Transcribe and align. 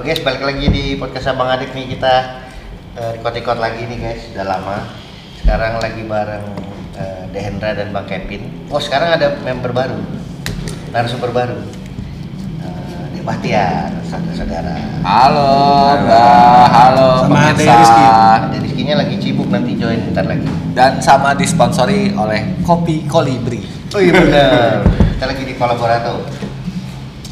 Halo 0.00 0.16
guys, 0.16 0.24
balik 0.24 0.40
lagi 0.40 0.64
di 0.72 0.96
podcast 0.96 1.28
Abang 1.28 1.52
Adik 1.52 1.76
nih 1.76 1.92
kita 1.92 2.40
eh, 2.96 3.20
record-record 3.20 3.60
lagi 3.60 3.84
nih 3.84 4.00
guys, 4.00 4.32
sudah 4.32 4.48
lama. 4.48 4.88
Sekarang 5.36 5.76
lagi 5.76 6.08
bareng 6.08 6.56
eh, 6.96 7.28
Dehendra 7.28 7.76
dan 7.76 7.92
Bang 7.92 8.08
Kevin. 8.08 8.64
Oh 8.72 8.80
sekarang 8.80 9.12
ada 9.12 9.36
member 9.44 9.76
baru, 9.76 10.00
narasumber 10.96 11.36
baru. 11.36 11.60
Eh, 12.64 13.12
Dek 13.12 13.28
Bahtiar, 13.28 13.92
saudara-saudara. 14.08 15.04
Halo, 15.04 15.52
Mbak. 16.00 16.64
Halo, 16.72 17.08
Sama 17.20 17.52
pemirsa. 17.52 17.52
Ade 17.52 17.64
Rizky. 17.76 18.04
Rizkynya 18.56 18.94
lagi 19.04 19.14
sibuk 19.20 19.52
nanti 19.52 19.76
join 19.76 20.00
bentar 20.00 20.24
lagi. 20.24 20.48
Dan 20.72 20.96
sama 21.04 21.36
disponsori 21.36 22.16
oleh 22.16 22.56
Kopi 22.64 23.04
Kolibri. 23.04 23.92
Oh 23.92 24.00
iya 24.00 24.16
benar. 24.16 24.80
Kita 24.88 25.28
lagi 25.28 25.44
di 25.44 25.52
kolaborator. 25.60 26.24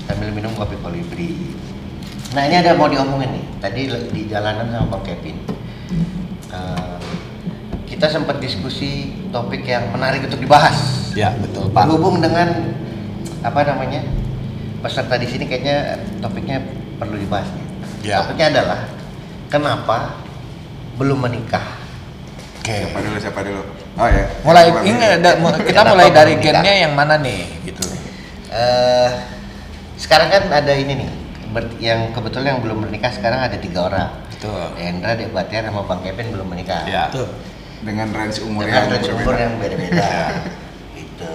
Sambil 0.05 0.37
minum 0.37 0.53
kopi 0.53 0.77
kolibri. 0.84 1.33
Nah 2.28 2.42
ini 2.45 2.56
ada 2.59 2.77
mau 2.77 2.88
diomongin 2.88 3.30
nih. 3.32 3.45
Tadi 3.59 3.80
di 4.12 4.23
jalanan 4.28 4.69
sama 4.69 4.86
Bang 4.91 5.05
Kevin. 5.05 5.36
eh, 6.48 6.96
kita 7.84 8.09
sempat 8.09 8.36
diskusi 8.38 9.12
topik 9.28 9.64
yang 9.64 9.88
menarik 9.91 10.24
untuk 10.24 10.41
dibahas. 10.41 11.09
Ya, 11.12 11.33
betul, 11.34 11.72
Pak. 11.72 11.88
Berhubung 11.88 12.20
dengan 12.20 12.72
apa 13.41 13.60
namanya 13.64 14.05
peserta 14.80 15.16
di 15.16 15.24
sini 15.24 15.45
kayaknya 15.45 15.98
topiknya 16.20 16.60
perlu 16.96 17.16
dibahas. 17.16 17.48
nih. 17.48 17.66
Ya. 18.12 18.20
Topiknya 18.22 18.47
adalah 18.52 18.80
kenapa 19.48 20.20
belum 20.97 21.24
menikah? 21.24 21.64
Oke. 22.60 22.77
Siapa 22.77 22.98
dulu, 23.00 23.16
siapa 23.16 23.41
dulu? 23.41 23.62
Oh 23.98 24.06
ya. 24.06 24.25
Mulai 24.44 24.64
ini 24.84 25.00
ada- 25.03 25.38
kita 25.58 25.81
mulai 25.88 26.08
dari 26.12 26.34
gennya 26.38 26.75
yang 26.78 26.92
mana 26.94 27.16
nih 27.19 27.48
gitu. 27.64 27.83
eh 28.48 29.10
sekarang 30.00 30.33
kan 30.33 30.48
ada 30.48 30.72
ini 30.72 31.05
nih 31.05 31.10
yang 31.78 32.12
kebetulan 32.12 32.46
yang 32.52 32.60
belum 32.60 32.78
menikah 32.84 33.10
sekarang 33.10 33.41
ada 33.41 33.56
tiga 33.56 33.86
orang. 33.86 34.10
Betul. 34.30 34.64
Hendra, 34.77 35.12
Dek 35.12 35.30
Batiar, 35.30 35.66
sama 35.66 35.82
Bang 35.82 36.00
Kevin 36.00 36.30
belum 36.30 36.46
menikah. 36.46 36.84
Ya. 36.84 37.10
Tuh. 37.10 37.27
Dengan 37.78 38.10
range 38.10 38.42
umur 38.42 38.66
Dengan 38.66 38.86
yang 38.86 38.92
range 38.92 39.10
umur 39.12 39.34
yang 39.34 39.52
beda-beda. 39.56 40.10
gitu. 40.94 41.32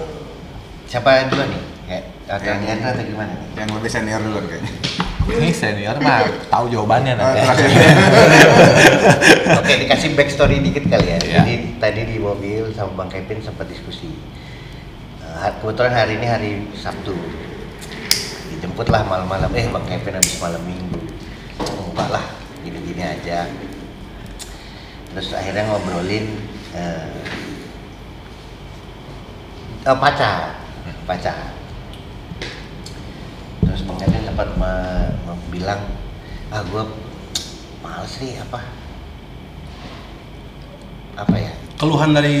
Siapa 0.86 1.28
dulu 1.28 1.44
nih? 1.44 1.62
Ya, 1.84 1.98
atau 2.30 2.48
Yang- 2.48 2.64
Hendra 2.64 2.88
atau 2.92 3.04
gimana 3.04 3.32
nih? 3.32 3.48
Yang 3.56 3.68
lebih 3.74 3.90
senior 3.90 4.20
dulu 4.20 4.38
kayaknya. 4.44 4.72
Ini 5.24 5.48
senior 5.50 5.96
mah 5.98 6.20
tahu 6.48 6.64
jawabannya 6.68 7.16
Oh, 7.16 7.32
nanti. 7.32 7.40
Oke, 9.56 9.72
dikasih 9.80 10.12
backstory 10.12 10.60
dikit 10.60 10.84
kali 10.84 11.06
ya. 11.06 11.18
Iya. 11.18 11.36
Jadi 11.40 11.54
tadi 11.76 12.00
di 12.04 12.16
mobil 12.20 12.68
sama 12.72 12.92
Bang 12.94 13.08
Kevin 13.08 13.40
sempat 13.40 13.64
diskusi. 13.64 14.12
Eh, 15.20 15.50
kebetulan 15.60 15.92
hari 15.92 16.16
ini 16.16 16.26
hari 16.28 16.50
Sabtu. 16.76 17.16
Dijemputlah 18.64 19.04
malam-malam. 19.04 19.52
Eh, 19.52 19.68
Bang 19.68 19.84
Kevin 19.84 20.16
habis 20.16 20.40
malam 20.40 20.64
Minggu. 20.64 20.96
Enggak 21.92 22.08
lah, 22.08 22.24
gini-gini 22.64 23.04
aja. 23.04 23.44
Terus 25.12 25.36
akhirnya 25.36 25.68
ngobrolin 25.68 26.32
eh, 26.72 27.12
eh, 29.84 29.96
pacar, 30.00 30.56
pacar. 31.04 31.52
Terus 33.68 33.84
Bang 33.84 34.00
Kevin 34.00 34.32
sempat 34.32 34.48
me- 34.56 35.12
bilang, 35.52 35.84
ah 36.48 36.64
gue 36.64 36.88
males 37.84 38.16
nih 38.16 38.40
apa 38.48 38.64
apa 41.20 41.36
ya 41.36 41.52
Keluhan 41.76 42.16
dari 42.16 42.40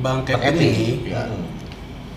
Bang 0.00 0.24
Bang 0.24 0.40
Kevin 0.40 0.64
ini 0.64 1.12
ya. 1.12 1.28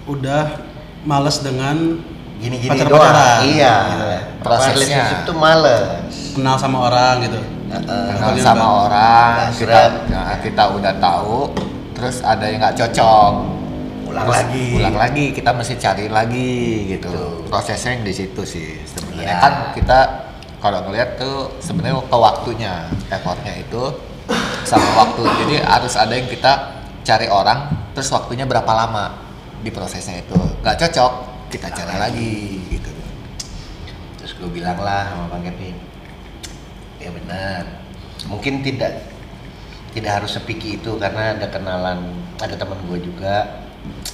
udah 0.08 0.56
males 1.03 1.44
dengan 1.44 2.00
gini-gini 2.38 2.72
Pacar-pacaran. 2.75 3.13
doang 3.13 3.41
iya 3.46 3.73
Prosesnya. 3.75 4.40
prosesnya 4.40 4.75
relationship 4.75 5.19
tuh 5.23 5.35
males 5.35 5.84
kenal 6.31 6.56
sama 6.56 6.78
orang 6.84 7.13
gitu. 7.22 7.40
Heeh. 7.66 8.06
Kenal 8.12 8.31
sama 8.38 8.59
Bang. 8.62 8.75
orang, 8.85 9.29
kita 9.51 9.79
nah, 10.06 10.35
kita 10.38 10.63
udah 10.69 10.94
tahu, 10.95 11.38
terus 11.91 12.19
ada 12.22 12.44
yang 12.44 12.59
nggak 12.59 12.75
cocok. 12.78 13.34
ulang 14.06 14.25
Terus 14.25 14.38
lagi 14.38 14.68
ulang 14.78 14.95
lagi 14.95 15.25
kita 15.29 15.50
mesti 15.51 15.75
cari 15.75 16.06
lagi 16.07 16.53
gitu 16.88 17.09
Betul. 17.09 17.50
prosesnya 17.50 17.91
yang 17.91 18.03
di 18.03 18.13
situ 18.13 18.41
sih 18.44 18.79
sebenarnya 18.85 19.28
Iya. 19.28 19.41
kan 19.41 19.53
kita 19.74 20.00
kalau 20.57 20.79
ngeliat 20.84 21.18
tuh 21.18 21.51
sebenarnya 21.57 22.00
ke 22.00 22.16
waktunya 22.16 22.74
effortnya 23.09 23.53
itu 23.57 23.84
sama 24.63 24.88
waktu 24.95 25.19
jadi 25.41 25.56
harus 25.68 25.94
ada 25.94 26.16
yang 26.16 26.25
kita 26.25 26.53
cari 27.03 27.28
orang 27.28 27.66
terus 27.91 28.07
waktunya 28.07 28.47
berapa 28.47 28.72
lama 28.72 29.19
di 29.59 29.68
prosesnya 29.68 30.22
itu 30.22 30.38
nggak 30.62 30.78
cocok 30.79 31.12
kita 31.56 31.72
cari 31.72 31.96
Lagi. 31.96 32.36
gitu 32.68 32.92
terus 34.20 34.36
gue 34.36 34.50
bilang 34.52 34.76
lah 34.84 35.08
sama 35.08 35.32
bang 35.32 35.48
Kevin 35.48 35.76
ya 37.00 37.10
benar 37.16 37.64
mungkin 38.28 38.60
tidak 38.60 39.08
tidak 39.96 40.12
harus 40.20 40.36
sepiki 40.36 40.76
itu 40.76 41.00
karena 41.00 41.40
ada 41.40 41.48
kenalan 41.48 42.12
ada 42.44 42.60
teman 42.60 42.76
gue 42.92 43.00
juga 43.08 43.64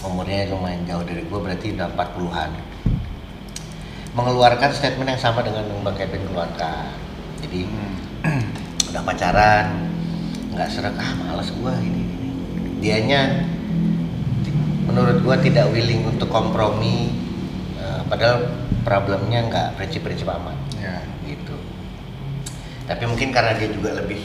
umurnya 0.05 0.53
lumayan 0.53 0.85
jauh 0.85 1.01
dari 1.01 1.25
gue 1.25 1.39
berarti 1.41 1.73
udah 1.73 1.89
40-an 1.97 2.51
mengeluarkan 4.13 4.69
statement 4.77 5.09
yang 5.09 5.21
sama 5.21 5.41
dengan 5.41 5.65
yang 5.65 5.81
bang 5.81 5.97
Kevin 5.97 6.29
keluarkan 6.29 6.93
jadi 7.41 7.59
Hmm. 7.65 8.45
udah 8.93 9.01
pacaran 9.01 9.89
nggak 10.53 10.69
serak 10.69 10.93
ah 10.93 11.17
males 11.25 11.49
gue 11.49 11.73
ini, 11.81 12.03
ini 12.05 12.29
dianya 12.85 13.49
menurut 14.85 15.23
gua 15.23 15.39
tidak 15.39 15.71
willing 15.71 16.03
untuk 16.03 16.27
kompromi 16.27 17.30
padahal 18.11 18.43
problemnya 18.83 19.47
nggak 19.47 19.79
prinsip-prinsip 19.79 20.27
amat. 20.27 20.57
Ya. 20.75 20.99
gitu. 21.23 21.55
Tapi 22.83 23.07
mungkin 23.07 23.31
karena 23.31 23.55
dia 23.55 23.71
juga 23.71 23.95
lebih 23.95 24.19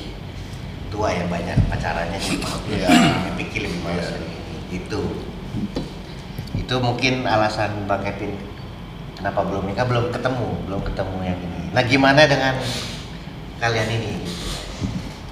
tua 0.91 1.15
ya 1.15 1.23
banyak 1.31 1.55
pacarannya 1.71 2.19
sih. 2.19 2.43
Iya. 2.67 2.91
lebih 3.39 3.81
males 3.87 4.11
ini. 4.19 4.35
itu 4.67 4.99
itu 6.59 6.75
mungkin 6.83 7.23
alasan 7.23 7.87
bang 7.87 8.03
Kevin 8.03 8.35
kenapa 9.15 9.47
belum 9.47 9.71
nikah 9.71 9.87
belum 9.87 10.11
ketemu 10.11 10.49
belum 10.67 10.83
ketemu 10.83 11.17
yang 11.23 11.39
ini. 11.39 11.63
Nah 11.71 11.83
gimana 11.87 12.27
dengan 12.27 12.59
kalian 13.63 13.89
ini? 13.95 14.13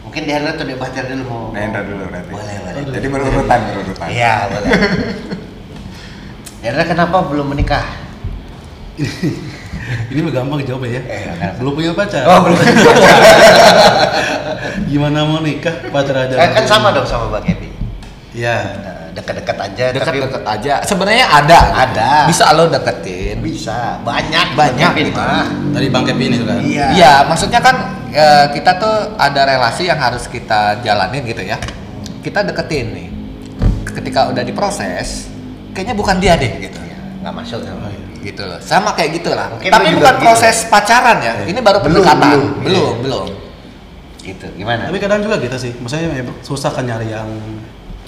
Mungkin 0.07 0.31
Diana 0.31 0.55
atau 0.55 0.63
Debatir 0.63 1.11
dulu 1.11 1.25
mau 1.27 1.43
Diana 1.51 1.83
dulu 1.83 2.07
berarti. 2.07 2.31
boleh 2.31 2.57
boleh. 2.63 2.83
Jadi 2.95 3.07
berurutan, 3.11 3.61
berurutan. 3.67 4.07
iya 4.15 4.47
boleh. 4.47 4.71
Diana 6.63 6.83
kenapa 6.87 7.17
belum 7.27 7.51
menikah 7.51 8.04
Ini 10.11 10.21
mah 10.25 10.33
gampang 10.33 10.65
jawabnya 10.65 10.97
ya. 10.97 11.03
Eh? 11.05 11.53
Belum 11.61 11.77
punya 11.77 11.93
pacar. 11.93 12.25
oh 12.25 12.39
belum 12.41 12.57
Gimana 14.91 15.27
mau 15.29 15.41
nikah 15.45 15.75
pacar 15.93 16.25
aja? 16.25 16.35
kan, 16.39 16.51
kan 16.57 16.65
sama 16.65 16.89
dong 16.95 17.05
sama 17.05 17.29
Bang 17.29 17.45
Kevin 17.45 17.73
Iya. 18.35 18.57
Nah, 18.83 18.95
dekat-dekat 19.15 19.57
aja 19.57 19.85
tapi 19.95 20.19
dekat-dekat 20.19 20.43
aja 20.43 20.75
sebenarnya 20.83 21.23
ada 21.31 21.55
gitu. 21.55 21.79
Ada. 21.87 22.11
bisa 22.27 22.45
lo 22.51 22.67
deketin 22.67 23.39
bisa 23.39 24.03
banyak 24.03 24.59
Banyak 24.59 24.91
gitu. 24.99 25.15
mah 25.15 25.47
Tadi 25.71 25.87
Bang 25.87 26.03
Kevin 26.03 26.31
itu 26.35 26.45
kan. 26.45 26.59
iya 26.67 26.87
Iya, 26.91 27.13
maksudnya 27.31 27.61
kan 27.63 27.77
eh, 28.11 28.47
kita 28.51 28.75
tuh 28.75 29.15
ada 29.15 29.41
relasi 29.47 29.87
yang 29.87 30.03
harus 30.03 30.27
kita 30.27 30.83
jalanin 30.83 31.23
gitu 31.23 31.47
ya. 31.47 31.59
Kita 32.27 32.43
deketin 32.43 32.87
nih. 32.91 33.09
Ketika 33.95 34.27
udah 34.35 34.43
diproses, 34.43 35.31
kayaknya 35.71 35.95
bukan 35.95 36.19
dia 36.19 36.35
deh 36.35 36.51
gitu. 36.59 36.79
Iya, 36.83 36.99
nggak 37.23 37.35
masuk 37.39 37.63
sama 37.63 37.87
Gitu 38.25 38.41
loh. 38.41 38.57
Sama 38.59 38.91
kayak 38.93 39.11
gitu 39.15 39.31
lah. 39.31 39.53
Mungkin 39.53 39.69
Tapi 39.69 39.93
bukan 39.93 40.15
gitu. 40.15 40.23
proses 40.25 40.57
pacaran 40.67 41.21
ya. 41.21 41.33
Iya. 41.39 41.53
Ini 41.53 41.61
baru 41.61 41.79
Belum, 41.79 42.01
pendekatan. 42.01 42.25
belum. 42.25 42.45
Belum, 42.65 42.81
Iya. 42.91 43.03
belum. 43.05 43.27
gitu 44.25 44.49
gimana 44.57 44.89
Tapi 44.89 44.97
kadang 44.99 45.21
juga 45.21 45.37
gitu 45.37 45.53
sih. 45.55 45.77
Maksudnya 45.77 46.09
ya, 46.11 46.25
susah 46.41 46.73
kan 46.73 46.83
nyari 46.83 47.13
yang 47.13 47.29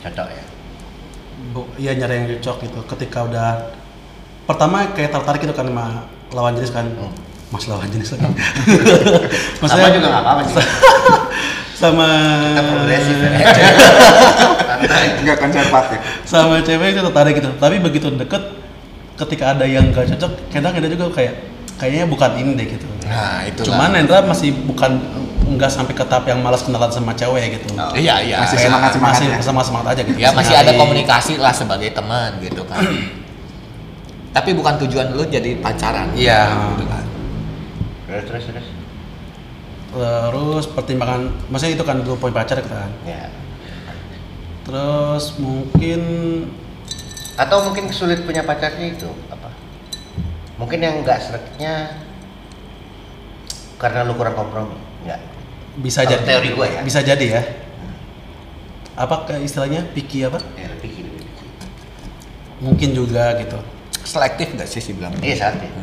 cocok 0.01 0.25
ya 0.27 0.45
bu- 1.53 1.69
ya 1.77 1.93
nyari 1.93 2.15
yang 2.17 2.27
cocok 2.35 2.57
gitu. 2.65 2.79
Ketika 2.89 3.19
udah 3.23 3.77
pertama 4.45 4.89
kayak 4.91 5.13
tertarik 5.13 5.41
gitu 5.41 5.53
kan 5.53 5.69
sama 5.69 5.87
lawan 6.31 6.57
jenis 6.57 6.73
kan. 6.73 6.89
Hmm. 6.89 7.13
Mas 7.47 7.69
lawan 7.69 7.85
jenis 7.87 8.11
lagi. 8.11 8.27
sama 9.61 9.87
juga 9.89 10.09
nggak 10.09 10.23
apa-apa 10.25 10.41
sih 10.43 10.57
sama 11.77 12.09
kita 12.49 12.63
progresif 12.65 13.17
ya 13.21 13.29
Enggak 15.21 15.37
konservatif. 15.39 15.99
sama 16.25 16.59
cewek 16.59 16.89
itu 16.91 17.03
tertarik 17.03 17.35
gitu 17.35 17.51
tapi 17.55 17.77
begitu 17.79 18.09
deket 18.11 18.41
ketika 19.17 19.53
ada 19.53 19.65
yang 19.65 19.89
gak 19.91 20.13
cocok 20.13 20.33
kadang 20.49 20.73
ada 20.73 20.87
juga 20.87 21.09
kayak 21.11 21.35
kayaknya 21.77 22.05
bukan 22.07 22.31
ini 22.37 22.51
deh 22.55 22.69
gitu 22.69 22.87
Nah, 23.07 23.47
itu 23.47 23.63
cuman 23.63 23.95
Hendra 23.95 24.19
masih 24.21 24.51
bukan 24.67 24.99
nggak 25.47 25.71
sampai 25.71 25.95
ke 25.95 26.03
tahap 26.03 26.27
yang 26.27 26.43
malas 26.43 26.67
kenalan 26.67 26.91
sama 26.91 27.15
cewek 27.15 27.55
gitu 27.55 27.71
Oh. 27.79 27.95
Iya, 27.95 28.19
iya. 28.21 28.43
Masih 28.43 28.59
Kayak- 28.59 28.67
semangat- 28.67 28.99
masih 28.99 29.27
ya? 29.27 29.39
semangat 29.39 29.67
semangat 29.71 29.87
aja 29.95 30.03
gitu 30.03 30.19
Ya 30.19 30.31
masih 30.35 30.55
ada 30.55 30.73
komunikasi 30.75 31.39
lah 31.39 31.55
sebagai 31.55 31.87
teman 31.91 32.35
gitu 32.41 32.67
kan. 32.67 32.83
Tapi 34.35 34.51
bukan 34.53 34.75
tujuan 34.83 35.15
lu 35.15 35.23
jadi 35.25 35.55
pacaran. 35.57 36.11
Iya. 36.13 36.51
Gitu 36.75 36.85
kan. 36.85 37.05
terus 38.07 38.23
terus 38.27 38.45
terus 38.47 38.67
terus 39.89 40.65
pertimbangan 40.69 41.21
maksudnya 41.47 41.75
itu 41.75 41.83
kan 41.83 42.03
dulu 42.03 42.19
poin 42.19 42.31
pacar 42.31 42.59
kan 42.61 42.91
ya 43.03 43.27
terus 44.63 45.35
mungkin 45.39 46.01
atau 47.37 47.63
mungkin 47.63 47.89
sulit 47.89 48.25
punya 48.25 48.41
pacarnya 48.41 48.91
itu 48.91 49.09
apa 49.29 49.53
mungkin 50.57 50.81
yang 50.81 51.01
nggak 51.01 51.21
seretnya 51.21 51.93
karena 53.77 54.03
lu 54.03 54.17
kurang 54.17 54.33
kompromi 54.35 54.77
enggak 55.05 55.21
Bisa 55.77 56.01
jadi. 56.03 56.25
teori 56.25 56.57
gua 56.57 56.65
ya. 56.65 56.81
Bisa 56.81 57.05
jadi 57.05 57.27
ya. 57.29 57.43
Apa 58.97 59.29
ke- 59.29 59.45
istilahnya 59.45 59.85
picky 59.93 60.25
apa? 60.25 60.41
ya. 60.57 60.73
Mungkin 62.57 62.97
juga 62.97 63.37
gitu. 63.37 63.61
Selektif 64.01 64.57
nggak 64.57 64.65
sih 64.65 64.81
sih 64.81 64.97
bilang? 64.97 65.13
iya 65.21 65.37
Saat 65.37 65.61
itu. 65.61 65.81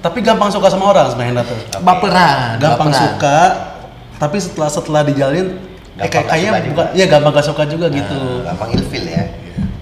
Tapi 0.00 0.20
gampang 0.20 0.48
suka 0.48 0.68
sama 0.68 0.88
orang 0.88 1.08
sebenarnya 1.08 1.44
Hendra 1.44 1.44
tuh. 1.44 1.60
Baperan. 1.80 2.56
Gampang 2.56 2.88
baperan. 2.88 3.04
suka, 3.12 3.38
tapi 4.16 4.36
setelah 4.36 4.68
setelah 4.68 5.00
dijalanin 5.00 5.60
eh, 5.96 6.08
kayaknya 6.08 6.50
bukan 6.50 6.64
juga. 6.64 6.84
ya 6.92 7.04
gampang 7.04 7.32
gak 7.32 7.44
suka 7.44 7.62
juga 7.64 7.86
gitu. 7.88 8.20
gampang 8.40 8.70
ilfil 8.72 9.04
ya 9.04 9.23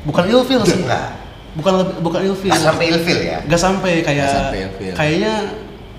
Bukan 0.02 0.24
ilfil 0.26 0.60
sih. 0.62 0.82
enggak 0.82 1.20
Bukan 1.52 1.72
bukan 2.00 2.20
ilfil. 2.24 2.48
nggak 2.48 2.64
sampai 2.64 2.84
ilfil 2.88 3.18
ya 3.20 3.38
Gak 3.44 3.60
sampai 3.60 3.92
kayak 4.00 4.24
Nggak 4.24 4.34
sampai 4.34 4.58
ilfil. 4.62 4.92
kayaknya 4.92 5.34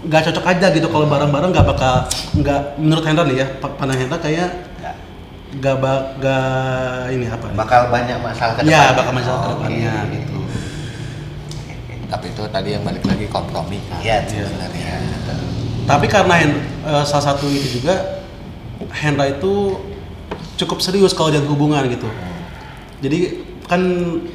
nggak 0.03 0.21
cocok 0.25 0.45
aja 0.45 0.67
gitu 0.69 0.87
kalau 0.87 1.05
bareng-bareng 1.05 1.49
nggak 1.49 1.63
bakal 1.65 1.95
nggak 2.35 2.59
menurut 2.75 3.03
Hendra 3.03 3.23
nih 3.23 3.37
ya 3.37 3.47
pa- 3.55 3.71
pandang 3.71 3.95
Hendra 3.97 4.17
kayak 4.17 4.49
Nggak. 4.75 4.95
nggak 5.55 5.75
bak 5.77 5.99
nggak 6.17 6.47
ini 7.09 7.25
apa 7.25 7.45
ya? 7.45 7.53
bakal 7.55 7.81
banyak 7.87 8.17
masalah 8.19 8.53
ke 8.53 8.61
Iya, 8.61 8.71
depannya. 8.81 8.97
bakal 8.97 9.13
masalah 9.13 9.37
ke 9.37 9.45
Oke. 9.45 9.53
depannya 9.55 9.93
gitu. 10.11 10.37
Tapi 12.05 12.25
itu 12.27 12.43
tadi 12.47 12.69
yang 12.69 12.83
balik 12.83 13.03
lagi 13.03 13.25
kompromi 13.27 13.79
kan. 13.87 13.97
Iya, 13.99 14.17
Iya. 14.23 14.45
sebenarnya. 14.45 14.87
Tapi 15.83 16.05
karena 16.07 16.33
Hen- 16.35 16.61
eh, 16.83 17.03
salah 17.03 17.25
satu 17.29 17.45
itu 17.45 17.79
juga 17.79 18.23
Hendra 18.91 19.25
itu 19.27 19.79
cukup 20.55 20.77
serius 20.79 21.11
kalau 21.11 21.29
jalan 21.29 21.47
hubungan 21.47 21.81
gitu. 21.87 22.05
Jadi 22.99 23.19
kan 23.63 23.81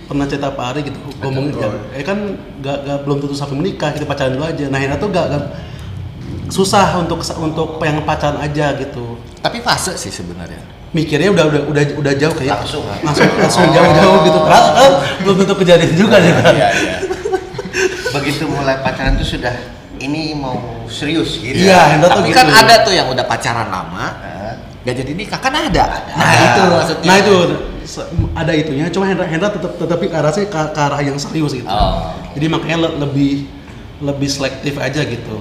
pernah 0.08 0.24
cerita 0.24 0.48
Pak 0.52 0.66
Ari 0.72 0.80
gitu 0.88 0.98
ngomongin 1.20 1.52
ya, 1.56 1.68
eh 1.94 2.04
kan 2.04 2.18
gak, 2.64 2.78
gak 2.84 2.98
belum 3.04 3.20
tentu 3.20 3.36
sampai 3.36 3.56
menikah 3.60 3.92
kita 3.92 4.08
pacaran 4.08 4.34
dulu 4.34 4.48
aja. 4.48 4.64
Nah 4.72 4.78
Hendra 4.80 4.96
tuh 4.96 5.12
gak, 5.12 5.26
gak 5.28 5.44
susah 6.48 6.96
untuk 6.96 7.20
untuk 7.20 7.76
yang 7.84 8.00
pacaran 8.08 8.40
aja 8.40 8.72
gitu. 8.80 9.20
Tapi 9.44 9.60
fase 9.60 9.94
sih 10.00 10.08
sebenarnya. 10.08 10.60
Mikirnya 10.96 11.28
udah 11.28 11.44
udah 11.52 11.62
udah 11.68 11.82
udah 12.00 12.12
jauh 12.16 12.32
kayak 12.32 12.64
Langsung, 12.64 12.84
ah. 12.88 12.96
langsung 13.04 13.28
langsung 13.36 13.68
jauh-jauh 13.68 14.18
gitu. 14.24 14.38
Padahal 14.40 14.72
kan 14.72 14.92
belum 15.20 15.36
tentu 15.44 15.54
kejadian 15.60 15.92
juga 15.92 16.16
ya 16.16 16.32
kan. 16.40 16.54
Iya, 16.56 16.68
iya. 16.72 16.96
begitu 18.08 18.48
mulai 18.48 18.80
pacaran 18.80 19.20
tuh 19.20 19.28
sudah 19.36 19.52
ini 20.00 20.32
mau 20.32 20.86
serius 20.88 21.38
gitu 21.42 21.58
Iya, 21.58 21.98
tuh 22.00 22.08
Tapi 22.08 22.30
gitu. 22.32 22.38
kan 22.38 22.46
ada 22.48 22.74
tuh 22.86 22.94
yang 22.94 23.10
udah 23.10 23.24
pacaran 23.26 23.68
lama, 23.68 24.06
Nah, 24.78 24.86
gak 24.86 24.94
jadi 25.04 25.12
nikah 25.12 25.40
kan 25.42 25.52
ada. 25.52 25.84
Nah, 26.14 26.32
itu 26.38 26.60
maksudnya. 26.64 27.08
Nah 27.10 27.16
itu 27.18 27.34
se- 27.82 28.08
ada 28.32 28.52
itunya. 28.54 28.86
Cuma 28.88 29.04
Hendra, 29.04 29.26
Hendra 29.26 29.50
tetap 29.50 29.74
tetapi 29.76 30.06
ke, 30.46 30.60
ke 30.72 30.80
arah 30.80 31.00
yang 31.02 31.18
serius 31.18 31.52
gitu. 31.52 31.66
Oh. 31.68 32.14
Jadi 32.32 32.46
makanya 32.46 32.88
le- 32.88 32.96
lebih 33.04 33.32
lebih 33.98 34.28
selektif 34.30 34.78
aja 34.78 35.02
gitu. 35.02 35.36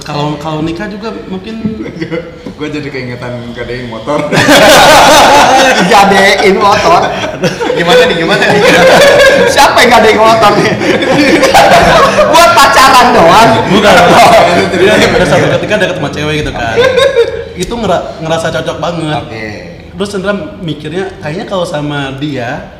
Kalau 0.00 0.36
kalau 0.36 0.60
nikah 0.60 0.86
juga 0.86 1.10
mungkin 1.26 1.54
gue 2.58 2.68
jadi 2.68 2.88
keingetan 2.88 3.32
gadein 3.52 3.86
motor 3.86 4.18
gadein 5.92 6.56
motor. 6.56 7.00
gimana 7.72 8.02
nih 8.04 8.16
gimana 8.16 8.44
nih 8.44 8.62
Siapa 9.54 9.78
yang 9.80 9.90
gadein 9.92 10.18
motor 10.18 10.50
nih? 10.54 10.72
Buat 12.28 12.50
pacaran 12.52 13.06
doang. 13.12 13.50
bukan. 13.68 13.94
Jadi 14.74 15.06
pada 15.08 15.26
satu 15.26 15.46
ketika 15.54 15.74
deket 15.78 15.96
sama 15.96 16.10
cewek 16.10 16.34
gitu 16.40 16.50
kan. 16.50 16.76
Itu 17.54 17.74
ngera- 17.74 18.18
ngerasa 18.18 18.46
cocok 18.52 18.76
banget. 18.78 19.18
oke 19.20 19.46
Terus 19.98 20.10
Hendra 20.14 20.32
mikirnya 20.58 21.10
kayaknya 21.18 21.44
kalau 21.44 21.66
sama 21.66 22.14
dia 22.16 22.70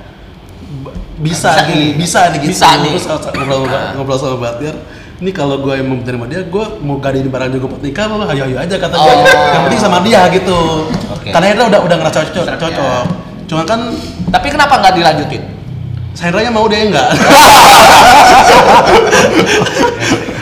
bisa, 1.19 1.51
Bisa 1.51 1.67
nih, 1.67 1.75
nih. 1.75 1.91
bisa 1.99 2.21
nih 2.31 2.39
gitu. 2.41 2.51
Bisa 2.55 2.69
nih. 2.79 2.95
Terus 2.95 3.07
ngobrol, 3.35 3.63
ngobrol 3.97 4.17
sama 4.17 4.37
Batir, 4.39 4.75
ini 5.19 5.31
kalau 5.31 5.59
gue 5.59 5.75
mau 5.83 5.99
menerima 5.99 6.25
dia, 6.27 6.41
gue 6.47 6.65
mau 6.79 6.97
gadein 6.97 7.27
barang 7.27 7.51
juga 7.51 7.67
buat 7.69 7.83
nikah, 7.83 8.07
mau 8.07 8.23
ayo 8.23 8.47
ayo 8.47 8.57
aja 8.57 8.77
kata 8.79 8.95
dia. 8.95 9.13
Oh. 9.13 9.27
Yang 9.27 9.63
penting 9.67 9.81
sama 9.83 9.99
dia 10.01 10.21
gitu. 10.31 10.59
Oke. 11.11 11.35
Karena 11.35 11.47
Hendra 11.51 11.65
udah 11.67 11.81
udah 11.83 11.97
ngerasa 11.99 12.19
cocok. 12.31 12.45
Serap 12.47 12.55
ya. 12.55 12.63
cocok. 12.63 13.05
Cuma 13.49 13.63
kan 13.65 13.81
Tapi 14.29 14.47
kenapa 14.49 14.75
nggak 14.79 14.95
dilanjutin? 14.95 15.43
Hendranya 16.15 16.51
mau 16.51 16.67
dia 16.67 16.85
enggak. 16.85 17.09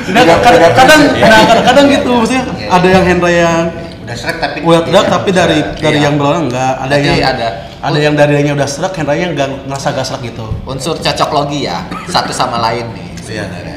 Nah, 0.06 0.22
Beda- 0.22 0.38
kadang, 0.38 0.60
beda 0.62 0.70
kadang, 0.70 1.00
prinsip 1.02 1.18
ya. 1.18 1.26
nah, 1.26 1.40
kadang-kadang 1.44 1.86
gitu, 1.90 2.10
maksudnya 2.14 2.42
Iya. 2.46 2.68
ada 2.70 2.86
yang 2.88 3.04
Hendra 3.04 3.26
yang 3.28 3.60
udah 4.06 4.14
serak 4.14 4.36
tapi 4.38 4.56
udah 4.62 4.80
serak 4.86 5.06
tapi 5.10 5.30
dari 5.34 5.58
dari 5.76 5.98
Iya. 5.98 6.06
yang 6.06 6.14
berlawan 6.14 6.46
enggak 6.46 6.72
ada 6.78 6.94
yang 6.94 7.18
ada. 7.18 7.48
ada 7.82 7.98
yang 7.98 8.14
dari 8.14 8.32
yang 8.38 8.54
udah 8.54 8.70
serak 8.70 8.94
Hendranya 8.94 9.34
enggak 9.34 9.48
ngerasa 9.66 9.86
gak 9.92 10.06
serak 10.06 10.22
gitu 10.22 10.46
Unsur 10.62 10.94
cocok 10.94 11.30
logi 11.34 11.66
ya, 11.66 11.82
satu 12.06 12.30
sama 12.30 12.62
lain 12.62 12.86
nih 12.94 13.08
sebenarnya. 13.18 13.75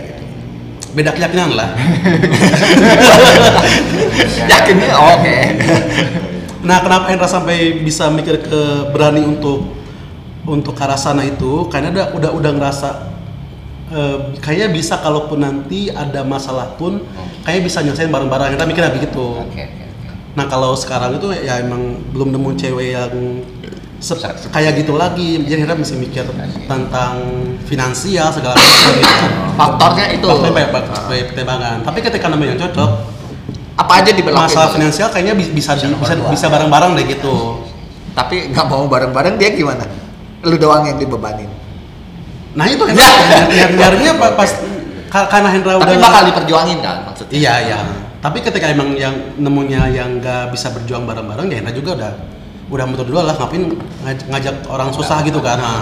Beda 0.94 1.14
keyakinan 1.14 1.54
lah. 1.54 1.70
Yakinnya 4.52 4.96
oke. 4.98 5.38
nah 6.60 6.84
kenapa 6.84 7.08
Hendra 7.08 7.30
sampai 7.30 7.80
bisa 7.80 8.12
mikir 8.12 8.44
ke 8.44 8.92
berani 8.92 9.24
untuk 9.24 9.64
untuk 10.44 10.76
ke 10.76 10.84
arah 10.84 11.00
sana 11.00 11.24
itu? 11.26 11.70
Karena 11.70 11.94
udah 11.94 12.08
udah 12.18 12.32
udah 12.36 12.52
ngerasa 12.58 12.90
eh, 13.94 14.18
kayaknya 14.42 14.68
bisa 14.74 14.98
kalaupun 15.00 15.40
nanti 15.40 15.94
ada 15.94 16.26
masalah 16.26 16.76
pun 16.76 17.06
kayaknya 17.46 17.64
bisa 17.64 17.80
nyelesain 17.86 18.12
bareng-bareng. 18.12 18.58
Hendra 18.58 18.68
mikirnya 18.68 18.92
begitu. 18.92 19.46
Oke 19.46 19.62
oke 19.62 19.84
oke. 19.86 20.08
Nah 20.36 20.46
kalau 20.50 20.74
sekarang 20.74 21.22
itu 21.22 21.30
ya 21.38 21.62
emang 21.62 22.02
belum 22.12 22.34
nemu 22.34 22.50
cewek 22.58 22.98
yang 22.98 23.14
se- 24.00 24.16
Seperti- 24.16 24.48
kayak 24.50 24.72
gitu 24.78 24.96
lagi. 24.96 25.40
Jadi 25.42 25.60
Hendra 25.60 25.76
mesti 25.76 25.96
mikir 25.96 26.24
tentang 26.66 27.14
finansial 27.64 28.32
segala 28.32 28.56
macam 28.56 28.92
gitu. 28.96 29.26
Faktornya 29.54 30.06
itu. 30.10 30.26
Faktornya 30.26 30.54
banyak 30.54 30.72
banget 30.72 30.90
pertimbangan. 31.28 31.78
Tapi 31.84 32.00
ketika 32.02 32.26
nemu 32.28 32.44
yang 32.46 32.60
cocok, 32.60 32.92
Apa 33.76 33.94
aja 34.00 34.12
dibelakin. 34.12 34.44
masalah 34.44 34.70
finansial 34.72 35.08
kayaknya 35.08 35.36
bi- 35.36 35.52
bisa 35.52 35.72
Bisa 35.76 35.88
di- 36.16 36.28
bisa 36.28 36.46
bareng-bareng 36.48 36.96
deh 36.96 37.06
gitu. 37.08 37.64
Tapi 38.12 38.52
nggak 38.52 38.66
mau 38.66 38.84
bareng-bareng 38.86 39.36
dia 39.36 39.52
gimana? 39.54 39.84
Lu 40.42 40.56
doang 40.56 40.84
yang 40.84 40.96
dibebanin. 40.96 41.48
Nah 42.52 42.66
itu 42.66 42.82
Hendra 42.82 43.06
nyari 43.46 43.76
nyarinya 43.76 44.14
pa- 44.16 44.34
pas 44.34 44.50
ka- 45.08 45.28
karena 45.28 45.50
Hendra 45.50 45.76
udah 45.76 45.86
Tapi 45.86 45.96
bakal 45.98 46.22
diperjuangin 46.28 46.80
kan 46.80 46.98
maksudnya. 47.06 47.32
Iya 47.32 47.54
iya. 47.62 47.80
Tapi 48.20 48.40
ketika 48.40 48.68
emang 48.68 48.96
yang 48.96 49.16
nemunya 49.36 49.88
yang 49.90 50.20
nggak 50.20 50.52
bisa 50.52 50.72
berjuang 50.72 51.04
bareng-bareng 51.04 51.48
ya 51.48 51.58
Hendra 51.60 51.72
juga 51.72 51.92
udah 51.96 52.12
udah 52.70 52.86
muter 52.86 53.04
dulu 53.04 53.20
lah 53.20 53.34
ngapain 53.34 53.66
ngaj- 54.00 54.26
ngajak 54.28 54.56
orang 54.66 54.90
susah 54.90 55.20
gitu 55.22 55.40
kan. 55.40 55.58
Nah. 55.58 55.82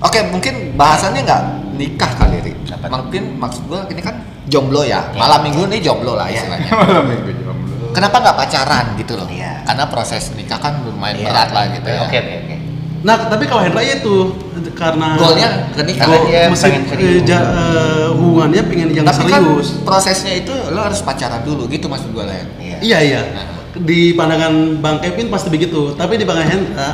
Oke, 0.00 0.22
mungkin 0.24 0.74
bahasannya 0.74 1.22
nggak 1.22 1.42
nikah 1.74 2.10
kali. 2.14 2.38
Apa? 2.68 2.86
Mungkin 3.02 3.34
maksud 3.36 3.66
gua 3.66 3.86
ini 3.86 3.98
kan 3.98 4.18
jomblo 4.44 4.82
ya. 4.82 5.10
Malam 5.12 5.42
minggu 5.42 5.66
nih 5.66 5.80
jomblo 5.80 6.14
lah 6.14 6.26
Iya. 6.26 6.42
istilahnya. 6.42 6.70
malam 6.82 7.04
minggu 7.04 7.30
jomblo 7.36 7.90
Kenapa 7.90 8.16
nggak 8.20 8.36
pacaran 8.36 8.86
gitu 8.94 9.14
loh? 9.14 9.26
Iya. 9.26 9.62
Karena 9.64 9.84
proses 9.86 10.30
nikah 10.32 10.56
kan 10.56 10.82
lumayan 10.82 11.16
Iya. 11.16 11.26
berat 11.26 11.48
lah 11.50 11.64
gitu 11.72 11.88
ya. 11.88 12.00
oke 12.02 12.18
oke 12.18 12.56
Nah, 12.98 13.30
tapi 13.30 13.46
kalau 13.46 13.62
Hendra 13.62 13.78
ya 13.78 13.94
itu 13.96 14.34
karena 14.74 15.14
Goalnya 15.14 15.70
ke 15.70 15.82
nikah. 15.82 16.02
Karena 16.04 16.18
dia 16.20 16.40
pengen 16.50 16.82
serius. 16.84 17.14
eh, 17.14 17.22
ja- 17.24 17.46
eh, 17.46 18.06
hubungannya 18.10 18.62
pengen 18.64 18.88
yang 18.92 19.06
Tapi 19.06 19.22
serius. 19.24 19.30
kan 19.32 19.42
prosesnya 19.82 20.34
itu 20.34 20.50
lo 20.50 20.82
harus 20.82 20.98
pacaran 21.00 21.46
dulu 21.46 21.66
gitu 21.66 21.86
maksud 21.86 22.10
gua 22.10 22.26
lah. 22.26 22.42
iya 22.58 22.76
Iya 22.78 22.98
iya. 23.00 23.20
Nah. 23.30 23.57
Di 23.78 24.12
pandangan 24.12 24.52
Bang 24.78 24.98
Kevin 24.98 25.28
pasti 25.28 25.48
begitu. 25.48 25.92
Tapi 25.92 26.14
di 26.14 26.24
pandangan 26.24 26.50
Hendra 26.50 26.90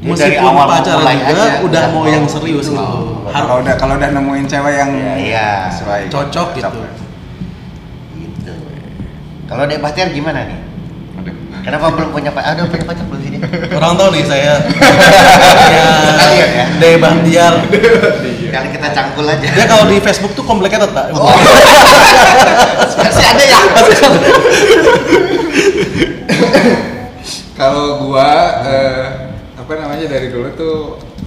Dia 0.00 0.16
dari 0.16 0.32
meskipun 0.32 0.48
awal 0.48 0.66
pacaran 0.66 0.98
mulai 0.98 1.14
juga 1.14 1.28
aja 1.28 1.36
udah 1.36 1.52
udah 1.60 1.82
mau 1.90 2.04
yang 2.04 2.24
serius 2.24 2.66
gitu. 2.66 2.72
gitu. 2.72 2.80
Oh, 2.80 3.28
Harus 3.28 3.46
kalau 3.46 3.60
udah 3.60 3.74
kalau 3.76 3.94
udah 3.94 4.08
nemuin 4.10 4.46
cewek 4.46 4.74
yang 4.74 4.90
Iya, 4.90 5.12
iya. 5.14 5.50
sesuai 5.68 6.00
cocok 6.08 6.48
gitu. 6.56 6.80
gitu 8.16 8.52
kalau 9.44 9.62
Dek 9.64 9.78
Bahtiar 9.78 10.08
gimana 10.08 10.46
nih 10.46 10.56
Aduh. 11.16 11.34
kenapa 11.60 11.92
belum 11.92 12.10
punya 12.10 12.32
pacar 12.32 12.54
ada 12.54 12.64
punya 12.64 12.86
pacar 12.86 13.04
belum 13.04 13.20
sini 13.20 13.36
Orang 13.70 13.92
tahu 13.94 14.08
nih 14.10 14.24
saya. 14.24 14.54
Sekalian 16.16 16.50
ya. 16.50 16.64
Deh 16.76 16.94
Bang 16.96 17.20
Diar. 17.20 17.54
kali 18.50 18.68
kita 18.72 18.88
cangkul 18.90 19.26
aja 19.26 19.46
Dia 19.46 19.66
kalau 19.68 19.84
di 19.84 20.00
Facebook 20.00 20.32
tuh 20.32 20.42
complicated 20.42 20.90
tak? 20.90 21.12
Oh. 21.12 21.28
Masih 22.96 23.26
ada 23.26 23.44
ya? 23.44 23.58
Kalau 27.58 28.08
gua 28.08 28.28
eh, 28.64 29.04
apa 29.54 29.72
namanya 29.76 30.06
dari 30.08 30.32
dulu 30.32 30.48
tuh 30.56 30.76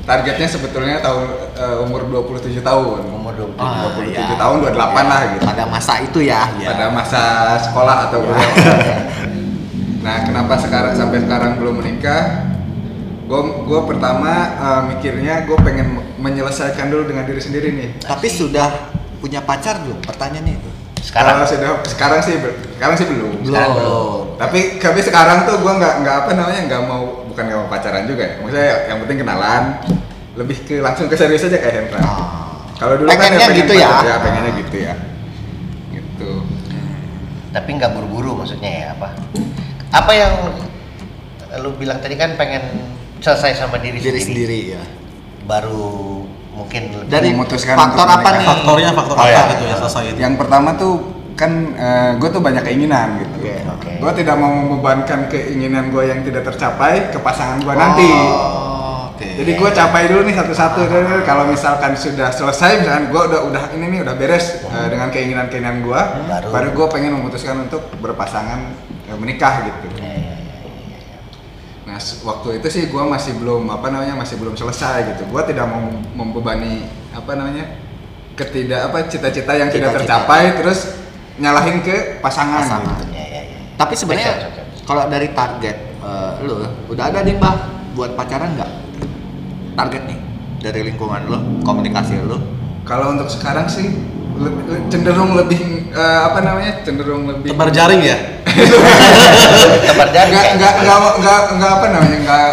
targetnya 0.03 0.47
sebetulnya 0.49 0.97
tahun 0.99 1.23
eh, 1.55 1.83
umur 1.85 2.09
27 2.25 2.59
tahun. 2.59 2.99
umur 3.07 3.33
27 3.33 3.61
Ah, 3.61 3.87
27 3.93 4.11
iya. 4.11 4.35
tahun 4.35 4.55
28 4.65 4.77
lah 5.05 5.21
gitu. 5.31 5.43
Pada 5.45 5.65
masa 5.69 5.93
itu 6.01 6.19
ya. 6.25 6.41
Pada 6.49 6.85
masa 6.89 7.23
sekolah 7.61 8.09
atau 8.09 8.19
kuliah. 8.19 8.53
nah, 10.05 10.25
kenapa 10.25 10.57
sekarang 10.59 10.93
sampai 10.93 11.21
sekarang 11.21 11.55
belum 11.55 11.79
menikah? 11.79 12.49
Gue 13.23 13.39
gue 13.63 13.79
pertama 13.87 14.33
eh, 14.57 14.81
mikirnya 14.91 15.45
gue 15.45 15.57
pengen 15.61 15.87
menyelesaikan 16.17 16.89
dulu 16.89 17.07
dengan 17.07 17.23
diri 17.23 17.39
sendiri 17.39 17.69
nih. 17.71 17.89
Tapi 18.01 18.27
sudah 18.27 18.89
punya 19.21 19.39
pacar 19.39 19.85
belum? 19.85 20.01
Pertanyaannya 20.01 20.55
itu. 20.57 20.71
sekarang 21.03 21.43
sudah 21.43 21.83
sekarang 21.83 22.23
sih 22.23 22.39
sekarang 22.79 22.95
sih 22.95 23.03
belum. 23.03 23.43
Sekarang 23.43 23.75
Belum. 23.75 24.32
Tapi 24.35 24.77
tapi 24.77 24.99
sekarang 24.99 25.43
tuh 25.43 25.59
gue 25.59 25.73
nggak 25.73 25.93
nggak 26.01 26.15
apa 26.19 26.29
namanya 26.33 26.61
nggak 26.65 26.81
mau 26.83 27.01
bukan 27.25 27.43
nggak 27.43 27.59
mau 27.59 27.69
pacaran 27.69 28.03
juga 28.05 28.23
ya. 28.23 28.35
Maksudnya 28.39 28.67
yang 28.87 28.97
penting 29.03 29.17
kenalan. 29.21 29.63
Lebih 30.33 30.57
ke 30.63 30.75
langsung 30.79 31.05
ke 31.05 31.13
serius 31.13 31.43
aja 31.43 31.57
kayak 31.57 31.75
Hendra. 31.75 31.99
Ah. 31.99 32.17
Kalau 32.73 32.97
dulu 32.97 33.05
kan 33.05 33.15
Pengennya 33.15 33.47
pengen 33.47 33.59
gitu 33.61 33.73
ya? 33.75 33.87
pacar- 33.87 34.05
Ya 34.05 34.15
pengennya 34.19 34.51
gitu 34.57 34.77
ya. 34.79 34.93
tapi 37.53 37.69
nggak 37.71 37.91
buru-buru 37.93 38.33
maksudnya 38.33 38.71
ya 38.71 38.87
apa 38.91 39.13
apa 39.93 40.11
yang 40.11 40.33
lu 41.61 41.77
bilang 41.77 42.01
tadi 42.01 42.17
kan 42.17 42.33
pengen 42.33 42.65
selesai 43.21 43.53
sama 43.55 43.77
diri, 43.77 44.01
diri 44.01 44.17
sendiri, 44.17 44.25
sendiri 44.25 44.59
ya 44.73 44.83
baru 45.45 46.25
mungkin 46.49 46.81
lebih- 46.95 47.11
dari 47.11 47.29
Memutuskan 47.29 47.77
faktor 47.77 48.07
apa 48.09 48.29
nih 48.33 48.45
faktornya 48.47 48.89
faktor 48.91 49.15
Oh, 49.15 49.21
apa 49.21 49.29
ya. 49.29 49.43
gitu 49.53 49.63
ya 49.63 49.75
selesai 49.77 50.03
itu 50.07 50.19
Yang 50.19 50.35
pertama 50.39 50.69
tuh 50.73 50.93
kan 51.33 51.51
gue 52.21 52.29
tuh 52.29 52.41
banyak 52.41 52.61
keinginan 52.61 53.17
gitu. 53.19 53.37
Oke. 53.41 53.55
Oke. 53.79 53.91
Gue 53.97 54.11
tidak 54.21 54.35
mau 54.37 54.51
membebankan 54.53 55.27
keinginan 55.31 55.89
gue 55.89 56.03
yang 56.05 56.21
tidak 56.21 56.45
tercapai 56.45 57.09
ke 57.09 57.17
pasangan 57.17 57.57
gue 57.63 57.73
nanti. 57.73 58.09
Oh, 58.11 59.09
oke 59.13 59.25
Jadi 59.25 59.51
gue 59.55 59.69
capai 59.71 60.03
dulu 60.11 60.21
nih 60.27 60.35
satu-satu. 60.35 60.79
Kalau 61.23 61.47
misalkan 61.49 61.95
sudah 61.97 62.29
selesai, 62.29 62.83
misalkan 62.83 63.09
gue 63.09 63.21
udah 63.33 63.39
udah 63.49 63.63
ini 63.73 63.85
nih 63.97 63.99
udah 64.05 64.15
beres 64.19 64.61
eh, 64.61 64.87
dengan 64.91 65.09
keinginan-keinginan 65.09 65.81
gue, 65.81 66.01
Baru. 66.29 66.47
baru, 66.51 66.69
gue 66.75 66.87
pengen 66.91 67.11
memutuskan 67.17 67.65
untuk 67.65 67.81
berpasangan 67.97 68.59
eh, 69.09 69.17
menikah 69.17 69.63
gitu. 69.71 69.87
Ya, 69.97 70.11
ya, 70.11 70.13
ya, 70.13 70.35
ya. 70.35 71.17
Nah 71.87 71.97
waktu 71.99 72.47
itu 72.61 72.67
sih 72.69 72.83
gue 72.91 73.03
masih 73.03 73.39
belum 73.39 73.71
apa 73.71 73.87
namanya 73.89 74.19
masih 74.19 74.35
belum 74.37 74.53
selesai 74.53 75.15
gitu. 75.15 75.23
Gue 75.31 75.41
tidak 75.47 75.65
mau 75.71 75.81
membebani 76.13 76.83
apa 77.15 77.33
namanya 77.33 77.79
ketidak 78.33 78.89
apa 78.89 79.05
cita-cita 79.07 79.53
yang 79.53 79.69
tidak 79.69 79.93
Cita-cita. 79.93 80.25
tercapai 80.25 80.57
terus 80.57 81.02
nyalahin 81.35 81.79
ke 81.79 82.19
pasangan, 82.19 82.61
Pasangan. 82.61 82.93
gitu. 82.99 83.05
Ya, 83.11 83.23
ya, 83.23 83.41
ya. 83.47 83.59
tapi 83.73 83.93
sebenarnya 83.93 84.31
kalau 84.83 85.07
dari 85.07 85.31
target 85.31 85.77
eh, 85.97 86.31
lu 86.41 86.61
udah 86.87 87.03
ada 87.07 87.19
nih 87.21 87.35
mbak 87.35 87.55
buat 87.93 88.13
pacaran 88.13 88.53
nggak 88.53 88.71
target 89.73 90.03
nih 90.05 90.19
dari 90.59 90.81
lingkungan 90.85 91.21
lu 91.25 91.37
komunikasi 91.61 92.21
lu 92.21 92.37
Kalau 92.83 93.15
untuk 93.15 93.27
sekarang 93.27 93.65
sih 93.65 93.87
le- 94.35 94.51
le- 94.67 94.83
cenderung 94.87 95.33
lebih 95.33 95.87
eh, 95.89 96.21
apa 96.21 96.39
namanya 96.39 96.83
cenderung 96.83 97.25
lebih 97.25 97.49
tebar 97.49 97.69
jaring 97.69 98.01
ya 98.01 98.17
Tebar 99.87 100.09
jari 100.11 100.29
nggak 100.29 100.45
gitu. 100.45 100.57
nggak 100.59 100.73
nggak 101.17 101.39
nggak 101.53 101.71
apa 101.71 101.85
namanya 101.89 102.17
nggak 102.21 102.47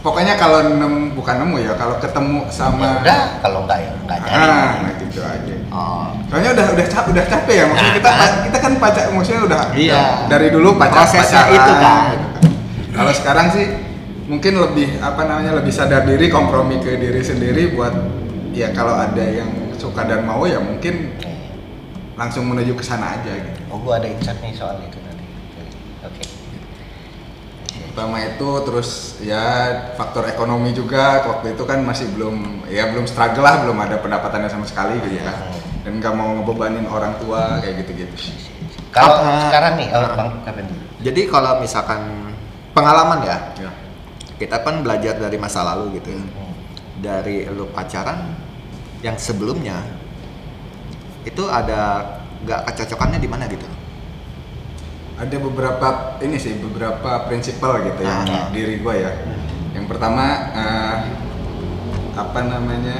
pokoknya 0.00 0.34
kalau 0.36 0.58
nem 0.66 0.94
bukan 1.12 1.34
nemu 1.38 1.56
ya 1.60 1.72
kalau 1.74 1.96
ketemu 1.98 2.38
Ya 2.42 2.52
sama 2.52 3.00
udah 3.00 3.18
kalau 3.40 3.58
nggak 3.64 3.78
ya 3.78 3.90
nggak 4.04 4.18
jadi 4.20 4.36
ah 4.38 4.70
nah 4.80 4.92
gitu 4.96 5.20
aja 5.20 5.54
oh 5.70 6.06
soalnya 6.30 6.50
udah 6.54 6.66
udah 6.72 6.86
capek 6.86 7.10
udah 7.10 7.26
capek 7.26 7.54
ya 7.54 7.64
maksudnya 7.66 7.90
Nah, 7.90 7.96
kita 7.98 8.10
kan. 8.12 8.30
kita 8.46 8.58
kan 8.58 8.72
pacar 8.78 9.04
maksudnya 9.10 9.42
udah 9.44 9.60
Iya. 9.74 10.02
dari 10.30 10.48
dulu 10.48 10.68
pacar 10.74 11.02
Prosesnya 11.04 11.42
pacaran, 11.42 11.58
itu 11.58 11.72
kan. 11.76 12.02
kalau 12.92 13.12
sekarang 13.12 13.46
sih 13.50 13.66
mungkin 14.24 14.52
lebih 14.56 14.88
apa 14.98 15.26
namanya 15.26 15.58
lebih 15.58 15.74
sadar 15.74 16.06
diri 16.06 16.30
kompromi 16.30 16.78
ke 16.78 16.94
diri 16.96 17.18
sendiri 17.20 17.74
buat 17.74 17.90
ya 18.50 18.70
kalau 18.70 18.94
ada 18.94 19.20
yang 19.20 19.50
suka 19.74 20.06
dan 20.06 20.22
mau 20.22 20.46
ya 20.46 20.62
mungkin 20.62 21.18
langsung 22.14 22.46
menuju 22.46 22.72
ke 22.72 22.84
sana 22.84 23.16
aja 23.16 23.32
gitu 23.32 23.58
oh 23.66 23.80
gua 23.80 23.98
ada 23.98 24.06
insight 24.06 24.38
nih 24.38 24.54
soal 24.54 24.78
itu 24.78 24.98
nanti 25.00 25.24
oke 26.00 26.22
pertama 27.88 28.16
itu 28.20 28.48
terus 28.62 28.88
ya 29.18 29.42
faktor 29.94 30.28
ekonomi 30.28 30.70
juga 30.70 31.26
waktu 31.26 31.58
itu 31.58 31.64
kan 31.64 31.82
masih 31.82 32.06
belum 32.14 32.68
ya 32.68 32.86
belum 32.86 33.10
struggle 33.10 33.42
lah 33.42 33.66
belum 33.66 33.78
ada 33.80 33.98
pendapatannya 33.98 34.46
sama 34.46 34.62
sekali 34.62 35.00
gitu 35.00 35.18
kan 35.20 35.58
dan 35.80 35.92
nggak 35.96 36.12
mau 36.12 36.36
ngebebanin 36.36 36.84
orang 36.84 37.16
tua 37.16 37.56
kayak 37.58 37.84
gitu 37.84 38.04
gitu 38.04 38.14
kalau 38.90 39.16
Apa- 39.16 39.46
sekarang 39.46 39.72
nih 39.78 39.88
oh, 39.88 39.98
Ah. 39.98 40.14
bang 40.14 40.30
Kevin 40.42 40.64
dulu? 40.66 40.82
Jadi 41.00 41.20
kalau 41.26 41.52
misalkan 41.56 42.00
pengalaman 42.70 43.22
ya 43.22 43.36
ya. 43.56 43.70
kita 44.36 44.60
kan 44.60 44.82
belajar 44.82 45.14
dari 45.14 45.36
masa 45.36 45.62
lalu 45.62 45.96
gitu. 45.96 46.10
Ya 46.10 46.20
Hmm. 46.20 46.52
dari 46.98 47.46
lu 47.46 47.70
pacaran 47.70 48.34
yang 49.00 49.14
sebelumnya 49.14 49.80
itu 51.22 51.46
ada 51.46 52.02
nggak 52.40 52.60
kecocokannya 52.66 53.16
di 53.16 53.28
mana 53.28 53.46
gitu? 53.46 53.64
Ada 55.16 55.36
beberapa 55.36 55.88
ini 56.18 56.36
sih 56.36 56.56
beberapa 56.58 57.24
prinsipal 57.24 57.84
gitu 57.84 58.02
ya 58.02 58.20
Ah. 58.20 58.48
diri 58.50 58.80
gue 58.80 58.94
ya. 58.96 59.12
Yang 59.70 59.86
pertama 59.86 60.24
eh, 60.50 60.96
apa 62.12 62.40
namanya 62.42 62.96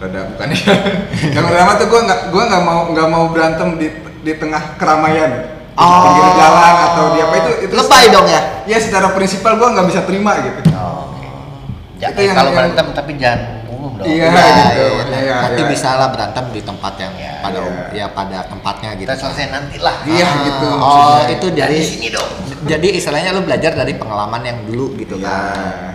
rada 0.00 0.20
bukan 0.26 0.46
ya 0.48 0.60
yang 1.36 1.44
pertama 1.44 1.72
tuh 1.76 1.86
gue 1.86 2.00
nggak 2.02 2.20
gue 2.26 2.42
nggak 2.42 2.62
mau 2.62 2.80
nggak 2.88 3.08
mau 3.08 3.24
berantem 3.28 3.68
di 3.76 3.88
di 4.18 4.32
tengah 4.34 4.76
keramaian 4.76 5.30
di 5.30 5.40
Oh. 5.72 6.02
pinggir 6.04 6.36
jalan 6.36 6.74
atau 6.84 7.04
di 7.14 7.18
apa 7.20 7.34
itu 7.38 7.50
itu 7.64 7.72
Lebay 7.72 8.04
dong 8.10 8.26
ya? 8.26 8.40
ya 8.64 8.76
secara 8.76 9.14
prinsipal 9.14 9.56
gue 9.56 9.64
nggak 9.66 9.86
bisa 9.86 10.00
terima 10.02 10.36
gitu 10.38 10.60
oh, 10.70 11.08
oke 11.08 11.24
ja, 11.96 12.10
Itu 12.10 12.20
yang- 12.20 12.34
kalau 12.34 12.50
yang- 12.50 12.58
berantem 12.58 12.86
tapi 12.92 13.10
jangan 13.16 13.40
umum 13.66 13.96
dong 13.96 14.04
Iya, 14.04 14.28
Ya, 14.28 14.44
gitu. 14.60 14.84
ya, 15.08 15.16
Iya, 15.16 15.36
Tapi 15.40 15.56
iya. 15.58 15.70
bisa 15.70 15.88
lah 15.94 16.08
berantem 16.10 16.44
di 16.50 16.60
tempat 16.60 16.92
yang 16.96 17.14
Ya, 17.16 17.32
pada 17.40 17.56
iya. 17.56 17.64
um- 17.64 17.88
ya 17.94 18.06
pada 18.10 18.38
tempatnya 18.44 18.90
gitu. 18.92 19.08
kita 19.08 19.14
selesai 19.16 19.46
nanti 19.48 19.76
lah 19.78 19.96
Iya, 20.04 20.26
Ah, 20.26 20.34
gitu 20.42 20.66
Oh, 20.68 20.76
maksudnya. 20.76 21.32
itu 21.32 21.46
dari 21.48 21.60
dari 21.62 21.78
sini 21.80 22.06
dong 22.10 22.30
jadi 22.62 22.88
istilahnya 22.92 23.30
lu 23.32 23.40
belajar 23.40 23.72
dari 23.72 23.92
pengalaman 23.94 24.42
yang 24.42 24.58
dulu 24.62 24.84
gitu 24.98 25.16
Iya. 25.16 25.24
kan. 25.24 25.92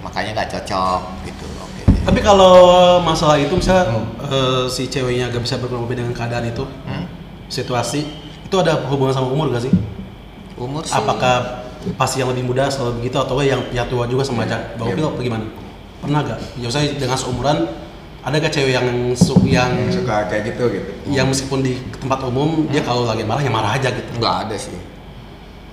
Makanya 0.00 0.30
nggak 0.32 0.50
cocok 0.54 1.00
gitu. 1.26 1.37
Tapi 2.08 2.20
kalau 2.20 2.56
masalah 2.98 3.36
itu 3.36 3.52
misalnya 3.52 3.84
Hmm. 3.90 4.08
eh, 4.24 4.64
si 4.66 4.88
ceweknya 4.88 5.28
gak 5.28 5.44
bisa 5.44 5.56
berkompromi 5.56 5.92
dengan 5.94 6.12
keadaan 6.12 6.46
itu 6.46 6.64
Hmm? 6.82 7.04
situasi 7.46 8.00
itu 8.40 8.56
ada 8.56 8.80
hubungan 8.82 9.12
sama 9.12 9.28
umur 9.28 9.48
gak 9.50 9.60
sih 9.62 9.72
Umur 10.56 10.80
sih. 10.80 10.90
apakah 10.90 11.68
pasti 11.94 12.18
yang 12.18 12.28
lebih 12.28 12.44
muda 12.44 12.64
selalu 12.66 12.98
begitu 12.98 13.16
atau 13.18 13.36
yang 13.38 13.60
yang 13.70 13.84
tua 13.86 14.04
juga 14.04 14.24
sama 14.24 14.42
aja 14.42 14.56
Iya. 14.74 14.88
Opil 14.88 15.04
apa 15.06 15.20
gimana 15.20 15.44
pernah 15.98 16.20
gak 16.22 16.38
ya 16.54 16.64
misalnya 16.64 16.96
dengan 16.96 17.14
seumuran 17.14 17.56
ada 18.18 18.36
gak 18.38 18.52
cewek 18.52 18.72
yang 18.72 18.88
su- 19.14 19.44
yang 19.46 19.76
yang 19.78 19.92
suka 19.94 20.16
kayak 20.26 20.42
gitu 20.46 20.64
gitu 20.70 20.88
yang 21.08 21.26
meskipun 21.26 21.60
di 21.60 21.76
tempat 21.94 22.24
umum 22.24 22.64
dia 22.66 22.80
kalau 22.80 23.04
lagi 23.04 23.20
marah 23.22 23.40
ya 23.40 23.52
marah 23.52 23.72
aja 23.74 23.88
gitu 23.90 24.10
nggak 24.16 24.34
ada 24.44 24.56
sih. 24.56 24.72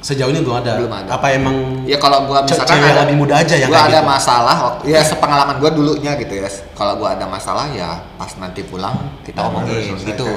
Sejauh 0.06 0.30
ini 0.30 0.38
belum 0.40 0.62
ada 0.62 0.78
Belum 0.78 0.94
ada. 0.94 1.10
apa 1.12 1.34
emang 1.34 1.82
Ya 1.84 1.98
kalau 1.98 2.24
gua 2.24 2.46
misalkan 2.46 2.78
cewek 2.78 2.86
yang 2.86 3.00
lebih 3.02 3.18
muda 3.18 3.34
aja 3.36 3.56
yang 3.56 3.68
gua 3.68 3.78
kayak 3.80 3.90
ada 3.90 4.00
gitu. 4.00 4.12
masalah 4.12 4.56
waktu 4.64 4.84
ya 4.88 5.02
sepengalaman 5.02 5.56
gua 5.58 5.72
dulunya 5.72 6.12
gitu 6.16 6.34
ya. 6.36 6.50
Kalau 6.72 6.94
gua 6.96 7.10
ada 7.12 7.26
masalah 7.26 7.66
ya 7.72 7.90
pas 8.14 8.30
nanti 8.36 8.62
pulang 8.62 8.94
kita 9.26 9.38
Oh, 9.40 9.50
omongin 9.50 9.98
selesai. 9.98 10.08
gitu. 10.08 10.30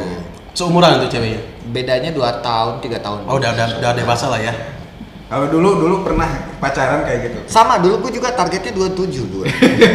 seumuran 0.50 0.98
itu 0.98 1.06
ceweknya 1.10 1.40
Bedanya 1.68 2.10
2 2.10 2.16
tahun, 2.40 2.72
3 2.80 2.96
tahun. 2.98 3.18
oh 3.22 3.36
udah 3.36 3.50
udah 3.52 3.66
udah 3.78 3.92
dewasa 3.92 4.26
lah 4.26 4.40
ya 4.40 4.54
kalau 5.28 5.44
dulu 5.46 5.76
dulu 5.76 5.94
pernah 6.02 6.24
pacaran 6.56 7.04
kayak 7.04 7.20
gitu 7.22 7.38
Sama 7.44 7.76
dulu 7.76 8.00
gua 8.00 8.10
juga 8.10 8.28
targetnya 8.32 8.72
27 8.72 9.28
dua. 9.28 9.44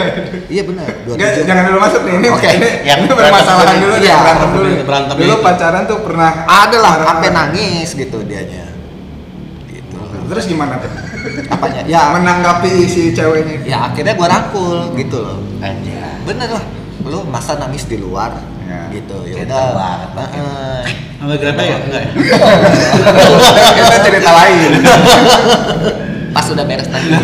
iya 0.53 0.61
benar, 0.61 0.85
27. 1.03 1.09
Enggak, 1.11 1.31
jangan 1.43 1.63
dulu 1.65 1.77
masuk 1.81 2.01
nih. 2.03 2.13
Ini, 2.13 2.27
Oke. 2.29 2.49
ini, 2.53 2.69
Yang 2.83 2.99
ini 3.01 3.09
berantem 3.09 3.33
permasalahan 3.33 3.77
dulu 3.81 3.93
Iya, 3.97 4.15
berantem 4.15 4.49
dulu. 4.51 4.67
berantem 4.85 5.15
dulu 5.17 5.33
itu. 5.33 5.41
pacaran 5.41 5.83
tuh 5.83 5.99
pernah 6.05 6.31
Ada 6.45 6.77
lah, 6.77 6.93
sampai 7.01 7.29
nangis 7.31 7.89
gitu 7.91 8.17
dianya. 8.21 8.62
Terus 10.25 10.43
gimana 10.45 10.77
tuh? 10.77 10.89
Apanya? 11.47 11.79
Ya, 11.83 12.11
Menanggapi 12.11 12.85
si 12.85 13.09
ceweknya. 13.11 13.57
ya 13.63 13.77
akhirnya 13.87 14.13
gua 14.13 14.27
rangkul 14.27 14.93
gitu 14.93 15.17
loh. 15.17 15.37
aja 15.59 16.21
Bener 16.23 16.47
lah, 16.49 16.63
lu 17.03 17.19
masa 17.25 17.57
nangis 17.57 17.83
di 17.83 17.97
luar 17.97 18.31
Ya. 18.63 18.87
gitu 18.89 19.25
ya 19.25 19.43
udah. 19.43 19.65
banget. 19.73 20.09
Heeh. 20.15 20.79
sama 21.19 21.33
grepe 21.35 21.61
ya 21.61 21.75
enggak 21.77 22.01
ya 22.01 22.09
Kita 23.75 23.95
cerita 24.01 24.29
lain. 24.33 24.69
Pas 26.31 26.45
udah 26.49 26.63
beres 26.63 26.87
tadi. 26.87 27.07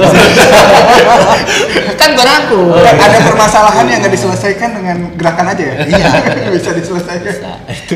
kan 1.96 2.10
gua 2.12 2.26
rangkul. 2.26 2.76
Ada 2.78 3.18
permasalahan 3.24 3.86
yang 3.88 3.98
nggak 4.00 4.14
diselesaikan 4.14 4.70
dengan 4.74 4.98
gerakan 5.16 5.46
aja 5.50 5.64
ya? 5.64 5.76
Iya. 5.86 6.08
Bisa 6.54 6.70
diselesaikan. 6.72 7.34
Nah, 7.42 7.58
itu. 7.68 7.96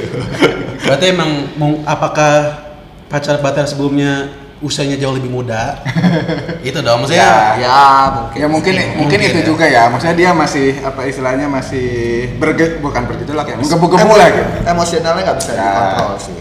berarti 0.82 1.06
emang 1.06 1.30
mau- 1.54 1.80
apakah 1.84 2.60
pacar 3.08 3.40
pacar 3.40 3.64
sebelumnya 3.64 4.28
usianya 4.64 4.96
jauh 4.96 5.12
lebih 5.12 5.28
muda 5.30 5.84
itu 6.64 6.80
dong 6.80 7.04
maksudnya 7.04 7.20
Ya. 7.20 7.36
Ya, 7.60 7.80
mungkin. 8.10 8.40
Ya 8.40 8.48
mungkin 8.48 8.74
mungkin, 8.74 8.98
Mungkin 8.98 9.20
itu 9.22 9.38
ya. 9.38 9.46
juga 9.46 9.66
ya. 9.68 9.84
Maksudnya 9.86 10.16
dia 10.16 10.30
masih 10.34 10.80
apa 10.80 11.04
istilahnya 11.04 11.46
masih 11.48 11.88
berge 12.34 12.80
bukan 12.80 13.04
bergejolak 13.04 13.46
ya, 13.46 13.56
menggebu-gebu 13.56 14.14
lah 14.14 14.28
gitu. 14.30 14.50
Emosionalnya 14.66 15.22
nggak 15.22 15.38
bisa 15.38 15.52
Ya. 15.52 15.62
dikontrol 15.62 16.14
sih. 16.18 16.40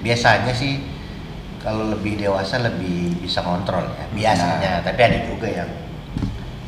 biasanya 0.00 0.52
sih 0.52 0.80
kalau 1.60 1.92
lebih 1.92 2.16
dewasa 2.16 2.56
lebih 2.58 3.20
bisa 3.20 3.40
kontrol 3.40 3.84
ya 3.84 4.08
biasanya 4.10 4.80
tapi 4.80 4.96
ada 4.98 5.18
juga 5.22 5.44
yang 5.46 5.68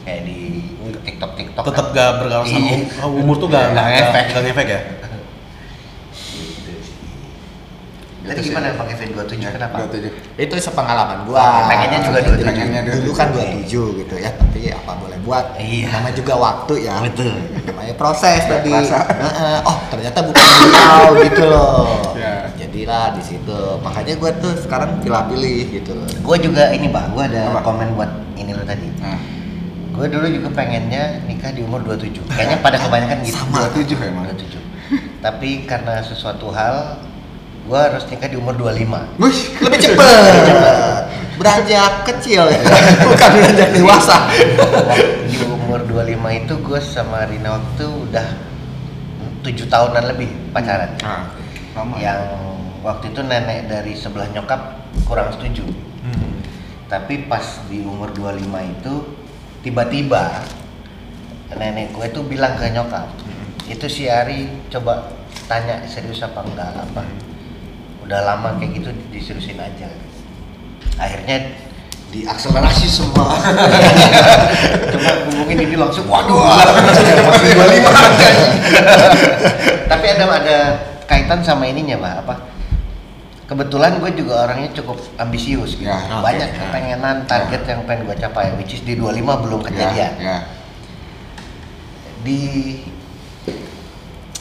kayak 0.04 0.20
di 0.22 0.68
TikTok 1.00 1.32
TikTok 1.32 1.64
tetap 1.64 1.86
gak 1.90 2.20
bergaul 2.20 2.44
sama 2.44 2.60
Iya. 2.60 2.76
um- 3.00 3.16
umur 3.18 3.40
tuh 3.40 3.48
gak 3.48 3.72
Nggak 3.72 3.84
gak 3.88 3.96
ngefek. 3.96 4.24
gak 4.28 4.42
ngefek 4.44 4.66
ya 4.68 4.80
gitu 6.28 6.72
sih 6.76 6.96
Tadi 8.22 8.38
Gitu 8.38 8.54
gimana 8.54 8.70
pakai 8.78 8.94
V27 8.94 9.50
kenapa? 9.50 9.76
27. 9.82 10.38
Itu 10.38 10.54
sepengalaman 10.56 11.18
gua. 11.26 11.66
pengennya 11.66 11.98
juga 12.06 12.18
27. 12.22 12.46
Pengennya 12.46 12.80
Dulu 12.86 13.10
kan 13.10 13.28
27 13.34 13.98
gitu 13.98 14.14
ya, 14.14 14.30
tapi 14.30 14.60
apa 14.70 14.92
boleh 14.94 15.18
buat. 15.26 15.44
Iya. 15.58 15.90
Namanya 15.90 16.14
juga 16.14 16.34
waktu 16.38 16.74
ya. 16.86 16.94
Betul. 17.02 17.34
Namanya 17.66 17.94
proses 17.98 18.40
tadi. 18.46 18.70
Oh, 19.66 19.78
ternyata 19.90 20.18
bukan 20.22 20.38
beliau 20.38 21.04
gitu 21.26 21.44
loh. 21.50 22.14
Ya. 22.14 22.46
Jadilah 22.54 23.10
di 23.18 23.22
situ. 23.26 23.58
Makanya 23.82 24.14
gua 24.22 24.30
tuh 24.38 24.54
sekarang 24.54 25.02
pilih-pilih 25.02 25.82
gitu 25.82 25.90
loh. 25.98 26.06
Gue 26.22 26.36
juga 26.38 26.70
ini 26.70 26.86
bang, 26.86 27.10
gue 27.10 27.24
ada 27.26 27.50
Apa? 27.50 27.60
komen 27.66 27.98
buat 27.98 28.10
ini 28.38 28.54
lo 28.54 28.62
tadi. 28.62 28.86
Nah, 29.02 29.18
Gue 29.92 30.08
dulu 30.08 30.24
juga 30.24 30.48
pengennya 30.56 31.20
nikah 31.28 31.52
di 31.52 31.60
umur 31.60 31.84
27. 31.84 32.24
Kayaknya 32.24 32.58
pada 32.64 32.80
kebanyakan 32.80 33.18
gitu. 33.28 33.36
Sama. 33.36 33.68
27 33.76 34.08
emang. 34.08 34.24
27. 34.30 34.56
Tapi 35.20 35.68
karena 35.68 36.00
sesuatu 36.00 36.48
hal 36.48 36.96
gue 37.62 37.78
harus 37.78 38.02
nikah 38.06 38.26
di 38.26 38.34
umur 38.34 38.54
25 38.54 39.18
Wih, 39.18 39.38
Lebih 39.60 39.78
cepet. 39.80 40.18
Beranjak 41.38 42.04
kecil 42.04 42.44
ya. 42.44 42.60
Bukan 43.08 43.30
beranjak 43.32 43.70
dewasa. 43.72 44.28
di 45.24 45.38
umur 45.42 45.80
25 45.84 46.10
itu 46.38 46.54
gue 46.56 46.80
sama 46.80 47.24
Rina 47.24 47.56
waktu 47.56 47.86
udah 47.86 48.26
tujuh 49.40 49.66
tahunan 49.66 50.04
lebih 50.06 50.30
pacaran 50.50 50.92
Nah, 51.00 51.32
lama. 51.74 51.96
yang 51.96 52.20
waktu 52.80 53.10
itu 53.10 53.20
nenek 53.20 53.66
dari 53.66 53.92
sebelah 53.92 54.28
nyokap 54.28 54.60
kurang 55.02 55.30
setuju 55.30 55.62
Hmm. 55.98 56.42
tapi 56.86 57.24
pas 57.24 57.42
di 57.66 57.78
umur 57.80 58.10
25 58.10 58.42
itu 58.68 58.94
tiba-tiba 59.62 60.42
nenek 61.52 61.90
gue 61.90 62.06
tuh 62.08 62.22
bilang 62.22 62.54
ke 62.54 62.66
nyokap 62.68 63.06
itu 63.64 63.86
si 63.86 64.04
Ari 64.04 64.66
coba 64.68 65.14
tanya 65.46 65.78
serius 65.84 66.18
apa 66.20 66.42
enggak 66.42 66.74
apa 66.76 67.02
udah 68.12 68.28
lama 68.28 68.60
kayak 68.60 68.76
gitu 68.76 68.92
diseriusin 69.08 69.56
aja 69.56 69.88
akhirnya 71.00 71.48
diakselerasi 72.12 72.84
semua 72.84 73.40
coba 74.92 75.10
hubungin 75.32 75.64
ini 75.64 75.80
langsung 75.80 76.04
waduh 76.04 76.44
masih 76.84 77.16
25 77.56 77.88
tapi 79.88 80.06
ada 80.12 80.24
ada 80.28 80.58
kaitan 81.08 81.40
sama 81.40 81.64
ininya 81.64 81.96
pak 81.96 82.14
apa 82.20 82.34
kebetulan 83.48 83.96
gue 83.96 84.12
juga 84.12 84.44
orangnya 84.44 84.76
cukup 84.76 85.00
ambisius 85.16 85.80
gitu. 85.80 85.88
Ya, 85.88 85.96
oke. 86.12 86.20
banyak 86.20 86.48
Ya. 86.52 86.56
kepengenan 86.56 87.16
target 87.24 87.64
yang 87.64 87.80
pengen 87.88 88.04
gue 88.04 88.16
capai 88.20 88.52
which 88.60 88.76
is 88.76 88.84
di 88.84 88.92
25 88.92 89.24
belum 89.24 89.60
kejadian 89.64 90.12
Ya, 90.20 90.20
ya. 90.20 90.38
di 92.20 92.40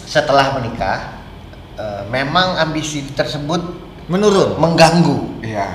setelah 0.04 0.60
menikah 0.60 1.21
eh, 1.76 2.04
memang 2.08 2.58
ambisi 2.58 3.06
tersebut 3.12 3.62
Menurun. 4.08 4.58
mengganggu 4.58 5.40
Iya. 5.40 5.68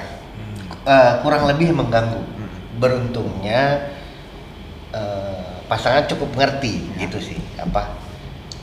eh, 0.82 1.12
kurang 1.20 1.46
lebih 1.46 1.72
mengganggu 1.72 2.20
beruntungnya 2.76 3.92
eh, 4.90 5.56
pasangan 5.66 6.04
cukup 6.06 6.30
ngerti 6.34 6.92
Ya. 6.94 7.06
gitu 7.06 7.18
sih 7.22 7.38
apa 7.56 7.96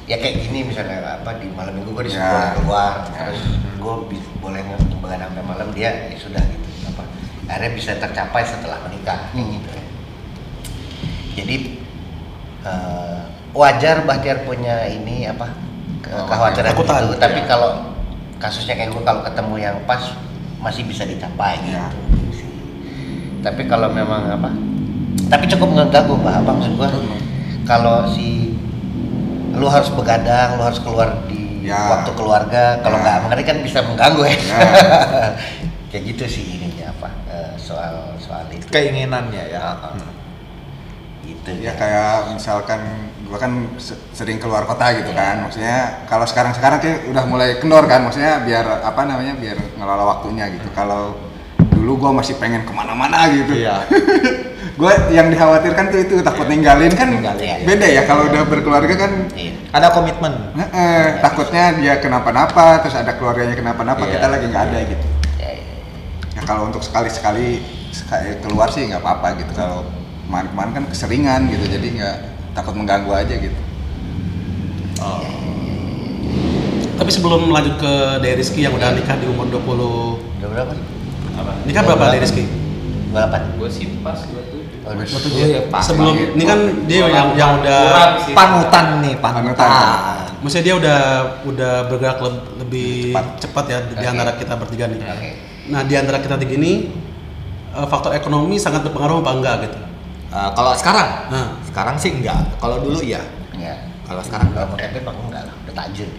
ya 0.03 0.17
kayak 0.17 0.35
gini 0.41 0.67
misalnya 0.67 0.99
apa 1.15 1.35
di 1.35 1.47
malam 1.49 1.73
minggu 1.73 1.91
gue 1.91 2.05
disuruh 2.05 2.23
Ya. 2.23 2.53
keluar 2.55 2.93
Ya. 3.07 3.27
terus 3.27 3.41
gue 3.75 3.95
boleh 4.37 4.61
begadang 4.97 5.31
sampai 5.31 5.43
malam 5.43 5.67
dia 5.71 5.91
ya 6.07 6.15
sudah 6.15 6.39
gitu 6.39 6.67
apa 6.87 7.03
akhirnya 7.45 7.71
bisa 7.73 7.91
tercapai 7.97 8.43
setelah 8.43 8.79
menikah 8.81 9.19
kayak 9.29 9.47
gitu 9.51 9.69
ya. 9.69 9.83
jadi 11.33 11.55
eh, 12.63 13.19
wajar 13.51 14.01
Bahtiar 14.03 14.43
punya 14.43 14.87
ini 14.87 15.25
apa 15.25 15.51
kekhawatiran 16.03 16.71
itu 16.75 17.15
tapi 17.17 17.39
Ya. 17.39 17.47
kalau 17.47 17.71
kasusnya 18.37 18.75
kayak 18.75 18.91
gue 18.91 19.03
kalau 19.03 19.21
ketemu 19.23 19.55
yang 19.57 19.75
pas 19.87 20.03
masih 20.59 20.83
bisa 20.83 21.03
dicapai 21.03 21.59
Ya. 21.63 21.87
gitu 21.89 22.43
tapi 23.39 23.67
kalau 23.67 23.87
memang 23.87 24.27
apa 24.29 24.49
tapi 25.27 25.47
cukup 25.47 25.71
mengganggu 25.71 26.13
mbak 26.15 26.35
apa 26.43 26.51
maksud 26.51 26.73
gua 26.75 26.89
kalau 27.63 28.07
si 28.07 28.55
lu 29.53 29.67
harus 29.67 29.87
begadang 29.91 30.59
lu 30.59 30.63
harus 30.63 30.79
keluar 30.79 31.23
di 31.27 31.41
Ya. 31.63 31.79
waktu 31.95 32.11
keluarga 32.11 32.83
kalau 32.83 32.99
Ya. 32.99 33.03
nggak 33.03 33.17
mengerti 33.23 33.43
kan 33.47 33.57
bisa 33.63 33.79
mengganggu 33.87 34.27
ya, 34.27 34.35
Ya. 34.35 34.59
kayak 35.95 36.03
gitu 36.11 36.23
sih 36.27 36.43
ininya 36.59 36.91
apa 36.91 37.07
eh, 37.31 37.51
soal 37.55 38.11
soal 38.19 38.43
itu 38.51 38.67
Keinginannya 38.67 39.43
ya. 39.47 39.79
Ah. 39.79 39.95
gitu 41.23 41.51
Ya 41.63 41.71
kayak 41.75 42.35
misalkan 42.35 42.83
gua 43.33 43.41
kan 43.41 43.49
se- 43.75 43.97
sering 44.13 44.37
keluar 44.37 44.61
kota 44.63 44.93
gitu 44.93 45.09
kan, 45.09 45.41
maksudnya 45.41 46.05
kalau 46.05 46.21
sekarang-sekarang 46.21 46.77
kayak 46.77 47.09
udah 47.09 47.25
mulai 47.25 47.57
kendor 47.57 47.81
kan, 47.83 48.05
maksudnya 48.05 48.37
biar 48.39 48.85
apa 48.85 49.01
namanya 49.03 49.33
biar 49.33 49.57
ngelola 49.73 50.05
waktunya 50.07 50.53
gitu. 50.53 50.69
Kalau 50.69 51.17
dulu 51.73 51.97
gua 51.97 52.11
masih 52.13 52.37
pengen 52.37 52.61
ke 52.61 52.69
mana-mana 52.69 53.25
gitu. 53.27 53.57
Iya. 53.57 53.89
gue 54.73 54.89
yang 55.09 55.29
dikhawatirkan 55.29 55.85
tuh 55.89 56.01
itu 56.01 56.15
takut 56.21 56.49
ninggalin 56.49 56.89
kan 56.89 57.05
Ninggalin, 57.05 57.45
iya. 57.45 57.61
beda 57.61 57.85
ya 57.85 58.01
kalau 58.05 58.25
udah 58.25 58.41
berkeluarga 58.41 58.89
kan 58.95 59.29
Iya. 59.33 59.53
Ada 59.69 59.93
komitmen. 59.93 60.33
eh, 60.51 60.65
eh, 60.65 61.05
takutnya 61.21 61.77
dia 61.77 61.93
kenapa-napa 61.97 62.81
terus 62.81 62.97
ada 62.97 63.13
keluarganya 63.13 63.53
kenapa-napa 63.53 64.01
Iya. 64.01 64.17
kita 64.17 64.27
lagi 64.29 64.45
nggak 64.49 64.63
ada 64.65 64.79
gitu 64.83 65.05
Ya, 65.37 65.45
ya, 65.45 65.53
ya. 65.53 65.77
ya 66.31 66.41
kalau 66.41 66.65
untuk 66.65 66.81
sekali-sekali 66.81 67.61
sekali 67.93 68.29
keluar 68.41 68.73
sih 68.73 68.89
nggak 68.89 68.97
apa-apa 68.97 69.37
gitu 69.37 69.53
kalau 69.53 69.85
kemarin-kemarin 70.25 70.71
kan 70.73 70.83
keseringan 70.89 71.41
gitu 71.45 71.65
jadi 71.69 71.87
nggak 71.93 72.17
takut 72.53 72.73
mengganggu 72.73 73.11
aja 73.11 73.35
gitu 73.35 73.59
Oh. 74.95 75.19
Tapi 76.95 77.09
sebelum 77.09 77.49
lanjut 77.49 77.75
ke 77.75 77.91
Dari 78.17 78.37
Rizky 78.37 78.61
yang 78.61 78.71
udah 78.71 78.93
nikah 78.93 79.17
di 79.17 79.25
umur 79.25 79.49
20 79.49 80.39
udah 80.39 80.47
berapa 80.47 80.71
sih 80.71 80.85
apa 81.33 81.51
Nikah 81.65 81.81
berapa 81.83 82.03
Dari 82.07 82.19
Rizky? 82.19 82.43
28 83.11 83.59
gue 83.59 83.69
sih 83.69 83.85
pas 83.99 84.15
27 84.15 84.63
Oh, 84.83 84.91
udah. 84.91 85.07
Oh, 85.07 85.31
iya, 85.41 85.61
pas 85.67 85.79
Sebelum 85.81 86.11
banget. 86.13 86.35
ini 86.35 86.43
kan 86.43 86.59
dia 86.85 86.97
yang 87.05 87.27
yang 87.33 87.51
udah 87.57 87.79
Kurang 87.85 88.13
sih. 88.21 88.33
Panutan 88.33 88.85
nih, 88.99 89.13
panutan. 89.15 89.55
Panutan. 89.55 90.27
Maksudnya 90.39 90.63
dia 90.65 90.75
udah 90.75 90.99
udah 91.41 91.73
bergerak 91.87 92.17
leb- 92.19 92.47
lebih 92.59 92.91
Cepat. 93.09 93.25
cepat, 93.39 93.65
ya 93.65 93.77
di 93.89 94.03
antara 94.05 94.31
kita 94.35 94.53
bertiga 94.53 94.85
nih. 94.87 94.99
Oke. 94.99 95.29
Nah 95.67 95.81
di 95.81 95.95
antara 95.95 96.19
kita 96.19 96.35
tiga 96.35 96.53
ini 96.53 96.91
eh, 97.71 97.87
faktor 97.87 98.11
ekonomi 98.11 98.55
sangat 98.57 98.83
berpengaruh 98.83 99.19
apa 99.19 99.31
enggak 99.33 99.55
gitu? 99.63 99.79
Eh, 100.29 100.49
kalau 100.51 100.71
sekarang, 100.73 101.09
Nah. 101.29 101.62
Sekarang 101.73 101.95
sih 101.97 102.11
enggak. 102.13 102.37
Kalau 102.55 102.77
dulu 102.79 103.01
iya. 103.01 103.21
ya 103.51 103.73
Kalau 104.03 104.21
sekarang 104.21 104.51
kalau 104.51 104.69
enggak. 104.71 104.93
mau 104.93 105.03
bang 105.03 105.17
enggak 105.25 105.43
lah 105.43 105.55
udah 105.57 105.73
tajir. 105.75 106.09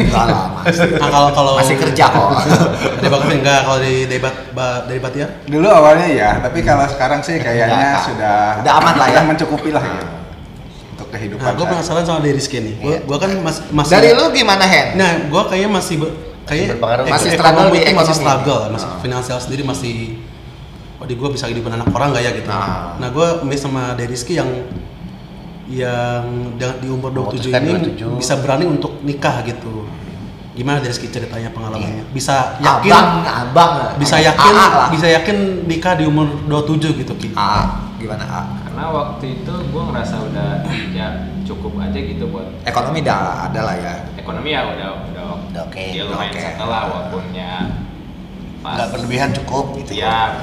Enggak 0.00 0.24
lah, 0.26 0.44
Mas. 0.52 0.76
Nah 0.76 1.08
kalau 1.14 1.28
kalau 1.30 1.52
Masih 1.54 1.76
kerja 1.78 2.04
kok. 2.08 2.28
Dari 2.98 3.08
bagus 3.08 3.30
enggak 3.36 3.60
kalau 3.62 3.78
dari 3.78 3.98
dari 4.04 4.18
bat, 4.18 4.34
ba- 4.50 4.82
dari 4.84 4.98
Batia? 4.98 5.26
dulu 5.44 5.68
awalnya 5.68 6.08
ya 6.08 6.30
tapi 6.40 6.60
kalau 6.60 6.82
sekarang 6.86 7.20
sih 7.20 7.38
kayaknya 7.38 8.00
sudah 8.02 8.58
Udah 8.58 8.72
aman 8.74 8.94
lah 8.96 9.06
ya. 9.06 9.12
udah 9.14 9.24
mencukupi 9.28 9.70
lah 9.70 9.82
gitu 9.82 10.06
untuk 10.90 11.06
kehidupan 11.10 11.42
Nah 11.42 11.52
gue 11.52 11.66
penasaran 11.68 12.02
sama 12.02 12.18
dari 12.18 12.32
Rizky 12.32 12.58
nih. 12.58 12.74
Gue 12.76 12.90
Iya. 12.90 12.98
gua 13.02 13.16
kan 13.18 13.30
mas, 13.36 13.56
masih 13.68 13.92
Dari 13.92 14.08
lu 14.10 14.24
gimana, 14.30 14.64
Hen? 14.64 14.86
Nah, 14.94 15.10
gua 15.26 15.42
kayaknya 15.44 15.70
masih 15.72 15.96
kayak 16.44 16.66
berpengaruh. 16.72 17.04
Masih 17.08 17.28
ek- 17.28 17.36
struggle 17.36 17.66
di 17.68 17.80
masih 17.92 18.14
struggle, 18.14 18.62
masih 18.68 18.88
finansial 19.00 19.38
sendiri 19.38 19.62
masih 19.62 19.94
oh 21.04 21.06
di 21.06 21.14
gua 21.14 21.28
bisa 21.28 21.44
hidup 21.44 21.68
anak 21.68 21.92
orang 21.92 22.08
nggak 22.10 22.24
ya 22.24 22.32
gitu. 22.32 22.48
Ah. 22.48 22.96
Nah, 22.96 23.12
gua 23.12 23.44
ambil 23.44 23.58
sama 23.60 23.92
Deriski 23.92 24.34
yang 24.34 24.48
yang 25.64 26.24
di 26.56 26.88
umur 26.88 27.08
27 27.10 27.48
Memutuskan 27.48 27.62
ini 27.62 27.72
27. 27.96 28.20
bisa 28.20 28.34
berani 28.36 28.64
untuk 28.66 29.00
nikah 29.00 29.40
gitu. 29.42 29.84
Gimana 30.54 30.78
Deriski 30.78 31.08
ceritanya 31.08 31.50
pengalamannya? 31.50 32.04
Bisa 32.10 32.56
yakin 32.58 32.88
Abang, 32.88 33.08
abang. 33.26 33.72
bisa 33.96 34.16
yakin 34.16 34.52
lah. 34.54 34.88
bisa 34.88 35.06
yakin 35.10 35.36
nikah 35.64 35.98
di 35.98 36.04
umur 36.04 36.30
27 36.46 36.94
gitu 36.96 37.12
Ki. 37.16 37.28
AA. 37.32 37.62
Gimana 37.96 38.24
A? 38.24 38.40
karena 38.64 38.90
waktu 38.90 39.38
itu 39.38 39.54
gue 39.70 39.82
ngerasa 39.86 40.18
udah 40.20 40.48
ya 40.90 41.06
cukup 41.42 41.78
aja 41.78 41.94
gitu 41.94 42.26
buat 42.26 42.42
Ekonomi 42.66 43.00
dah 43.00 43.46
ada 43.46 43.60
lah 43.62 43.76
ya. 43.78 43.94
ekonomi 44.18 44.50
ya 44.50 44.66
udah 44.66 44.88
udah 45.08 45.24
Udah 45.54 45.62
oke, 45.70 45.78
ya 45.94 46.02
udah 46.02 46.18
lumayan 46.18 46.34
oke. 46.34 46.42
settle 46.42 46.66
lah 46.66 46.82
walaupun 46.84 47.22
ya 47.30 47.52
pas 48.60 48.74
nggak 48.74 48.88
berlebihan 48.90 49.30
cukup 49.32 49.64
gitu 49.78 49.92
ya 49.96 50.34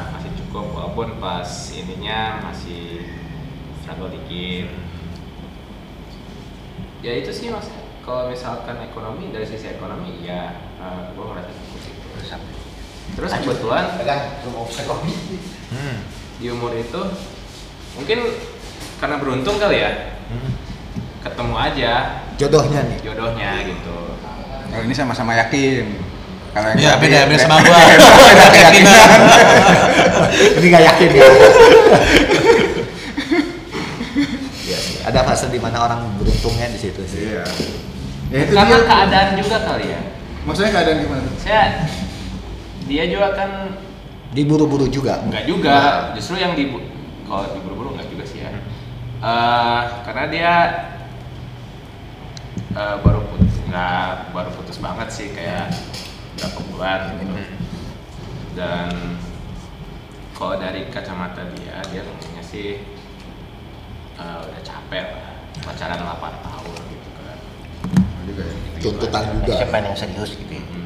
cukup 0.51 0.67
walaupun 0.75 1.15
pas 1.23 1.47
ininya 1.71 2.43
masih 2.43 3.07
struggle 3.79 4.11
dikit. 4.11 4.67
Ya 6.99 7.15
itu 7.15 7.31
sih 7.31 7.47
mas. 7.47 7.71
Kalau 8.03 8.27
misalkan 8.27 8.75
ekonomi 8.83 9.31
dari 9.31 9.47
sisi 9.47 9.71
ekonomi 9.71 10.27
ya 10.27 10.59
gue 11.15 11.23
ngerasa 11.23 11.47
cukup 11.55 11.79
gitu 11.87 12.07
terus 13.11 13.31
kebetulan 13.31 13.85
Hmm. 15.71 15.97
di 16.35 16.47
umur 16.51 16.75
itu 16.75 17.01
mungkin 17.95 18.19
karena 18.99 19.15
beruntung 19.23 19.55
kali 19.55 19.79
ya. 19.79 20.19
Hmm. 20.27 20.51
ketemu 21.23 21.55
aja. 21.55 21.93
Jodohnya 22.35 22.81
nih. 22.91 22.97
jodohnya 23.07 23.51
gitu. 23.63 23.97
Kalau 24.67 24.83
ini 24.83 24.91
sama-sama 24.91 25.31
yakin. 25.37 25.95
Kalau 26.51 26.67
yang 26.67 26.77
Iya, 26.77 26.91
tadi- 26.91 27.01
beda 27.07 27.19
beda 27.25 27.39
sama 27.39 27.55
gua. 27.59 27.79
Beda 28.27 28.47
keyakinan. 28.51 29.09
Ini 30.59 30.65
gak 30.67 30.83
yakin 30.83 31.09
ya. 31.11 31.27
Iya 34.61 34.77
sih. 34.77 34.95
Ada 35.01 35.19
fase 35.23 35.45
di 35.47 35.59
mana 35.59 35.77
orang 35.79 35.99
beruntungnya 36.19 36.67
di 36.69 36.79
situ 36.79 37.01
sih. 37.07 37.31
Iya. 37.31 37.43
Ya 38.31 38.37
itu 38.43 38.53
karena 38.53 38.77
dia. 38.77 38.87
keadaan 38.87 39.29
juga 39.35 39.57
kali 39.59 39.85
ya 39.91 39.99
Maksudnya 40.41 40.71
keadaan 40.71 40.97
gimana? 41.03 41.27
saya 41.35 41.63
dia 42.87 43.03
juga 43.05 43.27
kan 43.35 43.51
Diburu-buru 44.31 44.87
juga. 44.87 45.19
Enggak 45.27 45.43
juga, 45.43 45.77
justru 46.15 46.39
yang 46.39 46.55
di 46.55 46.71
kalau 47.27 47.51
diburu-buru 47.51 47.91
enggak 47.91 48.07
juga 48.07 48.23
sih 48.23 48.39
ya. 48.39 48.47
Eh, 49.19 49.81
karena 50.07 50.23
dia 50.31 50.53
eh, 52.71 52.95
baru 53.03 53.27
putus, 53.27 53.59
enggak 53.67 54.31
baru 54.31 54.49
putus 54.55 54.77
banget 54.79 55.07
sih 55.11 55.35
kayak 55.35 55.75
berapa 56.37 56.59
bulan 56.69 56.99
gitu. 57.17 57.35
Dan 58.51 58.89
kalau 60.31 60.55
dari 60.57 60.89
kacamata 60.89 61.45
dia, 61.55 61.79
dia 61.89 62.01
ngomongnya 62.01 62.43
sih 62.43 62.83
eh, 64.15 64.39
udah 64.41 64.61
capek 64.61 65.05
lah 65.15 65.31
pacaran 65.61 65.99
8 65.99 66.45
tahun 66.45 66.79
gitu 66.89 67.09
kan. 67.17 67.37
juga 68.25 68.43
ya. 68.43 68.55
Tuntutan 68.81 69.23
juga. 69.37 69.53
siapa 69.55 69.75
yang 69.77 69.95
serius 69.95 70.31
gitu 70.35 70.53
ya 70.57 70.63
Hmm, 70.63 70.80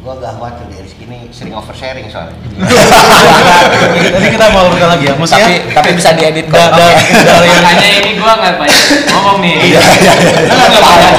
gua 0.00 0.16
agak 0.16 0.32
khawatir 0.34 0.64
dari 0.66 0.88
sini 0.88 1.18
sering 1.28 1.52
oversharing 1.52 2.08
soalnya. 2.08 2.32
Jadi 4.16 4.26
kita 4.32 4.46
mau 4.48 4.68
urutkan 4.68 4.96
lagi 4.96 5.04
ya. 5.06 5.14
Maksudnya 5.14 5.46
tapi 5.46 5.56
tapi 5.76 5.88
bisa 5.92 6.10
diedit 6.16 6.46
kok 6.48 6.56
da- 6.56 6.72
da- 6.72 6.96
dari 6.96 7.46
yang 7.46 7.64
Makanya 7.64 7.88
ini 8.00 8.10
gua 8.16 8.32
nggak 8.34 8.54
banyak 8.56 8.80
ngomong 9.12 9.36
nih. 9.44 9.54
Iya, 9.60 9.80
iya, 9.80 10.12
iya. 10.16 10.42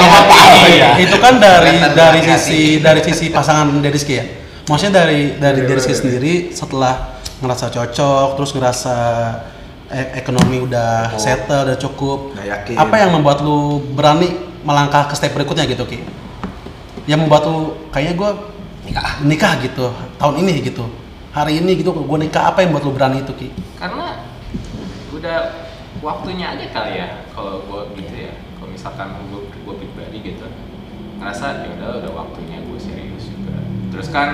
Ngomong 0.02 0.40
nih. 0.50 0.64
Iya. 0.72 0.88
itu 0.98 1.16
kan 1.16 1.34
dari 1.38 1.74
dari 1.94 2.20
sisi 2.26 2.60
dari 2.78 3.00
sisi 3.00 3.30
pasangan 3.30 3.70
Deriski 3.78 4.14
ya. 4.18 4.24
Maksudnya 4.66 5.06
dari 5.06 5.38
dari 5.38 5.60
Deriski 5.62 5.94
sendiri 5.94 6.34
setelah 6.50 7.14
ngerasa 7.38 7.70
cocok, 7.70 8.38
terus 8.38 8.50
ngerasa 8.54 8.96
e- 9.90 10.10
ekonomi 10.16 10.58
udah 10.58 11.14
settle, 11.18 11.66
udah 11.66 11.78
cukup. 11.78 12.34
Apa 12.74 12.94
yang 12.98 13.14
membuat 13.14 13.42
lu 13.42 13.78
berani 13.94 14.30
melangkah 14.62 15.06
ke 15.06 15.14
step 15.14 15.34
berikutnya 15.34 15.66
gitu 15.66 15.82
Ki? 15.86 16.02
Yang 17.06 17.26
membuat 17.26 17.42
lu 17.46 17.74
kayaknya 17.90 18.14
gue 18.14 18.30
Nikah. 18.82 19.22
nikah 19.22 19.52
gitu 19.62 19.86
tahun 20.18 20.34
ini 20.42 20.66
gitu. 20.66 20.84
Hari 21.32 21.62
ini 21.62 21.80
gitu 21.80 21.94
gue 21.94 22.18
nikah 22.18 22.52
apa 22.52 22.60
yang 22.60 22.74
membuat 22.74 22.84
lu 22.84 22.92
berani 22.92 23.18
itu 23.24 23.32
Ki? 23.32 23.48
Karena 23.78 24.20
udah 25.14 25.38
waktunya 26.02 26.52
aja 26.52 26.66
kali 26.68 26.92
ya 26.98 27.08
kalau 27.32 27.62
gua 27.64 27.88
gitu 27.94 28.10
ya. 28.10 28.34
Kalau 28.58 28.68
misalkan 28.68 29.06
gua, 29.30 29.40
gua 29.64 29.74
pribadi 29.78 30.18
gitu 30.20 30.44
ngerasa 31.22 31.62
ya 31.62 31.70
udah 31.78 31.90
udah 32.02 32.12
waktunya 32.18 32.58
gue 32.66 32.78
serius 32.82 33.30
juga. 33.30 33.54
Terus 33.94 34.08
kan 34.10 34.28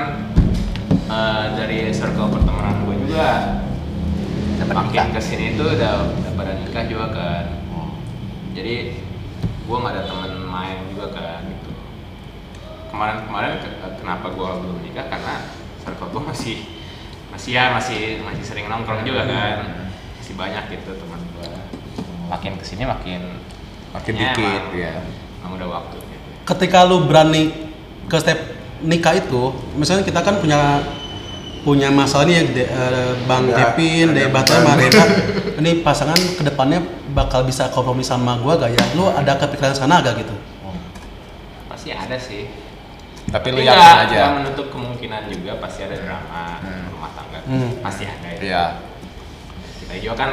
eh, 0.89 1.45
dari 1.53 1.93
circle 1.93 2.33
pertemanan 2.33 2.89
gue 2.89 2.97
juga 3.05 3.61
Dapat 4.59 4.75
makin 4.75 4.91
nikah. 4.91 5.07
ke 5.13 5.21
sini 5.21 5.55
tuh 5.55 5.77
udah 5.77 6.09
udah 6.09 6.33
pada 6.35 6.53
nikah 6.57 6.85
juga 6.89 7.07
kan. 7.13 7.45
Hmm. 7.69 7.93
Jadi 8.57 8.75
gue 9.69 9.77
nggak 9.77 9.93
ada 9.93 10.03
temen 10.09 10.33
main 10.49 10.79
juga 10.91 11.07
kan. 11.13 11.43
Kemarin-kemarin 12.89 13.53
ke- 13.59 13.77
kenapa 13.97 14.27
gue 14.29 14.51
belum 14.59 14.79
nikah 14.81 15.07
karena 15.07 15.35
circle 15.79 16.09
gue 16.09 16.23
masih 16.25 16.57
masih 17.29 17.51
ya 17.53 17.71
masih 17.71 18.01
masih 18.21 18.43
sering 18.43 18.67
nongkrong 18.67 19.03
juga 19.03 19.25
kan. 19.25 19.89
Masih 20.17 20.35
banyak 20.35 20.65
gitu 20.71 20.91
teman 20.95 21.21
gue 21.31 21.49
makin 22.29 22.53
ke 22.55 22.65
sini 22.67 22.85
makin 22.85 23.41
makin 23.89 24.13
ya, 24.13 24.21
dikit 24.31 24.45
emang- 24.45 24.73
ya 24.75 24.93
emang 25.41 25.53
udah 25.57 25.69
waktunya 25.71 26.17
ketika 26.45 26.79
lu 26.83 27.05
berani 27.05 27.53
ke 28.05 28.17
step 28.17 28.37
nikah 28.81 29.13
itu, 29.13 29.49
misalnya 29.75 30.01
kita 30.03 30.21
kan 30.21 30.37
punya 30.37 30.81
punya 31.61 31.89
masalah 31.89 32.25
nih 32.25 32.37
yang 32.37 32.49
De- 32.51 32.65
eh, 32.65 33.13
Bang 33.25 33.49
Ada- 33.49 33.75
Kevin, 33.75 34.13
Reza. 34.15 35.05
Ini 35.57 35.83
pasangan 35.83 36.15
ke 36.15 36.43
depannya 36.43 36.81
bakal 37.11 37.43
bisa 37.43 37.69
kompromi 37.69 38.01
sama 38.01 38.39
gua 38.39 38.55
gak 38.57 38.71
ya? 38.71 38.85
Lu 38.93 39.09
ada 39.09 39.35
kepikiran 39.37 39.73
sana 39.73 39.99
agak 39.99 40.21
gitu? 40.21 40.33
pasti 41.69 41.91
ada 41.91 42.17
sih 42.17 42.49
tapi 43.29 43.49
lu 43.51 43.61
yakin 43.61 43.77
aja 44.03 44.17
nggak 44.25 44.37
menutup 44.39 44.67
kemungkinan 44.69 45.23
juga 45.29 45.53
pasti 45.59 45.81
ada 45.83 45.97
drama 45.97 46.43
rumah 46.89 47.11
tangga 47.13 47.41
Hmm. 47.45 47.71
pasti 47.81 48.05
ada 48.05 48.29
ya 48.31 48.41
Iya. 48.41 48.65
kita 49.81 49.95
juga 49.99 50.15
kan 50.19 50.31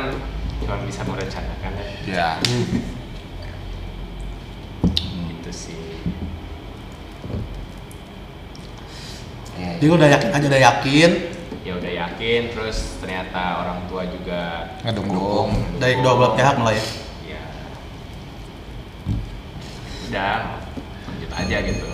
cuma 0.57 0.75
bisa 0.83 1.01
merencanakan 1.03 1.71
ya 1.75 1.87
Iya. 2.05 2.29
gitu 5.29 5.51
sih 5.51 5.79
Iya. 9.55 9.71
Jadi 9.73 9.85
lu 9.85 9.95
udah 9.95 10.09
yakin 10.09 10.29
aja 10.29 10.45
udah 10.45 10.61
yakin 10.63 11.11
ya 11.63 11.73
udah 11.73 11.91
yakin 11.97 12.41
terus 12.51 12.77
ternyata 12.99 13.41
orang 13.57 13.79
tua 13.87 14.03
juga 14.05 14.41
Ngedukung. 14.83 15.49
dari 15.75 15.95
kedua 15.95 16.13
belah 16.13 16.31
pihak 16.33 16.55
malah 16.55 16.73
ya. 16.73 16.85
ya 17.25 17.41
udah 20.05 20.33
lanjut 21.07 21.31
aja 21.33 21.57
gitu 21.65 21.87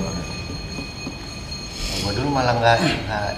gue 2.02 2.12
dulu 2.14 2.30
malah 2.30 2.54
nggak 2.56 2.78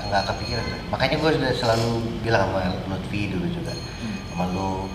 nggak 0.07 0.23
kepikiran 0.25 0.63
tuh. 0.63 0.79
makanya 0.87 1.15
gue 1.17 1.31
sudah 1.35 1.51
selalu 1.53 1.89
bilang 2.21 2.47
sama 2.47 2.61
Lutfi 2.89 3.21
dulu 3.27 3.45
juga 3.47 3.73
sama 4.31 4.45
lu 4.49 4.87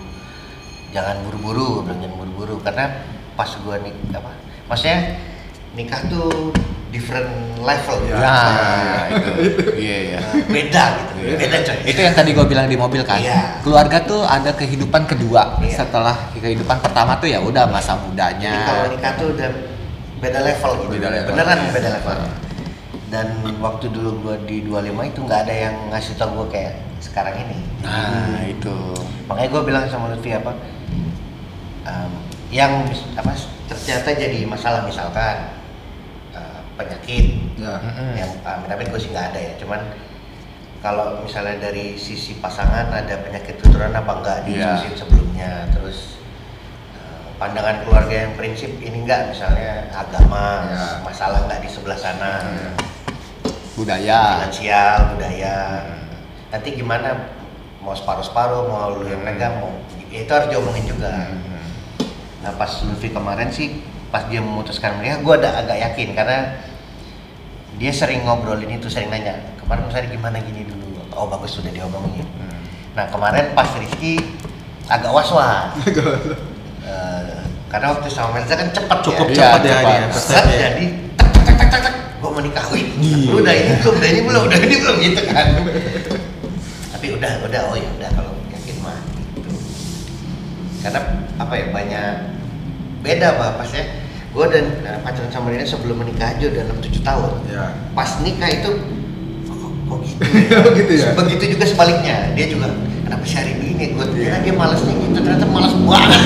jangan 0.89 1.15
buru-buru 1.23 1.85
bilang 1.85 1.99
jangan 2.01 2.17
buru-buru 2.17 2.55
karena 2.59 2.85
pas 3.33 3.47
gue 3.47 3.75
nik 3.79 3.95
apa 4.11 4.31
maksudnya 4.65 4.97
nikah 5.77 6.01
tuh 6.09 6.49
different 6.89 7.29
level 7.61 8.01
Iya. 8.01 8.17
Nah, 8.17 9.05
itu. 9.13 9.61
Iya, 9.77 9.97
iya. 10.09 10.19
beda 10.49 10.83
gitu 10.97 11.11
Iya. 11.21 11.35
beda 11.37 11.57
coy 11.61 11.77
Itu 11.85 11.99
yang 12.01 12.15
tadi 12.17 12.29
gue 12.33 12.45
bilang 12.49 12.65
di 12.65 12.73
mobil 12.73 13.05
kan. 13.05 13.21
Iya. 13.21 13.61
Keluarga 13.61 14.01
tuh 14.01 14.25
ada 14.25 14.49
kehidupan 14.51 15.05
kedua 15.05 15.61
Iya. 15.61 15.85
setelah 15.85 16.17
kehidupan 16.33 16.81
pertama 16.81 17.21
tuh 17.21 17.29
ya 17.29 17.37
udah 17.37 17.69
masa 17.69 17.93
Jadi 17.93 18.01
mudanya. 18.01 18.53
kalau 18.65 18.85
nikah 18.89 19.13
tuh 19.13 19.27
udah 19.37 19.49
beda 20.17 20.39
level 20.41 20.71
gitu. 20.81 20.89
Beda 20.97 21.07
level. 21.13 21.29
Beneran 21.29 21.57
Iya. 21.61 21.69
beda 21.69 21.89
level. 21.93 22.17
Dan 23.09 23.27
waktu 23.57 23.89
dulu 23.89 24.21
gua 24.21 24.35
di 24.39 24.61
25 24.61 24.85
itu 25.07 25.19
nggak 25.21 25.41
ada 25.43 25.55
yang 25.55 25.75
ngasih 25.89 26.13
tau 26.15 26.29
gua 26.31 26.45
kayak 26.47 26.77
sekarang 26.99 27.35
ini. 27.39 27.57
Nah, 27.81 28.45
itu. 28.45 28.75
Makanya 29.25 29.49
gua 29.49 29.63
bilang 29.63 29.83
sama 29.85 30.09
Lutfi 30.09 30.29
apa 30.31 30.53
em, 31.83 32.11
yang 32.49 32.85
apa 33.15 33.33
ternyata 33.65 34.09
jadi 34.11 34.45
masalah 34.45 34.81
misalkan 34.83 35.53
eh, 36.33 36.59
penyakit 36.75 37.25
Ya. 37.59 37.75
Yang 38.15 38.39
amit-amit 38.39 38.87
gue 38.87 38.99
sih 38.99 39.11
nggak 39.11 39.35
ada 39.35 39.39
ya 39.41 39.53
cuman 39.59 39.81
kalau 40.79 41.19
misalnya 41.19 41.59
dari 41.59 41.99
sisi 41.99 42.39
pasangan 42.39 42.87
ada 42.87 43.19
penyakit 43.19 43.59
keturunan 43.59 43.91
apa 43.91 44.11
enggak 44.15 44.37
Iya. 44.47 44.79
didiskusin 44.79 44.95
sebelumnya 44.95 45.67
terus 45.75 46.23
eh, 46.95 47.27
pandangan 47.35 47.83
keluarga 47.83 48.15
yang 48.15 48.33
prinsip 48.33 48.71
ini 48.79 49.03
enggak 49.03 49.27
misalnya 49.27 49.91
agama 49.91 50.71
Iya. 50.71 51.03
masalah 51.03 51.39
enggak 51.43 51.59
di 51.59 51.69
sebelah 51.69 51.99
sana 51.99 52.31
Iya. 52.47 52.69
Budaya. 53.79 54.43
finansial 54.43 55.15
budaya 55.15 55.55
nanti 56.51 56.69
gimana 56.75 57.31
mau 57.79 57.95
separuh-separuh 57.95 58.67
mau 58.67 58.91
lu 58.99 59.07
yang 59.07 59.23
megang 59.23 59.63
mau 59.63 59.71
ya 60.11 60.25
itu 60.27 60.31
harus 60.35 60.51
diomongin 60.51 60.83
juga 60.83 61.11
Hmm. 61.31 61.63
Nah 62.39 62.51
pas 62.55 62.71
Lutfi 62.87 63.11
kemarin 63.11 63.51
sih 63.51 63.83
pas 64.09 64.25
dia 64.25 64.39
memutuskan 64.41 64.97
menikah, 64.97 65.21
gue 65.21 65.33
ada 65.43 65.59
agak 65.59 65.77
yakin 65.77 66.17
karena 66.17 66.55
dia 67.77 67.91
sering 67.93 68.23
ngobrolin 68.25 68.79
itu, 68.79 68.87
sering 68.89 69.11
nanya 69.13 69.37
kemarin 69.59 69.85
misalnya 69.85 70.09
gimana 70.09 70.37
gini 70.41 70.63
dulu. 70.65 71.03
Oh 71.13 71.27
bagus 71.27 71.59
sudah 71.59 71.69
diomongin. 71.69 72.23
Hmm. 72.25 72.63
Nah 72.95 73.05
kemarin 73.11 73.51
pas 73.53 73.69
Rizky 73.75 74.17
agak 74.87 75.11
was-was. 75.13 75.75
Eh, 76.89 77.37
karena 77.69 77.93
waktu 77.93 78.09
sama 78.09 78.39
Melza 78.39 78.57
kan 78.57 78.71
cepat 78.73 78.97
Cukup 79.05 79.29
ya. 79.29 79.35
Iya, 79.35 79.37
cepat 79.37 79.61
ya 79.61 79.69
cepat. 79.69 79.83
ini 79.83 79.93
ya. 79.93 80.07
Stepnya 80.15 80.49
ya. 80.49 80.59
jadi 80.63 80.85
tak 81.19 81.29
tak 81.43 81.67
tak 81.69 81.81
tak 81.85 81.93
wih. 82.47 82.85
Iya. 82.99 83.33
Udah 83.35 83.53
ini 83.53 83.71
belum, 83.81 83.93
udah 83.99 84.09
ini 84.09 84.21
belum, 84.23 84.41
udah 84.47 84.59
ini 84.59 84.75
belum 84.79 84.95
gitu 85.03 85.21
kan. 85.27 85.45
Tapi 86.95 87.07
udah, 87.15 87.31
udah, 87.47 87.59
oh 87.71 87.75
ya 87.75 87.89
udah 87.99 88.09
kalau 88.15 88.33
yakin 88.51 88.75
mah 88.83 88.99
gitu. 89.17 89.49
Karena 90.83 90.99
apa 91.39 91.53
ya 91.55 91.65
banyak 91.71 92.13
beda 93.03 93.27
pak 93.39 93.51
pasnya. 93.59 93.83
Gue 94.29 94.45
dan 94.45 94.65
eh, 94.85 94.99
pacaran 95.01 95.33
sama 95.33 95.49
Rina 95.49 95.65
sebelum 95.65 96.05
menikah 96.05 96.37
aja 96.37 96.45
udah 96.45 96.61
6-7 96.85 97.01
tahun. 97.01 97.31
Ya. 97.49 97.73
Pas 97.97 98.21
nikah 98.21 98.49
itu 98.53 98.69
kok, 99.49 99.73
kok 99.89 99.97
gitu. 100.05 100.21
Oh, 100.69 100.71
gitu 100.77 100.91
ya? 100.93 101.17
Begitu 101.17 101.57
juga 101.57 101.65
sebaliknya. 101.65 102.29
Dia 102.37 102.45
juga 102.45 102.69
kenapa 103.09 103.25
sih 103.25 103.41
hari 103.41 103.57
ini 103.57 103.97
gue 103.97 104.05
kira 104.13 104.37
dia 104.45 104.53
malasnya 104.53 104.93
gitu 104.93 105.17
ternyata 105.17 105.49
malas 105.49 105.73
banget. 105.73 106.13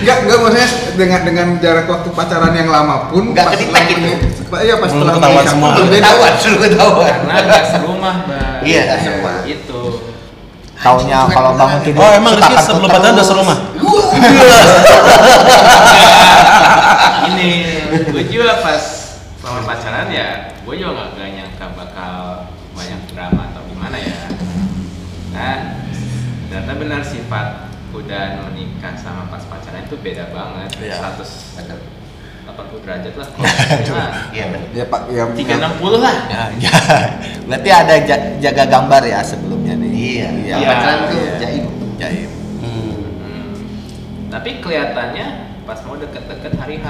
Enggak, 0.00 0.16
enggak 0.24 0.38
maksudnya 0.40 0.68
dengan 1.00 1.24
dengan 1.24 1.56
jarak 1.56 1.88
waktu 1.88 2.12
pacaran 2.12 2.52
yang 2.52 2.68
lama 2.68 3.08
pun 3.08 3.32
Nggak 3.32 3.48
pas 3.48 3.56
kedetek 3.56 3.72
setelah 3.72 3.84
gitu. 3.88 4.12
Iya, 4.60 4.74
pas 4.76 4.92
Belum 4.92 5.00
setelah 5.00 5.14
ketahuan 5.16 5.44
semua. 5.48 5.68
Belum 5.72 5.88
ketahuan, 5.88 6.32
suruh 6.36 6.60
ketahuan. 6.60 7.14
karena 7.24 7.40
nggak 7.40 7.64
serumah 7.64 8.14
bang 8.28 8.60
Iya, 8.60 8.82
serumah. 9.00 9.36
itu 9.48 9.80
Taunya 10.80 11.28
kalau 11.28 11.60
bangun 11.60 11.80
tidur. 11.84 12.00
Oh 12.00 12.08
emang 12.16 12.32
Rizky 12.40 12.56
takut 12.56 12.72
sebelum 12.72 12.88
pacaran 12.88 13.12
udah 13.12 13.26
serumah? 13.26 13.58
ini 17.28 17.48
gue 18.08 18.22
juga 18.28 18.60
pas 18.60 18.82
selama 19.36 19.60
pacaran 19.64 20.08
ya 20.08 20.56
gue 20.60 20.74
juga 20.76 20.90
nggak 20.92 21.08
nggak 21.16 21.28
nyangka 21.36 21.66
bakal 21.76 22.14
banyak 22.72 23.00
drama 23.12 23.42
atau 23.52 23.62
gimana 23.68 23.96
ya 23.96 24.16
nah 25.30 25.56
ternyata 26.48 26.72
benar 26.76 27.00
sifat 27.04 27.69
udah 27.92 28.22
menikah 28.46 28.94
sama 28.94 29.26
pas 29.26 29.42
pacaran 29.42 29.82
itu 29.82 29.96
beda 29.96 30.30
banget 30.30 30.70
Iya. 30.78 30.98
180 31.02 31.74
derajat 32.80 33.14
lah 33.14 33.28
kalau 33.28 33.46
Iya. 34.36 34.44
Ya 34.72 34.84
Pak, 34.86 35.00
yang 35.08 35.30
tiga 35.34 35.54
enam 35.56 35.74
puluh 35.76 35.98
lah 35.98 36.14
Ya, 36.26 36.42
ya. 36.56 36.74
Berarti 37.44 37.68
ada 37.68 37.94
ja- 38.00 38.34
jaga 38.38 38.64
gambar 38.64 39.02
ya 39.04 39.20
sebelumnya 39.20 39.74
nih. 39.76 39.90
Iya. 39.90 40.28
Iya. 40.40 40.54
Pacaran 40.64 40.96
tuh 41.04 41.16
Iya. 41.16 41.32
jaim. 41.36 41.64
Jaim. 41.96 42.30
Hmm. 42.58 42.94
Hmm. 43.20 43.50
Tapi 44.28 44.50
kelihatannya 44.58 45.26
pas 45.62 45.78
mau 45.82 45.94
deket-deket 45.94 46.52
hari 46.56 46.76
H 46.78 46.86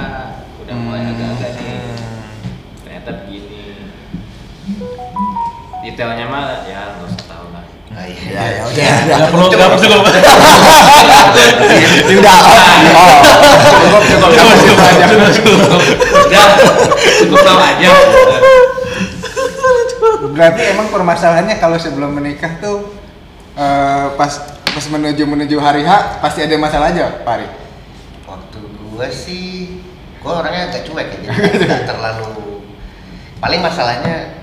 udah 0.59 0.75
mulai 0.77 1.01
Hmm. 1.03 1.11
agak-agak 1.11 1.53
nih. 1.57 1.81
Ternyata 2.83 3.11
begini. 3.19 3.63
Detailnya 5.81 6.27
mah 6.27 6.45
ya 6.63 6.93
nggak 6.95 7.20
usah 8.09 8.31
tahu 8.31 8.41
lah. 8.41 8.65
Ah, 8.65 8.65
iya. 8.65 8.65
Ya, 8.73 8.73
ya. 8.73 8.93
Ya, 9.05 9.29
perlu, 9.29 9.47
nggak 9.53 9.69
perlu. 9.77 9.99
Ini 12.09 12.15
udah. 12.17 12.37
Oh. 12.97 13.21
Cukup 17.21 17.41
tahu 17.45 17.59
aja. 17.61 17.91
Berarti 20.31 20.63
emang 20.73 20.89
permasalahannya 20.89 21.57
kalau 21.61 21.77
sebelum 21.77 22.17
menikah 22.17 22.57
tuh 22.61 22.89
eh, 23.57 24.07
pas 24.17 24.33
pas 24.71 24.85
menuju 24.87 25.27
menuju 25.27 25.57
hari 25.59 25.83
H 25.83 26.23
pasti 26.23 26.47
ada 26.47 26.55
masalah 26.57 26.95
aja, 26.95 27.21
Pak 27.27 27.35
Ari. 27.35 27.49
waktu 28.31 28.59
gua 28.79 29.11
sih 29.11 29.83
gua 30.23 30.39
orangnya 30.41 30.71
agak 30.71 30.87
cuek 30.87 31.09
ya 31.19 31.35
jadi 31.35 31.83
terlalu 31.91 32.63
paling 33.43 33.59
masalahnya 33.59 34.40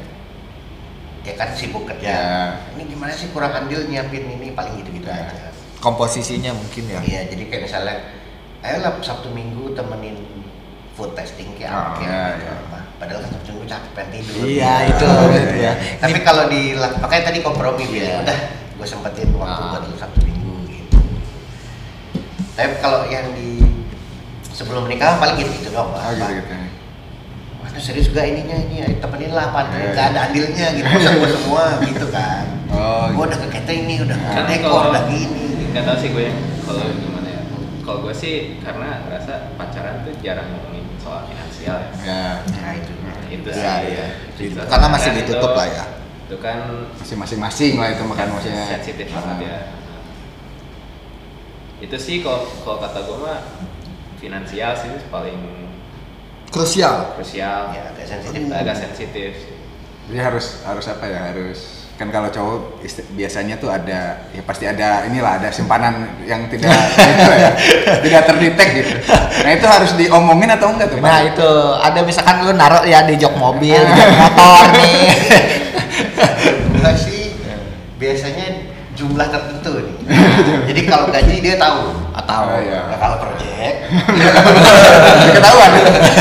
ya 1.28 1.34
kan 1.36 1.52
sibuk 1.52 1.84
kerja 1.86 2.08
Ya. 2.08 2.24
ini 2.72 2.88
gimana 2.88 3.12
sih 3.12 3.28
kurang 3.30 3.52
andil 3.54 3.84
nyiapin 3.84 4.24
ini 4.26 4.52
paling 4.52 4.80
gitu 4.80 4.90
gitu 4.94 5.06
Ya. 5.06 5.28
aja 5.28 5.52
Komposisinya 5.78 6.52
mungkin 6.52 6.88
ya. 6.88 7.00
iya 7.02 7.22
jadi 7.28 7.44
kayak 7.46 7.62
misalnya 7.63 7.96
ayolah 8.62 8.96
sabtu 9.00 9.28
minggu 9.30 9.76
temenin 9.76 10.16
food 10.96 11.12
testing 11.13 11.52
kayak 11.54 11.70
Oh, 11.70 11.84
apa 11.92 12.00
kayak 12.00 12.32
iya. 12.40 12.54
apa 12.58 12.80
padahal 12.98 13.20
kan 13.22 13.30
sabtu 13.32 13.50
minggu 13.52 13.68
capek 13.68 13.92
pengen 13.94 14.10
tidur 14.16 14.34
Iya, 14.42 14.66
Nah, 14.66 14.82
itu, 14.90 15.08
ya. 15.60 15.72
tapi 16.00 16.18
kalau 16.22 16.44
di 16.48 16.62
makanya 16.74 17.24
tadi 17.26 17.40
kompromi 17.42 17.86
Iya. 17.92 18.24
udah 18.24 18.40
gue 18.74 18.88
sempetin 18.88 19.30
waktu 19.34 19.52
Ah. 19.54 19.70
buat 19.70 19.84
lu 19.86 19.96
sabtu 19.96 20.20
minggu 20.24 20.54
gitu 20.66 20.98
tapi 22.56 22.74
kalau 22.80 23.06
yang 23.06 23.28
di 23.34 23.62
sebelum 24.50 24.86
menikah 24.86 25.22
paling 25.22 25.38
gitu 25.38 25.52
gitu 25.54 25.70
doang. 25.70 25.94
Oh, 25.94 26.10
gitu 26.10 26.34
gitu. 26.34 26.54
Serius 27.78 28.10
gak 28.10 28.26
ininya 28.26 28.58
ini 28.58 28.98
temenin 28.98 29.32
lah 29.32 29.48
apa 29.48 29.70
Iya, 29.70 29.94
gak 29.94 30.06
ada 30.12 30.20
andilnya 30.28 30.68
gitu 30.74 30.88
masa 30.94 31.12
gua 31.13 31.30
semua 31.30 31.66
gitu 31.84 32.06
kan 32.10 32.44
Oh, 32.68 33.06
gua 33.10 33.26
gitu. 33.26 33.28
udah 33.28 33.38
ke 33.40 33.48
catering 33.54 33.84
nih 33.86 33.98
udah 34.02 34.18
Nah. 34.18 34.28
ke 34.28 34.34
Kan 34.34 34.46
dekor 34.48 34.70
kalau 34.74 34.90
udah 34.90 35.04
gini 35.08 35.44
nggak 35.68 35.84
tahu 35.84 35.98
sih 35.98 36.10
gue 36.10 36.24
yang 36.24 36.38
kalau 36.60 36.84
gimana 36.92 37.28
ya. 37.30 37.42
Kalau 37.80 37.98
gue 38.02 38.13
sih 38.13 38.36
karena 38.60 38.90
ngerasa 39.04 39.34
pacaran 39.54 39.96
tuh 40.02 40.13
jarang 40.20 40.48
ngomongin 40.50 40.86
soal 40.98 41.22
finansial 41.24 41.78
ya. 41.78 41.90
Ya. 42.02 42.24
nah 42.42 42.72
itu 42.74 42.92
Itu 43.28 43.50
Iya, 43.50 43.60
sih. 43.76 43.88
iya. 43.90 44.06
Itu 44.26 44.40
Gitu. 44.40 44.52
jelas. 44.54 44.68
Karena 44.68 44.88
masih 44.90 45.10
ditutup 45.13 45.52
itu- 45.52 45.56
lah 45.56 45.68
ya. 45.68 45.86
Itu 46.24 46.36
kan 46.40 46.58
Masih 46.98 47.16
masing-masing 47.16 47.74
lah 47.76 47.88
itu 47.90 48.04
makan 48.04 48.28
maksudnya. 48.32 48.66
sensitif 48.70 49.08
banget 49.08 49.36
Ah. 49.36 49.44
ya. 49.44 49.58
Itu 51.78 51.96
sih 51.96 52.18
kalau 52.20 52.42
kalau 52.63 52.78
kata 52.80 53.00
gue 53.02 53.18
mah 53.18 53.40
finansial 54.18 54.72
sih 54.74 54.90
paling 55.08 55.67
Krusial. 56.48 57.14
krusial. 57.14 57.72
ya 57.72 57.84
agak 57.92 58.06
sensitif 58.06 58.42
agak 58.50 58.76
sensitif. 58.76 59.32
Jadi 60.08 60.20
harus 60.20 60.46
harus 60.64 60.86
apa 60.88 61.06
ya 61.06 61.22
harus 61.30 61.60
kan 61.98 62.08
kalau 62.08 62.30
cowok 62.30 62.78
isti- 62.80 63.10
biasanya 63.12 63.58
tuh 63.58 63.68
ada 63.68 64.30
ya 64.30 64.42
pasti 64.42 64.64
ada 64.64 65.02
inilah 65.04 65.42
ada 65.42 65.50
simpanan 65.50 66.22
yang 66.24 66.46
tidak 66.46 66.70
itu 67.10 67.32
ya, 67.34 67.50
tidak 68.00 68.22
terdetek 68.24 68.68
gitu. 68.76 68.94
Nah 69.42 69.52
itu 69.52 69.66
harus 69.66 69.92
diomongin 69.98 70.46
atau 70.48 70.70
enggak 70.70 70.88
tuh? 70.88 70.98
Pak? 70.98 71.10
Nah 71.10 71.20
itu 71.26 71.50
ada 71.76 72.00
misalkan 72.02 72.46
lu 72.46 72.54
naruh 72.54 72.86
ya 72.86 73.02
di 73.02 73.18
jok 73.18 73.34
mobil, 73.34 73.82
di 73.82 73.92
jok 73.92 74.12
motor 74.22 74.64
nih. 74.78 75.10
enggak 76.72 76.96
sih 76.96 77.34
biasanya 77.98 78.46
jumlah 78.94 79.28
tertentu 79.28 79.57
jadi 80.69 80.82
kalau 80.86 81.06
gaji 81.08 81.36
dia 81.39 81.56
tahu 81.56 81.82
Atau 82.13 82.41
Oh, 82.43 82.60
iya. 82.60 82.80
Nah, 82.88 82.97
kalau 82.97 83.17
project 83.17 83.76
Ketahuan. 85.36 85.69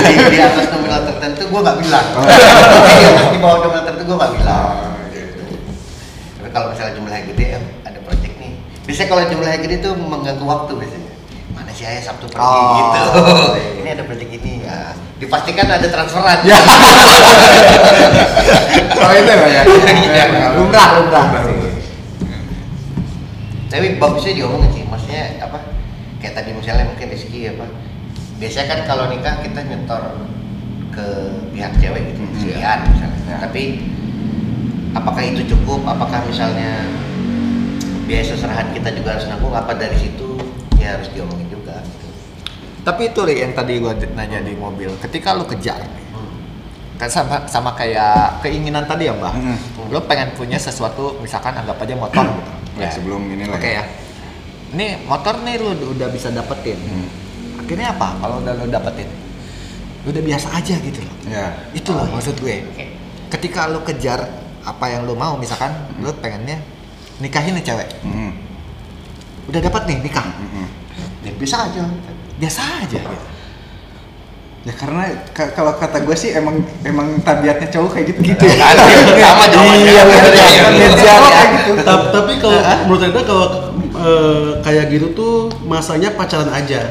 di, 0.03 0.15
di 0.29 0.39
atas 0.39 0.67
nominal 0.71 1.01
tertentu 1.05 1.43
gua 1.49 1.61
nggak 1.63 1.79
bilang 1.81 2.07
Oh. 2.15 2.23
di 2.23 2.33
atas 3.07 3.27
di 3.29 3.39
bawah 3.39 3.57
nominal 3.61 3.85
tertentu 3.85 4.03
gua 4.07 4.17
nggak 4.19 4.33
bilang 4.35 4.65
Oh, 4.67 4.93
gitu. 5.11 5.43
Tapi 6.37 6.49
kalau 6.51 6.67
misalnya 6.71 6.93
jumlahnya 6.95 7.23
gede, 7.27 7.47
eh, 7.53 7.63
ada 7.83 7.99
project 8.01 8.35
nih. 8.37 8.53
Biasanya 8.85 9.09
kalau 9.09 9.23
jumlahnya 9.27 9.59
gede 9.61 9.77
tuh 9.81 9.93
mengganggu 9.95 10.45
waktu 10.45 10.73
biasanya. 10.75 11.11
Mana 11.51 11.71
sih 11.73 11.85
ayah 11.85 12.03
Sabtu 12.03 12.27
pergi 12.27 12.45
Oh. 12.45 12.75
gitu. 12.77 13.01
ini 13.81 13.89
ada 13.89 14.03
project 14.03 14.31
ini 14.33 14.53
ya. 14.63 14.79
Dipastikan 15.17 15.67
ada 15.67 15.87
transferan. 15.87 16.39
Ya. 16.45 16.59
Oh 18.93 19.11
itu 19.13 19.33
lah 19.33 19.49
ya. 19.49 19.63
Iya. 19.65 20.25
lumrah, 20.55 20.89
lumrah. 20.95 21.27
Tapi 23.67 23.99
bagusnya 23.99 24.35
diomongin 24.35 24.71
sih, 24.73 24.85
maksudnya 24.87 25.43
apa? 25.43 25.59
Kayak 26.23 26.35
tadi 26.39 26.51
misalnya 26.55 26.85
mungkin 26.87 27.07
Rizky 27.11 27.51
apa? 27.51 27.67
Biasanya 28.39 28.67
kan 28.69 28.81
kalau 28.87 29.05
nikah 29.11 29.43
kita 29.43 29.61
nyetor 29.65 30.03
ke 30.93 31.07
pihak 31.53 31.73
cewek 31.77 32.03
gitu, 32.15 32.21
Hmm, 32.25 32.37
sekian 32.37 32.79
iya. 32.81 32.89
misalnya. 32.89 33.21
Ya. 33.27 33.37
Tapi 33.43 33.63
apakah 34.93 35.23
itu 35.25 35.43
cukup? 35.51 35.83
Apakah 35.85 36.25
misalnya 36.25 36.85
biaya 38.07 38.25
seserahan 38.25 38.71
kita 38.71 38.95
juga 38.95 39.19
harus 39.19 39.27
nanggung? 39.27 39.53
Apa 39.53 39.75
dari 39.75 39.97
situ 39.99 40.39
ya 40.79 40.97
harus 40.97 41.11
diomongin 41.11 41.49
juga? 41.51 41.83
Gitu. 41.83 42.07
Tapi 42.81 43.03
itu 43.11 43.21
Ri, 43.27 43.35
yang 43.43 43.53
tadi 43.53 43.83
gua 43.83 43.93
nanya 44.15 44.41
di 44.41 44.55
mobil, 44.55 44.95
ketika 45.03 45.35
lu 45.35 45.43
kejar 45.45 45.83
nih, 45.83 46.07
kan 46.97 47.11
sama 47.11 47.45
sama 47.45 47.75
kayak 47.75 48.41
keinginan 48.41 48.87
tadi 48.87 49.11
ya 49.11 49.13
mbak, 49.13 49.35
Hmm. 49.37 49.59
lu 49.91 50.01
pengen 50.07 50.33
punya 50.33 50.57
sesuatu, 50.57 51.19
misalkan 51.21 51.53
anggap 51.53 51.77
aja 51.77 51.93
motor 51.93 52.25
gitu. 52.25 52.53
Ya, 52.77 52.89
sebelum 52.93 53.25
ini 53.29 53.49
lah. 53.49 53.57
Oke 53.57 53.71
ya. 53.73 53.85
Ini 54.73 55.09
motor 55.09 55.41
nih 55.41 55.57
lu 55.57 55.73
udah 55.93 56.09
bisa 56.11 56.29
dapetin. 56.29 56.77
Hmm. 56.77 57.09
Akhirnya 57.61 57.97
apa? 57.97 58.21
Kalau 58.21 58.41
udah 58.41 58.53
lu 58.55 58.69
dapetin, 58.69 59.09
lu 60.05 60.13
udah 60.13 60.23
biasa 60.23 60.47
aja 60.53 60.75
gitu 60.77 61.01
loh. 61.01 61.15
Ya. 61.27 61.57
Itu 61.73 61.97
loh 61.97 62.05
maksud 62.07 62.37
gue. 62.37 62.63
Ketika 63.27 63.67
lu 63.67 63.81
kejar 63.83 64.23
apa 64.63 64.85
yang 64.87 65.03
lu 65.03 65.15
mau, 65.15 65.35
misalkan 65.35 65.73
lu 65.99 66.13
pengennya 66.15 66.61
nikahin 67.17 67.57
nih 67.57 67.65
cewek, 67.65 67.89
Hmm. 68.05 68.35
udah 69.47 69.61
dapat 69.63 69.83
nih 69.89 69.99
nikah, 70.03 70.27
Hmm. 70.27 70.69
Ya 71.25 71.33
bisa 71.35 71.57
aja. 71.65 71.83
biasa 72.37 72.61
aja 72.85 73.01
gitu. 73.01 73.27
Ya 74.67 74.75
karena 74.75 75.03
ka- 75.31 75.55
kalau 75.55 75.79
kata 75.79 76.03
gue 76.03 76.17
sih 76.19 76.35
emang 76.35 76.59
emang 76.83 77.23
tabiatnya 77.23 77.71
cowok 77.71 77.91
kayak 77.95 78.07
gitu 78.11 78.21
gitu. 78.27 78.45
Sama 78.51 79.47
jawabannya. 79.47 79.79
Iya, 79.87 80.03
ya. 80.03 80.17
Iya, 80.27 80.91
ya. 80.91 81.15
kayak 81.23 81.51
gitu. 81.55 81.71
Ta- 81.81 82.11
tapi 82.11 82.33
kalau 82.37 82.59
menurut 82.85 83.03
Anda 83.05 83.21
kalau 83.23 83.47
eh, 83.95 84.49
kayak 84.61 84.85
gitu 84.91 85.07
tuh 85.15 85.35
masanya 85.63 86.11
pacaran 86.13 86.51
aja. 86.51 86.83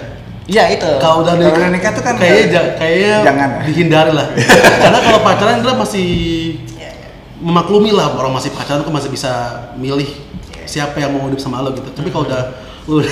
Iya 0.46 0.64
itu. 0.72 0.88
Kalau 0.98 1.20
udah 1.22 1.36
Kalau 1.36 1.52
udah 1.52 1.68
nikah 1.68 1.92
tuh 1.92 2.00
kan 2.00 2.16
kayaknya 2.16 2.46
ja- 2.48 2.72
kayaknya 2.80 3.14
jangan. 3.28 3.50
dihindari 3.68 4.12
lah. 4.14 4.28
Karena 4.88 5.00
kalau 5.02 5.20
pacaran 5.20 5.56
kita 5.60 5.74
masih 5.76 6.10
memaklumi 7.36 7.92
lah 7.92 8.16
orang 8.16 8.32
masih 8.32 8.56
pacaran 8.56 8.82
tuh 8.82 8.94
masih 8.94 9.12
bisa 9.12 9.32
milih 9.76 10.08
siapa 10.64 10.96
yang 10.98 11.12
mau 11.12 11.28
hidup 11.28 11.38
sama 11.38 11.60
lo 11.60 11.76
gitu. 11.76 11.92
Tapi 11.92 12.08
kalau 12.08 12.24
udah 12.24 12.56
lu, 12.86 13.02
lu 13.02 13.08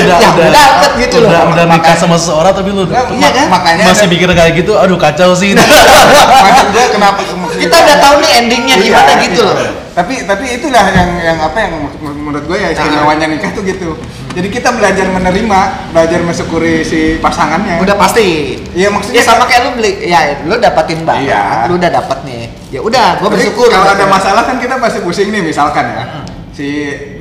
udah 0.00 0.16
Ya, 0.16 0.28
udah 0.30 0.48
dapet 0.50 0.90
gitu 0.98 1.16
loh. 1.20 1.28
udah, 1.28 1.42
udah 1.48 1.64
nikah 1.66 1.76
Makanya- 1.84 2.00
sama 2.00 2.16
seseorang 2.16 2.52
tapi 2.52 2.70
lu 2.70 2.82
Nah, 2.84 3.04
iya 3.12 3.28
kan? 3.28 3.46
Makanya 3.48 3.82
masih 3.84 4.00
ada- 4.02 4.10
mikir 4.10 4.28
kayak 4.30 4.52
gitu, 4.56 4.72
aduh 4.74 4.96
kacau 4.96 5.30
sih. 5.34 5.52
maksud 6.44 6.66
gue 6.70 6.84
kenapa 6.90 7.20
Kita 7.52 7.74
udah 7.76 7.96
tahu 7.98 8.14
nih 8.18 8.30
endingnya 8.38 8.74
Iya, 8.74 8.84
gimana 8.86 9.12
gitu 9.20 9.42
iya. 9.42 9.48
loh. 9.52 9.56
Tapi 9.90 10.14
tapi 10.22 10.44
itulah 10.50 10.86
yang 10.88 11.10
yang 11.18 11.38
apa 11.38 11.58
yang 11.60 11.72
menurut 12.00 12.44
gue 12.46 12.56
ya 12.56 12.68
istimewanya 12.70 13.26
nikah 13.26 13.50
tuh 13.52 13.62
gitu. 13.62 13.98
Jadi 14.30 14.48
kita 14.48 14.70
belajar 14.70 15.10
menerima, 15.10 15.60
belajar 15.90 16.20
mensyukuri 16.22 16.80
si 16.80 17.00
pasangannya. 17.18 17.82
Udah 17.82 17.98
pasti. 17.98 18.56
Iya 18.72 18.88
maksudnya 18.88 19.20
Ya 19.20 19.24
sama 19.26 19.44
kayak 19.44 19.60
lu 19.60 19.70
beli, 19.76 19.92
ya 20.00 20.40
lu 20.40 20.56
dapetin 20.56 21.02
banget, 21.02 21.28
Iya. 21.28 21.66
lu 21.66 21.76
udah 21.76 21.90
dapet 21.92 22.18
nih. 22.22 22.42
Ya 22.70 22.80
udah, 22.80 23.18
gua 23.18 23.28
Tapi 23.28 23.34
bersyukur. 23.36 23.66
Kalau 23.68 23.90
ada 23.90 23.98
gitu. 23.98 24.08
masalah 24.08 24.42
kan 24.46 24.56
kita 24.56 24.78
pasti 24.78 24.98
pusing 25.02 25.28
nih 25.28 25.42
misalkan 25.44 25.84
ya. 25.84 26.02
Si 26.50 26.68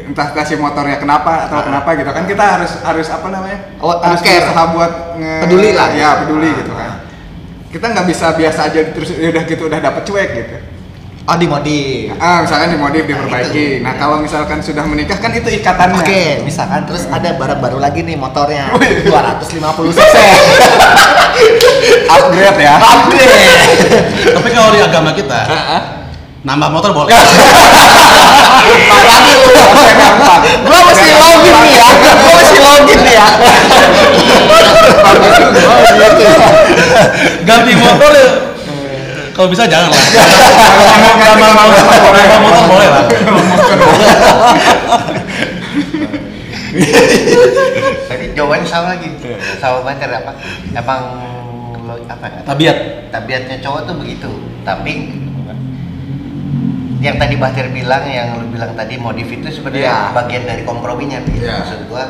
entah 0.09 0.33
kasih 0.33 0.57
motornya 0.57 0.97
kenapa 0.97 1.45
atau 1.45 1.61
kenapa 1.61 1.93
gitu 1.93 2.09
kan 2.09 2.25
kita 2.25 2.41
harus 2.41 2.71
harus 2.81 3.07
apa 3.07 3.29
namanya? 3.29 3.77
Oh, 3.77 3.93
harus 3.95 4.19
care. 4.19 4.41
berusaha 4.41 4.63
buat 4.73 4.91
nge- 5.15 5.41
Peduli 5.45 5.69
lah. 5.71 5.89
Ya, 5.93 6.09
peduli 6.17 6.49
gitu 6.51 6.73
kan. 6.73 7.05
Kita 7.69 7.85
nggak 7.87 8.05
bisa 8.05 8.33
biasa 8.33 8.59
aja 8.67 8.79
terus 8.89 9.13
ya 9.13 9.29
udah 9.29 9.43
gitu 9.45 9.63
udah 9.65 9.79
dapet 9.79 10.01
cuek 10.03 10.29
gitu. 10.35 10.57
Oh 11.23 11.37
di 11.37 11.45
modif. 11.45 12.09
Ah, 12.17 12.41
misalkan 12.41 12.73
dimodif, 12.73 13.05
Nah, 13.05 13.09
diperbaiki. 13.13 13.53
itu. 13.77 13.85
Nah, 13.85 13.93
kalau 13.93 14.17
misalkan 14.17 14.65
sudah 14.65 14.81
menikah 14.81 15.13
kan 15.15 15.29
itu 15.29 15.45
ikatannya. 15.53 16.01
Oke, 16.01 16.41
misalkan 16.41 16.89
terus 16.89 17.05
ada 17.05 17.37
barang 17.37 17.61
baru 17.61 17.77
lagi 17.77 18.01
nih 18.01 18.17
motornya 18.17 18.73
Wih. 18.73 19.05
250 19.05 19.93
cc. 19.93 20.15
Upgrade 22.09 22.59
ya. 22.59 22.75
Upgrade. 22.75 23.93
tapi 24.33 24.49
kalau 24.49 24.69
di 24.73 24.81
agama 24.81 25.13
kita 25.13 25.39
nambah 26.39 26.71
motor 26.71 26.95
boleh. 26.95 27.11
Makanya 27.11 29.35
lu. 29.43 29.59
Gua 30.63 30.79
mesti 30.87 31.11
login 31.11 31.55
nih 31.67 31.75
ya. 31.75 31.87
Gua 31.99 32.33
mesti 32.39 32.59
login 32.63 32.99
nih 33.03 33.11
ya. 33.15 33.25
Ganti 37.43 37.71
motor 37.75 38.11
ya. 38.15 38.27
Kalau 39.35 39.47
bisa 39.51 39.67
jangan 39.67 39.91
lah. 39.91 39.99
Nambah 41.19 41.49
nambah 41.55 41.75
nambah 41.75 42.39
motor 42.43 42.63
boleh 42.71 42.87
lah. 42.87 43.03
Tadi 48.07 48.25
jawabannya 48.35 48.67
sama 48.67 48.95
lagi. 48.95 49.09
Sama 49.59 49.83
banget 49.83 50.07
apa? 50.07 50.31
Emang 50.71 51.01
apa 52.07 52.25
ya? 52.31 52.39
Tabiat. 52.47 52.77
Tabiatnya 53.11 53.59
cowok 53.59 53.81
tuh 53.87 53.95
begitu. 53.99 54.29
Tapi 54.63 54.91
yang 56.99 57.15
tadi 57.15 57.35
Bahtir 57.35 57.71
bilang, 57.71 58.03
yang 58.03 58.37
lu 58.37 58.51
bilang 58.51 58.75
tadi 58.75 58.95
modif 58.95 59.27
itu 59.27 59.47
sebenarnya 59.49 59.87
Iya. 59.87 60.11
bagian 60.11 60.43
dari 60.43 60.63
komprominya. 60.63 61.23
Gitu. 61.23 61.41
Iya. 61.41 61.63
Maksud 61.63 61.81
gua, 61.87 62.03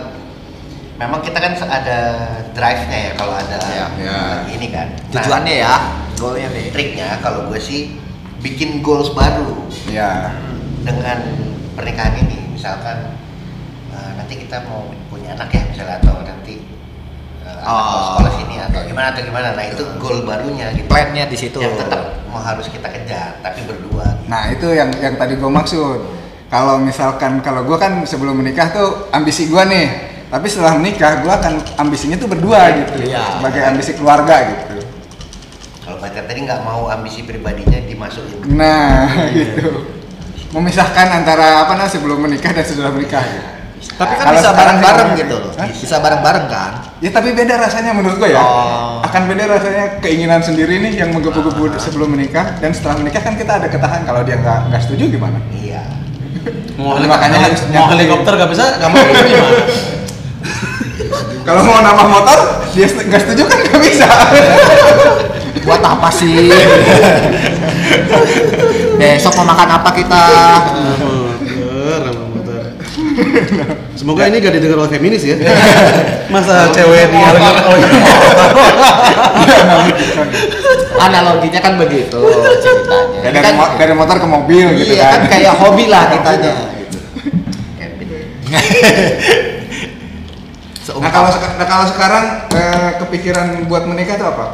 memang 0.95 1.21
kita 1.21 1.37
kan 1.37 1.53
ada 1.55 1.97
drive-nya 2.51 2.97
ya 2.99 3.11
kalau 3.13 3.33
ada 3.33 3.57
Iya. 3.61 3.85
Iya. 3.95 4.19
ini 4.49 4.67
kan. 4.69 4.87
Nah, 4.89 5.13
Tujuannya 5.15 5.55
ya. 5.55 5.73
goalnya 6.19 6.51
nih 6.51 6.67
triknya 6.69 7.07
kalau 7.23 7.47
gue 7.47 7.55
sih 7.55 7.95
bikin 8.39 8.83
goals 8.83 9.15
baru 9.15 9.63
Ya. 9.87 10.35
dengan 10.83 11.23
pernikahan 11.73 12.19
ini 12.19 12.51
misalkan 12.51 13.15
eh, 13.89 14.11
nanti 14.19 14.35
kita 14.35 14.67
mau 14.67 14.83
punya 15.07 15.31
anak 15.31 15.47
ya 15.47 15.63
misalnya 15.65 15.95
atau 16.03 16.19
nanti 16.19 16.58
Oh, 17.69 18.17
sekolah 18.17 18.33
sini 18.33 18.55
atau 18.57 18.81
gimana 18.81 19.13
atau 19.13 19.21
gimana 19.21 19.53
nah 19.53 19.61
itu 19.61 19.83
goal 20.01 20.25
barunya 20.25 20.73
gitu 20.73 20.89
Plannya 20.89 21.29
di 21.29 21.37
situ. 21.37 21.61
yang 21.61 21.77
tetap 21.77 22.17
mau 22.25 22.41
harus 22.41 22.65
kita 22.65 22.89
kejar 22.89 23.37
tapi 23.45 23.61
berdua 23.61 24.05
gitu. 24.17 24.25
Nah 24.25 24.49
itu 24.49 24.67
yang 24.73 24.89
yang 24.97 25.13
tadi 25.21 25.37
gue 25.37 25.51
maksud. 25.53 25.97
Kalau 26.49 26.81
misalkan 26.81 27.45
kalau 27.45 27.61
gue 27.61 27.77
kan 27.77 28.01
sebelum 28.09 28.41
menikah 28.41 28.73
tuh 28.73 29.13
ambisi 29.13 29.45
gue 29.45 29.63
nih. 29.69 29.87
Tapi 30.29 30.45
setelah 30.49 30.77
menikah 30.81 31.21
gue 31.21 31.29
akan 31.29 31.53
ambisinya 31.77 32.17
tuh 32.17 32.29
berdua 32.29 32.73
gitu. 32.73 33.05
Iya. 33.05 33.37
Sebagai 33.37 33.61
ambisi 33.65 33.91
keluarga 33.93 34.35
gitu. 34.49 34.81
kalau 35.85 35.97
pacar 36.05 36.21
tadi 36.29 36.45
nggak 36.45 36.61
mau 36.61 36.85
ambisi 36.85 37.25
pribadinya 37.25 37.81
dimasukin 37.81 38.45
Nah 38.49 39.09
gitu. 39.29 39.89
Memisahkan 40.53 41.21
antara 41.21 41.65
apa 41.65 41.77
nah 41.77 41.85
sebelum 41.85 42.17
menikah 42.25 42.49
dan 42.49 42.65
sesudah 42.65 42.89
menikah. 42.89 43.21
Gitu. 43.21 43.58
Tapi 43.79 44.13
kan 44.15 44.25
Kalau 44.27 44.35
bisa 44.35 44.49
bareng-bareng 44.51 45.09
gitu 45.15 45.35
loh 45.39 45.51
Hah? 45.55 45.67
bisa 45.71 45.97
bareng-bareng 46.03 46.45
kan 46.51 46.71
Ya 46.99 47.09
tapi 47.15 47.31
beda 47.31 47.55
rasanya 47.55 47.95
menurut 47.95 48.19
gue 48.19 48.35
ya. 48.35 48.43
Oh. 48.43 48.99
Akan 48.99 49.31
beda 49.31 49.47
rasanya 49.47 50.03
keinginan 50.03 50.43
sendiri 50.43 50.83
nih 50.83 50.99
yang 50.99 51.15
menggebu-gebu 51.15 51.79
sebelum 51.79 52.11
menikah 52.11 52.59
dan 52.59 52.75
setelah 52.75 52.99
menikah 52.99 53.23
kan 53.23 53.39
kita 53.39 53.55
ada 53.55 53.71
ketahan 53.71 54.03
kalau 54.03 54.19
dia 54.27 54.35
nggak 54.35 54.67
nggak 54.67 54.81
setuju 54.83 55.07
gimana? 55.07 55.39
iya 55.55 55.87
Mau 56.75 56.99
Makanya 56.99 57.39
harus 57.39 57.63
mau 57.71 57.87
helikopter 57.91 58.35
gak 58.35 58.51
bisa, 58.51 58.63
gak 58.83 58.89
mau 58.91 58.99
gimana? 58.99 59.47
Kalau 61.47 61.61
mau 61.63 61.79
nambah 61.79 62.07
motor 62.11 62.39
dia 62.75 62.87
nggak 62.87 63.21
setuju 63.23 63.47
kan 63.47 63.57
nggak 63.63 63.79
bisa. 63.79 64.07
buat 65.69 65.85
apa 65.85 66.09
sih 66.09 66.49
besok 68.99 69.33
mau 69.37 69.53
makan 69.53 69.69
apa 69.69 69.89
kita 69.93 70.23
nama. 70.71 71.18
Semoga 73.93 74.27
ini 74.27 74.39
gak 74.39 74.53
didengar 74.55 74.79
oleh 74.79 74.91
feminis 74.91 75.23
ya. 75.23 75.35
Masa 76.33 76.71
cewek 76.71 77.09
dia 77.11 77.29
oh 77.65 77.75
iya. 77.75 77.89
analoginya 80.99 81.59
kan 81.59 81.73
begitu 81.79 82.19
ceritanya 82.59 83.19
Ya, 83.23 83.31
dari, 83.31 83.43
kan, 83.43 83.53
mo- 83.55 83.73
dari 83.75 83.93
motor 83.95 84.17
ke 84.19 84.27
mobil 84.27 84.67
gitu 84.77 84.93
iya 84.93 85.15
kan 85.15 85.19
kan. 85.25 85.31
kayak 85.31 85.53
hobi 85.57 85.85
lah 85.87 86.03
kitanya 86.11 86.53
gitu. 86.75 86.97
Nah 90.99 91.11
kalau 91.13 91.29
nah, 91.31 91.67
kalau 91.67 91.85
sekarang 91.87 92.23
eh, 92.51 92.89
kepikiran 92.99 93.47
buat 93.69 93.85
menikah 93.85 94.17
itu 94.17 94.25
apa? 94.25 94.45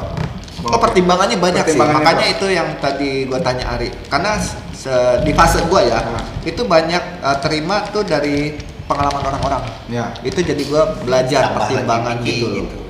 Oh 0.66 0.82
pertimbangannya 0.82 1.38
banyak 1.38 1.62
sih, 1.62 1.78
Pertimbangannya 1.78 2.02
makanya 2.02 2.26
apa? 2.26 2.34
itu 2.34 2.46
yang 2.50 2.70
tadi 2.82 3.10
gua 3.30 3.38
tanya 3.38 3.66
Ari. 3.78 3.90
Karena 4.10 4.32
se- 4.74 5.22
di 5.22 5.32
fase 5.32 5.62
gua 5.70 5.86
ya, 5.86 6.02
Nah. 6.02 6.26
itu 6.42 6.62
banyak 6.66 7.04
uh, 7.22 7.38
terima 7.38 7.86
tuh 7.90 8.02
dari 8.02 8.58
pengalaman 8.86 9.22
orang-orang. 9.22 9.64
Ya. 9.88 10.10
Itu 10.22 10.42
jadi 10.42 10.58
gua 10.66 10.98
belajar 11.00 11.54
Tambah 11.54 11.70
pertimbangan 11.70 12.18
lagi 12.18 12.34
gitu, 12.34 12.48
gitu. 12.50 12.76
loh. 12.76 12.90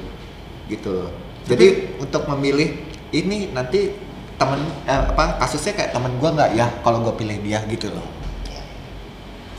gitu. 0.72 0.90
loh. 1.04 1.10
Jadi 1.46 1.66
untuk 2.00 2.24
memilih 2.32 2.80
ini 3.12 3.52
nanti 3.52 3.92
temen 4.36 4.60
eh, 4.84 5.02
apa 5.12 5.40
kasusnya 5.40 5.76
kayak 5.76 5.92
temen 5.92 6.16
gua 6.16 6.32
nggak 6.32 6.50
ya 6.56 6.68
kalau 6.80 7.04
gua 7.04 7.14
pilih 7.14 7.36
dia 7.44 7.60
gitu 7.68 7.92
loh. 7.92 8.08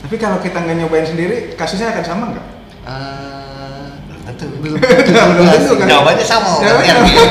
Tapi 0.00 0.16
kalau 0.16 0.40
kita 0.40 0.56
nggak 0.56 0.76
nyobain 0.76 1.04
sendiri, 1.04 1.52
kasusnya 1.52 1.92
akan 1.92 2.04
sama 2.04 2.24
nggak? 2.32 2.46
Eh, 2.86 3.45
tentu 4.28 4.50
belum 4.56 4.76
tentu 4.76 5.12
Belum 5.14 5.46
tentu 5.48 5.72
kan? 5.76 5.86
jawabannya 5.86 6.26
sama 6.26 6.50
Jawabannya 6.58 6.92
kan? 6.92 7.04
sama. 7.04 7.22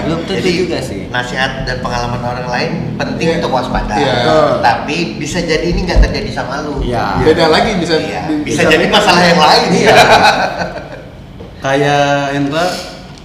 Belum 0.00 0.20
tentu 0.22 0.38
Jadi, 0.40 0.50
juga 0.56 0.78
sih. 0.78 1.00
nasihat 1.06 1.50
dan 1.62 1.76
pengalaman 1.78 2.20
orang 2.20 2.46
lain 2.46 2.70
penting 2.94 3.26
Iya. 3.26 3.36
untuk 3.38 3.50
waspada 3.52 3.94
Iya. 3.94 4.14
tapi 4.60 4.96
bisa 5.16 5.38
jadi 5.40 5.64
ini 5.64 5.80
nggak 5.82 6.00
terjadi 6.00 6.30
sama 6.32 6.62
lu 6.62 6.78
Iya. 6.80 7.18
Beda 7.20 7.46
lagi 7.48 7.74
bisa 7.76 7.94
Iya, 7.96 8.22
bi- 8.26 8.44
bisa 8.44 8.62
jadi 8.64 8.86
masalah 8.86 9.22
yang 9.22 9.40
lain 9.40 9.68
Iya. 9.74 9.96
Kayak 11.64 12.04
Hendra, 12.30 12.66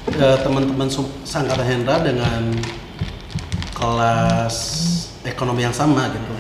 eh, 0.10 0.38
teman-teman 0.39 0.88
seangkatan 1.22 1.65
Hendra 1.65 2.00
dengan 2.00 2.56
kelas 3.74 4.56
ekonomi 5.22 5.62
yang 5.62 5.76
sama 5.76 6.08
gitu, 6.08 6.32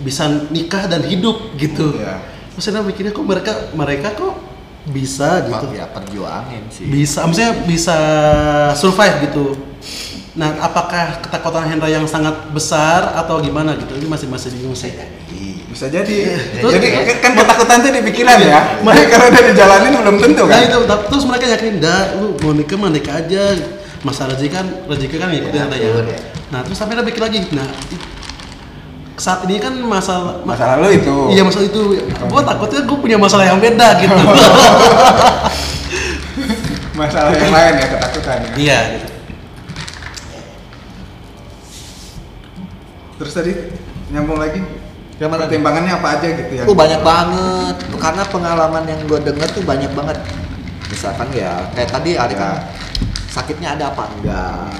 bisa 0.00 0.24
nikah 0.48 0.86
dan 0.86 1.02
hidup 1.02 1.54
gitu. 1.54 1.94
Iya. 1.94 2.22
Terus 2.52 2.64
Hendra 2.64 2.82
mikirnya 2.82 3.10
kok 3.10 3.22
mereka 3.22 3.52
mereka 3.72 4.08
kok 4.12 4.34
bisa 4.86 5.44
gitu. 5.44 5.66
Ya 5.70 5.84
perjuangin 5.86 6.64
sih. 6.68 6.88
bisa 6.88 7.24
maksudnya 7.24 7.52
bisa 7.64 7.96
survive 8.74 9.28
gitu 9.28 9.46
nah 10.30 10.56
apakah 10.62 11.20
ketakutan 11.20 11.66
Hendra 11.66 11.86
yang 11.86 12.06
sangat 12.06 12.48
besar 12.48 13.12
atau 13.14 13.42
gimana 13.42 13.74
gitu 13.74 13.92
ini 13.94 14.06
masih 14.06 14.26
masih 14.26 14.48
bingung 14.52 14.72
sih 14.72 14.94
Bisa 15.70 15.86
jadi. 15.86 16.34
Terus- 16.58 16.74
jadi 16.74 16.88
kan 17.22 17.30
ketakutan 17.30 17.78
tuh 17.78 17.94
di 17.94 18.02
pikiran 18.02 18.42
ya. 18.42 18.58
Makanya 18.84 19.06
kalau 19.06 19.26
udah 19.30 19.42
dijalanin 19.46 19.92
belum 19.94 20.16
tentu 20.18 20.42
nah 20.42 20.58
kan. 20.58 20.66
itu 20.66 20.78
tapi 20.82 21.02
terus 21.06 21.24
mereka 21.24 21.46
yakin 21.46 21.74
dah 21.78 22.00
lu 22.18 22.26
mau 22.42 22.50
nikah 22.50 22.74
mah 22.74 22.90
nikah 22.90 23.14
aja 23.22 23.54
masa 24.02 24.26
rezeki 24.26 24.50
kan 24.50 24.66
rezeki 24.90 25.14
kan 25.14 25.28
ngikutin 25.30 25.70
Ya, 25.70 25.78
ya. 25.78 26.18
nah 26.50 26.66
terus 26.66 26.74
sampai 26.74 26.98
Hendra 26.98 27.06
pikir 27.06 27.22
lagi 27.22 27.38
nah 27.54 27.70
saat 29.20 29.44
ini 29.44 29.60
kan 29.60 29.76
masalah 29.76 30.40
Masa 30.42 30.80
lalu 30.80 30.96
itu. 30.96 31.12
iya 31.28 31.44
masalah 31.44 31.68
itu 31.68 31.80
gua 32.24 32.40
takutnya 32.40 32.80
gua 32.88 32.98
punya 32.98 33.20
masalah 33.20 33.44
yang 33.44 33.60
beda 33.60 34.00
gitu 34.00 34.16
Masalah 36.96 37.32
yang 37.32 37.48
lain 37.48 37.74
ya 37.76 37.86
ketakutan. 37.88 38.38
ya. 38.40 38.52
iya 38.56 38.78
gitu. 38.92 39.08
Terus 43.16 43.32
tadi 43.32 43.52
nyambung 44.10 44.36
lagi. 44.36 44.60
Yang 45.20 45.28
mana 45.28 45.44
nih? 45.44 45.48
Pertimbangannya 45.52 45.92
apa 45.92 46.08
aja 46.16 46.26
gitu 46.32 46.52
ya? 46.56 46.64
Oh 46.64 46.72
banyak 46.72 47.00
banget, 47.00 47.76
karena 48.00 48.22
pengalaman 48.24 48.84
yang 48.88 49.00
gue 49.04 49.20
denger 49.20 49.48
tuh 49.52 49.64
banyak 49.64 49.92
banget. 49.92 50.16
Misalkan 50.88 51.28
ya, 51.36 51.68
kayak 51.76 51.88
tadi 51.92 52.16
Ari 52.16 52.34
Ya. 52.34 52.40
kan 52.40 52.52
sakitnya 53.28 53.68
ada 53.76 53.92
apa 53.92 54.08
enggak? 54.10 54.72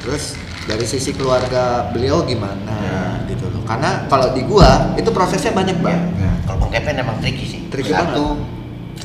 Terus 0.00 0.24
dari 0.68 0.84
sisi 0.84 1.16
keluarga 1.16 1.88
beliau 1.88 2.20
gimana 2.22 2.76
Ya. 2.84 3.00
gitu 3.24 3.48
loh. 3.48 3.64
Karena 3.64 4.04
kalau 4.06 4.36
di 4.36 4.44
gua 4.44 4.92
itu 4.94 5.08
prosesnya 5.08 5.56
banyak 5.56 5.80
banget. 5.80 6.04
Ya. 6.20 6.30
kalau 6.44 6.58
Bang 6.60 6.70
Kevin 6.70 6.96
emang 7.00 7.16
tricky 7.20 7.44
sih 7.44 7.60
Tricky 7.68 7.88
satu 7.88 8.36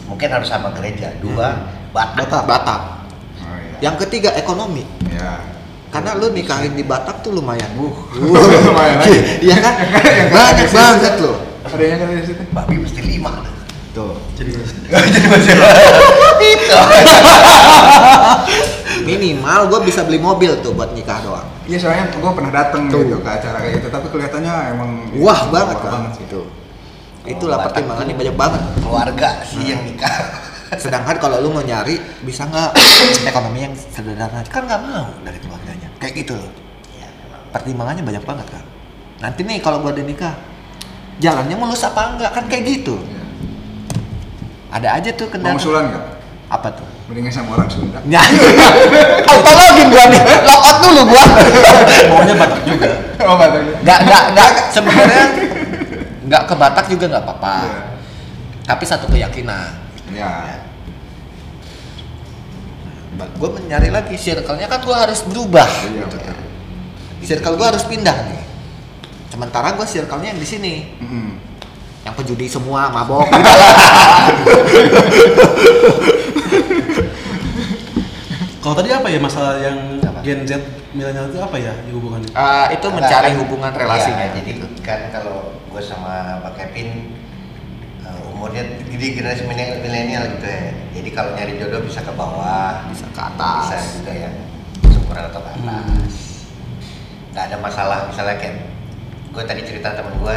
mungkin 0.06 0.28
harus 0.28 0.52
sama 0.52 0.76
gereja 0.76 1.16
dua 1.24 1.72
Batak 1.96 2.28
Batak. 2.28 2.44
Batak. 2.44 2.82
Oh, 3.40 3.56
iya. 3.56 3.78
Yang 3.90 3.96
ketiga 4.08 4.36
ekonomi. 4.36 4.84
Ya. 5.08 5.40
Karena 5.88 6.18
lu 6.18 6.34
nikahin 6.34 6.74
di 6.74 6.84
Batak 6.84 7.22
tuh 7.22 7.32
lumayan. 7.32 7.70
Uh, 7.78 7.94
lumayan 8.68 8.98
lagi. 9.00 9.46
Iya 9.46 9.58
kan? 9.62 9.74
Yang 10.20 10.30
Banyak 10.34 10.56
gitu. 10.58 10.74
banget 10.76 11.14
loh. 11.22 11.38
Ada 11.64 11.84
yang 11.86 12.00
dari 12.04 12.26
situ? 12.28 12.44
babi 12.52 12.76
mesti 12.76 13.02
lima 13.02 13.32
Tuh. 13.94 14.18
jadi 14.34 14.52
itu 16.54 16.78
Minimal 19.06 19.62
gua 19.68 19.80
bisa 19.82 20.02
beli 20.04 20.20
mobil 20.20 20.52
tuh 20.60 20.72
buat 20.72 20.92
nikah 20.92 21.20
doang. 21.22 21.48
Iya 21.64 21.80
soalnya 21.80 22.12
gue 22.12 22.32
pernah 22.36 22.52
dateng 22.52 22.92
Tuh. 22.92 23.00
gitu 23.08 23.24
ke 23.24 23.30
acara 23.30 23.56
kayak 23.64 23.74
gitu, 23.80 23.88
tapi 23.88 24.08
kelihatannya 24.12 24.54
emang 24.76 24.90
Wah 25.16 25.48
banget 25.48 25.78
wah 25.80 25.84
kan. 25.84 25.92
banget 25.96 26.12
sih. 26.20 26.26
Itu. 26.28 26.42
Itulah 27.24 27.56
Batak 27.64 27.72
pertimbangannya 27.80 28.16
banyak 28.20 28.36
banget. 28.36 28.62
keluarga 28.84 29.30
sih 29.48 29.64
yang 29.72 29.80
nikah 29.88 30.12
Sedangkan 30.76 31.16
kalau 31.22 31.38
lu 31.40 31.54
mau 31.54 31.64
nyari 31.64 31.96
bisa 32.26 32.44
nggak 32.44 32.76
ekonomi 33.24 33.64
yang 33.64 33.74
sederhana 33.78 34.44
kan 34.44 34.66
nggak 34.66 34.82
mau 34.84 35.08
dari 35.24 35.40
keluarganya. 35.40 35.88
Kayak 36.02 36.14
gitu 36.26 36.34
loh. 36.36 36.52
ya. 36.94 37.08
Pertimbangannya 37.54 38.04
banyak 38.04 38.24
banget 38.26 38.48
kan. 38.52 38.64
Nanti 39.24 39.46
nih 39.48 39.64
kalau 39.64 39.80
gua 39.80 39.96
udah 39.96 40.04
nikah 40.04 40.34
jalannya 41.22 41.56
mulus 41.56 41.86
apa 41.86 42.18
enggak 42.18 42.32
kan 42.36 42.44
kayak 42.52 42.64
gitu. 42.68 43.00
Ada 44.74 44.98
aja 45.00 45.10
tuh 45.14 45.30
Mau 45.30 45.34
kendala. 45.38 45.56
usulan 45.56 45.84
nggak? 45.94 46.06
Apa 46.50 46.68
tuh? 46.74 46.88
Mendingan 47.14 47.30
sama 47.30 47.54
orang 47.54 47.70
Sunda. 47.70 48.02
Ya. 48.10 48.26
Autologin 49.30 49.94
gua 49.94 50.06
nih. 50.10 50.22
Logout 50.42 50.78
dulu 50.82 51.02
gua. 51.14 51.24
maunya 52.10 52.34
Batak 52.34 52.62
juga 52.66 52.90
Oh 53.22 53.38
nggak 53.38 53.50
tahu. 53.54 53.62
Nggak 53.86 54.00
nggak 54.02 54.24
nggak 54.34 54.50
sebenarnya 54.74 55.26
nggak 56.26 56.44
ke 56.50 56.56
Batak 56.58 56.86
juga 56.90 57.06
nggak 57.14 57.22
apa-apa. 57.22 57.56
Iya. 57.62 57.82
Tapi 58.66 58.84
satu 58.84 59.06
keyakinan. 59.06 59.78
Ya. 60.10 60.58
gue 63.14 63.46
mencari 63.46 63.94
lagi 63.94 64.18
circle-nya 64.18 64.66
kan 64.66 64.82
gue 64.82 64.98
harus 64.98 65.22
berubah 65.22 65.70
Iya, 65.70 66.02
gitu 66.02 66.18
kan. 66.18 66.34
betul. 66.34 67.26
circle 67.30 67.56
gue 67.56 67.68
harus 67.70 67.86
pindah 67.86 68.18
nih 68.26 68.42
sementara 69.30 69.78
gue 69.78 69.86
circle-nya 69.86 70.34
yang 70.34 70.42
di 70.42 70.50
sini 70.50 70.74
Mm-mm. 70.98 71.38
yang 72.04 72.14
penjudi 72.18 72.50
semua 72.50 72.90
mabok 72.90 73.30
kalau 78.64 78.76
tadi 78.76 78.90
apa 78.90 79.08
ya 79.08 79.20
masalah 79.20 79.60
yang 79.60 80.00
Apa? 80.00 80.24
Gen 80.24 80.48
Z 80.48 80.56
milenial 80.96 81.28
itu 81.28 81.38
apa 81.38 81.58
ya 81.60 81.76
hubungannya 81.92 82.32
Eh, 82.32 82.68
itu 82.74 82.88
mencari 82.88 83.30
Karena- 83.30 83.40
hubungan 83.44 83.72
relasinya 83.76 84.24
Iya, 84.24 84.34
jadi 84.40 84.50
gitu. 84.56 84.66
kan 84.80 85.00
kalau 85.12 85.52
gue 85.68 85.82
sama 85.84 86.40
Pak 86.40 86.54
Kevin 86.56 87.12
uh, 88.02 88.32
umurnya 88.32 88.64
di 88.80 89.08
generasi 89.12 89.44
milenial 89.44 90.24
gitu 90.32 90.48
ya. 90.48 90.72
Jadi 90.94 91.10
kalau 91.12 91.34
nyari 91.34 91.58
jodoh 91.58 91.82
bisa 91.82 92.00
ke 92.00 92.14
bawah 92.14 92.88
bisa 92.88 93.04
ke 93.10 93.20
atas. 93.20 93.64
bisa 93.68 93.78
juga 94.00 94.14
yang 94.16 94.36
syukuran 94.88 95.24
atau 95.28 95.42
ke 95.42 95.52
atas 95.52 96.14
nggak 97.34 97.44
ada 97.50 97.58
masalah. 97.60 98.00
Misalnya 98.08 98.36
kayak 98.38 98.56
gue 99.34 99.44
tadi 99.44 99.62
cerita 99.66 99.92
temen 99.92 100.14
gue 100.16 100.36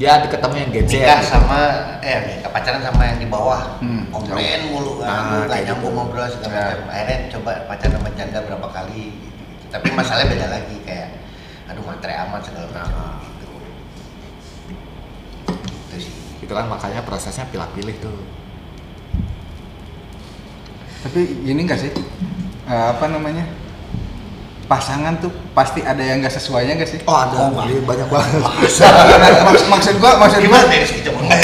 Dia 0.00 0.16
ada 0.16 0.26
ketemu 0.26 0.54
yang 0.56 0.70
GC 0.72 0.92
nikah 0.96 1.20
sama 1.20 1.60
eh 2.00 2.18
nikah 2.24 2.48
pacaran 2.48 2.80
sama 2.80 3.02
yang 3.04 3.18
di 3.20 3.28
bawah 3.28 3.76
Hmm, 3.78 4.08
komplain 4.08 4.72
mulu 4.72 4.96
kan 4.96 5.06
Ah, 5.06 5.20
lu 5.20 5.36
nggak 5.38 5.48
kayak 5.50 5.64
nyambung 5.68 5.92
gitu. 5.92 5.98
ngobrol 6.00 6.24
segala 6.26 6.48
Ya. 6.50 6.64
macam 6.64 6.80
akhirnya 6.88 7.16
coba 7.28 7.50
pacaran 7.68 7.92
sama 7.94 8.08
janda 8.14 8.38
berapa 8.40 8.66
kali 8.70 9.02
gitu, 9.12 9.28
gitu. 9.36 9.64
tapi 9.68 9.86
masalahnya 10.00 10.28
beda 10.30 10.46
lagi 10.48 10.76
kayak 10.82 11.08
aduh 11.68 11.84
matre 11.84 12.12
amat 12.16 12.40
segala 12.40 12.66
macam 12.66 12.88
Ah. 12.90 13.14
gitu 13.20 13.48
itu 15.86 15.96
sih 16.00 16.14
Itu 16.40 16.52
kan 16.56 16.64
makanya 16.64 17.04
prosesnya 17.04 17.44
pilih-pilih 17.46 17.96
tuh. 18.00 18.16
Tapi 21.00 21.20
gini 21.44 21.60
nggak 21.62 21.76
sih? 21.78 21.92
Eh, 22.64 22.86
apa 22.90 23.04
namanya? 23.06 23.44
Pasangan 24.70 25.18
tuh 25.18 25.34
pasti 25.50 25.82
ada 25.82 25.98
yang 25.98 26.22
nggak 26.22 26.30
sesuainya 26.30 26.78
nggak 26.78 26.86
sih? 26.86 27.02
Oh 27.02 27.18
ada, 27.18 27.50
banyak 27.58 28.06
banget. 28.06 28.38
Maks- 29.50 29.66
maksud 29.66 29.98
gua, 29.98 30.14
maksud 30.14 30.38
gua, 30.38 30.46
gimana 30.46 30.70
dari 30.70 30.86
kita 30.86 31.10
mulai 31.10 31.42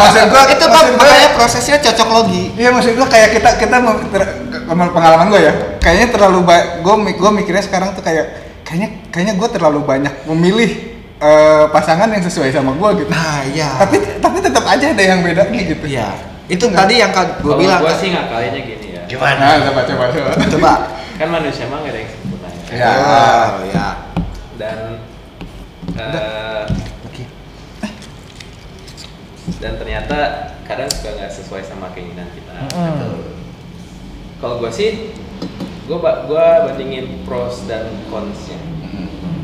maksud 0.00 0.24
gua 0.32 0.42
itu 0.48 0.64
kan 0.64 0.72
maksud 0.72 0.88
gua- 0.88 0.96
makanya 0.96 1.28
prosesnya 1.36 1.76
cocok 1.76 2.08
logi. 2.08 2.44
Iya 2.56 2.72
maksud 2.72 2.96
gua 2.96 3.04
kayak 3.04 3.36
kita 3.36 3.50
kita 3.60 3.76
pengalaman 4.64 5.28
gua 5.28 5.40
ya, 5.40 5.52
kayaknya 5.76 6.08
terlalu 6.08 6.40
banyak. 6.40 6.80
Gua 6.80 6.94
gua 7.04 7.30
mikirnya 7.30 7.60
sekarang 7.60 7.92
tuh 7.92 8.00
kayak 8.00 8.24
kayaknya 8.64 8.88
kayaknya 9.12 9.34
gua 9.36 9.48
terlalu 9.52 9.80
banyak 9.84 10.12
memilih 10.24 10.70
eh, 11.20 11.64
pasangan 11.68 12.08
yang 12.08 12.24
sesuai 12.24 12.48
sama 12.48 12.72
gua 12.72 12.96
gitu. 12.96 13.12
Nah 13.12 13.44
iya. 13.44 13.76
Tapi 13.76 14.00
tapi 14.18 14.40
tetap 14.40 14.64
aja 14.64 14.88
ada 14.88 15.04
yang 15.04 15.20
beda 15.20 15.52
gitu. 15.52 15.84
iya. 15.84 16.16
Itu 16.48 16.72
tadi 16.72 16.96
yang 16.96 17.12
Kalau 17.12 17.60
bilang. 17.60 17.84
gua 17.84 17.92
kan. 17.92 18.00
sih 18.00 18.08
ngakalinnya 18.08 18.60
gini 18.64 18.86
ya. 18.96 19.02
gimana 19.04 19.36
Nah, 19.36 19.68
coba 19.68 19.80
coba 19.84 20.04
coba. 20.08 20.30
Coba. 20.48 20.72
Kan 21.12 21.28
manusia 21.28 21.68
mah 21.68 21.84
nggak 21.84 21.92
ada 21.92 22.00
yang 22.02 22.10
ya. 22.72 22.80
Ya. 22.80 22.92
Oh, 23.52 23.64
ya. 23.64 23.88
Dan 24.56 24.78
eh, 25.92 26.62
Oke. 27.04 27.24
dan 29.58 29.72
ternyata 29.76 30.18
kadang 30.64 30.88
suka 30.88 31.10
nggak 31.14 31.32
sesuai 31.32 31.62
sama 31.62 31.90
keinginan 31.92 32.30
kita. 32.32 32.54
Hmm. 32.72 33.38
Kalau 34.38 34.58
gue 34.58 34.70
sih, 34.70 35.14
gue 35.86 35.98
gua 35.98 36.46
bandingin 36.66 37.22
pros 37.22 37.62
dan 37.66 37.86
consnya. 38.08 38.58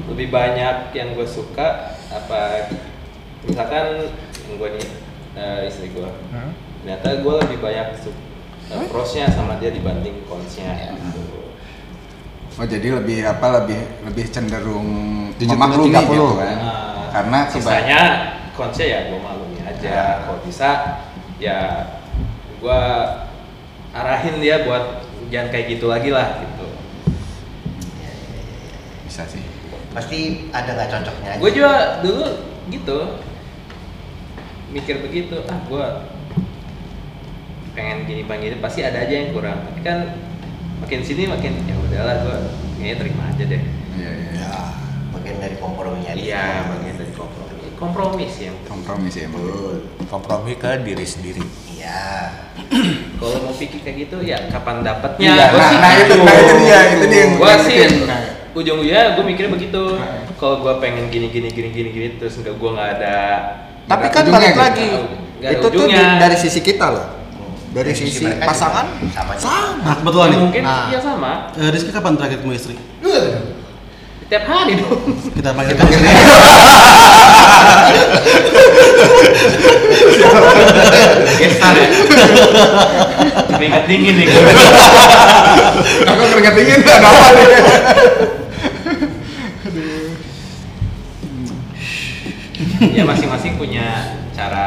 Lebih 0.08 0.32
banyak 0.32 0.90
yang 0.90 1.14
gue 1.14 1.28
suka 1.28 1.94
apa? 2.10 2.72
Misalkan 3.46 4.10
yang 4.48 4.54
gue 4.58 4.68
nih 4.74 4.86
eh, 5.38 5.68
istri 5.70 5.94
gue, 5.94 6.08
Hmm. 6.34 6.50
ternyata 6.82 7.22
gue 7.22 7.34
lebih 7.46 7.58
banyak 7.62 7.94
su- 7.94 8.16
eh, 8.70 8.86
prosnya 8.90 9.30
sama 9.30 9.58
dia 9.62 9.70
dibanding 9.70 10.26
consnya. 10.26 10.94
Gitu. 10.98 11.37
Oh 12.58 12.66
jadi 12.66 12.90
lebih 12.90 13.22
apa 13.22 13.62
lebih 13.62 13.78
lebih 14.02 14.26
cenderung 14.34 14.88
70, 15.38 15.46
memaklumi 15.54 15.94
30. 15.94 16.10
gitu 16.10 16.34
kan? 16.34 16.58
Nah, 16.58 17.06
Karena 17.14 17.38
sisanya 17.46 18.00
consnya 18.58 18.86
ya 18.90 19.00
gue 19.14 19.18
maklumi 19.22 19.58
aja. 19.62 19.86
Ya. 19.86 20.06
Kalau 20.26 20.40
bisa 20.42 20.70
ya 21.38 21.58
gue 22.58 22.82
arahin 23.94 24.42
dia 24.42 24.66
buat 24.66 25.06
jangan 25.30 25.48
kayak 25.54 25.66
gitu 25.78 25.86
lagi 25.86 26.10
lah 26.10 26.42
gitu. 26.42 26.66
bisa 29.06 29.22
sih. 29.24 29.40
pasti 29.88 30.52
ada 30.52 30.76
nggak 30.76 30.90
cocoknya 30.92 31.40
Gue 31.40 31.50
juga 31.50 32.04
dulu 32.04 32.26
gitu 32.68 33.18
mikir 34.68 35.00
begitu 35.00 35.40
ah 35.48 35.58
gue 35.64 35.86
pengen 37.72 38.04
gini 38.04 38.28
pengen 38.28 38.52
gini 38.52 38.56
pasti 38.60 38.84
ada 38.84 39.00
aja 39.00 39.14
yang 39.14 39.32
kurang 39.32 39.64
tapi 39.64 39.80
kan 39.80 40.27
makin 40.78 41.00
sini 41.00 41.22
makin 41.24 41.52
ya 41.62 41.74
udahlah 41.76 42.16
gue 42.20 42.36
kayaknya 42.74 42.96
terima 42.96 43.22
aja 43.26 43.44
deh 43.44 43.62
Iya 43.92 44.10
iya. 44.12 44.30
Ya. 44.38 44.54
bagian 45.10 45.36
dari 45.38 45.56
komprominya 45.56 46.12
iya 46.12 46.44
bagian 46.68 46.96
dari 46.96 47.12
kompromi 47.12 47.46
kompromi 47.74 48.24
sih 48.26 48.44
yang 48.44 48.58
Kompromi 48.64 49.06
sih 49.06 49.22
emang. 49.22 49.38
betul 49.40 49.76
Kompromi 50.04 50.52
ke 50.54 50.70
diri 50.82 51.02
sendiri. 51.04 51.42
iya 51.68 52.30
kalau 53.18 53.38
mau 53.40 53.52
pikir 53.52 53.80
kayak 53.80 53.96
gitu 54.04 54.16
ya 54.20 54.38
kapan 54.48 54.80
Iya, 54.80 54.86
dapatnya 54.88 55.30
nah, 55.30 55.46
Gua 55.48 55.62
sih 55.64 55.76
nah 55.76 55.92
itu, 55.96 56.14
nah 56.16 56.34
itu 56.36 56.54
dia, 56.60 56.78
itu 56.88 57.04
dia 57.06 57.20
yang 57.20 57.32
gua 57.34 57.48
yang 57.48 57.62
sih. 57.64 57.78
Nah, 58.04 58.20
ujung-ujungnya 58.50 59.02
gue 59.14 59.24
mikirnya 59.24 59.52
begitu 59.52 59.82
Nah. 59.94 60.26
kalau 60.34 60.56
gue 60.60 60.74
pengen 60.78 61.06
gini 61.08 61.26
gini 61.28 61.48
gini 61.48 61.68
gini 61.68 61.88
gini 61.88 62.08
terus 62.16 62.34
enggak 62.36 62.54
gue 62.54 62.70
nggak 62.72 62.90
ada 62.96 63.18
Tapi 63.84 64.06
kan 64.08 64.24
balik 64.26 64.54
lagi. 64.54 64.88
Itu 65.40 65.64
tuh 65.64 65.86
di- 65.86 65.88
ujungnya. 65.88 66.18
dari 66.18 66.36
sisi 66.36 66.58
kita 66.60 66.86
loh. 66.88 67.06
Dari 67.68 67.84
Dari 67.84 67.92
sisi 67.94 68.24
sisi 68.24 68.26
pasangan 68.40 68.86
sama 69.12 69.32
sama. 69.36 69.84
Nah 69.84 69.94
kebetulan 69.94 70.26
Ya, 70.26 70.32
nih, 70.32 70.40
mungkin 70.40 70.62
Nah. 70.64 70.88
iya 70.88 70.98
sama 70.98 71.32
eh, 71.52 71.68
Rizky 71.68 71.90
kapan 71.90 72.16
terakhir 72.16 72.38
ketemu 72.38 72.54
istri? 72.54 72.74
tiap 74.28 74.44
hari 74.44 74.76
dong 74.76 75.00
Kita 75.32 75.50
panggil 75.52 75.72
kan 75.72 75.88
Gestar 81.38 81.74
ya 81.74 81.86
keringat 83.48 83.84
dingin 83.86 84.14
nih 84.16 84.26
Aku 86.04 86.22
keringat 86.30 86.54
dingin 86.54 86.78
ada 86.82 87.08
apa 87.08 87.28
nih? 87.32 87.48
ya 92.94 93.02
masing-masing 93.02 93.56
punya 93.56 93.86
cara 94.30 94.66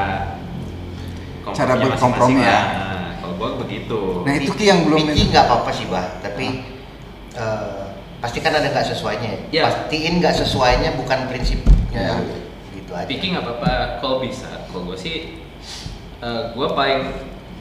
Cara 1.51 1.73
komprominya 1.75 1.87
berkompromi 1.89 2.41
ya. 2.41 2.59
Gue 3.41 3.49
begitu. 3.65 4.01
Nah, 4.21 4.33
itu 4.37 4.51
Ki 4.53 4.69
yang 4.69 4.85
belum 4.85 5.09
Piki 5.09 5.33
nggak 5.33 5.45
apa-apa 5.49 5.71
sih 5.73 5.89
bah. 5.89 6.21
Tapi 6.21 6.61
eh, 7.33 7.83
pasti 8.21 8.37
kan 8.37 8.53
ada 8.53 8.69
nggak 8.69 8.85
sesuainya. 8.93 9.49
Ya. 9.49 9.65
pastiin 9.65 10.21
nggak 10.21 10.35
sesuainya 10.37 10.93
bukan 10.93 11.25
prinsipnya. 11.25 12.21
Gitu 12.69 12.91
aja. 12.93 13.09
Piki 13.09 13.33
nggak 13.33 13.41
apa-apa. 13.41 13.97
Kalau 13.97 14.21
bisa 14.21 14.69
kalau 14.69 14.93
gue 14.93 14.97
sih 14.97 15.41
gue 16.53 16.67
paling 16.77 17.01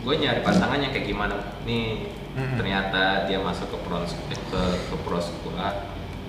gue 0.05 0.15
nyari 0.21 0.45
pasangan 0.45 0.77
yang 0.77 0.93
kayak 0.93 1.09
gimana. 1.09 1.57
Nih 1.65 2.13
Mm-mm. 2.31 2.63
ternyata 2.63 3.27
dia 3.27 3.43
masuk 3.43 3.75
ke 3.75 3.79
pros 3.83 4.15
ke 4.31 4.63
ke 4.87 4.97
pros 5.03 5.35
gue 5.43 5.67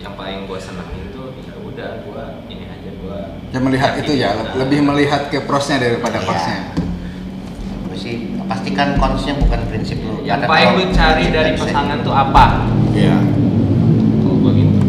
yang 0.01 0.17
paling 0.17 0.49
gue 0.49 0.57
senengin 0.57 1.13
tuh 1.13 1.29
ya 1.45 1.53
udah 1.61 2.01
gue 2.01 2.23
ini 2.49 2.65
aja 2.65 2.89
gue 2.89 3.17
ya 3.53 3.59
melihat 3.61 3.91
itu 4.01 4.11
ya, 4.17 4.33
lebih 4.57 4.81
melihat 4.81 5.29
ke 5.29 5.45
prosnya 5.45 5.77
daripada 5.77 6.17
Iya. 6.17 6.25
konsnya. 6.25 6.59
Gua 7.91 7.99
sih 7.99 8.39
pastikan 8.47 8.95
konsnya 8.95 9.35
bukan 9.35 9.67
prinsip 9.67 9.99
lu 9.99 10.23
yang 10.23 10.39
paling 10.47 10.79
lu 10.79 10.95
cari 10.95 11.27
dari 11.27 11.59
pasangan 11.59 11.99
tuh 12.07 12.15
apa 12.15 12.71
Iya. 12.95 13.19
kalau 14.23 14.51
gitu 14.55 14.79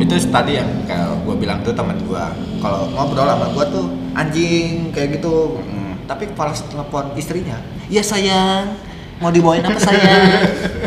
Itu 0.00 0.14
tadi 0.32 0.56
yang 0.56 0.88
kayak 0.88 1.28
gue 1.28 1.34
bilang 1.36 1.60
tuh 1.60 1.76
teman 1.76 1.96
gue. 2.00 2.24
Kalau 2.60 2.88
ngobrol 2.92 3.28
sama 3.28 3.52
gue 3.52 3.64
tuh 3.68 3.84
anjing 4.16 4.92
kayak 4.96 5.20
gitu. 5.20 5.60
Hmm. 5.60 5.96
Tapi 6.08 6.32
pas 6.32 6.56
telepon 6.56 7.12
istrinya, 7.16 7.60
ya 7.88 8.04
sayang, 8.04 8.76
mau 9.20 9.32
dibawain 9.32 9.64
apa 9.64 9.80
sayang? 9.80 10.24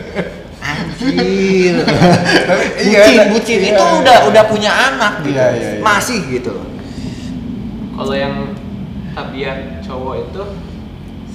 Anjir. 0.69 1.81
iya, 2.85 2.99
bucin, 3.01 3.13
iya. 3.17 3.23
bucin. 3.33 3.59
Iya. 3.59 3.69
Itu 3.73 3.83
udah 4.05 4.17
udah 4.29 4.43
punya 4.45 4.71
anak 4.71 5.25
gitu. 5.25 5.37
Iya, 5.37 5.47
iya, 5.57 5.69
iya. 5.77 5.81
Masih 5.85 6.21
gitu. 6.29 6.55
kalau 7.99 8.15
yang 8.15 8.58
tabiat 9.19 9.83
cowok 9.83 10.15
itu 10.31 10.41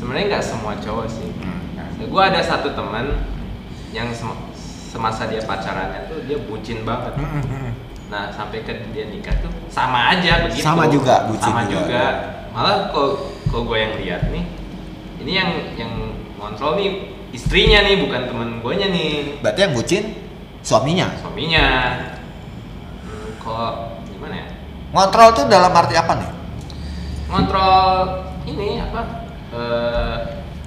sebenarnya 0.00 0.24
nggak 0.32 0.44
semua 0.44 0.72
cowok 0.80 1.06
sih. 1.12 1.28
Gue 2.04 2.22
ada 2.24 2.40
satu 2.40 2.72
teman 2.72 3.20
yang 3.92 4.08
sem- 4.10 4.48
semasa 4.88 5.28
dia 5.28 5.44
pacarannya 5.44 6.08
tuh 6.08 6.24
dia 6.24 6.40
bucin 6.48 6.82
banget. 6.88 7.12
Nah 8.08 8.32
sampai 8.32 8.64
ke 8.64 8.88
dia 8.96 9.12
nikah 9.12 9.36
tuh 9.44 9.52
sama 9.68 10.16
aja 10.16 10.48
begitu. 10.48 10.64
Sama 10.64 10.88
juga, 10.88 11.28
bucin 11.28 11.44
sama 11.52 11.62
juga. 11.68 11.84
juga. 11.84 12.06
Malah 12.56 12.76
kalau 12.88 13.10
kalau 13.52 13.62
gue 13.68 13.78
yang 13.78 13.94
lihat 14.00 14.22
nih 14.32 14.44
ini 15.20 15.32
yang 15.34 15.50
yang 15.76 15.92
kontrol 16.40 16.76
nih 16.78 17.12
istrinya 17.34 17.82
nih 17.84 18.06
bukan 18.06 18.22
temen 18.30 18.48
gue 18.64 18.72
nya 18.80 18.88
nih. 18.88 19.12
Berarti 19.44 19.60
yang 19.60 19.74
bucin 19.74 20.04
suaminya. 20.64 21.06
suaminya. 21.20 21.66
Hmm, 23.04 23.28
kalau 23.42 23.98
gimana 24.08 24.34
ya? 24.40 24.46
Ngontrol 24.94 25.28
tuh 25.34 25.44
dalam 25.50 25.72
arti 25.74 25.94
apa 25.98 26.12
nih? 26.22 26.30
Ngontrol 27.34 27.90
ini 28.44 28.78
apa 28.78 29.00
eh 29.50 30.16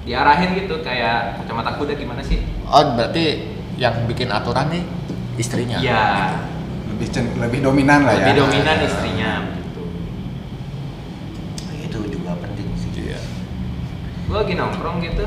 diarahin 0.04 0.52
gitu 0.54 0.80
kayak 0.80 1.36
kacamata 1.38 1.72
kuda 1.74 1.92
gimana 1.94 2.20
sih 2.20 2.44
Oh, 2.64 2.92
berarti 2.92 3.48
yang 3.76 4.04
bikin 4.04 4.28
aturan 4.28 4.68
nih 4.68 4.84
istrinya. 5.34 5.78
ya 5.78 6.36
Lebih 6.88 7.08
cen- 7.08 7.36
lebih 7.36 7.60
dominan 7.62 8.02
lah 8.02 8.12
lebih 8.14 8.34
ya. 8.34 8.38
dominan 8.38 8.76
istrinya 8.82 9.30
gitu 9.54 9.80
itu 11.78 11.98
juga 12.10 12.36
penting 12.38 12.68
sih 12.74 12.90
Iya. 13.06 13.20
gue 14.24 14.36
lagi 14.36 14.54
nongkrong 14.54 15.00
gitu 15.00 15.24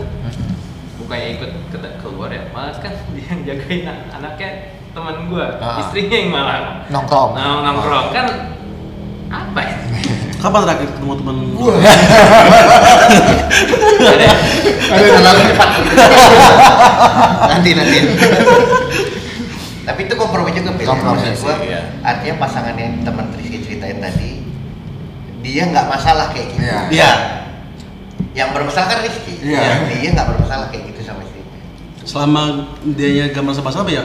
bukannya 0.98 1.28
ikut 1.36 1.52
ke 1.72 1.78
keluar 1.98 2.30
ya 2.30 2.46
malah 2.52 2.76
kan 2.76 2.94
dia 3.14 3.26
yang 3.28 3.42
jagain 3.44 3.82
an- 3.84 4.06
anaknya 4.14 4.50
teman 4.92 5.16
gue 5.26 5.46
Ah. 5.58 5.80
istrinya 5.80 6.18
yang 6.20 6.30
malah 6.30 6.58
Nongkrong. 6.88 7.30
nah, 7.34 7.64
nongkrong 7.64 8.08
kan 8.12 8.26
apa 8.28 8.34
ya 8.36 8.61
Kapan 10.42 10.60
terakhir 10.66 10.88
ketemu 10.90 11.14
teman? 11.22 11.36
Ada- 14.92 15.22
nanti 17.48 17.70
nanti 17.78 17.98
Tapi 19.82 20.00
itu 20.06 20.14
kompromi 20.14 20.54
juga 20.54 20.72
Bel. 20.78 20.86
Kompromi 20.86 21.26
gua, 21.26 21.58
sih, 21.58 21.74
iya. 21.74 21.82
Artinya 22.02 22.36
pasangan 22.38 22.78
yang 22.78 23.02
teman 23.02 23.34
Rizky 23.34 23.66
ceritain 23.66 23.98
tadi, 23.98 24.46
dia 25.42 25.66
nggak 25.68 25.90
masalah 25.90 26.30
kayak 26.30 26.54
gitu. 26.54 26.62
Iya. 26.62 26.80
Iya. 26.94 27.12
Yang 28.32 28.50
bermasalah 28.54 28.88
kan 28.88 29.00
Rizky. 29.02 29.34
Iya. 29.42 29.58
Yang 29.60 29.82
dia 29.92 30.10
nggak 30.14 30.28
bermasalah 30.30 30.66
kayak 30.70 30.84
gitu 30.94 31.02
sama 31.02 31.26
istrinya. 31.26 31.60
Selama 32.02 32.42
dia 32.94 33.10
ya 33.10 33.26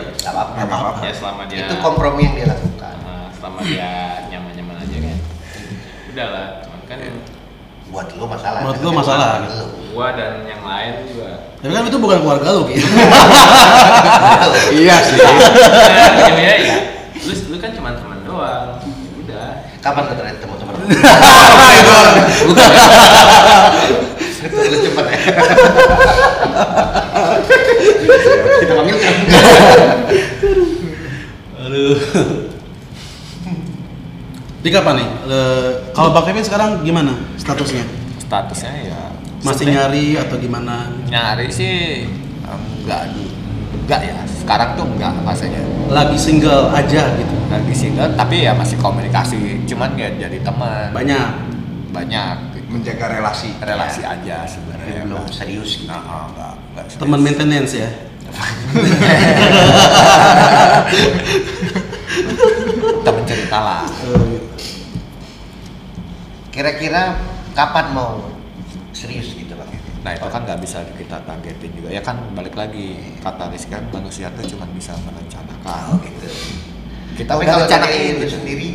Nggak 0.01 0.33
apa-apa. 0.33 0.53
Nggak 0.57 0.69
apa-apa. 0.73 1.01
ya 1.05 1.13
selama 1.13 1.43
dia 1.45 1.59
Itu 1.61 1.75
kompromi 1.79 2.21
yang 2.25 2.35
dia 2.35 2.47
lakukan. 2.49 2.95
uh, 3.05 3.29
selama 3.37 3.59
dia 3.63 3.91
udahlah 6.17 6.65
cuman 6.65 6.81
kan 6.89 6.99
Buat 7.87 8.19
lu 8.19 8.27
masalah. 8.27 8.67
Buat 8.67 8.83
Itu 8.83 8.83
lu 8.83 8.91
kan 8.91 8.99
masalah. 8.99 9.29
lu. 9.47 9.63
gua 9.95 10.11
dan 10.17 10.43
yang 10.43 10.59
lain 10.65 11.07
juga 11.07 11.29
Tapi 11.63 11.71
kan 11.71 11.85
itu 11.87 11.99
bukan 12.03 12.19
keluarga 12.25 12.49
lu 12.57 12.63
gitu. 12.73 12.83
Iya 14.81 14.97
sih. 15.07 15.17
ya, 15.21 16.35
ya, 16.35 16.55
ya. 16.57 16.77
lu 17.21 17.33
lu 17.53 17.57
kan 17.61 17.71
cuma 17.77 17.93
teman 17.95 18.19
doang 18.25 18.81
udah 19.23 19.61
Kapan 19.85 20.03
lu 20.09 20.13
terakhir 20.19 20.37
ketemu 20.41 20.55
teman 20.57 20.75
lu? 20.75 20.85
Bukan. 22.49 22.69
Lu 24.51 24.77
cepet 24.83 25.05
ya. 25.07 25.19
Kita 28.65 28.73
panggil 28.73 28.97
kan. 28.99 29.15
Aduh. 31.71 32.56
Di 34.67 34.69
kapan 34.69 34.99
nih? 34.99 35.09
Eh, 35.31 35.71
kalau 35.95 36.11
Bang 36.11 36.27
Kevin 36.27 36.43
sekarang 36.43 36.83
gimana 36.83 37.15
statusnya? 37.39 37.87
statusnya 38.19 38.73
ya 38.83 38.99
Masih 39.39 39.71
nyari 39.71 40.19
atau 40.19 40.35
gimana? 40.37 40.91
nyari 41.07 41.47
sih 41.47 42.03
enggak 42.83 43.15
enggak 43.87 44.01
ya 44.03 44.19
sekarang 44.27 44.75
tuh 44.75 44.83
enggak 44.89 45.15
rasanya 45.23 45.63
Lagi 45.87 46.19
single 46.19 46.75
aja 46.75 47.15
gitu. 47.15 47.37
lagi 47.47 47.71
single 47.71 48.11
tapi 48.13 48.43
ya 48.43 48.51
masih 48.51 48.75
komunikasi 48.77 49.63
cuman 49.65 49.95
ya 49.95 50.11
jadi 50.19 50.43
teman 50.43 50.91
Banyak. 50.91 51.31
banyak 51.95 52.37
gitu. 52.53 52.67
Menjaga 52.67 53.07
relasi. 53.15 53.55
relasi 53.63 54.03
aja 54.03 54.43
sebenarnya 54.43 55.07
Belum 55.07 55.23
Enggak. 55.23 55.31
serius 55.31 55.79
gitu. 55.79 55.87
Nah, 55.87 56.03
oh, 56.03 56.27
enggak, 56.35 56.53
enggak 56.67 56.85
serius. 56.91 56.99
Teman 56.99 57.21
maintenance 57.23 57.73
ya. 57.73 57.91
teman 63.07 63.23
cerita 63.25 63.57
lah 63.57 63.87
Kira-kira 66.57 67.21
kapan 67.53 67.87
mau 67.93 68.33
serius 68.91 69.37
gitu 69.37 69.53
bang? 69.53 69.69
nah 70.01 70.15
itu 70.15 70.23
kan 70.25 70.41
nggak 70.41 70.63
bisa 70.63 70.87
kita 70.95 71.19
targetin 71.27 71.67
juga 71.75 71.91
ya 71.91 71.99
kan 71.99 72.15
balik 72.33 72.55
lagi 72.55 72.95
kata 73.19 73.51
Rizky 73.51 73.75
kan 73.75 73.83
manusia 73.91 74.31
tuh 74.33 74.47
cuma 74.47 74.63
bisa 74.71 74.95
merencanakan 75.03 75.83
Oh 75.93 75.99
gitu. 75.99 76.31
kita 77.19 77.35
Tapi 77.35 77.43
udah 77.43 77.53
kalau 77.53 77.67
rencanain 77.67 78.15
gitu. 78.15 78.27
sendiri, 78.31 78.69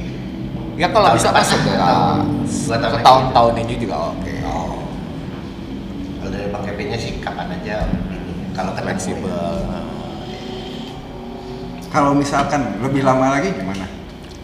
ya 0.76 0.92
kalau 0.92 1.08
tahun 1.10 1.18
bisa 1.18 1.30
masuk 1.32 1.60
ya 1.64 1.80
tahun 1.80 2.84
lagi? 2.84 3.06
tahun-tahun 3.08 3.54
ini 3.64 3.74
juga 3.80 3.96
oke 4.12 4.34
oh. 4.44 4.76
Kalau 6.20 6.30
dari 6.30 6.48
bang 6.52 6.64
Kevinnya 6.68 6.98
sih 7.00 7.12
kapan 7.18 7.48
aja 7.50 7.76
ini. 7.88 8.20
Kalau 8.52 8.72
fleksibel 8.76 9.56
Kalau 11.88 12.12
misalkan 12.12 12.62
lebih 12.80 13.02
lama 13.04 13.40
lagi 13.40 13.52
gimana? 13.52 13.88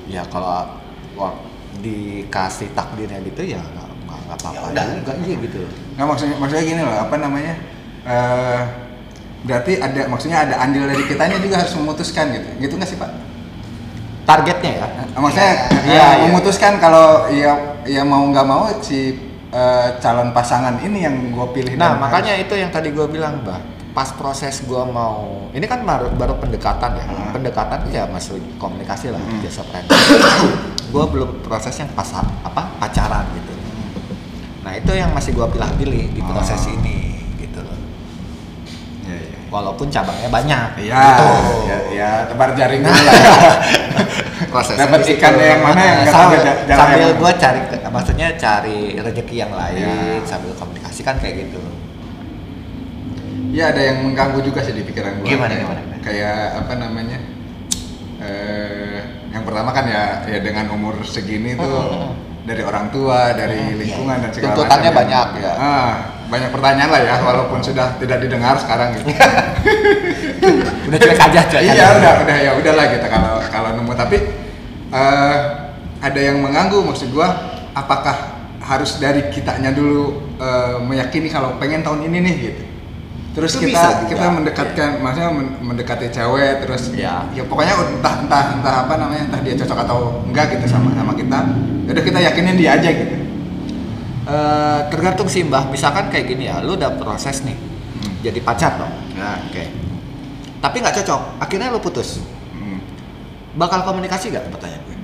ya 0.07 0.23
kalau 0.31 0.71
wah, 1.19 1.35
dikasih 1.79 2.71
takdirnya 2.71 3.19
gitu 3.23 3.41
ya 3.47 3.61
nggak 3.61 3.87
apa-apa 4.37 4.75
Ya 4.75 4.83
juga 4.97 5.13
iya 5.23 5.35
gitu 5.39 5.59
Nggak 5.95 6.05
maksudnya 6.05 6.35
maksudnya 6.37 6.63
gini 6.63 6.81
loh, 6.83 6.95
apa 6.99 7.15
namanya? 7.15 7.53
Eh 8.03 8.61
berarti 9.41 9.77
ada 9.77 10.01
maksudnya 10.05 10.37
ada 10.43 10.55
andil 10.59 10.83
dari 10.83 11.03
kitanya 11.03 11.37
juga 11.37 11.61
harus 11.61 11.73
memutuskan 11.73 12.25
gitu. 12.31 12.47
Gitu 12.59 12.73
nggak 12.75 12.89
sih, 12.89 12.99
Pak? 12.99 13.11
targetnya 14.23 14.71
ya 14.75 14.87
Eh, 15.15 15.21
Maksudnya 15.23 15.51
ya, 15.55 15.55
iya, 15.87 16.07
iya. 16.19 16.25
memutuskan 16.27 16.77
kalau 16.77 17.31
ya 17.31 17.79
ya 17.87 18.03
mau 18.03 18.27
nggak 18.27 18.43
mau 18.43 18.67
si 18.83 19.15
eh, 19.47 19.87
calon 19.97 20.35
pasangan 20.35 20.75
ini 20.83 21.07
yang 21.07 21.31
gue 21.31 21.47
pilih 21.55 21.79
nah 21.79 21.95
makanya 21.95 22.35
itu 22.35 22.51
yang 22.51 22.67
tadi 22.67 22.91
gue 22.91 23.07
bilang 23.07 23.39
mbak 23.39 23.63
pas 23.95 24.11
proses 24.11 24.61
gue 24.61 24.83
mau 24.83 25.47
ini 25.55 25.63
kan 25.63 25.79
baru 25.81 26.11
baru 26.11 26.35
pendekatan 26.37 26.99
ya 26.99 27.05
Hmm. 27.07 27.31
pendekatan 27.31 27.87
ya 27.87 28.03
masih 28.05 28.35
komunikasi 28.59 29.15
lah 29.15 29.21
Hmm. 29.23 29.39
jasa 29.39 29.63
friend 29.63 29.87
gue 30.87 31.03
belum 31.05 31.29
proses 31.41 31.75
yang 31.75 31.89
pas 31.89 32.07
apa 32.15 32.61
pacaran 32.77 33.25
gitu 33.33 33.53
nah 34.61 34.71
itu 34.71 34.91
yang 34.91 35.11
masih 35.11 35.31
gue 35.31 35.45
pilih-pilih 35.45 36.03
di 36.11 36.21
proses 36.21 36.59
Oh. 36.61 36.73
ini 36.73 36.97
gitu 37.37 37.59
loh 37.59 37.75
Iya, 39.03 39.15
iya. 39.21 39.37
walaupun 39.47 39.87
cabangnya 39.87 40.27
banyak 40.27 40.69
Iya, 40.77 40.95
gitu. 40.97 41.27
ya, 41.63 41.77
ya, 41.89 42.09
tebar 42.25 42.51
jaring 42.51 42.81
dulu 42.81 42.91
lah 42.97 43.13
ya. 43.13 43.31
prosesnya 44.51 44.83
Dapat 44.83 44.99
ikannya 45.07 45.45
yang 45.49 45.61
mana 45.61 45.81
yang 45.81 45.99
sambil, 46.05 46.39
sambil 46.67 47.09
gue 47.13 47.31
cari 47.33 47.59
maksudnya 47.87 48.27
cari 48.35 48.79
rezeki 48.97 49.35
yang 49.37 49.51
lain 49.51 49.79
Ya. 49.81 50.23
sambil 50.23 50.51
komunikasi 50.53 51.01
kan 51.01 51.15
kayak 51.17 51.47
gitu 51.47 51.59
Iya 53.47 53.71
ada 53.71 53.81
yang 53.81 53.97
mengganggu 54.03 54.43
juga 54.43 54.59
sih 54.59 54.69
di 54.69 54.83
pikiran 54.83 55.17
gue. 55.17 55.25
Gimana, 55.25 55.49
gimana? 55.49 55.81
Kayak 56.03 56.61
apa 56.61 56.73
namanya? 56.77 57.17
Eh, 58.19 58.86
yang 59.37 59.45
pertama 59.45 59.69
kan 59.69 59.85
ya, 59.85 60.03
ya 60.25 60.39
dengan 60.41 60.65
umur 60.73 60.97
segini 61.05 61.53
tuh 61.53 61.69
Hmm. 61.69 62.11
dari 62.47 62.63
orang 62.63 62.89
tua, 62.89 63.35
dari 63.37 63.75
lingkungan 63.75 64.17
dan 64.23 64.31
segala 64.33 64.55
Tuntutannya 64.55 64.89
macam 64.89 65.01
banyak, 65.03 65.27
ya. 65.43 65.53
Ah, 65.59 65.91
banyak 66.25 66.49
pertanyaan 66.49 66.89
lah 66.89 67.01
ya, 67.03 67.15
walaupun 67.21 67.59
sudah 67.61 67.99
tidak 67.99 68.17
didengar 68.23 68.55
sekarang 68.57 68.95
gitu. 68.95 69.11
udah 70.87 70.97
cuek 70.97 71.19
aja 71.19 71.41
cuek 71.45 71.63
iya 71.67 71.73
aja. 71.75 71.87
udah 71.99 72.13
udah 72.23 72.37
ya 72.39 72.51
udahlah 72.55 72.85
gitu 72.95 73.07
kalau 73.07 73.33
kalau 73.51 73.69
nemu 73.75 73.93
tapi 73.93 74.17
eh, 74.87 75.37
ada 75.99 76.19
yang 76.19 76.39
mengganggu 76.39 76.79
maksud 76.79 77.11
gua 77.11 77.27
apakah 77.75 78.15
harus 78.63 78.95
dari 78.97 79.27
kitanya 79.27 79.75
dulu 79.75 80.15
eh, 80.39 80.79
meyakini 80.79 81.27
kalau 81.27 81.59
pengen 81.59 81.83
tahun 81.83 82.07
ini 82.07 82.17
nih 82.23 82.35
gitu 82.39 82.63
terus 83.37 83.53
Itu 83.53 83.69
kita 83.69 84.09
kita 84.09 84.25
mendekatkan 84.33 84.97
maksudnya 84.97 85.29
men- 85.29 85.55
mendekati 85.61 86.09
cewek 86.09 86.65
terus 86.65 86.89
Iya. 86.89 87.29
ya 87.31 87.45
pokoknya 87.45 87.77
entah 87.77 88.25
entah 88.25 88.43
entah 88.57 88.75
apa 88.81 88.93
namanya 88.97 89.29
entah 89.29 89.41
dia 89.45 89.53
cocok 89.53 89.77
atau 89.85 89.97
enggak 90.25 90.57
gitu 90.57 90.65
sama 90.65 90.89
sama 90.91 91.13
kita 91.13 91.45
Ya 91.85 91.93
udah 91.93 92.03
kita 92.03 92.19
yakinin 92.19 92.57
dia 92.57 92.75
aja 92.75 92.89
gitu. 92.89 93.15
Eh, 94.27 94.79
tergantung 94.91 95.23
sih 95.25 95.39
mbah. 95.39 95.71
Misalkan 95.71 96.11
kayak 96.11 96.27
gini 96.27 96.51
ya 96.51 96.59
lu 96.59 96.75
udah 96.75 96.97
proses 96.97 97.45
nih 97.45 97.55
Hmm. 97.55 98.11
jadi 98.19 98.41
pacar 98.41 98.75
dong. 98.75 98.91
Nah 99.15 99.39
oke. 99.39 99.63
Tapi 100.57 100.75
nggak 100.77 100.95
cocok 100.97 101.21
akhirnya 101.39 101.69
lu 101.69 101.79
putus. 101.79 102.19
Hmm, 102.51 102.81
bakal 103.53 103.85
komunikasi 103.85 104.29
gak 104.29 104.49
pertanyaan 104.49 104.81
gue. 104.83 104.97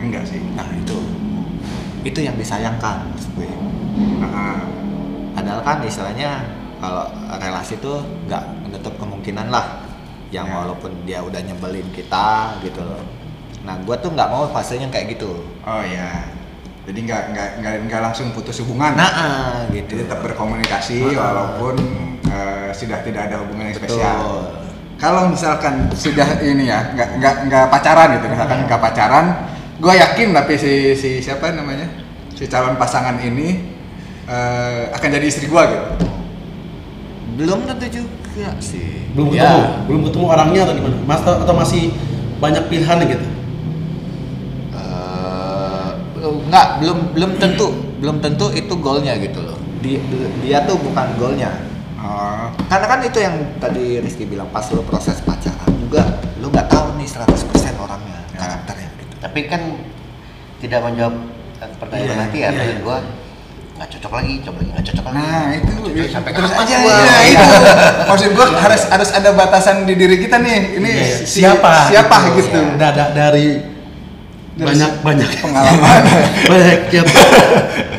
Enggak 0.00 0.22
sih. 0.24 0.40
Nah 0.54 0.64
itu. 0.72 0.96
Itu 2.00 2.22
yang 2.22 2.38
disayangkan 2.38 3.10
maksud 3.10 3.34
gue. 3.34 3.50
Ah, 4.24 4.62
padahal 5.34 5.60
kan 5.60 5.82
istilahnya 5.82 6.46
kalau 6.78 7.04
relasi 7.34 7.76
tuh 7.78 7.98
nggak 8.26 8.42
menutup 8.64 8.94
kemungkinan 8.96 9.48
lah 9.48 9.86
yang 10.28 10.44
Ya. 10.44 10.60
walaupun 10.60 10.92
dia 11.02 11.24
udah 11.24 11.40
nyebelin 11.40 11.88
kita 11.90 12.58
gitu 12.60 12.80
loh 12.80 13.00
nah 13.64 13.74
gue 13.76 13.96
tuh 13.98 14.12
nggak 14.12 14.28
mau 14.28 14.46
fasenya 14.48 14.88
kayak 14.88 15.16
gitu 15.16 15.44
oh 15.64 15.82
ya 15.82 16.28
jadi 16.84 16.98
nggak 17.04 17.22
nggak 17.32 17.48
nggak 17.60 17.74
nggak 17.88 18.00
langsung 18.00 18.32
putus 18.32 18.60
hubungan 18.60 18.96
nah 18.96 19.08
ah, 19.08 19.56
gitu 19.68 19.98
Jadi 19.98 20.04
tetap 20.08 20.20
berkomunikasi 20.22 21.00
Ah. 21.12 21.32
walaupun 21.32 21.74
eh, 22.28 22.70
sudah 22.72 23.00
tidak 23.02 23.28
ada 23.28 23.40
hubungan 23.40 23.72
yang 23.72 23.76
Betul. 23.76 23.98
spesial. 23.98 24.20
Kalau 24.98 25.30
misalkan 25.30 25.86
sudah 25.94 26.42
ini 26.42 26.66
ya, 26.66 26.90
nggak 26.90 27.22
nggak 27.22 27.34
nggak 27.46 27.64
pacaran 27.70 28.18
gitu, 28.18 28.26
misalkan 28.28 28.66
nggak 28.66 28.82
pacaran, 28.82 29.26
gue 29.78 29.94
yakin 29.94 30.34
tapi 30.34 30.58
si 30.58 30.72
si 30.98 31.22
siapa 31.22 31.54
namanya 31.54 31.86
si 32.34 32.50
calon 32.50 32.74
pasangan 32.74 33.14
ini 33.22 33.62
eh, 34.26 34.90
akan 34.90 35.08
jadi 35.08 35.22
istri 35.24 35.46
gue 35.46 35.62
gitu. 35.62 35.86
Belum 37.38 37.58
tentu 37.64 37.86
juga 37.94 38.50
sih 38.58 39.06
Belum 39.14 39.30
Ya. 39.30 39.46
ketemu, 39.46 39.62
belum 39.86 40.00
ketemu 40.04 40.26
orangnya 40.26 40.60
atau 40.62 40.74
gimana? 40.74 40.96
Mas 41.02 41.22
atau 41.22 41.54
masih 41.54 41.82
banyak 42.38 42.64
pilihan 42.66 42.98
gitu? 43.04 43.26
Eh, 44.70 45.90
nggak 46.48 46.66
belum 46.78 46.98
belum 47.12 47.30
tentu 47.36 47.66
belum 47.98 48.16
tentu 48.18 48.50
itu 48.52 48.74
goalnya 48.74 49.14
gitu 49.16 49.38
loh 49.38 49.58
dia, 49.78 49.98
dia 50.40 50.58
tuh 50.62 50.76
bukan 50.78 51.06
goalnya 51.16 51.50
Oh, 51.98 52.46
karena 52.70 52.86
kan 52.86 53.02
itu 53.02 53.18
yang 53.18 53.34
tadi 53.58 53.98
Rizky 53.98 54.22
bilang 54.22 54.46
pas 54.48 54.62
lo 54.70 54.86
proses 54.86 55.18
pacaran 55.18 55.66
juga 55.76 56.06
lo 56.38 56.46
nggak 56.46 56.70
tahu 56.70 56.94
nih 56.94 57.10
100% 57.10 57.26
orangnya 57.76 58.22
Ya. 58.30 58.38
karakternya 58.38 58.88
gitu 58.94 59.14
Tapi 59.18 59.40
kan 59.44 59.60
tidak 60.58 60.80
menjawab 60.80 61.14
pertanyaan 61.76 62.06
Iya, 62.06 62.14
nanti 62.16 62.38
iya, 62.38 62.46
artinya 62.48 62.70
iya. 62.70 62.78
gua 62.80 62.98
nggak 63.78 63.88
cocok 63.88 64.12
lagi, 64.12 64.32
coba 64.42 64.56
lagi 64.58 64.68
nggak 64.68 64.84
cocok 64.84 65.04
lagi. 65.06 65.16
nah 65.16 65.46
itu 65.52 65.72
cocok, 65.78 66.10
sampai 66.10 66.30
terus 66.34 66.50
aja 66.52 66.74
gua? 66.76 66.96
ya 66.98 67.18
itu. 67.24 67.46
Maksud 68.04 68.28
gue 68.34 68.46
harus 68.52 68.82
harus 68.84 69.10
ada 69.12 69.30
batasan 69.32 69.76
di 69.84 69.94
diri 69.94 70.16
kita 70.18 70.36
nih. 70.36 70.58
Ini 70.76 70.90
Iya, 70.90 71.06
si- 71.22 71.38
siapa? 71.38 71.72
Siapa 71.86 72.16
gitu. 72.28 72.42
gitu. 72.42 72.60
Da- 72.74 72.90
da- 72.90 73.12
dari 73.12 73.62
Dari 74.52 74.66
banyak 74.66 74.90
si- 74.90 75.00
banyak 75.00 75.30
pengalaman. 75.38 76.02
banyak 76.50 76.80
yang 76.90 77.06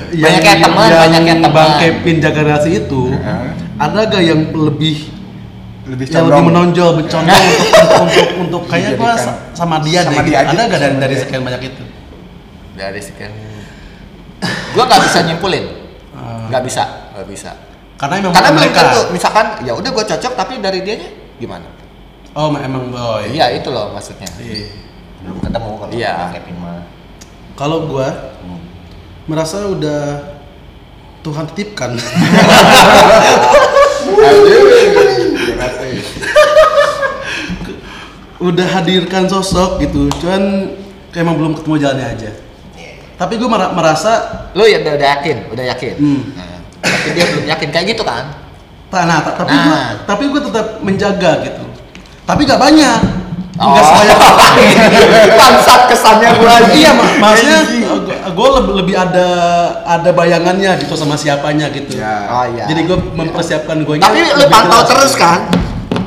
Banyak 0.10 0.42
yang 0.44 0.60
teman, 0.60 0.90
banyak 0.90 1.24
yang 1.24 1.40
teman. 1.40 1.54
Bang 1.56 1.72
Kevin 1.78 2.18
jaga 2.20 2.42
relasi 2.44 2.70
itu 2.78 3.14
Heeh. 3.14 3.48
ada 3.78 4.00
gak 4.04 4.20
yang 4.20 4.42
lebih 4.52 4.98
lebih 5.86 6.06
yang 6.06 6.28
lebih 6.28 6.44
menonjol, 6.46 6.90
bercondong 6.98 7.30
untuk, 7.40 7.70
untuk 7.72 8.02
untuk 8.04 8.30
untuk 8.36 8.62
kayaknya 8.68 8.94
gua 8.94 9.14
sama 9.54 9.80
dia 9.80 10.02
sama 10.04 10.20
deh. 10.20 10.28
dia 10.28 10.40
gitu. 10.44 10.50
aja, 10.50 10.52
Ada 10.52 10.64
gak 10.68 10.80
dari 10.82 10.96
dari 10.98 11.16
sekian 11.16 11.42
banyak 11.42 11.62
itu? 11.64 11.84
Dari 12.74 13.00
sekian 13.00 13.32
gua 14.72 14.84
nggak 14.86 15.02
bisa 15.04 15.20
nyimpulin. 15.24 15.66
Nggak 16.50 16.64
bisa, 16.66 16.84
nggak 17.14 17.28
bisa. 17.28 17.52
Karena 17.96 18.16
memang 18.18 18.32
Karena 18.32 18.50
belum 18.50 18.62
mereka. 18.64 18.80
tentu, 18.82 19.02
misalkan 19.12 19.46
ya 19.62 19.74
udah 19.76 19.90
gue 19.92 20.06
cocok 20.08 20.34
tapi 20.34 20.54
dari 20.58 20.80
dianya 20.82 21.10
gimana? 21.36 21.68
Oh 22.32 22.48
emang 22.54 22.88
oh, 22.90 23.20
Iya 23.20 23.52
iya. 23.52 23.60
itu 23.60 23.68
loh 23.70 23.92
maksudnya. 23.92 24.30
Iya. 24.40 24.72
belum 25.20 25.38
ketemu 25.44 25.70
kalau 25.76 25.92
Iya. 25.92 26.14
Bang 26.16 26.32
Kevin 26.32 26.56
mah 26.58 26.80
Kalau 27.54 27.78
gua 27.86 28.08
Hmm. 28.40 28.64
merasa 29.28 29.68
udah 29.68 30.32
Tuhan 31.20 31.44
titipkan. 31.52 32.00
udah 38.40 38.68
hadirkan 38.72 39.28
sosok 39.28 39.84
gitu, 39.84 40.08
cuman 40.24 40.72
kayak 41.12 41.24
emang 41.28 41.36
belum 41.36 41.54
ketemu 41.60 41.76
jalannya 41.78 42.08
aja. 42.08 42.32
Tapi 43.20 43.34
gue 43.36 43.50
merasa, 43.52 44.12
Lu 44.56 44.64
ya 44.64 44.80
udah, 44.80 44.96
udah 44.96 45.08
yakin, 45.14 45.38
udah 45.52 45.66
yakin. 45.70 45.94
hmm, 46.00 46.22
Nah, 46.34 46.58
tapi 46.80 47.08
dia 47.12 47.26
belum 47.28 47.46
yakin 47.46 47.70
kayak 47.70 47.86
gitu 47.92 48.04
kan? 48.04 48.32
nah, 48.90 49.20
ta- 49.20 49.36
tapi 49.38 49.52
Nah. 49.52 49.62
gue, 49.62 49.80
tapi 50.08 50.24
gue 50.26 50.42
tetap 50.42 50.68
menjaga 50.80 51.32
gitu. 51.44 51.64
Tapi 52.24 52.42
gak 52.44 52.58
banyak, 52.58 53.00
Oh. 53.60 53.76
sebanyak 53.76 54.16
Bangsat 55.36 55.92
kesannya 55.92 56.32
gua 56.34 56.48
aja. 56.58 56.72
iya 56.72 56.96
mak 56.96 57.12
maksudnya 57.20 57.60
gue 58.32 58.48
lebih, 58.56 58.74
lebih 58.74 58.96
ada 58.96 59.28
ada 59.84 60.10
bayangannya 60.10 60.80
gitu 60.80 60.96
sama 60.96 61.20
siapanya 61.20 61.68
gitu. 61.68 62.00
Ya. 62.00 62.24
Oh 62.30 62.48
iya. 62.48 62.64
Jadi 62.66 62.88
gue 62.88 62.98
mempersiapkan 63.14 63.84
gue. 63.84 64.00
tapi 64.00 64.24
lu 64.24 64.48
pantau 64.48 64.88
terus 64.88 65.12
kan? 65.14 65.52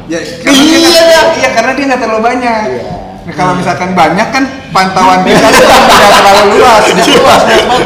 Ya, 0.08 0.16
karena 0.16 0.48
Iya, 0.48 0.80
iya. 0.80 1.20
iya 1.36 1.48
karena 1.52 1.72
dia 1.72 1.84
nggak 1.86 2.00
terlalu 2.00 2.22
banyak. 2.24 2.62
Iya. 2.72 2.94
Nah, 3.22 3.32
kalau 3.32 3.54
misalkan 3.54 3.94
banyak 3.94 4.28
kan 4.28 4.44
pantauan 4.70 5.22
dia 5.22 5.38
kan 5.38 5.54
tidak 5.54 5.78
terlalu 6.18 6.58
luas. 6.58 6.82
Gitu. 6.84 7.02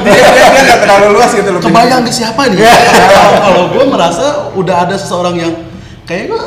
dia 0.01 0.17
dia 0.17 0.47
dia 0.49 0.63
nggak 0.65 0.81
terlalu 0.81 1.07
luas 1.13 1.31
gitu 1.31 1.49
loh. 1.51 1.61
Kebayang 1.61 2.03
di 2.03 2.13
siapa 2.13 2.43
nih? 2.49 2.57
Kalau- 2.57 3.37
Kalau 3.39 3.65
gue 3.69 3.85
merasa 3.85 4.25
udah 4.57 4.77
ada 4.83 4.97
seseorang 4.97 5.37
yang 5.37 5.53
kayaknya 6.05 6.27
gue 6.33 6.43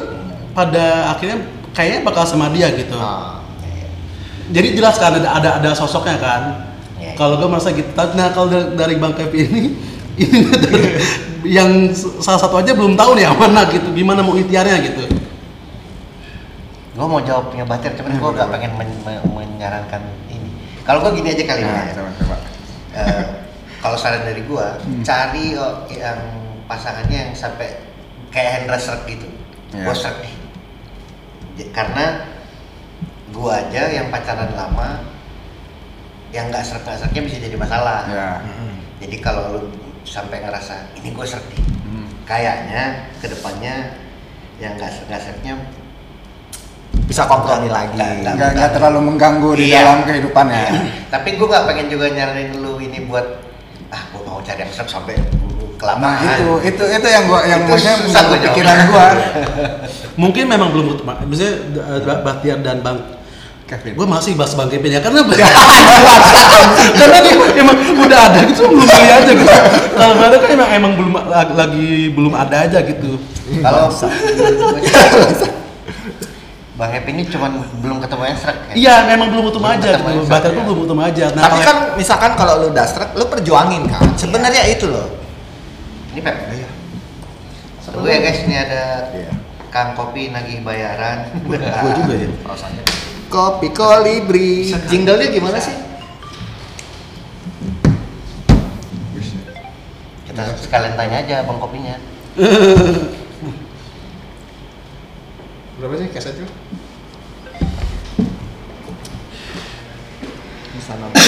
pada 0.52 0.86
akhirnya 1.14 1.38
kayaknya 1.72 2.00
bakal 2.02 2.26
sama 2.26 2.50
dia 2.50 2.74
gitu. 2.74 2.98
Ah. 2.98 3.46
Jadi 4.50 4.74
jelas 4.74 4.98
kan 4.98 5.14
ada 5.14 5.30
ada, 5.32 5.50
ada 5.62 5.70
sosoknya 5.72 6.18
kan. 6.18 6.42
Iya. 6.98 7.14
Kalau 7.14 7.38
gue 7.38 7.46
merasa 7.46 7.70
gitu. 7.70 7.86
Nah 7.94 8.34
kalau 8.34 8.50
dari, 8.50 8.74
dari 8.74 8.96
Bang 8.98 9.14
Kevin 9.14 9.46
ini 9.46 9.62
ini 10.26 10.40
dari- 10.50 10.98
yang 11.46 11.94
salah 11.96 12.42
satu 12.42 12.58
aja 12.58 12.74
belum 12.74 12.98
tahu 12.98 13.14
nih 13.14 13.30
mana 13.30 13.70
gitu. 13.70 13.94
Gimana 13.94 14.20
mau 14.20 14.34
ikhtiarnya 14.34 14.82
gitu. 14.82 15.06
Gue 17.00 17.08
mau 17.08 17.24
jawabnya 17.24 17.64
Batir 17.64 17.96
cuman 17.96 18.12
gue 18.12 18.30
gak 18.36 18.50
pengen 18.52 18.72
men- 18.76 19.02
men- 19.02 19.24
menyarankan 19.26 20.04
ini 20.28 20.52
kalau 20.84 21.00
gue 21.00 21.16
gini 21.16 21.32
aja 21.32 21.44
kali 21.46 21.62
Nah, 21.64 21.86
ya 21.86 21.94
coba-coba. 21.96 22.36
Eh, 22.92 23.24
kalau 23.80 23.96
saran 23.96 24.28
dari 24.28 24.44
gue 24.44 24.66
Hmm. 24.84 25.00
cari 25.00 25.56
oh, 25.56 25.88
yang 25.88 26.20
pasangannya 26.68 27.20
yang 27.24 27.34
sampai 27.34 27.80
kayak 28.28 28.52
Hendra 28.62 28.76
Srek 28.76 29.08
gitu 29.08 29.32
Iya. 29.72 29.88
gue 29.88 29.96
Srek 29.96 30.18
nih 30.20 30.36
karena 31.70 32.06
gue 33.30 33.52
aja 33.52 33.84
yang 33.90 34.08
pacaran 34.10 34.52
lama 34.52 35.04
yang 36.30 36.48
nggak 36.48 36.62
srek 36.62 36.84
nggak 36.84 37.20
bisa 37.22 37.38
jadi 37.38 37.56
masalah 37.56 38.04
Ya. 38.06 38.30
jadi 39.00 39.16
kalau 39.20 39.44
lu 39.56 39.62
sampai 40.02 40.40
ngerasa 40.40 40.92
ini 40.96 41.12
gue 41.12 41.26
srek 41.26 41.46
nih 41.48 41.64
Hmm. 41.86 42.08
kayaknya 42.24 42.84
ke 43.18 43.28
depannya 43.28 43.96
yang 44.58 44.76
nggak 44.76 44.92
sreknya 45.16 45.56
Bisa 47.06 47.24
kompromi 47.26 47.70
lagi. 47.70 47.96
Nggak- 47.96 48.16
nggak- 48.20 48.36
Nggak 48.36 48.50
nggak 48.56 48.72
terlalu 48.74 49.00
mengganggu 49.06 49.50
di 49.56 49.66
Iya. 49.70 49.78
dalam 49.82 50.00
kehidupannya. 50.04 50.64
Iya. 50.66 50.82
Tapi 51.10 51.30
gue 51.38 51.48
gak 51.48 51.66
pengen 51.66 51.88
juga 51.88 52.06
nyaranin 52.10 52.50
lu 52.58 52.78
ini 52.78 53.06
buat 53.06 53.26
ah 53.90 54.02
gue 54.10 54.22
mau 54.22 54.38
cari 54.40 54.60
yang 54.62 54.70
srek 54.70 54.90
sampai 54.90 55.16
kelamaan. 55.80 56.20
Nah 56.20 56.36
itu 56.36 56.50
itu 56.68 56.84
itu 56.84 57.08
yang 57.08 57.24
gua 57.26 57.40
yang 57.48 57.64
maksudnya 57.64 57.96
susah 57.96 58.06
mengganggu 58.06 58.30
gua 58.30 58.44
pikiran 58.52 58.78
gua. 58.92 59.08
Mungkin 60.22 60.44
memang 60.46 60.70
belum 60.70 60.86
ketemu. 60.92 61.12
Misalnya 61.26 61.54
uh, 61.88 62.20
Bahtiar 62.20 62.60
dan 62.60 62.84
Bang 62.84 63.00
Kevin. 63.64 63.96
Gue 63.96 64.04
masih 64.04 64.36
bahas 64.36 64.54
Bang 64.54 64.68
Kevin 64.68 64.92
ya 64.92 65.00
karena 65.00 65.24
karena 67.00 67.18
dia 67.24 67.34
emang 67.56 67.78
udah 67.96 68.20
ada 68.28 68.40
gitu 68.44 68.68
belum 68.68 68.84
beli 68.84 69.08
aja 69.08 69.32
gitu. 69.32 69.54
Kalau 69.96 70.14
nggak 70.20 70.28
ada 70.28 70.38
kan 70.38 70.50
emang 70.52 70.70
emang 70.76 70.92
belum 71.00 71.14
lagi 71.56 71.90
belum 72.12 72.34
ada 72.36 72.56
aja 72.68 72.80
gitu. 72.84 73.16
Kalau 73.64 73.88
Bang 76.80 76.96
Happy 76.96 77.12
ini 77.12 77.28
cuman 77.28 77.60
belum 77.84 78.00
ketemu 78.00 78.24
yang 78.24 78.40
srek 78.40 78.56
ya? 78.72 78.74
Iya, 78.80 78.96
memang 79.12 79.28
belum 79.36 79.52
ketemu 79.52 79.68
Belum 79.68 79.76
aja 79.76 79.90
ketemu 80.00 80.08
gitu. 80.16 80.24
srek, 80.32 80.40
tuh 80.40 80.48
ya. 80.56 80.64
belum 80.64 80.80
ketemu 80.88 81.02
aja. 81.04 81.26
Nah, 81.36 81.44
Tapi 81.44 81.58
kan 81.60 81.78
misalkan 82.00 82.32
kalau 82.40 82.54
lu 82.64 82.72
dastrek, 82.72 83.10
lu 83.20 83.26
perjuangin 83.28 83.84
kan. 83.92 84.00
Sebenarnya 84.16 84.64
itu 84.64 84.88
loh. 84.88 85.12
Ini 86.16 86.24
Pep. 86.24 86.36
Iya. 86.56 86.70
Tunggu 87.84 88.08
ya 88.08 88.20
guys, 88.24 88.40
ini 88.48 88.56
ada 88.56 89.12
Iya. 89.12 89.32
Kang 89.70 89.92
Kopi 89.92 90.32
nagih 90.32 90.64
bayaran. 90.64 91.28
gue 91.52 91.60
juga 92.00 92.14
ya. 92.16 92.30
Rasanya. 92.48 92.84
Kopi 93.28 93.68
kolibri. 93.76 94.72
Jinglenya 94.88 95.28
gimana 95.30 95.60
sih? 95.60 95.76
Kita 100.24 100.44
sekalian 100.56 100.96
tanya 100.96 101.28
aja 101.28 101.44
Bang 101.44 101.60
Kopinya. 101.60 102.00
Berapa 105.76 105.96
sih 105.96 106.08
kasetnya? 106.08 106.48
Bisa 110.90 110.98
nambah. 110.98 111.22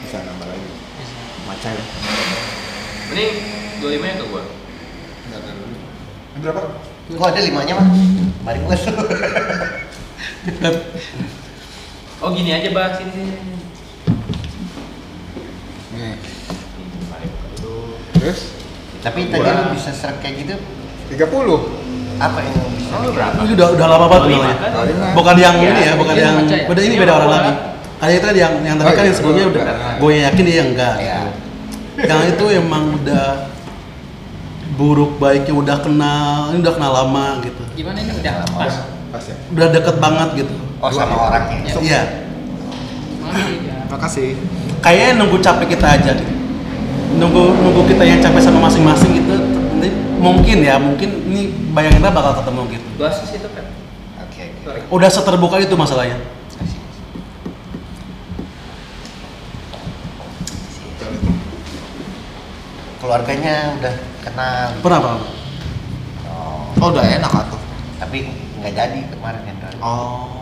Bisa 0.00 0.18
nambah 0.24 0.46
lagi. 0.48 0.68
Macam. 1.44 1.72
Ini 3.12 3.24
25 3.78 4.00
ya 4.00 4.14
ke 4.16 4.24
gua. 4.26 4.42
Nggak 5.28 5.38
ada 5.38 5.50
dulu. 5.52 5.76
Ini 5.76 6.40
berapa? 6.40 6.60
Gua 7.10 7.26
ada 7.28 7.40
limanya 7.42 7.74
mah. 7.76 7.86
Mari 8.40 8.58
gue. 8.58 8.76
Oh 12.20 12.28
gini 12.30 12.48
aja 12.50 12.68
bah 12.70 12.96
sini 12.96 13.12
sini. 13.12 13.32
Terus 18.12 18.40
Tapi 19.00 19.20
tadi 19.28 19.48
lu 19.48 19.72
bisa 19.72 19.90
srek 19.90 20.20
kayak 20.20 20.34
gitu 20.38 20.54
30. 21.10 21.20
apa 22.20 22.38
yang? 22.38 22.52
Oh, 22.92 23.08
berapa? 23.08 23.32
Ini 23.40 23.52
udah 23.56 23.68
udah 23.72 23.86
lama 23.88 24.06
banget 24.06 24.20
Oh, 24.20 24.28
namanya. 24.30 24.56
kan? 24.60 24.70
Oh, 24.76 24.84
lima. 24.84 25.06
Bukan 25.16 25.36
yang 25.36 25.56
Iya, 25.56 25.70
ini 25.72 25.80
ya, 25.80 25.92
bukan 25.96 26.12
iya, 26.12 26.20
yang 26.22 26.36
baca 26.36 26.52
ya. 26.52 26.64
beda 26.68 26.80
ini 26.80 26.88
Ini 26.90 27.00
beda 27.00 27.12
orang 27.16 27.30
lagi. 27.32 27.52
Kayak 28.00 28.14
itu 28.16 28.24
kan 28.24 28.36
yang 28.36 28.52
yang 28.64 28.76
tadi 28.80 28.88
Oh, 28.88 28.96
kan 28.96 29.04
iya, 29.04 29.08
yang 29.12 29.16
sebelumnya 29.20 29.46
udah 29.52 29.62
enggak. 29.62 29.94
gue 30.00 30.12
yakin 30.24 30.44
dia 30.48 30.62
enggak. 30.64 30.94
Iya. 30.96 31.16
Yang 32.00 32.20
itu 32.32 32.44
emang 32.56 32.84
udah 32.96 33.26
buruk 34.80 35.20
baiknya 35.20 35.52
udah 35.52 35.76
kenal, 35.84 36.56
ini 36.56 36.64
udah 36.64 36.74
kenal 36.80 36.92
lama 36.96 37.44
gitu. 37.44 37.60
Gimana 37.76 38.00
ini 38.00 38.12
udah 38.16 38.34
pas? 38.56 38.74
Pas 39.12 39.24
ya. 39.28 39.36
Udah 39.52 39.68
deket 39.68 39.96
banget 40.00 40.28
gitu. 40.46 40.54
Oh 40.80 40.88
sama 40.88 41.28
orangnya. 41.28 41.60
Iya. 41.76 42.02
Makasih 43.20 43.56
ya. 43.68 43.76
Makasih. 43.92 44.28
Kayaknya 44.80 45.12
nunggu 45.20 45.36
capek 45.44 45.66
kita 45.76 45.86
aja 46.00 46.10
gitu. 46.16 46.32
Nunggu 47.20 47.42
nunggu 47.60 47.84
kita 47.84 48.02
yang 48.08 48.24
capek 48.24 48.40
sama 48.40 48.64
masing-masing 48.64 49.12
gitu. 49.20 49.36
Ini 49.76 49.88
mungkin 50.16 50.56
ya, 50.64 50.80
mungkin 50.80 51.28
ini 51.28 51.52
bayangin 51.76 52.00
kita 52.00 52.16
bakal 52.16 52.32
ketemu 52.40 52.60
gitu. 52.80 52.88
Bahas 52.96 53.20
di 53.20 53.28
situ 53.28 53.48
kan. 53.52 53.68
Oke. 54.24 54.40
oke. 54.40 54.64
Sorry. 54.64 54.80
Udah 54.88 55.10
seterbuka 55.12 55.60
itu 55.60 55.76
masalahnya. 55.76 56.16
Keluarganya 63.00 63.80
udah 63.80 63.94
kenal. 64.20 64.66
Pernah 64.84 65.00
Pak? 65.00 65.16
Oh, 66.28 66.60
Oh 66.80 66.88
udah 66.92 67.04
enak 67.04 67.32
atuh. 67.32 67.60
tapi 68.00 68.18
nggak 68.60 68.72
jadi 68.72 69.00
kemarin 69.12 69.42
Hendra. 69.44 69.70
Oh. 69.80 70.40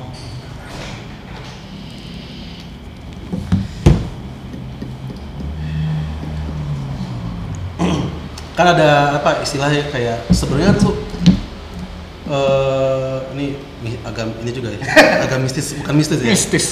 kan 8.59 8.67
ada 8.75 9.19
apa 9.19 9.43
istilahnya 9.43 9.87
kayak 9.91 10.27
sebenarnya 10.35 10.75
tuh 10.77 10.95
eh 12.29 13.17
ini 13.39 13.47
mi- 13.81 14.01
agak 14.05 14.27
ini 14.43 14.51
juga 14.53 14.75
ya 14.75 14.81
agak 15.25 15.39
mistis 15.41 15.73
bukan 15.81 15.95
mistis 15.97 16.19
ya 16.21 16.29
Mistis. 16.29 16.67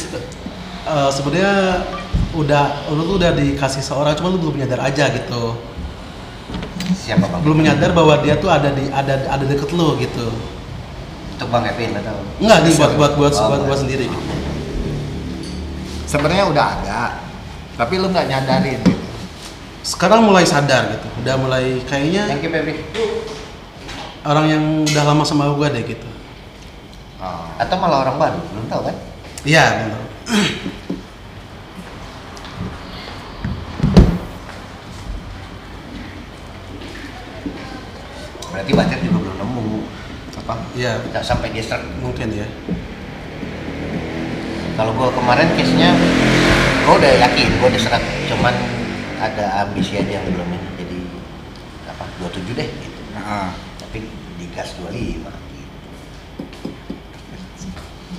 Eh, 0.87 1.11
sebenarnya 1.11 1.83
udah 2.31 2.65
lu 2.93 3.03
tuh 3.07 3.17
udah 3.19 3.33
dikasih 3.33 3.83
seorang 3.83 4.15
cuma 4.15 4.31
lu 4.31 4.39
belum 4.39 4.61
menyadar 4.61 4.85
aja 4.85 5.09
gitu 5.11 5.57
Siapa 6.93 7.25
bang? 7.25 7.41
belum 7.41 7.57
menyadar 7.59 7.91
bahwa 7.91 8.15
dia 8.19 8.37
tuh 8.37 8.47
ada 8.47 8.71
di 8.71 8.87
ada 8.89 9.15
ada 9.27 9.43
deket 9.43 9.71
lu 9.71 9.97
gitu 9.97 10.31
Untuk 11.33 11.49
bang 11.49 11.65
Kevin 11.67 11.91
atau? 11.97 12.17
enggak 12.39 12.59
nih 12.63 12.73
buat 12.75 12.93
buat 12.95 13.13
buat 13.15 13.33
Oh, 13.35 13.49
buat, 13.51 13.61
buat. 13.65 13.79
sendiri 13.79 14.07
gitu. 14.07 14.27
Sebenarnya 16.07 16.47
udah 16.47 16.65
ada. 16.77 17.01
Tapi 17.77 17.95
lu 17.97 18.09
nggak 18.09 18.27
nyadarin 18.27 18.81
gitu. 18.81 18.95
sekarang 19.83 20.19
mulai 20.21 20.43
sadar 20.43 20.91
gitu 20.91 21.07
udah 21.21 21.35
mulai 21.37 21.79
kayaknya 21.85 22.27
Thank 22.27 22.43
you 22.43 22.51
baby. 22.51 22.83
orang 24.23 24.47
yang 24.49 24.65
udah 24.83 25.05
lama 25.05 25.23
sama 25.23 25.47
gue 25.49 25.69
deh 25.71 25.85
gitu 25.87 26.09
Oh. 27.17 27.49
Atau 27.57 27.77
malah 27.77 28.05
orang 28.05 28.17
baru, 28.19 28.41
belum 28.45 28.67
tahu 28.67 28.81
kan? 28.85 28.97
iya 29.43 29.65
bener. 29.79 30.01
Berarti 38.57 38.73
Bacer 38.73 38.99
juga 39.05 39.19
belum 39.21 39.37
nemu. 39.37 39.65
Apa? 40.41 40.55
iya 40.73 40.97
Nggak 41.13 41.21
sampai 41.21 41.53
dia 41.53 41.61
start. 41.61 41.85
mungkin 42.01 42.33
ya 42.33 42.49
Kalau 44.77 44.93
gua 44.93 45.09
kemarin 45.09 45.49
case-nya, 45.57 45.93
gua 46.85 46.97
udah 46.97 47.13
yakin, 47.21 47.49
gua 47.61 47.69
udah 47.69 47.81
serak. 47.81 48.01
Cuman 48.29 48.53
ada 49.17 49.65
ambisi 49.65 49.97
aja 49.97 50.09
yang 50.17 50.25
belum 50.29 50.49
ini. 50.49 50.69
Jadi 50.77 50.99
apa? 51.85 52.05
27 52.21 52.53
deh 52.53 52.69
gitu. 52.81 53.01
Nah, 53.13 53.53
Tapi 53.77 54.05
digas 54.37 54.73
25 54.77 55.21
gitu. 55.53 55.73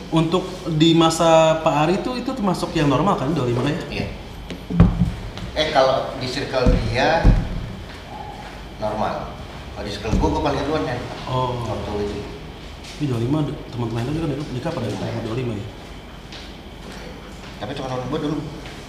untuk 0.08 0.46
di 0.72 0.94
masa 0.94 1.62
Pak 1.62 1.76
Ari 1.84 1.94
itu 2.00 2.16
itu 2.16 2.32
termasuk 2.32 2.72
yang 2.74 2.88
normal 2.88 3.18
kan 3.18 3.34
25 3.34 3.54
ya 3.68 3.82
Iya. 3.92 4.08
Eh 5.54 5.68
kalau 5.70 6.14
di 6.18 6.26
circle 6.26 6.70
dia 6.86 7.26
normal. 8.78 9.37
Di 9.78 9.90
circle 9.90 10.18
gua, 10.18 10.30
gua 10.32 10.42
paling 10.44 10.62
duluan 10.62 10.84
kan. 10.84 11.00
oh 11.26 11.64
Waktu 11.64 11.92
itu. 12.04 12.20
ini 12.98 13.06
25 13.08 13.30
ada- 13.40 13.58
teman-teman 13.70 14.04
itu 14.04 14.20
kan 14.20 14.30
nikah 14.52 14.72
pada 14.72 14.88
umur 14.88 15.22
25 15.28 15.54
ya 15.54 15.66
Tapi 17.58 17.72
cuma 17.74 17.88
orang 17.88 18.08
gua 18.08 18.20
dulu. 18.20 18.38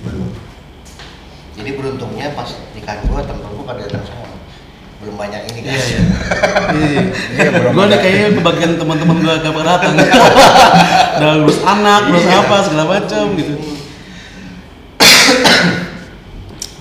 Belum. 0.00 0.28
Jadi 1.52 1.70
beruntungnya 1.74 2.32
pas 2.32 2.46
nikahan 2.72 3.04
gua 3.04 3.20
temen 3.20 3.44
gua 3.48 3.64
pada 3.64 3.80
datang 3.82 4.02
semua. 4.02 4.26
Belum 4.98 5.14
banyak 5.14 5.40
ini 5.46 5.60
iya 5.60 5.70
guys. 5.70 5.86
iya 5.86 6.00
iya 6.74 7.02
Iya, 7.38 7.48
belum 7.52 7.70
gue 7.70 7.84
nih 7.84 7.92
ada. 7.92 8.02
kayaknya 8.02 8.28
kebagian 8.34 8.72
teman-teman 8.74 9.16
gue 9.16 9.30
gak 9.38 9.54
datang 9.62 9.94
udah 11.18 11.30
lulus 11.38 11.58
anak 11.62 12.00
lulus 12.08 12.26
Iya. 12.26 12.42
apa 12.42 12.56
segala 12.60 12.84
macam 12.88 13.24
gitu 13.32 13.54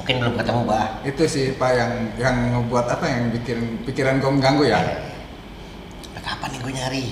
Mungkin 0.07 0.23
belum 0.23 0.39
ketemu 0.39 0.61
bah. 0.63 1.03
itu 1.03 1.23
sih 1.27 1.45
Pak 1.59 1.71
yang 1.75 1.91
yang 2.15 2.35
ngebuat 2.55 2.95
apa 2.95 3.11
yang 3.11 3.27
bikin 3.27 3.83
pikiran 3.83 4.23
gue 4.23 4.31
mengganggu 4.31 4.63
ya. 4.63 4.79
Nah, 4.79 6.23
Kapan 6.23 6.47
nih 6.55 6.59
gue 6.63 6.71
nyari? 6.79 7.05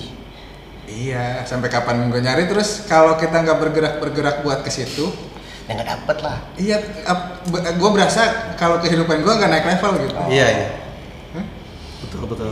Iya, 0.88 1.44
sampai 1.44 1.68
kapan 1.68 2.08
gue 2.08 2.24
nyari 2.24 2.48
terus 2.48 2.88
kalau 2.88 3.20
kita 3.20 3.44
nggak 3.44 3.60
bergerak-bergerak 3.60 4.40
buat 4.40 4.64
ke 4.64 4.72
situ, 4.72 5.12
Ya 5.68 5.76
nggak 5.76 5.88
dapet 5.92 6.16
lah. 6.24 6.40
iya 6.56 6.80
gue 7.68 7.90
berasa 7.92 8.56
kalau 8.56 8.80
kehidupan 8.80 9.20
gue 9.20 9.32
nggak 9.34 9.50
naik 9.52 9.66
level 9.76 9.92
gitu. 10.00 10.16
iya 10.32 10.46
iya 10.48 10.68
Hah? 11.36 11.44
betul 12.00 12.24
betul 12.32 12.50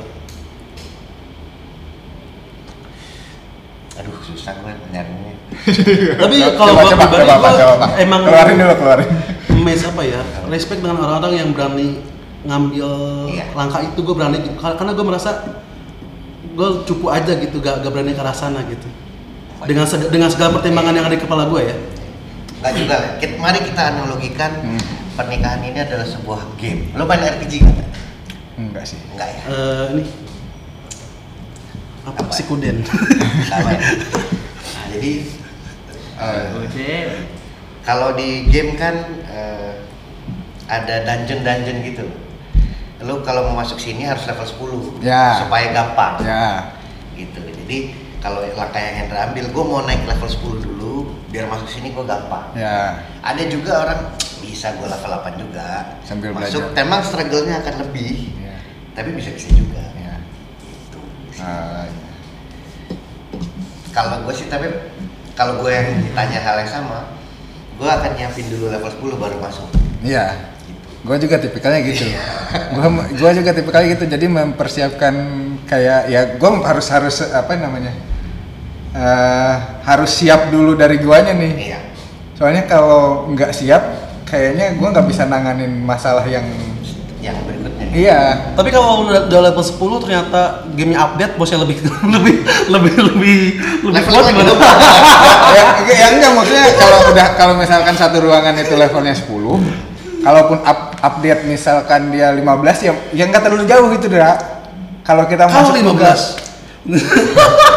Aduh 3.97 4.12
susah 4.20 4.61
gue 4.61 4.72
nyarinya. 4.92 5.32
tapi 6.20 6.36
kalau 6.53 6.72
gue 6.84 6.97
pribadi 7.01 7.24
gue 7.32 7.88
emang 7.97 8.20
keluarin 8.28 8.57
dulu 8.61 8.74
keluarin. 8.76 9.09
Mes 9.65 9.81
apa 9.81 10.03
ya 10.03 10.21
respect 10.47 10.79
dengan 10.79 11.01
orang-orang 11.01 11.33
yang 11.35 11.49
berani 11.51 11.99
ngambil 12.45 12.89
Iya. 13.27 13.45
langkah 13.53 13.81
itu 13.81 13.99
gue 13.99 14.15
berani 14.15 14.37
gitu. 14.39 14.53
Kar- 14.55 14.77
karena 14.77 14.93
gue 14.93 15.03
merasa 15.03 15.31
gue 16.47 16.69
cupu 16.85 17.09
aja 17.09 17.33
gitu 17.35 17.57
gak, 17.59 17.81
gak 17.81 17.89
berani 17.89 18.12
ke 18.12 18.21
arah 18.21 18.31
sana 18.31 18.61
gitu 18.65 18.85
dengan 19.65 19.83
seg- 19.83 20.07
dengan 20.07 20.29
segala 20.29 20.53
pertimbangan 20.53 20.93
yang 20.93 21.05
ada 21.05 21.17
di 21.17 21.19
kepala 21.19 21.49
gue 21.49 21.62
ya 21.65 21.77
Nggak 22.55 22.73
juga 22.75 22.95
lah. 22.97 23.11
Kit- 23.19 23.37
Mari 23.37 23.61
kita 23.61 23.83
analogikan 23.87 24.53
Hmm. 24.57 24.81
pernikahan 25.15 25.61
ini 25.62 25.79
adalah 25.79 26.05
sebuah 26.05 26.57
game. 26.57 26.89
Lo 26.93 27.05
main 27.05 27.21
RPG 27.21 27.61
nggak? 27.61 27.89
Enggak 28.57 28.85
sih. 28.87 28.97
Enggak 29.11 29.29
ya. 29.29 29.43
Eh, 29.45 29.85
ini 29.93 30.03
apa 32.05 32.21
Apa? 32.21 32.33
Sama 32.33 33.69
ya. 33.69 33.81
Nah, 34.75 34.85
jadi 34.91 35.12
Eh, 36.15 36.45
Oke. 36.57 36.89
Kalau 37.85 38.12
di 38.12 38.49
game 38.49 38.74
kan 38.74 38.97
eh, 39.24 39.72
ada 40.66 41.05
dungeon-dungeon 41.05 41.78
gitu. 41.85 42.05
Lo 43.01 43.20
kalau 43.20 43.45
mau 43.47 43.61
masuk 43.61 43.76
sini 43.76 44.03
harus 44.03 44.24
level 44.24 44.49
10 44.97 45.05
Ya. 45.05 45.37
supaya 45.39 45.68
gampang. 45.70 46.16
ya. 46.20 46.72
gitu 47.14 47.39
jadi 47.39 47.95
kalau 48.18 48.43
langkah 48.51 48.74
yang 48.76 49.07
Hendra 49.07 49.30
ambil 49.30 49.47
gue 49.47 49.64
mau 49.64 49.85
naik 49.85 50.03
level 50.03 50.26
10 50.26 50.66
dulu 50.66 50.95
biar 51.28 51.47
masuk 51.47 51.68
sini 51.68 51.93
gue 51.93 52.03
gampang 52.03 52.51
Ya. 52.53 52.99
ada 53.20 53.39
juga 53.47 53.87
orang 53.87 54.01
bisa 54.41 54.74
gue 54.74 54.82
level 54.82 55.11
8 55.14 55.39
juga 55.39 55.95
Sambil 56.03 56.35
masuk 56.35 56.59
belajar. 56.64 56.74
memang 56.74 57.01
struggle-nya 57.01 57.62
akan 57.62 57.74
lebih 57.82 58.35
Ya. 58.35 58.57
tapi 58.93 59.14
bisa 59.14 59.30
bisa 59.30 59.47
juga 59.53 59.85
Ya. 59.95 60.18
gitu 60.59 60.99
iya. 61.30 61.87
kalau 63.93 64.26
gue 64.26 64.35
sih 64.35 64.49
tapi 64.49 64.66
kalau 65.32 65.62
gue 65.62 65.70
yang 65.70 65.87
ditanya 66.01 66.39
hal 66.41 66.57
yang 66.59 66.70
sama 66.72 66.99
gue 67.75 67.89
akan 67.89 68.11
nyiapin 68.14 68.47
dulu 68.49 68.70
level 68.70 68.91
10 68.91 69.22
baru 69.22 69.37
masuk 69.39 69.68
Iya. 70.01 70.27
gitu 70.68 70.89
Gue 71.05 71.16
juga 71.20 71.37
tipikalnya 71.37 71.81
gitu. 71.85 72.05
Gua 72.72 72.89
gua 73.12 73.31
juga 73.35 73.51
tipikalnya 73.53 73.93
gitu. 73.93 74.05
Jadi 74.07 74.25
mempersiapkan 74.25 75.14
kayak 75.66 76.01
ya 76.09 76.20
gue 76.33 76.51
harus 76.62 76.87
harus 76.89 77.16
apa 77.29 77.57
namanya? 77.57 77.93
eh 78.95 79.55
harus 79.83 80.07
siap 80.14 80.55
dulu 80.55 80.79
dari 80.79 81.03
guanya 81.03 81.35
nih. 81.35 81.53
iya 81.59 81.79
Soalnya 82.39 82.62
kalau 82.64 83.27
nggak 83.35 83.51
siap, 83.51 83.83
kayaknya 84.22 84.79
gua 84.79 84.95
nggak 84.95 85.07
bisa 85.11 85.27
nanganin 85.27 85.83
masalah 85.83 86.22
yang 86.25 86.47
yang 87.18 87.35
berikutnya 87.43 87.74
iya. 87.95 88.20
Tapi 88.53 88.68
kalau 88.68 89.07
udah, 89.07 89.24
udah 89.24 89.40
level 89.42 89.64
10 89.64 90.03
ternyata 90.03 90.40
gamenya 90.70 90.99
update 91.01 91.34
bosnya 91.34 91.59
lebih 91.59 91.78
lebih 92.14 92.34
lebih 92.68 92.92
lebih 92.99 93.38
lebih 93.80 93.95
Level 93.95 94.12
kuat 94.12 94.26
gimana? 94.28 94.51
dong. 94.51 94.59
ya, 95.57 95.64
ya 95.88 96.07
enggak 96.12 96.30
maksudnya 96.32 96.66
kalau 96.74 96.99
udah 97.09 97.26
kalau 97.34 97.55
misalkan 97.55 97.95
satu 97.95 98.16
ruangan 98.20 98.55
itu 98.57 98.74
levelnya 98.74 99.14
10 99.14 99.30
kalaupun 100.20 100.59
up- 100.61 100.97
update 100.99 101.45
misalkan 101.45 102.09
dia 102.09 102.32
15 102.32 102.40
ya 102.80 102.92
ya 103.12 103.24
nggak 103.24 103.42
terlalu 103.42 103.64
jauh 103.64 103.86
gitu 103.92 104.09
dah 104.09 104.36
kalau 105.01 105.24
kita 105.24 105.45
Kalau 105.45 105.68
masuk 105.68 105.76
15 105.78 106.45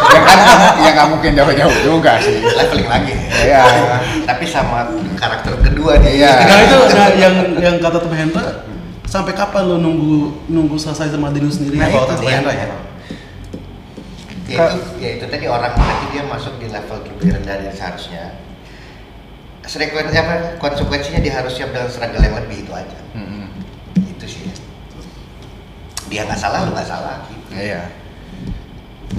ya 0.08 0.20
kan 0.20 0.38
ya 0.78 0.90
nggak 0.92 1.08
mungkin 1.08 1.32
jauh-jauh 1.32 1.76
juga 1.82 2.20
sih 2.20 2.40
leveling 2.40 2.84
lagi 2.86 3.14
Iya. 3.40 3.64
tapi 4.24 4.44
sama 4.44 4.84
karakter 5.14 5.56
kedua 5.62 5.96
dia 5.96 6.08
Iya. 6.10 6.32
Nah 6.42 6.58
itu 6.62 6.76
nah, 6.88 7.08
yang 7.14 7.34
yang 7.56 7.74
kata 7.78 8.00
Temen 8.00 8.16
Hendra 8.18 8.67
sampai 9.08 9.32
kapan 9.32 9.64
lo 9.64 9.76
nunggu 9.80 10.44
nunggu 10.52 10.76
selesai 10.76 11.16
sama 11.16 11.32
diri 11.32 11.48
sendiri 11.48 11.80
Nah, 11.80 11.88
kalau 11.88 12.06
kata 12.12 12.20
dia. 12.20 12.36
Hendra 12.38 12.52
ya? 12.52 12.66
Ya 14.48 14.56
itu, 14.72 14.80
ya 14.96 15.08
itu 15.20 15.24
tadi 15.28 15.44
orang 15.44 15.76
berarti 15.76 16.06
dia 16.12 16.24
masuk 16.24 16.56
di 16.56 16.72
level 16.72 17.04
lebih 17.04 17.36
rendah 17.36 17.56
dari 17.60 17.72
seharusnya. 17.72 18.36
Frekuensi 19.68 20.16
apa 20.16 20.56
konsekuensinya 20.56 21.20
dia 21.20 21.36
harus 21.36 21.52
siap 21.52 21.68
dengan 21.76 21.92
struggle 21.92 22.24
yang 22.24 22.36
lebih 22.40 22.64
itu 22.64 22.72
aja. 22.72 23.00
Mm-mm. 23.12 23.52
Itu 24.08 24.24
sih. 24.24 24.48
Dia 26.08 26.24
nggak 26.24 26.40
salah, 26.40 26.64
lu 26.64 26.72
nggak 26.72 26.88
salah. 26.88 27.28
Gitu. 27.28 27.52
iya 27.52 27.92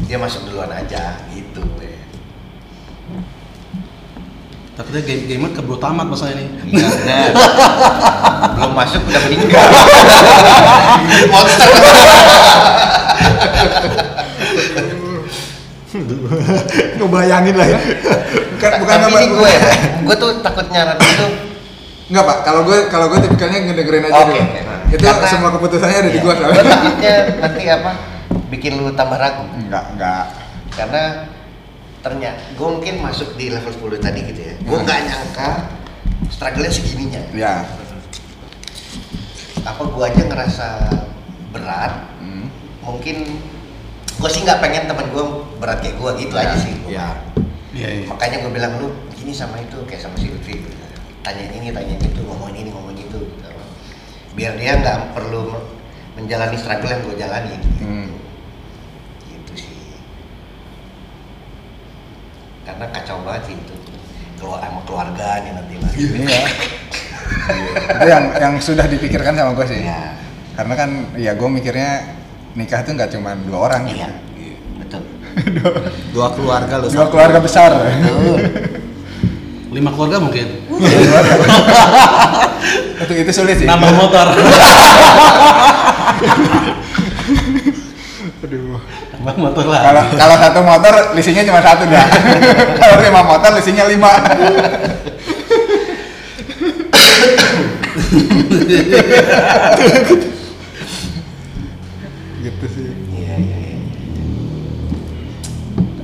Dia 0.10 0.18
masuk 0.18 0.50
duluan 0.50 0.74
aja, 0.74 1.22
gitu. 1.30 1.62
ya. 1.78 1.89
Takutnya 4.80 5.04
game 5.04 5.28
gamer 5.28 5.52
keburu 5.52 5.76
tamat 5.76 6.08
masa 6.08 6.32
ini. 6.32 6.48
Belum 8.56 8.72
masuk 8.72 9.04
udah 9.04 9.22
meninggal. 9.28 9.60
Monster. 11.36 11.68
ngebayangin 17.00 17.56
lah 17.56 17.68
ya 17.68 17.80
bukan 18.54 18.72
bukan 18.78 18.98
Tapi 19.00 19.10
apa 19.10 19.20
ini 19.20 19.28
gue 19.32 19.50
ya, 19.50 19.62
gue 20.00 20.16
tuh 20.16 20.30
takut 20.40 20.68
nyaran 20.70 20.98
itu 20.98 21.28
Enggak 22.10 22.26
pak, 22.26 22.38
kalau 22.42 22.62
gue 22.66 22.78
kalau 22.90 23.06
gue 23.06 23.20
tipikalnya 23.22 23.70
ngedengerin 23.70 24.10
aja 24.10 24.26
dulu. 24.26 24.34
oke. 24.34 24.42
Itu 24.90 25.06
Karena- 25.06 25.30
semua 25.30 25.54
keputusannya 25.54 25.98
ada 26.00 26.10
di 26.10 26.18
Iya. 26.18 26.26
gue 26.26 26.34
Gue 26.34 26.42
soalnya. 26.42 26.64
takutnya 26.66 27.14
nanti 27.38 27.64
apa 27.70 27.92
bikin 28.50 28.82
lu 28.82 28.90
tambah 28.94 29.14
ragu. 29.14 29.46
Enggak, 29.54 29.84
enggak. 29.94 30.26
karena 30.74 31.02
ternyata 32.00 32.40
gue 32.50 32.68
mungkin 32.70 32.96
masuk 33.00 33.36
di 33.36 33.50
level 33.50 33.70
10 33.70 34.00
tadi 34.00 34.20
gitu 34.26 34.42
ya 34.42 34.56
gue 34.58 34.72
Hmm. 34.72 34.84
nggak 34.84 35.00
nyangka 35.04 35.50
struggle-nya 36.30 36.72
segininya 36.72 37.22
Ya. 37.32 37.68
apa 39.62 39.84
gue 39.84 40.04
aja 40.04 40.24
ngerasa 40.24 40.68
berat 41.50 41.94
Hmm. 42.18 42.48
mungkin 42.82 43.28
gue 44.14 44.30
sih 44.30 44.42
nggak 44.42 44.60
pengen 44.60 44.84
temen 44.86 45.08
gue 45.10 45.26
berat 45.58 45.80
kayak 45.80 45.96
gue 45.96 46.12
gitu 46.20 46.34
Ya, 46.34 46.42
aja 46.42 46.56
sih 46.58 46.74
ya. 46.86 47.08
Iya 47.70 47.90
iya. 47.94 48.06
makanya 48.08 48.38
gue 48.42 48.52
bilang 48.52 48.74
lu 48.78 48.88
gini 49.14 49.30
sama 49.30 49.58
itu 49.58 49.78
kayak 49.84 50.02
sama 50.02 50.16
si 50.16 50.28
Lutfi 50.28 50.58
tanyain 51.22 51.52
ini 51.54 51.70
tanyain 51.70 52.00
itu 52.00 52.22
ngomongin 52.22 52.56
ini 52.58 52.70
ngomongin 52.70 53.04
itu 53.04 53.20
gitu. 53.20 53.50
biar 54.32 54.56
dia 54.56 54.74
nggak 54.76 55.12
perlu 55.12 55.50
me- 55.50 55.68
menjalani 56.16 56.56
struggle 56.56 56.88
yang 56.88 57.02
gue 57.02 57.16
jalani 57.18 57.54
gitu. 57.54 57.70
Hmm. 57.82 58.10
gitu 59.28 59.54
sih 59.56 59.76
karena 62.62 62.86
kacau 62.90 63.19
banget 63.30 63.44
sih 63.46 63.56
itu 63.56 63.74
keluar 64.42 64.60
sama 64.60 64.82
keluarga 64.84 65.28
nih 65.40 65.52
nanti 65.54 65.74
lah 65.78 65.92
Iya. 65.94 66.42
itu 67.94 68.08
yang 68.10 68.26
yang 68.36 68.54
sudah 68.58 68.86
dipikirkan 68.86 69.38
sama 69.38 69.54
gue 69.54 69.66
sih. 69.70 69.86
ya 69.86 70.18
Karena 70.58 70.74
kan 70.74 70.90
ya 71.16 71.38
gue 71.38 71.46
mikirnya 71.48 72.18
nikah 72.58 72.82
tuh 72.82 72.98
nggak 72.98 73.14
cuma 73.14 73.38
dua 73.38 73.58
orang 73.70 73.86
gitu. 73.88 74.02
Iya, 74.02 74.10
betul. 74.82 75.02
Dua 76.12 76.28
keluarga 76.34 76.74
lo. 76.82 76.90
Dua 76.90 77.06
keluarga 77.08 77.40
besar. 77.40 77.70
Betul. 77.72 78.40
Lima 79.70 79.94
keluarga 79.94 80.18
mungkin. 80.20 80.48
itu 83.00 83.14
itu 83.14 83.32
sulit 83.32 83.62
sih. 83.62 83.68
Nambah 83.70 83.92
motor. 83.94 84.28
Motor 89.20 89.68
lah. 89.68 89.82
Kalau 89.84 90.04
kalau 90.16 90.36
satu 90.40 90.60
motor 90.64 90.94
lisinya 91.12 91.44
cuma 91.44 91.60
satu 91.60 91.84
dah. 91.92 92.08
kalau 92.80 92.96
lima 93.04 93.22
motor 93.28 93.52
lisinya 93.60 93.84
lima. 93.84 94.12
gitu 102.40 102.66
sih. 102.72 102.88
Iya, 103.12 103.34
iya, 103.44 103.58
iya. 103.60 103.78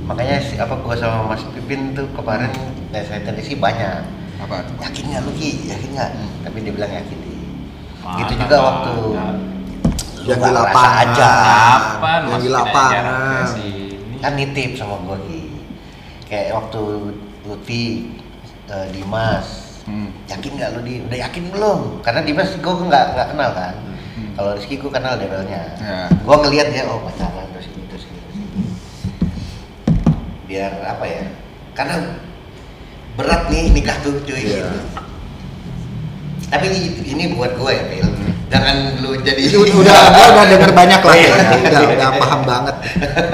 Makanya 0.04 0.36
si 0.44 0.60
apa 0.60 0.76
gua 0.76 0.92
sama 1.00 1.32
Mas 1.32 1.40
Pipin 1.56 1.96
tuh 1.96 2.12
kemarin 2.12 2.52
ya 2.92 3.00
saya 3.00 3.24
tadi 3.24 3.40
sih 3.40 3.56
banyak. 3.56 4.04
Apa? 4.44 4.68
Yakin 4.84 5.04
nggak 5.08 5.22
lu 5.24 5.32
Ki? 5.40 5.64
Yakin 5.72 5.90
nggak? 5.96 6.10
Tapi 6.44 6.56
dia 6.60 6.72
bilang 6.76 6.92
yakin 6.92 7.26
gitu 8.14 8.32
juga 8.38 8.56
waktu. 8.62 8.94
Yang 10.26 10.40
di 10.42 10.50
lapangan. 10.50 11.06
aja. 11.06 11.32
Kapan 11.94 12.20
Yang 12.26 12.40
di 12.42 12.50
lapangan. 12.50 13.44
Kan 14.18 14.32
nitip 14.34 14.70
sama 14.74 14.96
Ki. 15.24 15.40
Kayak 16.26 16.58
waktu 16.58 16.82
Lutfi, 17.46 17.84
eh, 18.66 18.86
Dimas, 18.90 19.78
Hmm. 19.86 20.10
yakin 20.26 20.58
nggak 20.58 20.70
lu 20.74 20.80
di? 20.82 20.94
Udah 21.06 21.18
yakin 21.22 21.44
belum? 21.54 22.02
Karena 22.02 22.26
Dimas 22.26 22.50
gua 22.58 22.74
nggak 22.74 23.04
nggak 23.14 23.26
kenal 23.30 23.50
kan. 23.54 23.74
Hmm. 24.18 24.30
Kalau 24.34 24.50
Rizky 24.58 24.74
gua 24.76 24.90
kenal 24.90 25.14
debelnya. 25.14 25.62
Ya. 25.78 26.10
Gua 26.26 26.42
ngelihat 26.42 26.74
dia 26.74 26.90
oh 26.90 26.98
pacaran 27.06 27.46
terus 27.54 27.70
ini 27.70 27.82
terus 27.86 28.04
ini. 28.04 28.18
terus 28.18 28.36
ini. 28.42 28.64
Biar 30.50 30.72
apa 30.82 31.04
ya? 31.06 31.22
Karena 31.78 31.94
berat 33.14 33.46
nih 33.46 33.70
nikah 33.70 33.94
tuh 34.02 34.18
cuy 34.26 34.34
Iya. 34.34 34.66
gitu. 34.66 34.78
Tapi 36.46 36.64
ini, 36.66 36.78
ini 37.06 37.24
buat 37.34 37.54
gua 37.54 37.70
ya, 37.70 37.86
Pil. 37.86 38.06
Jangan 38.46 38.76
lu 39.02 39.10
jadi 39.20 39.42
udah 39.50 39.98
gua 40.06 40.26
udah 40.32 40.46
denger 40.46 40.70
banyak 40.70 41.00
lah 41.02 41.16
ya. 41.16 41.26
Iya. 41.36 41.58
udah 41.66 41.80
udah 41.90 42.10
paham 42.16 42.40
banget 42.44 42.76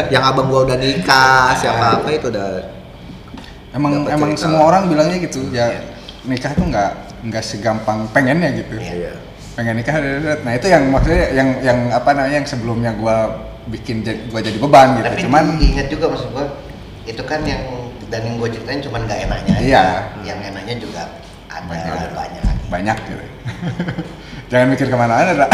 yang 0.09 0.23
abang 0.25 0.49
gua 0.49 0.61
udah 0.65 0.77
nikah 0.77 1.53
siapa 1.53 2.01
apa 2.01 2.09
itu 2.11 2.29
udah 2.29 2.49
Emang 3.73 3.93
Dapat 3.99 4.13
emang 4.13 4.31
cerita. 4.33 4.43
semua 4.43 4.63
orang 4.69 4.83
bilangnya 4.85 5.17
gitu 5.19 5.49
ya 5.49 5.69
nikah 6.25 6.53
tuh 6.53 6.69
nggak 6.69 6.91
nggak 7.25 7.41
segampang 7.41 8.05
pengennya 8.11 8.53
gitu. 8.55 8.77
Iya. 8.77 9.13
Pengen 9.53 9.77
nikah, 9.77 10.01
nah 10.41 10.53
itu 10.53 10.65
yang 10.67 10.89
maksudnya 10.89 11.29
yang 11.31 11.49
yang 11.61 11.79
apa 11.89 12.09
namanya 12.13 12.41
yang 12.41 12.49
sebelumnya 12.49 12.93
gua 12.93 13.37
bikin 13.69 14.01
gua 14.29 14.41
jadi 14.41 14.57
beban 14.57 14.97
gitu. 14.97 15.07
Tapi 15.07 15.21
Cuman 15.25 15.45
ingat 15.59 15.87
juga 15.89 16.09
maksud 16.09 16.33
gua 16.33 16.47
itu 17.05 17.23
kan 17.23 17.41
yang 17.45 17.61
dan 18.09 18.25
yang 18.25 18.37
gua 18.37 18.49
ceritain 18.49 18.81
cuman 18.81 19.05
gak 19.05 19.21
enaknya 19.23 19.53
aja. 19.55 19.65
Iya. 19.65 19.85
Yang 20.25 20.39
enaknya 20.49 20.75
juga 20.81 21.03
ada 21.49 21.69
Banyak. 21.69 22.11
banyak, 22.13 22.43
banyak 22.69 22.97
gitu. 23.05 23.25
Jangan 24.53 24.69
mikir 24.69 24.93
ke 24.93 24.97
mana-mana, 24.97 25.33
Ra. 25.33 25.49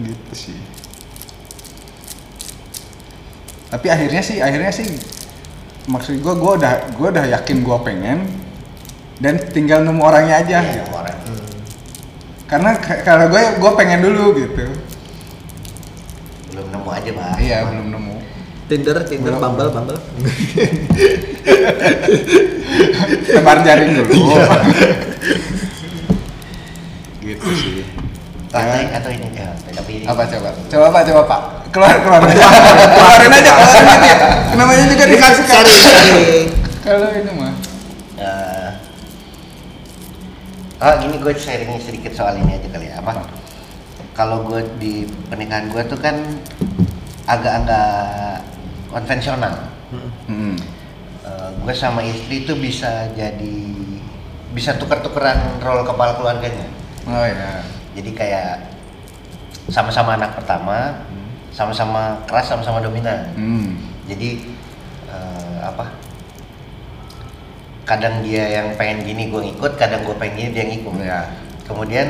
gitu 0.00 0.32
sih. 0.32 0.56
Tapi 3.68 3.86
akhirnya 3.92 4.22
sih, 4.24 4.40
akhirnya 4.40 4.72
sih 4.72 4.88
maksud 5.86 6.16
gua 6.24 6.34
gua 6.40 6.52
udah 6.56 6.72
gua 6.96 7.08
udah 7.12 7.24
yakin 7.28 7.60
gua 7.60 7.84
pengen 7.84 8.24
dan 9.20 9.36
tinggal 9.52 9.84
nemu 9.84 10.00
orangnya 10.00 10.40
aja. 10.40 10.58
Gitu. 10.64 10.88
orang. 10.92 11.18
Karena 12.46 12.78
k- 12.78 13.02
kalau 13.02 13.26
gue 13.26 13.42
gue 13.58 13.72
pengen 13.74 14.06
dulu 14.06 14.38
gitu. 14.38 14.70
Belum 16.54 16.66
nemu 16.70 16.88
aja, 16.94 17.10
Bang. 17.10 17.34
Iya, 17.42 17.58
belum 17.66 17.90
nemu. 17.90 18.15
Tinder 18.66 18.98
Tinder 19.06 19.34
Belum. 19.34 19.42
Bumble 19.54 19.70
Bumble. 19.70 19.98
Tebar 23.26 23.58
jaring 23.62 23.90
dulu. 23.94 24.14
gitu 27.22 27.48
sih. 27.54 27.82
Atau, 28.50 28.62
Ya. 28.62 28.88
atau 28.96 29.10
ini 29.12 29.28
ya, 29.36 29.50
tapi 29.74 30.06
apa 30.08 30.22
coba? 30.24 30.48
Coba 30.70 30.86
pak 30.88 31.02
coba 31.04 31.22
pak? 31.28 31.40
Keluar 31.74 31.92
keluar. 32.00 32.20
Keluarin 32.96 33.32
aja 33.34 33.52
keluarin 33.52 33.84
aja. 33.84 34.14
Namanya 34.56 34.84
juga 34.88 35.04
dikasih 35.04 35.44
sharing 35.44 35.80
sharing 35.84 36.46
kalau 36.80 37.08
ini 37.12 37.30
mah. 37.36 37.52
Eh, 38.16 38.68
ah 40.80 40.94
gini 40.96 41.20
gue 41.20 41.34
sharing 41.36 41.68
sedikit 41.82 42.16
soal 42.16 42.38
ini 42.40 42.56
aja 42.56 42.68
kali 42.72 42.88
ya. 42.88 42.96
Apa? 43.02 43.28
Kalau 44.16 44.48
gue 44.48 44.64
di 44.80 45.04
pernikahan 45.28 45.68
gue 45.68 45.82
tuh 45.84 45.98
kan 46.00 46.16
agak-agak 47.28 48.40
konvensional. 48.90 49.54
Hmm. 50.26 50.56
Eh, 51.26 51.48
gue 51.62 51.74
sama 51.74 52.06
istri 52.06 52.46
tuh 52.46 52.54
bisa 52.58 53.10
jadi 53.14 53.58
bisa 54.54 54.78
tuker-tukeran 54.78 55.58
role 55.60 55.82
kepala 55.82 56.14
keluarganya. 56.14 56.66
Oh 57.06 57.26
ya 57.26 57.62
jadi 57.98 58.10
kayak 58.14 58.54
sama-sama 59.70 60.14
anak 60.14 60.38
pertama 60.38 61.02
sama-sama 61.50 62.22
keras 62.30 62.46
sama-sama 62.46 62.78
dominan. 62.78 63.26
Hmm. 63.34 63.74
jadi 64.06 64.38
eh, 65.10 65.58
apa? 65.66 65.90
Kadang 67.86 68.22
dia 68.22 68.62
yang 68.62 68.74
pengen 68.78 69.06
gini 69.06 69.30
gue 69.30 69.40
ngikut 69.50 69.78
kadang 69.78 70.02
gue 70.06 70.14
pengen 70.18 70.34
gini 70.38 70.48
dia 70.54 70.64
ngikut. 70.66 70.94
Ya 71.02 71.26
kemudian 71.66 72.06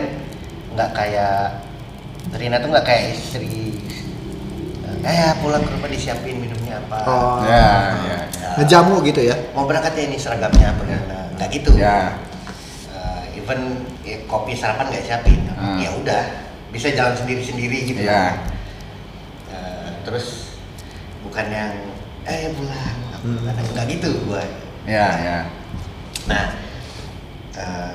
nggak 0.76 0.92
kayak 0.92 1.64
Rina 2.36 2.60
tuh 2.60 2.68
nggak 2.68 2.84
kayak 2.84 3.16
istri 3.16 3.72
eh, 5.06 5.14
ya 5.14 5.28
pulang 5.38 5.62
ke 5.62 5.70
rumah 5.70 5.86
disiapin 5.86 6.36
minumnya 6.42 6.82
apa. 6.82 6.98
Oh. 7.06 7.38
Ya 7.46 7.94
ya 8.02 8.18
ngejamu 8.58 9.04
gitu 9.06 9.20
ya? 9.22 9.36
Mau 9.54 9.64
berangkat 9.68 9.94
ya 9.94 10.02
ini 10.10 10.18
seragamnya 10.18 10.74
apa 10.74 10.82
gimana? 10.82 11.18
Nggak 11.38 11.48
gitu. 11.54 11.70
Ya. 11.78 12.18
Eh, 12.90 13.38
even 13.38 13.86
ya, 14.02 14.18
kopi 14.26 14.58
sarapan 14.58 14.90
nggak 14.90 15.04
siapin. 15.06 15.40
Hmm. 15.56 15.80
ya 15.80 15.88
udah 15.96 16.22
bisa 16.68 16.92
jalan 16.92 17.16
sendiri 17.16 17.40
sendiri 17.40 17.78
gitu. 17.88 18.02
Ya. 18.02 18.42
Eh, 19.48 19.88
terus 20.02 20.58
bukan 21.22 21.46
yang 21.48 21.72
eh 22.26 22.50
pulang. 22.52 22.98
Hmm. 23.22 23.46
nggak 23.46 23.86
gitu 23.86 24.10
gua. 24.26 24.42
Ya 24.84 25.06
ya. 25.22 25.38
Nah 26.26 26.44
eh, 27.54 27.94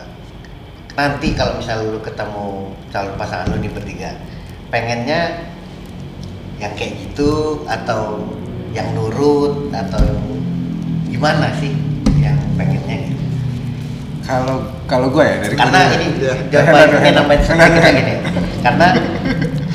nanti 0.95 1.35
kalau 1.35 1.59
misal 1.59 1.87
lu 1.87 1.99
ketemu 2.03 2.75
calon 2.91 3.15
pasangan 3.15 3.47
lu 3.47 3.63
nih 3.63 3.71
bertiga 3.71 4.11
pengennya 4.71 5.51
yang 6.61 6.73
kayak 6.77 6.93
gitu 7.01 7.65
atau 7.65 8.21
yang 8.71 8.93
nurut 8.93 9.73
atau 9.73 10.05
gimana 11.09 11.49
sih 11.57 11.73
yang 12.21 12.37
pengennya 12.53 13.09
gitu? 13.09 13.23
Kalau 14.21 14.69
kalau 14.85 15.09
gue 15.09 15.25
ya 15.25 15.35
dari 15.41 15.55
karena 15.57 15.79
ini 15.97 16.07
jawaban 16.53 16.87
yang 17.01 17.15
nambahin 17.17 17.41
sedikit 17.41 17.65
Enak, 17.65 17.81
kayak 17.81 17.95
gini. 17.97 18.13
Karena 18.61 18.87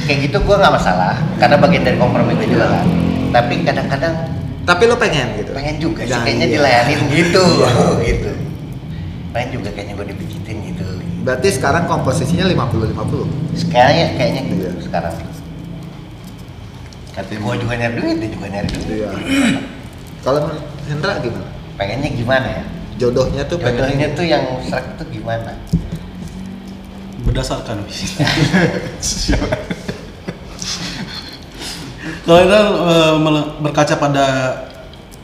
kayak 0.07 0.19
gitu 0.31 0.37
gua 0.47 0.57
nggak 0.63 0.75
masalah 0.79 1.15
karena 1.43 1.57
bagian 1.59 1.83
dari 1.83 1.99
kompromi 1.99 2.33
gue 2.39 2.49
juga 2.55 2.67
kan. 2.71 2.87
Tapi 3.35 3.55
kadang-kadang 3.67 4.15
tapi 4.63 4.83
lo 4.87 4.95
pengen 4.97 5.27
gitu? 5.43 5.51
Pengen 5.51 5.77
juga 5.83 6.07
sih 6.07 6.15
kayaknya 6.15 6.47
iya. 6.47 6.55
dilayanin 6.55 7.01
gitu. 7.19 7.45
Iya. 7.67 7.71
gitu. 8.07 8.31
Pengen 9.35 9.51
juga 9.59 9.69
kayaknya 9.75 9.95
gue 9.99 10.07
dipijitin 10.15 10.57
gitu. 10.71 10.87
Berarti 11.27 11.49
sekarang 11.51 11.91
komposisinya 11.91 12.47
50 12.47 12.95
50 12.95 13.75
kayaknya 13.75 14.07
kayaknya 14.15 14.43
gitu 14.47 14.63
Iya. 14.63 14.73
sekarang 14.87 15.15
Katanya 17.17 17.41
gue 17.41 17.55
juga 17.65 17.75
nyari 17.81 17.95
duit 17.97 18.17
dia 18.21 18.29
juga 18.29 18.47
nyari 18.53 18.69
duit. 18.69 18.87
Iya. 18.93 19.09
kalau 20.21 20.45
menurut 20.45 20.69
Hendra 20.85 21.17
gimana? 21.25 21.49
Pengennya 21.81 22.11
gimana 22.13 22.49
ya? 22.61 22.65
Jodohnya 23.01 23.43
tuh 23.49 23.57
jodohnya 23.57 24.09
tuh 24.13 24.25
yang 24.29 24.45
serak 24.69 24.85
tuh 25.01 25.09
gimana? 25.09 25.57
Berdasarkan. 27.25 27.81
Kalau 32.27 32.43
kita 32.43 32.59
eh, 32.59 33.15
berkaca 33.63 33.95
pada 34.03 34.27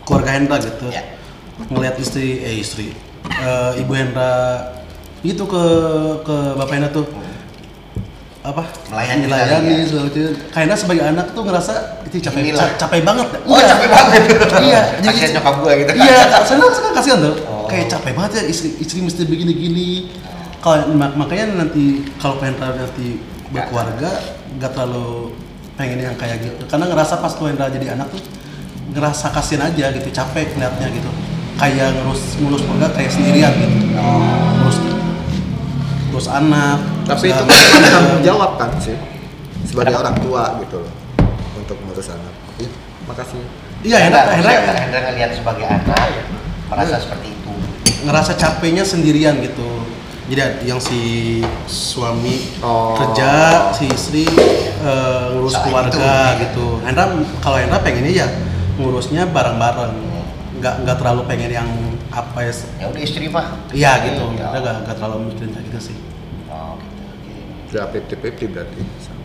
keluarga 0.07 0.31
Hendra 0.39 0.57
gitu 0.63 0.87
ya. 0.87 1.03
ngelihat 1.67 1.99
istri 1.99 2.43
eh 2.43 2.63
istri 2.63 2.95
eh, 3.27 3.81
ibu 3.83 3.91
Hendra 3.95 4.71
itu 5.27 5.43
ke 5.47 5.65
ke 6.23 6.37
bapak 6.59 6.75
Hendra 6.79 6.91
tuh 6.95 7.07
apa? 8.43 8.63
Melayani 8.91 9.25
melayani 9.25 9.71
ya. 9.73 9.85
segala 9.87 10.03
macam. 10.07 10.23
Karena 10.51 10.75
sebagai 10.75 11.05
anak 11.07 11.27
tuh 11.31 11.43
ngerasa 11.43 11.73
itu 12.05 12.17
capek 12.19 12.41
Inilah. 12.43 12.67
ca- 12.67 12.77
capek 12.83 13.01
banget. 13.03 13.27
Oh 13.43 13.55
capek 13.57 13.89
banget. 13.89 14.21
Iya. 14.67 14.81
Kasihan 15.01 15.31
nyokap 15.39 15.55
gue 15.59 15.73
gitu. 15.79 15.91
Kan 15.91 16.03
iya. 16.03 16.19
Saya 16.43 16.59
saya 16.69 16.91
kasihan 16.93 17.19
tuh. 17.21 17.35
Oh. 17.47 17.67
kayak 17.67 17.87
capek 17.89 18.13
banget 18.13 18.31
ya 18.37 18.43
istri 18.47 18.69
istri 18.77 19.01
mesti 19.01 19.25
begini 19.25 19.53
gini 19.55 19.89
kalau 20.59 20.91
mak- 20.93 21.17
makanya 21.17 21.65
nanti 21.65 22.05
kalau 22.19 22.37
pengen 22.37 22.61
nanti 22.61 23.17
berkeluarga 23.49 24.11
nggak 24.59 24.71
terlalu 24.75 25.33
pengen 25.75 25.99
yang 26.03 26.17
kayak 26.19 26.43
gitu. 26.43 26.63
Karena 26.67 26.91
ngerasa 26.91 27.19
pas 27.19 27.33
tuh 27.33 27.47
Hendra 27.47 27.67
jadi 27.67 27.95
anak 27.95 28.11
tuh 28.11 28.21
ngerasa 28.93 29.31
kasihan 29.31 29.71
aja 29.71 29.89
gitu 29.89 30.09
capek 30.11 30.53
ngeliatnya 30.53 30.91
gitu. 30.91 31.11
Kayak 31.57 31.95
ngurus 31.97 32.37
ngurus 32.43 32.61
keluarga 32.61 32.91
kayak 32.93 33.09
sendirian 33.09 33.55
gitu. 33.55 33.77
Ngurus 34.59 34.77
ngurus 36.11 36.29
anak 36.29 36.79
Tapi 37.03 37.27
itu 37.29 37.43
kan 37.43 37.83
tanggung 37.85 38.23
jawab 38.23 38.51
kan 38.57 38.71
sih 38.79 38.97
sebagai 39.63 39.95
orang 39.95 40.17
tua 40.19 40.59
gitu 40.61 40.83
loh 40.83 40.93
untuk 41.55 41.77
ngurus 41.83 42.11
anak. 42.11 42.35
Ih, 42.59 42.71
makasih. 43.05 43.43
Iya, 43.83 43.99
Hendra, 44.07 44.23
Hendra, 44.31 44.37
Hendra 44.39 44.53
Hendra, 44.55 44.75
Hendra 44.79 45.01
ngelihat 45.11 45.31
sebagai 45.35 45.65
anak 45.67 45.99
merasa 46.71 46.97
seperti 46.99 47.29
itu. 47.31 47.53
ngerasa 48.03 48.33
capeknya 48.35 48.83
sendirian 48.83 49.39
gitu. 49.39 49.67
Jadi 50.27 50.41
yang 50.65 50.79
si 50.79 51.43
suami 51.67 52.57
Oh. 52.63 52.95
kerja, 52.95 53.31
si 53.75 53.87
istri 53.91 54.25
eh, 54.83 55.25
ngurus 55.35 55.55
Salah 55.55 55.67
keluarga 55.67 56.11
itu. 56.35 56.43
gitu. 56.47 56.67
Hendra 56.83 57.11
kalau 57.39 57.59
Hendra 57.59 57.79
pengennya 57.79 58.13
ya 58.25 58.29
ngurusnya 58.79 59.27
bareng-bareng. 59.29 59.95
Nggak 60.63 60.75
nggak 60.87 60.97
terlalu 60.99 61.21
pengen 61.27 61.51
yang 61.53 61.69
apa 62.11 62.39
ya. 62.43 62.53
Ya 62.79 62.87
udah 62.91 63.03
istri 63.03 63.27
mah. 63.27 63.47
Iya 63.71 63.93
gitu. 64.07 64.25
Ya. 64.35 64.51
Hendra 64.51 64.59
nggak 64.63 64.77
nggak 64.87 64.97
terlalu 64.99 65.17
mikirin 65.31 65.51
kayak 65.55 65.65
gitu 65.71 65.81
sih. 65.91 65.97
Oh, 67.75 67.89
gitu. 67.89 68.15
oke. 68.15 68.19
Ya 68.19 68.45
50-50 68.45 68.53
berarti. 68.53 68.81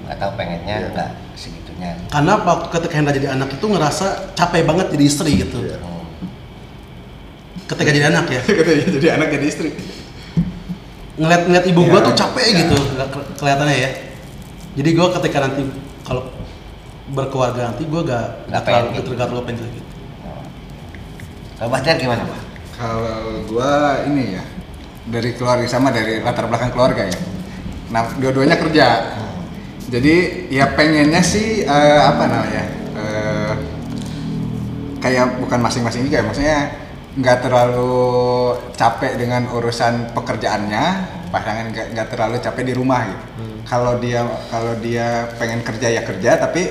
Atau 0.07 0.29
pengennya 0.33 0.75
Iya. 0.77 0.87
enggak 0.87 1.09
segitunya. 1.33 1.91
Karena 2.07 2.33
waktu 2.39 2.65
ketika 2.71 2.93
Hendra 2.95 3.11
jadi 3.11 3.27
anak 3.29 3.49
itu 3.51 3.65
ngerasa 3.65 4.05
capek 4.33 4.63
banget 4.63 4.87
jadi 4.89 5.03
istri 5.03 5.31
gitu. 5.37 5.59
Iya. 5.61 5.77
Hmm. 5.77 6.07
Ketika 7.67 7.89
jadi 7.89 8.07
anak 8.07 8.25
ya. 8.27 8.41
Katanya 8.57 8.83
jadi 8.89 9.07
anak 9.13 9.27
jadi 9.29 9.45
istri. 9.45 9.69
ngeliat 11.17 11.49
ngeliat 11.49 11.65
ibu 11.65 11.81
gua 11.83 11.97
Iya. 11.97 12.07
tuh 12.07 12.15
capek 12.15 12.45
gitu 12.55 12.77
nggak 12.93 13.09
ke- 13.09 13.27
kelihatannya 13.41 13.73
ya 13.75 13.89
jadi 14.77 14.89
gua 14.93 15.09
ketika 15.17 15.37
nanti 15.41 15.65
kalau 16.05 16.29
berkeluarga 17.09 17.73
nanti 17.73 17.89
gua 17.89 18.05
gak, 18.05 18.25
Nggak 18.45 18.53
gak 18.53 18.61
terlalu 18.61 18.85
pengen 18.85 18.97
gitu. 19.01 19.09
terlalu 19.17 19.41
pengen 19.41 19.59
gitu 19.65 19.81
Kalau 21.57 21.69
Bahtiar 21.73 21.97
gimana, 21.97 22.21
Pak? 22.21 22.41
Kalau 22.77 23.17
gua 23.49 23.73
ini 24.05 24.37
ya 24.37 24.45
dari 25.09 25.33
keluarga 25.33 25.65
sama 25.65 25.89
dari 25.89 26.21
latar 26.21 26.45
belakang 26.45 26.69
keluarga 26.69 27.09
ya. 27.09 27.17
Nah, 27.87 28.03
dua-duanya 28.19 28.59
kerja. 28.59 28.87
Jadi 29.87 30.47
ya 30.51 30.75
pengennya 30.75 31.23
sih 31.23 31.63
eh, 31.63 32.01
apa 32.03 32.23
namanya? 32.27 32.63
eh, 32.97 33.53
kayak 34.99 35.39
bukan 35.39 35.59
masing-masing 35.63 36.11
juga 36.11 36.19
ya, 36.19 36.25
maksudnya 36.27 36.59
nggak 37.17 37.37
terlalu 37.47 37.95
capek 38.75 39.15
dengan 39.15 39.47
urusan 39.47 40.11
pekerjaannya, 40.11 40.85
pasangan 41.31 41.71
nggak 41.71 42.07
terlalu 42.11 42.37
capek 42.43 42.63
di 42.67 42.73
rumah 42.75 43.07
gitu. 43.07 43.25
Kalau 43.63 43.95
dia 44.03 44.27
kalau 44.51 44.73
dia 44.83 45.31
pengen 45.39 45.63
kerja 45.63 45.87
ya 45.87 46.01
kerja, 46.03 46.35
tapi 46.35 46.67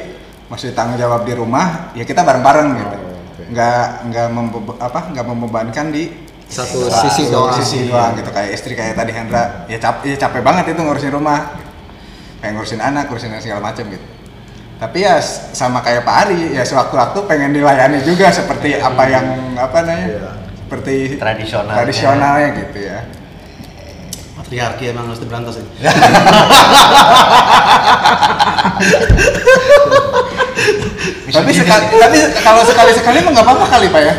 masih 0.52 0.76
tanggung 0.76 1.00
jawab 1.00 1.24
di 1.24 1.32
rumah, 1.32 1.90
ya 1.96 2.04
kita 2.04 2.20
bareng-bareng 2.20 2.68
gitu. 2.76 2.96
Oh. 3.00 3.16
Nggak 3.50 3.86
nggak 4.12 4.28
membe- 4.28 4.78
apa 4.78 5.00
nggak 5.16 5.26
membebankan 5.26 5.86
di 5.88 6.04
Satu 6.46 6.86
doang, 6.86 7.02
sisi 7.02 7.22
doang. 7.26 7.52
sisi 7.58 7.78
doang 7.86 8.14
gitu. 8.14 8.30
Kayak 8.30 8.50
istri 8.54 8.72
kayak 8.72 8.94
tadi 8.94 9.10
Hendra 9.10 9.66
ya 9.66 9.76
capek 9.76 10.14
ya 10.14 10.16
capek 10.16 10.40
banget 10.40 10.64
itu 10.70 10.80
ngurusin 10.80 11.10
rumah. 11.10 11.58
Kayak 12.38 12.52
ngurusin 12.54 12.78
anak 12.78 13.10
ngurusin 13.10 13.34
segala 13.38 13.60
macam 13.60 13.84
gitu. 13.86 14.06
Tapi 14.76 14.98
ya 15.00 15.16
sama 15.50 15.80
kayak 15.80 16.04
Pak 16.04 16.16
Ari 16.28 16.52
ya 16.52 16.62
sewaktu-waktu 16.62 17.18
pengen 17.24 17.50
dilayani 17.50 18.04
juga 18.04 18.28
seperti 18.28 18.76
apa 18.76 19.02
yang 19.08 19.26
apa 19.56 19.78
namanya 19.80 20.06
Iya. 20.06 20.30
seperti 20.62 20.94
Tradisionalnya. 21.16 21.76
tradisionalnya 21.80 22.48
gitu 22.60 22.78
ya. 22.84 22.98
Patriarki 24.36 24.84
emang 24.92 25.08
harus 25.08 25.18
diberantas 25.18 25.54
ya 25.56 25.64
tapi 31.26 31.50
sekali 31.52 31.84
tapi 31.92 32.18
kalau 32.40 32.62
sekali 32.64 32.92
sekali 32.94 33.16
mah 33.20 33.30
nggak 33.34 33.46
apa-apa 33.46 33.66
kali 33.68 33.86
Pak 33.90 34.02
ya. 34.02 34.14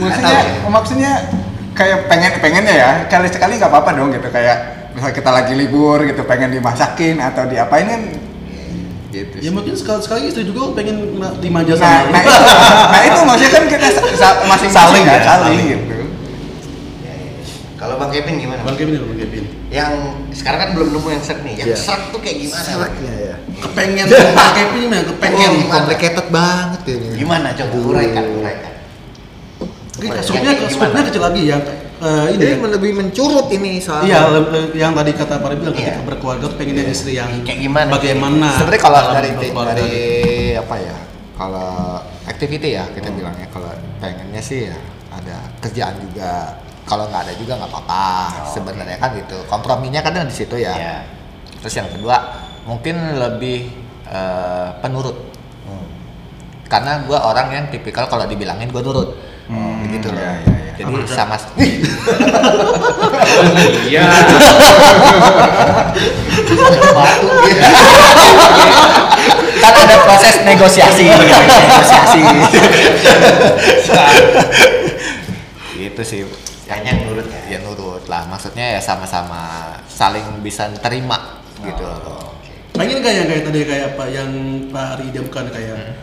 Maksudnya 0.00 0.38
maksudnya 0.68 1.12
kayak 1.80 1.98
pengen 2.06 2.32
pengennya 2.38 2.74
ya 2.76 2.90
kali 3.08 3.26
sekali 3.26 3.56
nggak 3.56 3.72
apa-apa 3.72 3.90
dong 3.96 4.12
gitu 4.12 4.28
kayak 4.28 4.56
misalnya 4.92 5.14
kita 5.16 5.30
lagi 5.30 5.54
libur 5.54 6.04
gitu 6.04 6.22
pengen 6.22 6.52
dimasakin 6.52 7.16
atau 7.16 7.48
diapain 7.48 7.86
kan 7.86 8.02
gitu 9.10 9.34
ya 9.40 9.50
mungkin 9.50 9.72
sekali 9.72 9.98
sekali 9.98 10.20
istri 10.28 10.44
juga 10.44 10.70
pengen 10.70 11.16
dimanja 11.40 11.74
nah, 11.74 11.80
sama 11.80 11.98
lu. 12.04 12.10
nah, 12.12 12.20
itu, 12.22 12.36
nah 12.92 13.00
itu 13.02 13.20
maksudnya 13.24 13.50
kan 13.50 13.64
kita 13.66 13.86
sa- 13.88 14.14
sa- 14.14 14.40
masing-masing 14.44 14.70
Saling 14.70 15.02
kan, 15.02 15.16
ya, 15.16 15.24
saling 15.24 15.56
saling. 15.56 15.66
gitu 15.66 15.84
Ya, 17.00 17.12
ya. 17.16 17.30
Kalau 17.74 17.94
Bang 17.96 18.12
Kevin 18.12 18.34
gimana? 18.36 18.60
Bang 18.60 18.76
Kevin 18.76 18.92
ya, 18.92 19.00
Bang 19.00 19.16
Kevin 19.16 19.44
Yang 19.70 19.92
sekarang 20.36 20.58
kan 20.60 20.70
belum 20.76 20.88
nemu 20.92 21.08
yang 21.08 21.22
seret 21.24 21.40
nih. 21.40 21.54
Yang 21.56 21.68
Iya. 21.70 21.78
seret 21.80 22.04
tuh 22.10 22.20
kayak 22.20 22.36
gimana? 22.38 22.62
Seraknya 22.62 23.12
ya. 23.16 23.34
kepengen 23.58 24.04
Bang 24.38 24.52
Kevin 24.52 24.80
gimana 24.84 25.02
kepengen 25.08 25.50
Oh, 25.50 25.66
complicated 25.66 26.26
banget 26.28 26.80
ini. 26.86 27.06
Gimana 27.16 27.48
coba 27.50 27.76
uraikan, 27.82 28.24
uraikan. 28.36 28.69
Kayak 30.02 30.24
scope-nya 30.24 30.52
gimana? 30.64 30.98
kecil 31.04 31.22
lagi 31.22 31.42
yang 31.44 31.62
eh, 32.00 32.26
ini 32.32 32.40
Ini 32.40 32.56
ya. 32.56 32.68
lebih 32.72 32.90
mencurut 32.96 33.46
ini 33.50 33.72
soalnya. 33.76 34.08
Iya, 34.08 34.20
yang 34.72 34.92
tadi 34.96 35.10
kata 35.12 35.34
Pak 35.36 35.48
bilang 35.52 35.74
Iya. 35.74 35.92
ketika 35.92 36.02
berkeluarga 36.06 36.44
tuh 36.46 36.56
pengen 36.56 36.74
jadi 36.74 36.90
istri 36.90 37.12
yang 37.14 37.28
Kayak 37.44 37.60
gimana? 37.60 37.88
bagaimana 37.92 38.48
Sebenarnya 38.56 38.80
kalau 38.80 39.00
dari 39.12 39.30
dari 39.36 39.44
gitu. 39.44 40.60
apa 40.60 40.76
ya? 40.76 40.96
Kalau 41.36 41.72
activity 42.24 42.68
ya 42.70 42.84
kita 42.88 43.08
bilangnya 43.10 43.48
kalau 43.48 43.68
pengennya 43.96 44.40
sih 44.40 44.68
ya 44.68 44.76
ada 45.10 45.36
kerjaan 45.58 45.96
juga. 46.00 46.56
Kalau 46.84 47.06
nggak 47.06 47.22
ada 47.22 47.34
juga 47.36 47.52
nggak 47.54 47.70
apa-apa. 47.70 48.06
Oh, 48.42 48.50
Sebenarnya 48.50 48.96
kan 48.96 49.14
gitu. 49.14 49.36
Komprominya 49.46 50.00
kadang 50.00 50.24
di 50.24 50.34
situ 50.34 50.56
ya. 50.56 50.72
Iya. 50.72 50.96
Terus 51.60 51.74
yang 51.76 51.88
kedua 51.88 52.16
mungkin 52.64 52.96
lebih 53.14 53.68
eh, 54.04 54.68
penurut. 54.80 55.16
Hmm. 55.64 55.86
Karena 56.66 57.04
gua 57.04 57.24
orang 57.24 57.48
yang 57.50 57.64
tipikal 57.68 58.04
kalau 58.06 58.24
dibilangin 58.24 58.68
gua 58.68 58.80
nurut. 58.80 59.10
Hmm, 59.50 59.82
gitu 59.90 60.08
loh. 60.08 60.14
iya, 60.16 60.32
iya, 60.38 60.54
iya. 60.54 60.72
Jadi 60.78 60.94
sama 61.10 61.36
Iya. 63.90 64.02
Batu 66.94 67.28
gitu. 67.44 67.68
kan 69.60 69.74
ada 69.76 69.96
proses 70.00 70.34
negosiasi 70.42 71.04
negosiasi 71.04 72.20
itu 75.80 76.02
sih 76.04 76.20
Kayaknya 76.64 77.02
nurut 77.02 77.26
ya. 77.26 77.40
ya 77.50 77.58
nurut 77.66 78.04
lah 78.06 78.22
maksudnya 78.24 78.78
ya 78.78 78.80
sama-sama 78.80 79.74
saling 79.90 80.38
bisa 80.38 80.70
terima 80.78 81.42
gitu 81.60 81.82
Oh, 81.82 81.98
loh 81.98 82.38
oke. 82.38 82.78
pengen 82.78 83.02
kayak 83.02 83.16
yang 83.16 83.26
kayak 83.26 83.42
tadi 83.42 83.60
kayak 83.66 83.84
apa 83.92 84.04
yang 84.06 84.30
Pak 84.70 84.86
Ari 84.94 85.04
idamkan 85.10 85.50
kayak 85.50 85.98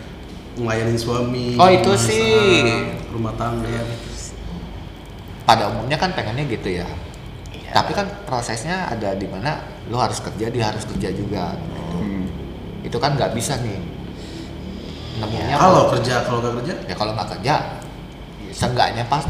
ngelayanin 0.57 0.97
suami. 0.97 1.53
Oh, 1.55 1.69
itu 1.69 1.91
sih. 1.95 2.65
rumah 3.13 3.33
tangga 3.37 3.81
pada 5.47 5.71
umumnya 5.71 5.95
kan 5.95 6.11
pengennya 6.11 6.43
gitu 6.45 6.69
ya 6.75 6.85
Iya. 7.67 7.71
tapi 7.75 7.91
kan 7.95 8.07
prosesnya 8.23 8.87
ada 8.87 9.15
di 9.15 9.27
mana 9.27 9.59
lo 9.87 9.99
harus 9.99 10.23
kerja 10.23 10.47
dia 10.47 10.71
harus 10.71 10.83
kerja 10.87 11.11
juga 11.11 11.55
gitu. 11.55 11.83
Hmm. 11.99 12.23
itu 12.83 12.97
kan 12.99 13.15
nggak 13.15 13.31
bisa 13.35 13.59
nih 13.59 13.79
nemunya 15.19 15.55
kalau 15.57 15.91
kerja 15.91 16.23
kalau 16.23 16.39
gak 16.39 16.53
kerja 16.63 16.73
ya 16.87 16.95
kalau 16.95 17.11
nggak 17.15 17.29
kerja 17.35 17.55
seenggaknya 18.51 19.03
pas 19.07 19.23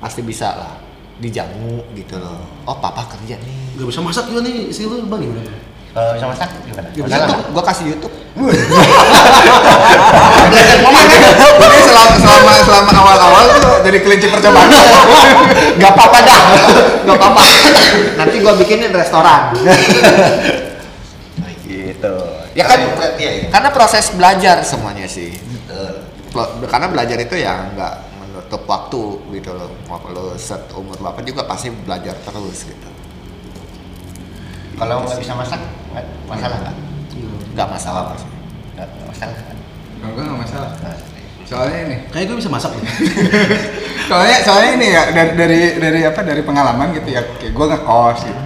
pasti 0.00 0.20
bisa 0.24 0.54
lah 0.56 0.72
dijamu 1.20 1.84
gitu 1.92 2.16
loh 2.16 2.40
oh 2.64 2.76
papa 2.80 3.04
kerja 3.12 3.36
nih 3.36 3.76
gak 3.76 3.88
bisa 3.88 4.00
masak 4.00 4.24
juga 4.28 4.40
nih 4.44 4.72
istri 4.72 4.88
lu 4.88 5.04
bang 5.08 5.20
gimana 5.28 5.52
Kalau 5.92 6.16
bisa 6.16 6.24
masak 6.24 6.48
gimana? 6.64 6.88
Ya, 6.96 7.04
Masalah 7.04 7.28
YouTube, 7.28 7.52
gua 7.52 7.64
kasih 7.68 7.84
YouTube. 7.92 8.14
Jadi 10.52 11.78
selama 11.84 12.14
selama 12.16 12.52
selama 12.64 12.90
awal-awal 12.96 13.44
tuh 13.60 13.74
jadi 13.84 13.98
kelinci 14.00 14.32
percobaan. 14.32 14.72
Gak 15.76 15.92
apa-apa 15.92 16.18
dah, 16.24 16.40
gak 17.04 17.16
apa-apa. 17.20 17.40
Nanti 18.16 18.36
gua 18.40 18.56
bikinin 18.56 18.88
restoran. 18.88 19.52
Gitu. 21.68 22.14
Ya 22.52 22.64
kan, 22.68 22.78
Berarti 22.84 23.22
ya, 23.24 23.32
ya. 23.32 23.46
karena 23.48 23.68
proses 23.72 24.12
belajar 24.16 24.64
semuanya 24.64 25.04
sih. 25.04 25.32
Karena 26.68 26.88
belajar 26.88 27.20
itu 27.20 27.36
ya 27.36 27.68
nggak 27.76 27.94
menutup 28.16 28.64
waktu 28.64 29.02
gitu 29.36 29.52
loh. 29.52 29.68
Mau 29.88 30.00
lo 30.08 30.36
set 30.40 30.72
umur 30.72 30.96
berapa 30.96 31.20
juga 31.20 31.44
pasti 31.44 31.68
belajar 31.68 32.16
terus 32.24 32.64
gitu. 32.64 32.88
Kalau 34.74 34.96
nggak 35.02 35.18
bisa 35.18 35.32
masak, 35.32 35.60
nggak 35.92 36.04
masalah 36.26 36.56
nggak? 36.58 36.74
Nggak 37.52 37.68
masalah. 37.68 38.02
Nggak 38.74 38.86
nggak 38.88 39.06
masalah 39.06 39.34
kan? 39.36 39.56
Kalau 40.00 40.12
gue 40.12 40.22
nggak 40.24 40.40
masalah. 40.40 40.70
Soalnya 41.42 41.78
ini, 41.84 41.96
kayak 42.08 42.24
gue 42.26 42.36
bisa 42.40 42.48
masak 42.48 42.70
ya 42.72 42.80
soalnya 44.08 44.36
soalnya 44.40 44.70
ini 44.72 44.86
ya 44.88 45.02
dari 45.12 45.32
dari 45.36 45.58
dari 45.76 46.00
apa 46.02 46.20
dari 46.24 46.40
pengalaman 46.40 46.96
gitu 46.96 47.08
ya. 47.08 47.22
Kayak 47.36 47.52
gue 47.52 47.66
ngekos 47.70 48.18
gitu. 48.24 48.42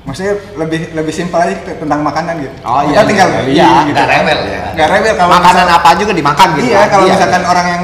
Maksudnya 0.00 0.34
lebih 0.58 0.80
lebih 0.92 1.12
simpel 1.12 1.38
aja 1.38 1.54
gitu, 1.54 1.70
tentang 1.76 2.00
makanan 2.02 2.34
gitu. 2.40 2.52
Oh, 2.60 2.82
Kita 2.82 2.92
iya, 2.92 3.00
tinggal 3.06 3.28
iya, 3.28 3.36
beli 3.38 3.52
iya, 3.54 3.68
gitu. 3.84 3.94
nggak 3.94 4.08
rewel 4.10 4.40
ya. 4.44 4.62
Nggak 4.74 4.88
rewel 4.90 5.14
kalau 5.14 5.30
Makanan 5.30 5.64
misal- 5.64 5.78
apa 5.78 5.90
juga 5.96 6.12
dimakan 6.12 6.48
gitu. 6.56 6.64
Iya, 6.66 6.78
kan? 6.80 6.88
kalau 6.90 7.04
misalkan 7.06 7.42
orang 7.46 7.66
yang 7.68 7.82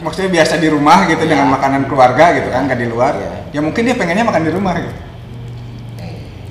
maksudnya 0.00 0.30
biasa 0.32 0.54
di 0.56 0.68
rumah 0.70 0.98
gitu 1.06 1.22
dengan 1.22 1.46
makanan 1.50 1.82
keluarga 1.86 2.24
gitu 2.32 2.48
kan, 2.48 2.60
nggak 2.64 2.80
di 2.80 2.88
luar, 2.88 3.12
Iya. 3.14 3.30
ya 3.52 3.60
mungkin 3.60 3.82
dia 3.84 3.94
pengennya 3.94 4.24
makan 4.24 4.42
di 4.42 4.50
rumah 4.50 4.74
gitu. 4.80 4.94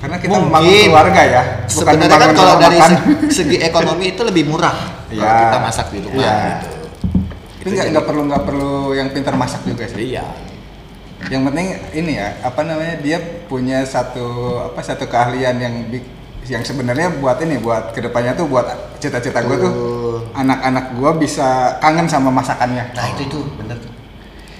Karena 0.02 0.16
kita 0.18 0.34
Mungkin. 0.34 0.50
membangun 0.50 0.74
keluarga 0.82 1.22
ya, 1.22 1.42
bukan 1.62 1.70
Sebenarnya 1.70 2.18
kan 2.18 2.30
kalau 2.34 2.54
dari 2.58 2.76
makan. 2.76 2.90
se- 2.90 3.34
segi 3.38 3.56
ekonomi 3.56 4.04
itu 4.10 4.22
lebih 4.22 4.44
murah 4.44 4.74
kalau 5.06 5.14
Iya. 5.14 5.40
kita 5.46 5.58
masak 5.62 5.86
di 5.88 5.98
rumah 6.02 6.18
Iya. 6.18 6.34
gitu. 6.58 6.68
Tapi 7.62 7.68
nggak 7.70 7.86
nggak 7.88 8.04
perlu 8.04 8.22
nggak 8.26 8.42
perlu 8.42 8.72
yang 8.92 9.08
pintar 9.08 9.34
masak 9.34 9.62
juga 9.62 9.86
sih. 9.86 10.10
Iya. 10.10 10.26
Yang 11.22 11.42
penting 11.46 11.66
ini 11.94 12.12
ya, 12.18 12.34
apa 12.42 12.60
namanya 12.60 12.98
dia 12.98 13.18
punya 13.46 13.86
satu 13.86 14.26
apa 14.64 14.82
satu 14.82 15.06
keahlian 15.06 15.54
yang 15.56 15.74
yang 16.42 16.66
sebenarnya 16.66 17.22
buat 17.22 17.38
ini 17.38 17.62
buat 17.62 17.94
ke 17.94 18.02
depannya 18.02 18.34
tuh 18.34 18.50
buat 18.50 18.66
cita-cita 18.98 19.38
gue 19.40 19.54
tuh 19.56 19.74
anak-anak 20.34 20.98
gue 20.98 21.10
bisa 21.22 21.78
kangen 21.78 22.10
sama 22.10 22.34
masakannya 22.34 22.90
Nah 22.90 23.06
itu 23.08 23.30
tuh 23.30 23.46
bener. 23.54 23.78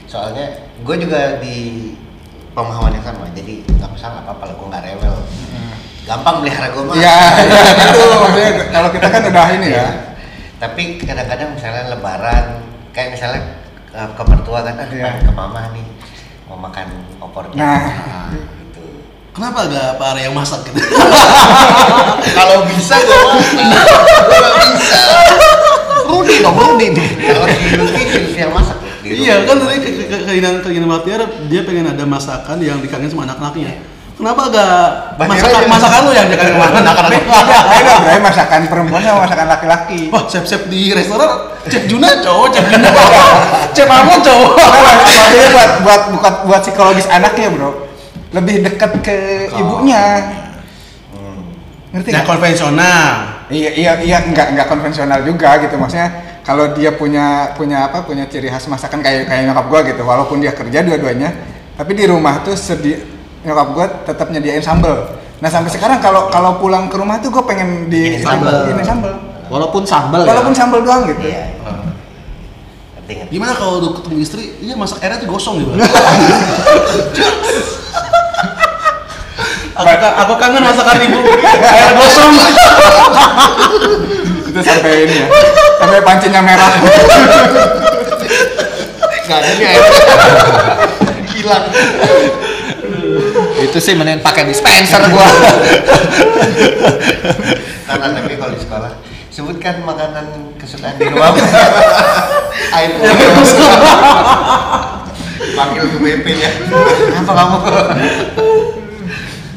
Soalnya 0.06 0.46
gue 0.78 0.96
juga 0.96 1.42
di 1.42 1.90
pemahaman 2.52 2.92
yang 2.96 3.04
sama. 3.04 3.24
Jadi 3.32 3.64
nggak 3.66 3.90
masalah 3.92 4.24
apa-apa 4.24 4.44
lah 4.48 4.54
gue 4.54 4.66
nggak 4.68 4.84
rewel. 4.86 5.16
Gampang 6.02 6.36
melihara 6.42 6.68
gue 6.74 6.82
mah. 6.82 6.94
Iya, 6.98 7.18
iya 7.46 7.60
gitu. 7.78 8.02
Maksudnya 8.26 8.50
kalau 8.70 8.88
kita 8.90 9.06
kan 9.08 9.22
udah 9.28 9.46
ini 9.54 9.68
ya. 9.70 9.88
Tapi 10.58 10.82
kadang-kadang 11.02 11.48
misalnya 11.58 11.82
lebaran, 11.90 12.46
kayak 12.94 13.08
misalnya 13.14 13.40
eh, 13.94 14.08
ke 14.14 14.22
mertua 14.22 14.60
kan, 14.62 14.74
ah, 14.78 14.86
Iya. 14.86 15.22
ke 15.22 15.32
mama 15.34 15.70
nih 15.74 15.86
mau 16.46 16.58
makan 16.58 16.86
opornya. 17.18 17.56
Nah. 17.56 18.30
gitu. 18.34 18.82
Kenapa 19.32 19.64
gak 19.64 19.96
Pak 19.96 20.06
Arya 20.12 20.28
yang 20.28 20.36
masak 20.36 20.60
gitu? 20.68 20.76
Kalau 22.36 22.68
bisa 22.68 22.94
gue 23.00 23.20
masak, 23.24 24.00
gue 24.28 24.38
nggak 24.38 24.56
bisa. 24.76 25.00
Rudi 26.04 26.34
dong, 26.44 26.56
Rudi 26.58 26.86
nih. 26.92 27.08
Kalau 27.24 27.46
Lucky 27.48 28.04
yang 28.36 28.52
masak. 28.52 28.81
Di 29.12 29.22
iya 29.22 29.44
kan 29.44 29.56
tadi 29.60 29.76
ke- 29.78 29.92
ke- 29.92 30.08
ke- 30.08 30.22
keinginan 30.24 30.64
keinginan 30.64 30.88
Batiar 30.88 31.20
dia 31.46 31.60
pengen 31.62 31.92
ada 31.92 32.04
masakan 32.08 32.56
yang 32.58 32.80
dikangen 32.80 33.12
sama 33.12 33.28
anak-anaknya. 33.28 33.92
Kenapa 34.12 34.42
gak 34.48 34.82
masakan 35.18 35.66
masakan 35.66 36.00
lu 36.04 36.12
yang 36.12 36.28
dikangen 36.28 36.54
sama 36.56 36.68
anak-anak? 36.80 37.10
Beda 37.12 37.94
bro, 38.00 38.20
masakan 38.22 38.60
perempuan 38.68 39.00
sama 39.02 39.18
masakan 39.24 39.46
laki-laki. 39.48 40.00
Wah, 40.08 40.24
chef-chef 40.24 40.68
di 40.68 40.92
restoran, 40.92 41.30
chef 41.66 41.84
Juna 41.84 42.20
cowok, 42.20 42.48
chef 42.52 42.64
Juna 42.70 42.88
chef 43.74 43.88
Amon 43.88 44.18
cowok. 44.20 44.50
Maksudnya 44.56 45.48
buat 45.52 45.70
buat 45.82 46.02
buat 46.16 46.34
buat 46.46 46.60
psikologis 46.60 47.08
anaknya 47.08 47.50
bro, 47.50 47.88
lebih 48.32 48.62
dekat 48.64 48.92
ke 49.00 49.16
ibunya. 49.52 50.04
Ngerti 51.92 52.08
Yang 52.08 52.16
nggak? 52.24 52.28
konvensional. 52.28 53.08
Iya 53.52 53.70
iya 53.76 53.92
iya 54.00 54.16
nggak 54.24 54.46
nggak 54.56 54.66
konvensional 54.66 55.20
juga 55.28 55.60
gitu 55.60 55.76
maksudnya 55.76 56.08
kalau 56.42 56.74
dia 56.74 56.90
punya 56.90 57.54
punya 57.54 57.86
apa 57.86 58.02
punya 58.02 58.26
ciri 58.26 58.50
khas 58.50 58.66
masakan 58.66 58.98
kayak 58.98 59.30
kayak 59.30 59.46
nyokap 59.46 59.66
gua 59.70 59.80
gitu 59.86 60.02
walaupun 60.02 60.42
dia 60.42 60.50
kerja 60.50 60.82
dua-duanya 60.82 61.30
tapi 61.78 61.94
di 61.94 62.04
rumah 62.06 62.42
tuh 62.42 62.58
sedi 62.58 62.98
nyokap 63.42 63.68
gua 63.74 63.86
tetap 64.06 64.30
nyediain 64.30 64.62
sambel. 64.62 65.18
Nah 65.42 65.50
sampai 65.50 65.70
sekarang 65.74 65.98
kalau 65.98 66.30
kalau 66.30 66.58
pulang 66.58 66.86
ke 66.90 66.96
rumah 66.98 67.18
tuh 67.18 67.30
gua 67.30 67.46
pengen 67.46 67.90
di 67.90 68.18
Ini 68.18 68.26
sambel. 68.26 68.74
ini 68.74 68.82
sambel. 68.82 69.14
Walaupun 69.50 69.82
sambal 69.86 70.26
Walaupun 70.26 70.54
ya. 70.54 70.58
sambel 70.58 70.80
doang 70.82 71.06
gitu. 71.10 71.22
Iya. 71.22 71.46
Gimana 73.28 73.52
kalau 73.52 73.76
udah 73.82 73.90
ketemu 74.00 74.16
istri, 74.24 74.56
iya 74.64 74.72
masak 74.72 75.04
airnya 75.04 75.20
tuh 75.20 75.28
gosong 75.28 75.60
gitu. 75.60 75.68
aku, 79.76 80.06
aku 80.16 80.32
kangen 80.40 80.64
masakan 80.64 80.96
ibu, 81.04 81.20
air 81.44 81.92
gosong. 81.92 82.32
Itu 84.52 84.60
sampai 84.60 85.08
ini 85.08 85.14
ya. 85.16 85.26
Sampai 85.80 86.04
pancinya 86.04 86.44
merah. 86.44 86.76
Nggak 89.24 89.38
ada 89.40 89.48
nih 89.56 89.64
air. 89.64 89.80
Hilang. 91.32 91.64
Itu 93.64 93.78
sih 93.80 93.96
mending 93.96 94.20
pakai 94.20 94.44
dispenser 94.44 95.00
gua. 95.08 95.24
Karena 97.88 98.06
tapi 98.12 98.36
kalau 98.36 98.52
di 98.52 98.60
sekolah 98.60 98.92
sebutkan 99.32 99.80
makanan 99.88 100.52
kesukaan 100.60 101.00
di 101.00 101.08
rumah. 101.08 101.32
Air. 102.76 102.92
Panggil 105.56 105.84
ke 105.88 105.96
BP 105.96 106.26
nya. 106.36 106.50
Apa 107.24 107.32
kamu? 107.32 107.56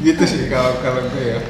gitu 0.06 0.22
sih 0.22 0.46
kalau 0.46 0.78
kalau 0.80 1.02
gue 1.12 1.24
ya. 1.34 1.40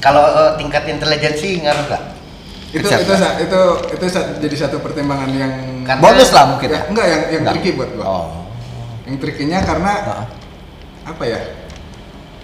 Kalau 0.00 0.24
eh, 0.26 0.52
tingkat 0.56 0.82
intelijensi 0.86 1.60
ngaruh 1.60 1.84
nggak? 1.86 2.04
itu 2.70 2.86
itu 2.86 3.12
itu 3.42 3.60
itu 3.90 4.04
sa- 4.06 4.38
jadi 4.38 4.56
satu 4.56 4.78
pertimbangan 4.78 5.26
yang 5.28 5.52
Karena- 5.82 5.98
Bonus 6.00 6.30
lah 6.30 6.54
mungkin 6.54 6.70
Ya, 6.70 6.76
ya. 6.76 6.80
enggak 6.86 7.06
yang 7.06 7.22
yang 7.26 7.40
Enggak. 7.42 7.54
tricky 7.58 7.70
buat 7.74 7.90
gua. 7.92 8.04
Oh. 8.06 8.26
Yang 9.04 9.16
trikinya 9.18 9.58
karena 9.60 9.92
Heeh. 10.00 10.26
apa 11.04 11.24
ya? 11.26 11.40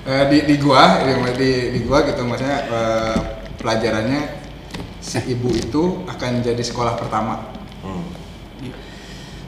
Eh, 0.03 0.25
di 0.27 0.39
di 0.45 0.55
gua 0.59 0.99
di 1.33 1.51
di 1.73 1.81
gua 1.81 2.03
gitu 2.03 2.23
maksudnya 2.23 2.59
eh, 2.61 3.17
pelajarannya 3.57 4.21
si 4.99 5.23
ibu 5.29 5.47
itu 5.49 5.83
akan 6.05 6.43
jadi 6.43 6.59
sekolah 6.61 6.99
pertama 6.99 7.55
Hmm. 7.81 8.03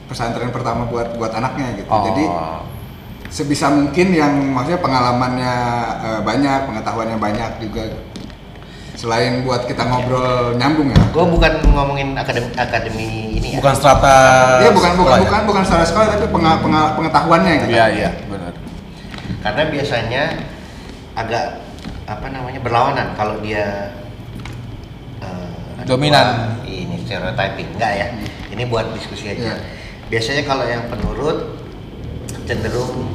pesantren 0.07 0.49
pertama 0.49 0.87
buat 0.87 1.13
buat 1.13 1.29
anaknya 1.29 1.75
gitu. 1.75 1.91
Oh. 1.91 2.07
Jadi 2.07 2.23
sebisa 3.29 3.69
mungkin 3.69 4.11
yang 4.11 4.33
maksudnya 4.51 4.81
pengalamannya 4.81 5.53
eh, 6.01 6.21
banyak, 6.25 6.59
pengetahuannya 6.65 7.17
banyak 7.17 7.51
juga. 7.61 7.85
Selain 8.99 9.47
buat 9.47 9.63
kita 9.63 9.87
ngobrol 9.87 10.59
nyambung 10.59 10.91
ya. 10.91 10.99
Gue 11.15 11.23
bukan 11.23 11.53
ngomongin 11.71 12.19
akademi 12.19 12.51
akademi 12.59 13.07
ini 13.39 13.47
ya. 13.55 13.59
Bukan 13.63 13.73
strata. 13.73 14.17
Iya 14.59 14.75
bukan 14.75 14.91
bukan 14.91 14.91
sekolah 14.99 15.15
ya? 15.15 15.23
bukan 15.23 15.41
bukan 15.47 15.63
secara 15.63 15.85
sekolah 15.87 16.07
tapi 16.11 16.25
penga- 16.27 16.59
penga- 16.59 16.91
pengetahuannya 16.99 17.53
gitu. 17.63 17.71
Iya 17.79 17.85
iya 17.95 18.09
benar. 18.27 18.51
Karena 19.39 19.63
biasanya 19.71 20.23
agak 21.15 21.45
apa 22.11 22.27
namanya 22.27 22.59
berlawanan 22.59 23.07
kalau 23.15 23.39
dia 23.39 23.95
eh, 25.23 25.79
ada 25.79 25.87
Dominan. 25.87 26.59
ini 26.67 26.99
stereotyping 27.07 27.79
enggak 27.79 27.93
ya. 27.95 28.07
Ini 28.51 28.63
buat 28.67 28.91
diskusi 28.91 29.31
aja. 29.31 29.39
Iya. 29.39 29.55
Biasanya 30.11 30.43
kalau 30.43 30.67
yang 30.67 30.91
penurut 30.91 31.55
cenderung 32.49 33.05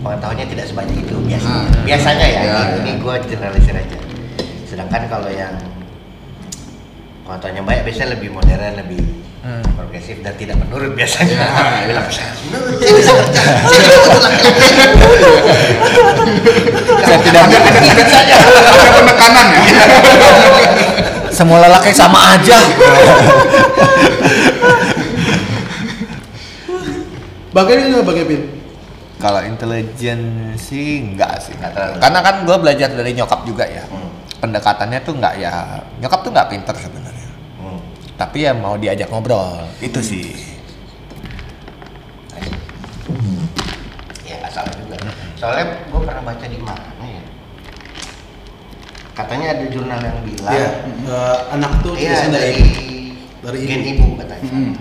pengetahuannya 0.00 0.48
tidak 0.48 0.64
sebanyak 0.72 1.04
itu 1.04 1.12
biasanya. 1.28 1.68
Hmm. 1.68 1.84
Biasanya 1.84 2.24
ya. 2.24 2.40
Iya, 2.40 2.40
ini 2.40 2.56
iya. 2.56 2.80
ini 2.80 2.90
gue 2.96 3.14
generalisir 3.28 3.76
aja. 3.76 3.98
Sedangkan 4.64 5.04
kalau 5.12 5.28
yang 5.28 5.52
pengetahuannya 7.28 7.62
banyak 7.68 7.82
biasanya 7.84 8.16
lebih 8.16 8.32
modern, 8.32 8.80
lebih 8.80 9.04
Hmm. 9.40 9.64
progresif 9.72 10.20
dan 10.20 10.36
tidak 10.36 10.60
menurut 10.60 10.92
biasanya. 10.92 11.32
Iya, 11.32 11.48
iya. 11.48 11.80
Bilang 11.88 12.12
saya 12.12 12.36
tidak 17.24 17.42
ada 17.48 17.56
ada 17.56 18.04
saja. 18.04 18.36
Ada 18.36 18.90
penekanan 19.00 19.46
ya. 19.48 19.64
semua 21.32 21.64
lelaki 21.64 21.88
sama 21.96 22.36
aja. 22.36 22.60
Bang 27.56 27.64
Kevin? 27.64 28.59
Kalau 29.20 29.40
intelijen 29.44 30.20
sih 30.56 31.04
enggak 31.04 31.36
sih. 31.44 31.52
Nggak 31.60 31.72
terlalu. 31.76 31.94
Karena 32.00 32.20
kan 32.24 32.34
gue 32.42 32.56
belajar 32.56 32.88
dari 32.88 33.12
nyokap 33.12 33.40
juga 33.44 33.68
ya. 33.68 33.84
Hmm. 33.86 34.08
Pendekatannya 34.40 34.98
tuh 35.04 35.14
nggak 35.20 35.34
ya 35.36 35.52
nyokap 36.00 36.20
tuh 36.24 36.32
nggak 36.32 36.48
pinter 36.48 36.72
sebenarnya. 36.72 37.28
Hmm. 37.60 37.80
Tapi 38.16 38.48
ya 38.48 38.56
mau 38.56 38.80
diajak 38.80 39.12
ngobrol 39.12 39.60
itu 39.78 40.00
sih. 40.00 40.24
Ya 44.24 44.34
nggak 44.40 44.52
salah 44.52 44.72
juga. 44.72 44.96
Soalnya 45.36 45.64
gue 45.84 46.00
pernah 46.00 46.22
baca 46.24 46.46
di 46.46 46.58
mana 46.58 47.04
ya. 47.04 47.22
Katanya 49.12 49.46
ada 49.52 49.64
jurnal 49.68 50.00
yang 50.00 50.18
bilang. 50.24 50.52
Iya, 50.56 50.68
eh, 51.04 51.38
anak 51.52 51.72
tuh 51.84 51.92
Iya 51.92 52.24
dari 52.24 52.32
dari 52.32 52.56
dari 53.44 53.58
gen 53.68 53.82
ibu. 53.84 53.92
ibu 53.92 54.06
katanya. 54.16 54.48
Hmm. 54.48 54.72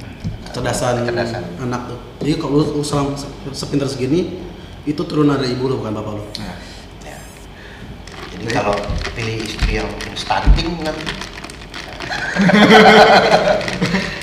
kecerdasan, 0.49 1.03
Kecerdasan. 1.03 1.43
anak 1.61 1.81
tuh. 1.91 1.99
Jadi 2.19 2.31
kalau 2.35 2.61
lu, 2.61 2.81
selang- 2.81 3.15
se- 3.15 3.29
sepintar 3.49 3.87
segini, 3.87 4.37
itu 4.83 5.01
turunan 5.01 5.35
dari 5.35 5.53
ibu 5.53 5.65
lu 5.65 5.79
bukan 5.79 5.93
bapak 5.93 6.13
lu. 6.13 6.23
Nah, 6.37 6.55
Ya. 7.01 7.17
Jadi 8.35 8.45
kalau 8.53 8.75
pilih 9.13 9.35
istri 9.39 9.71
yang 9.75 9.89
stunting. 10.13 10.67
Gitu. 10.75 10.91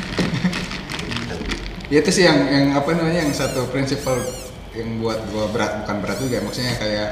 ya 1.86 2.02
itu 2.02 2.10
sih 2.10 2.24
yang 2.27 2.39
yang 2.47 2.64
apa 2.74 2.89
namanya 2.93 3.23
yang 3.23 3.31
satu 3.31 3.70
prinsipal 3.70 4.18
yang 4.74 4.98
buat 4.98 5.23
gua 5.31 5.47
berat 5.48 5.85
bukan 5.85 5.97
berat 6.02 6.18
juga 6.18 6.36
maksudnya 6.43 6.74
kayak 6.77 7.10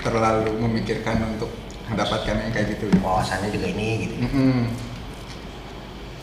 terlalu 0.00 0.50
memikirkan 0.58 1.20
untuk 1.28 1.50
mendapatkan 1.86 2.34
yang 2.34 2.50
kayak 2.50 2.66
gitu. 2.74 2.90
Wawasannya 2.98 3.48
juga 3.50 3.66
ini 3.68 3.86
gitu. 4.02 4.14
Mm-mm. 4.24 4.58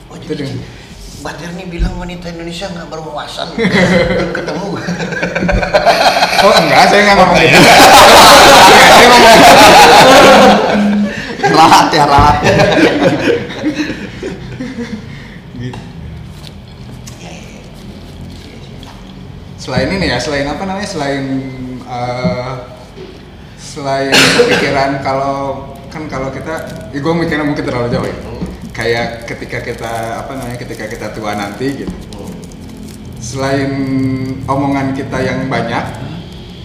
Oh, 0.08 0.16
Itu 0.16 0.34
Batir 1.26 1.50
nih 1.58 1.66
bilang 1.66 1.98
wanita 1.98 2.30
Indonesia 2.30 2.70
nggak 2.70 2.88
berwawasan. 2.94 3.58
Belum 3.58 4.32
ketemu. 4.32 4.78
Oh 6.46 6.54
enggak, 6.54 6.86
saya 6.94 7.02
nggak 7.10 7.18
ngomong 7.18 7.38
gitu. 7.42 7.60
Rahat 11.48 11.88
ya 11.90 12.06
rahat. 12.06 12.38
Gitu. 15.58 15.80
Ya, 17.18 17.32
ya, 17.34 17.50
ya. 17.58 17.62
Selain 19.58 19.90
ini 19.90 20.06
ya, 20.14 20.22
selain 20.22 20.46
apa 20.46 20.64
namanya? 20.70 20.86
Selain 20.86 21.26
eh, 21.82 22.54
selain 23.58 24.14
kepikiran 24.14 25.02
kalau 25.02 25.74
kan 25.90 26.06
kalau 26.06 26.30
kita, 26.30 26.62
ya 26.94 27.00
gue 27.02 27.14
mikirnya 27.18 27.42
mungkin 27.42 27.66
terlalu 27.66 27.90
jauh 27.90 28.06
ya. 28.06 28.18
Kayak 28.78 29.26
ketika 29.26 29.58
kita 29.60 29.92
apa 30.22 30.38
namanya? 30.38 30.58
Ketika 30.62 30.86
kita 30.86 31.10
tua 31.10 31.34
nanti 31.34 31.82
gitu. 31.82 31.96
Hmm. 32.14 32.30
Selain 33.18 33.72
omongan 34.46 34.94
kita 34.94 35.18
yang 35.20 35.50
banyak, 35.50 35.84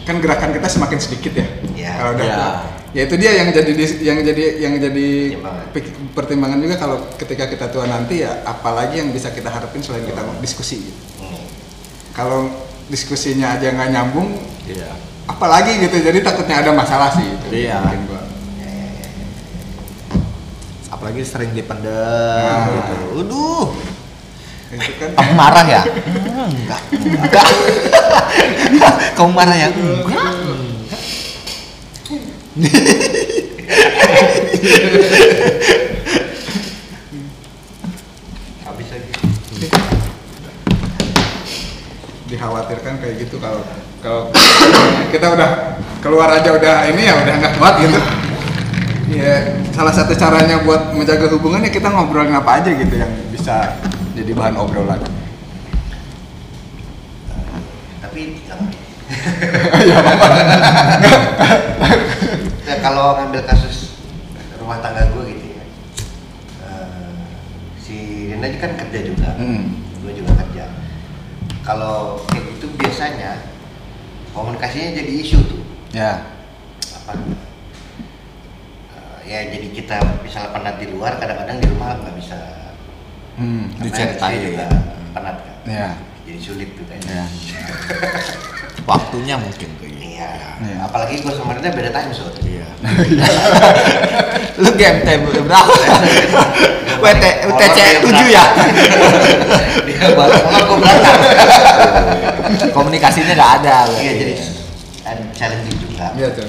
kan 0.04 0.16
gerakan 0.20 0.52
kita 0.52 0.68
semakin 0.68 0.98
sedikit 1.00 1.32
ya. 1.32 1.46
Ya. 1.72 1.92
Kalau 1.96 2.10
udah 2.12 2.26
Ya. 2.26 2.36
tua. 2.36 2.50
Ya 2.92 3.08
itu 3.08 3.16
dia 3.16 3.32
yang 3.32 3.48
jadi 3.48 3.72
yang 4.04 4.18
jadi 4.20 4.44
yang 4.60 4.74
jadi 4.76 5.08
Pertimbangan. 5.32 6.12
pertimbangan 6.12 6.58
juga 6.60 6.76
kalau 6.76 7.00
ketika 7.16 7.48
kita 7.48 7.72
tua 7.72 7.88
nanti 7.88 8.20
ya 8.20 8.44
apalagi 8.44 9.00
yang 9.00 9.08
bisa 9.08 9.32
kita 9.32 9.48
harapin 9.48 9.80
selain 9.80 10.04
kita 10.04 10.20
diskusi 10.44 10.92
gitu. 10.92 11.00
Hmm. 11.24 11.40
Kalau 12.12 12.52
diskusinya 12.92 13.56
aja 13.56 13.72
nggak 13.72 13.88
nyambung, 13.88 14.36
Iya. 14.68 14.92
apalagi 15.24 15.80
gitu. 15.80 16.04
Jadi 16.04 16.20
takutnya 16.20 16.60
ada 16.60 16.76
masalah 16.76 17.16
sih 17.16 17.24
itu. 17.24 17.64
Iya. 17.64 17.80
Mungkin 17.80 18.00
gua. 18.12 18.20
Apalagi 21.02 21.26
sering 21.26 21.50
dipendem 21.50 21.90
Nah. 21.90 22.70
gitu. 22.70 22.94
Waduh. 23.18 23.66
Itu 24.70 24.92
kan 25.02 25.10
Kamu 25.18 25.32
marah 25.34 25.64
ya? 25.66 25.82
Enggak. 26.46 26.80
Enggak. 26.94 27.46
Kamu 29.18 29.30
marah 29.34 29.56
ya? 29.58 29.68
Enggak. 29.74 30.30
Habis 38.64 38.88
lagi. 38.88 39.10
dikhawatirkan 42.32 42.96
kayak 42.96 43.28
gitu 43.28 43.36
kalau 43.36 43.60
kalau 44.00 44.32
kita 45.12 45.36
udah 45.36 45.76
keluar 46.00 46.32
aja 46.32 46.48
udah 46.56 46.88
ini 46.88 47.04
ya 47.04 47.14
udah 47.20 47.34
nggak 47.36 47.54
kuat 47.60 47.74
gitu 47.76 48.00
ya 49.12 49.60
salah 49.76 49.92
satu 49.92 50.16
caranya 50.16 50.64
buat 50.64 50.96
menjaga 50.96 51.28
hubungan 51.36 51.64
ya 51.64 51.70
kita 51.70 51.92
ngobrolin 51.92 52.32
apa 52.32 52.64
aja 52.64 52.70
gitu 52.72 52.94
yang 52.96 53.12
bisa 53.28 53.76
jadi 54.16 54.32
bahan 54.32 54.56
obrolan 54.56 55.00
Tapi 58.02 58.36
ya, 62.68 62.76
kalau 62.84 63.16
ngambil 63.16 63.42
kasus 63.48 63.96
rumah 64.60 64.80
tangga 64.84 65.08
gue 65.12 65.22
gitu 65.32 65.46
ya. 65.56 65.64
eh, 66.68 67.12
si 67.80 67.96
Rina 68.32 68.48
kan 68.60 68.72
kerja 68.76 68.98
juga. 69.04 69.32
Hmm. 69.36 69.80
Gue 70.04 70.12
juga 70.16 70.32
kerja. 70.44 70.64
Kalau 71.64 72.20
kayak 72.28 72.56
gitu 72.56 72.68
biasanya 72.76 73.48
komunikasinya 74.32 74.96
jadi 74.96 75.12
isu 75.12 75.38
tuh. 75.44 75.60
ya 75.92 76.24
apa 77.04 77.12
ya 79.32 79.40
jadi 79.48 79.66
kita 79.72 79.96
misalnya 80.20 80.52
penat 80.52 80.76
di 80.76 80.86
luar 80.92 81.16
kadang-kadang 81.16 81.56
di 81.56 81.66
rumah 81.66 81.96
nggak 81.96 82.14
bisa 82.20 82.36
hmm. 83.40 83.80
Diceritain 83.80 84.36
istri 84.36 84.52
juga 84.52 84.64
ya. 84.64 84.78
penat 85.16 85.36
kan 85.40 85.56
ya 85.64 85.88
jadi 86.22 86.38
sulit 86.38 86.68
tuh 86.76 86.84
Ya. 86.84 87.00
kayaknya 87.00 87.24
Waktunya 88.82 89.38
mungkin 89.38 89.68
tuh. 89.78 89.86
iya 89.88 90.58
Iya. 90.60 90.76
apalagi 90.84 91.18
gue 91.18 91.32
Rina 91.32 91.70
beda 91.72 91.90
time 91.90 92.12
zone 92.12 92.36
Iya. 92.44 92.66
Lu 94.62 94.68
GMT 94.70 95.08
berapa? 95.42 95.72
WT 97.00 97.24
UTC 97.48 97.78
7 98.04 98.26
ya? 98.28 98.44
dia 99.86 100.06
baru 100.12 100.34
pulang 100.36 100.66
gue 100.68 100.92
Komunikasinya 102.70 103.32
nggak 103.32 103.52
ada. 103.62 103.76
iya 103.96 104.12
jadi 104.12 104.34
challenging 105.32 105.78
juga 105.80 106.06
Iya 106.14 106.28
tuh. 106.36 106.46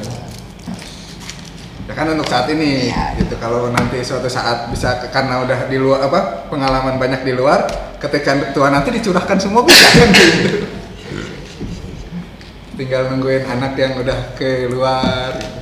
Ya 1.94 2.02
kan 2.02 2.10
untuk 2.10 2.26
saat 2.26 2.50
ini 2.50 2.90
Iya. 2.90 3.22
gitu 3.22 3.38
kalau 3.38 3.70
nanti 3.70 4.02
suatu 4.02 4.26
saat 4.26 4.74
bisa 4.74 4.98
karena 5.14 5.46
udah 5.46 5.70
di 5.70 5.78
luar 5.78 6.02
apa 6.02 6.50
pengalaman 6.50 6.98
banyak 6.98 7.22
di 7.22 7.38
luar 7.38 7.70
ketika 8.02 8.50
tua 8.50 8.74
nanti 8.74 8.90
dicurahkan 8.90 9.38
semua 9.38 9.62
bisa 9.70 9.86
kan 9.94 10.10
gitu. 10.10 10.66
Tinggal 12.74 13.14
nungguin 13.14 13.46
anak 13.46 13.78
yang 13.78 13.94
udah 13.96 14.34
ke 14.34 14.66
luar 14.66 15.38
gitu. 15.38 15.62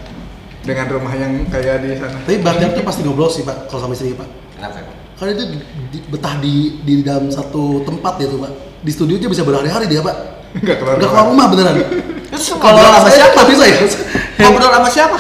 dengan 0.64 0.88
rumah 0.88 1.12
yang 1.12 1.44
kayak 1.52 1.84
di 1.84 2.00
sana. 2.00 2.16
Tapi 2.24 2.40
Bang 2.40 2.56
tuh 2.64 2.80
pasti 2.80 3.04
ngobrol 3.04 3.28
sih 3.28 3.44
Pak, 3.44 3.68
kalau 3.68 3.84
sama 3.84 3.92
istri 3.92 4.16
Pak. 4.16 4.30
kenapa? 4.56 4.88
Karena 5.20 5.32
itu 5.36 5.44
di- 5.92 6.04
betah 6.08 6.40
di 6.40 6.80
di 6.80 7.04
dalam 7.04 7.28
satu 7.28 7.84
tempat 7.84 8.24
dia 8.24 8.32
tuh 8.32 8.40
Pak. 8.40 8.52
Di 8.80 8.92
studio 8.96 9.20
aja 9.20 9.28
bisa 9.28 9.44
berhari-hari 9.44 9.92
dia 9.92 10.00
Pak. 10.00 10.16
Enggak 10.56 10.80
keluar. 10.80 10.96
Udah 10.96 11.10
keluar 11.12 11.26
rumah 11.28 11.46
beneran. 11.52 11.76
Kalau 12.32 12.80
sama 12.80 13.10
saya 13.12 13.20
siapa? 13.20 13.34
nggak 13.36 13.48
bisa 13.52 13.64
ya. 13.68 13.80
Ngobrol 14.40 14.72
sama 14.72 14.88
siapa? 14.88 15.20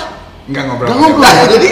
Enggak 0.52 0.64
ngobrol. 0.68 0.88
Gak 0.92 0.96
sama 1.00 1.08
ngobrol 1.08 1.32
ya, 1.32 1.46
jadi 1.48 1.70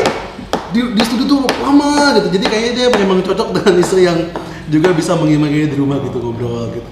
di, 0.72 0.80
di 0.96 1.04
studio 1.04 1.26
tuh 1.28 1.40
lama 1.60 2.16
gitu. 2.16 2.28
Jadi 2.40 2.46
kayaknya 2.48 2.72
dia 2.72 2.88
memang 2.96 3.20
cocok 3.20 3.48
dengan 3.52 3.74
istri 3.76 4.08
yang 4.08 4.18
juga 4.72 4.96
bisa 4.96 5.20
mengimbangi 5.20 5.68
di 5.68 5.76
rumah 5.76 6.00
gitu 6.00 6.18
ngobrol 6.24 6.72
gitu. 6.72 6.90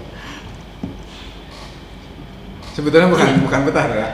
Sebetulnya 2.76 3.10
bukan 3.10 3.42
bukan 3.48 3.60
betah 3.66 3.88
ya. 3.90 4.08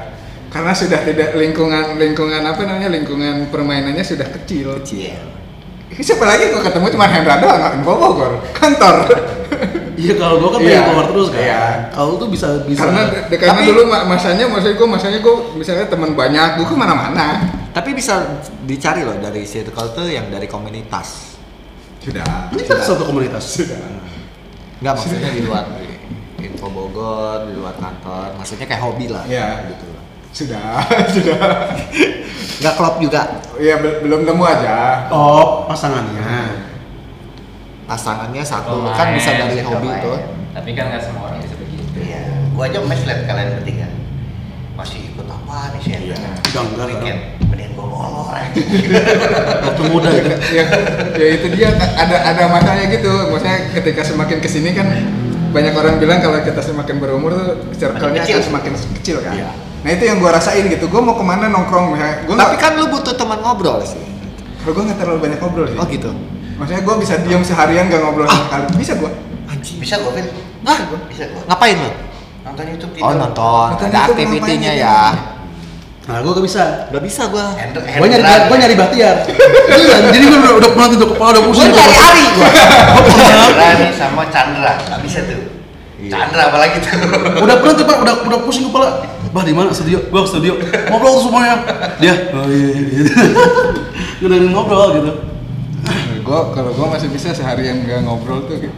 Karena 0.53 0.69
sudah 0.69 1.01
tidak 1.01 1.33
lingkungan 1.33 1.97
lingkungan 1.97 2.45
apa 2.45 2.61
namanya 2.61 2.93
lingkungan 2.93 3.49
permainannya 3.49 4.05
sudah 4.05 4.29
kecil. 4.29 4.77
Iya. 4.85 5.17
Siapa 5.93 6.25
lagi 6.25 6.53
gua 6.53 6.61
ketemu 6.61 6.89
cuma 6.93 7.05
Hendra 7.09 7.37
doang, 7.41 7.57
nggak 7.57 7.85
Bogor, 7.85 8.37
kantor. 8.53 9.09
Iya 9.93 10.13
kalau 10.17 10.41
gua 10.41 10.49
kan 10.57 10.59
pengen 10.61 10.83
keluar 10.89 11.05
terus 11.09 11.27
kan. 11.33 11.41
Iya. 11.41 11.63
Kalau 11.93 12.17
tuh 12.17 12.29
bisa 12.29 12.65
bisa. 12.69 12.85
karena 12.85 13.01
karena 13.29 13.61
Tapi- 13.61 13.67
dulu 13.69 13.81
ma- 13.89 14.05
masanya 14.09 14.45
maksudnya 14.49 14.77
gua 14.77 14.87
masanya 14.93 15.19
gua 15.21 15.35
misalnya 15.57 15.85
teman 15.89 16.11
banyak, 16.13 16.49
gua 16.61 16.65
ke 16.65 16.75
mana-mana. 16.77 17.27
Tapi 17.73 17.89
bisa 17.91 18.39
dicari 18.63 19.01
loh 19.01 19.17
dari 19.17 19.41
circle 19.43 19.89
tuh 19.91 20.05
yang 20.05 20.29
dari 20.29 20.45
komunitas. 20.45 21.33
Sudah. 21.97 22.51
ini 22.53 22.61
kan 22.63 22.77
satu 22.77 23.09
komunitas. 23.09 23.41
Sudah. 23.41 23.79
Enggak 24.77 24.93
maksudnya 24.99 25.31
di 25.31 25.41
luar 25.41 25.65
info 26.37 26.67
Bogor, 26.69 27.49
di 27.49 27.57
luar 27.57 27.73
kantor. 27.79 28.37
Maksudnya 28.37 28.67
kayak 28.69 28.81
hobi 28.83 29.07
lah. 29.09 29.23
Iya. 29.25 29.73
Gitu. 29.73 29.85
Sudah, 30.33 30.81
sudah. 31.15 31.37
Enggak 32.61 32.73
klop 32.77 32.95
juga. 33.01 33.41
Iya 33.57 33.81
bel- 33.81 33.99
belum 34.05 34.21
temu 34.21 34.43
aja. 34.45 35.07
Oh 35.09 35.65
pasangannya. 35.65 36.61
Pasangannya 37.83 38.43
satu 38.45 38.85
kan 38.91 39.17
bisa 39.17 39.33
dari 39.33 39.59
hobi 39.59 39.89
tuh. 39.97 40.17
Tapi 40.53 40.69
kan 40.77 40.93
nggak 40.93 41.01
semua 41.01 41.33
orang 41.33 41.41
bisa 41.41 41.55
begitu. 41.57 41.97
Iya, 41.97 42.53
gua 42.53 42.69
aja 42.69 42.77
mes 42.85 43.01
liat 43.01 43.25
kalian 43.25 43.49
bertiga 43.57 43.87
masih 44.73 44.99
ikut 45.05 45.22
apa 45.53 45.67
nih 45.71 45.79
sih? 45.79 45.91
Iya. 46.03 46.17
Udah 46.43 46.61
enggak 46.65 46.85
Weekend, 46.87 47.19
mending 47.47 47.71
gua 47.73 47.85
molor 47.85 48.25
aja. 48.29 48.49
Waktu 49.63 49.81
muda 49.85 50.09
itu. 50.11 50.29
ya, 50.51 50.63
ya 51.13 51.27
itu 51.31 51.47
dia 51.51 51.67
ada 51.73 52.17
ada 52.25 52.43
makanya 52.47 52.83
gitu. 52.89 53.11
Maksudnya 53.29 53.57
ketika 53.73 54.01
semakin 54.03 54.37
ke 54.37 54.47
sini 54.47 54.69
kan 54.71 54.87
banyak 55.49 55.71
orang 55.71 55.95
bilang 55.97 56.17
kalau 56.17 56.41
kita 56.41 56.59
semakin 56.59 56.97
berumur 56.97 57.31
tuh 57.31 57.47
circle-nya 57.71 58.21
akan 58.21 58.41
semakin 58.43 58.71
kecil 58.97 59.21
kan. 59.21 59.33
Iya. 59.33 59.49
Nah 59.83 59.91
itu 59.91 60.03
yang 60.03 60.17
gua 60.17 60.33
rasain 60.33 60.65
gitu. 60.65 60.85
Gua 60.87 61.01
mau 61.01 61.13
ke 61.13 61.21
mana 61.21 61.45
nongkrong 61.47 61.93
misalnya. 61.93 62.25
Gua 62.25 62.35
Tapi 62.35 62.45
nggak- 62.49 62.59
kan 62.59 62.71
lu 62.73 62.85
butuh 62.89 63.13
teman 63.13 63.39
ngobrol 63.39 63.77
sih. 63.81 64.01
kalau 64.59 64.73
gua 64.73 64.83
nggak 64.87 64.97
terlalu 64.97 65.19
banyak 65.21 65.39
ngobrol 65.39 65.65
sih. 65.67 65.77
Oh 65.77 65.85
gitu. 65.85 66.09
Maksudnya 66.53 66.81
gua 66.81 66.95
bisa 66.95 67.13
diam 67.19 67.41
seharian 67.41 67.89
gak 67.89 67.99
ngobrol 67.99 68.23
sama 68.23 68.45
sekali. 68.45 68.65
Bisa 68.77 68.93
gua. 68.95 69.11
Anjing. 69.45 69.77
Bisa 69.81 69.95
gua, 69.99 70.11
Phil? 70.13 70.27
Hah? 70.63 70.77
Bisa 71.09 71.23
gua. 71.29 71.41
Ngapain 71.45 71.75
lu? 71.75 71.91
Nonton 72.43 72.63
YouTube 72.69 72.91
Oh 72.93 73.09
tidur. 73.09 73.17
nonton. 73.19 73.67
Nonton 73.73 73.87
Ada 73.89 73.99
aktivitinya 74.05 74.71
ya. 74.71 74.97
Nah 76.03 76.19
gua 76.19 76.31
gak 76.35 76.45
bisa. 76.45 76.63
Gak 76.91 77.03
bisa 77.03 77.31
gua. 77.31 77.55
Gua 77.99 78.07
nyari 78.07 78.23
gua 78.23 78.57
nyari 78.59 78.75
Bahtiar. 78.75 79.17
Iya, 79.73 79.95
jadi 80.13 80.25
gua 80.29 80.39
udah 80.39 80.53
udah 80.59 80.69
penat 80.75 80.91
itu 80.93 81.05
kepala 81.07 81.29
udah 81.33 81.43
pusing. 81.47 81.71
Gua 81.71 81.79
nyari 81.79 81.97
Ari 83.57 83.73
nih 83.87 83.91
sama 83.95 84.23
Chandra, 84.29 84.73
nggak 84.77 84.99
bisa 85.01 85.19
tuh. 85.25 85.41
Iya. 85.97 86.11
Chandra 86.11 86.41
apalagi 86.51 86.77
tuh. 86.83 86.91
udah 87.41 87.55
pernah 87.63 87.73
tuh 87.79 87.85
pak 87.87 87.97
udah 88.03 88.15
udah 88.27 88.39
pusing 88.43 88.67
kepala 88.67 88.87
bah 89.33 89.41
di 89.41 89.49
mana 89.49 89.73
studio 89.73 89.97
gua 90.13 90.21
ke 90.27 90.29
studio 90.29 90.53
ngobrol 90.93 91.17
semuanya 91.17 91.65
dia 91.97 92.29
oh 92.37 92.45
iya 92.45 92.69
iya 92.69 92.81
gitu 94.21 94.25
udah 94.29 94.37
ngobrol 94.53 94.89
gitu 94.93 95.11
Gua 96.23 96.55
kalau 96.55 96.71
gua 96.71 96.95
masih 96.95 97.11
bisa 97.11 97.35
seharian 97.35 97.83
gak 97.83 98.07
ngobrol 98.07 98.47
tuh 98.47 98.55
gitu. 98.55 98.75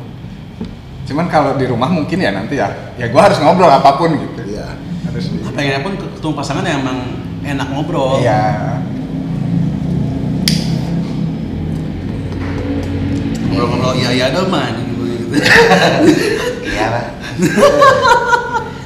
Cuman 1.05 1.29
kalau 1.29 1.53
di 1.53 1.69
rumah 1.69 1.93
mungkin 1.93 2.17
ya 2.17 2.33
nanti 2.33 2.57
ya. 2.57 2.73
Ya 2.97 3.05
gua 3.13 3.29
harus 3.29 3.37
ngobrol 3.37 3.69
apa 3.69 3.93
pun 4.01 4.17
gitu. 4.17 4.41
Iya. 4.49 4.65
Pengennya 5.55 5.79
pun 5.79 5.93
ketemu 5.95 6.33
pasangan 6.35 6.65
yang 6.67 6.83
emang 6.83 6.99
enak 7.45 7.67
ngobrol 7.71 8.19
Iya. 8.19 8.83
ngobrol-ngobrol 13.47 13.93
iya 13.95 14.09
iya 14.11 14.25
dong 14.33 14.51
man 14.51 14.73
gitu 14.83 15.03
Iya 16.65 16.85
lah. 16.91 17.05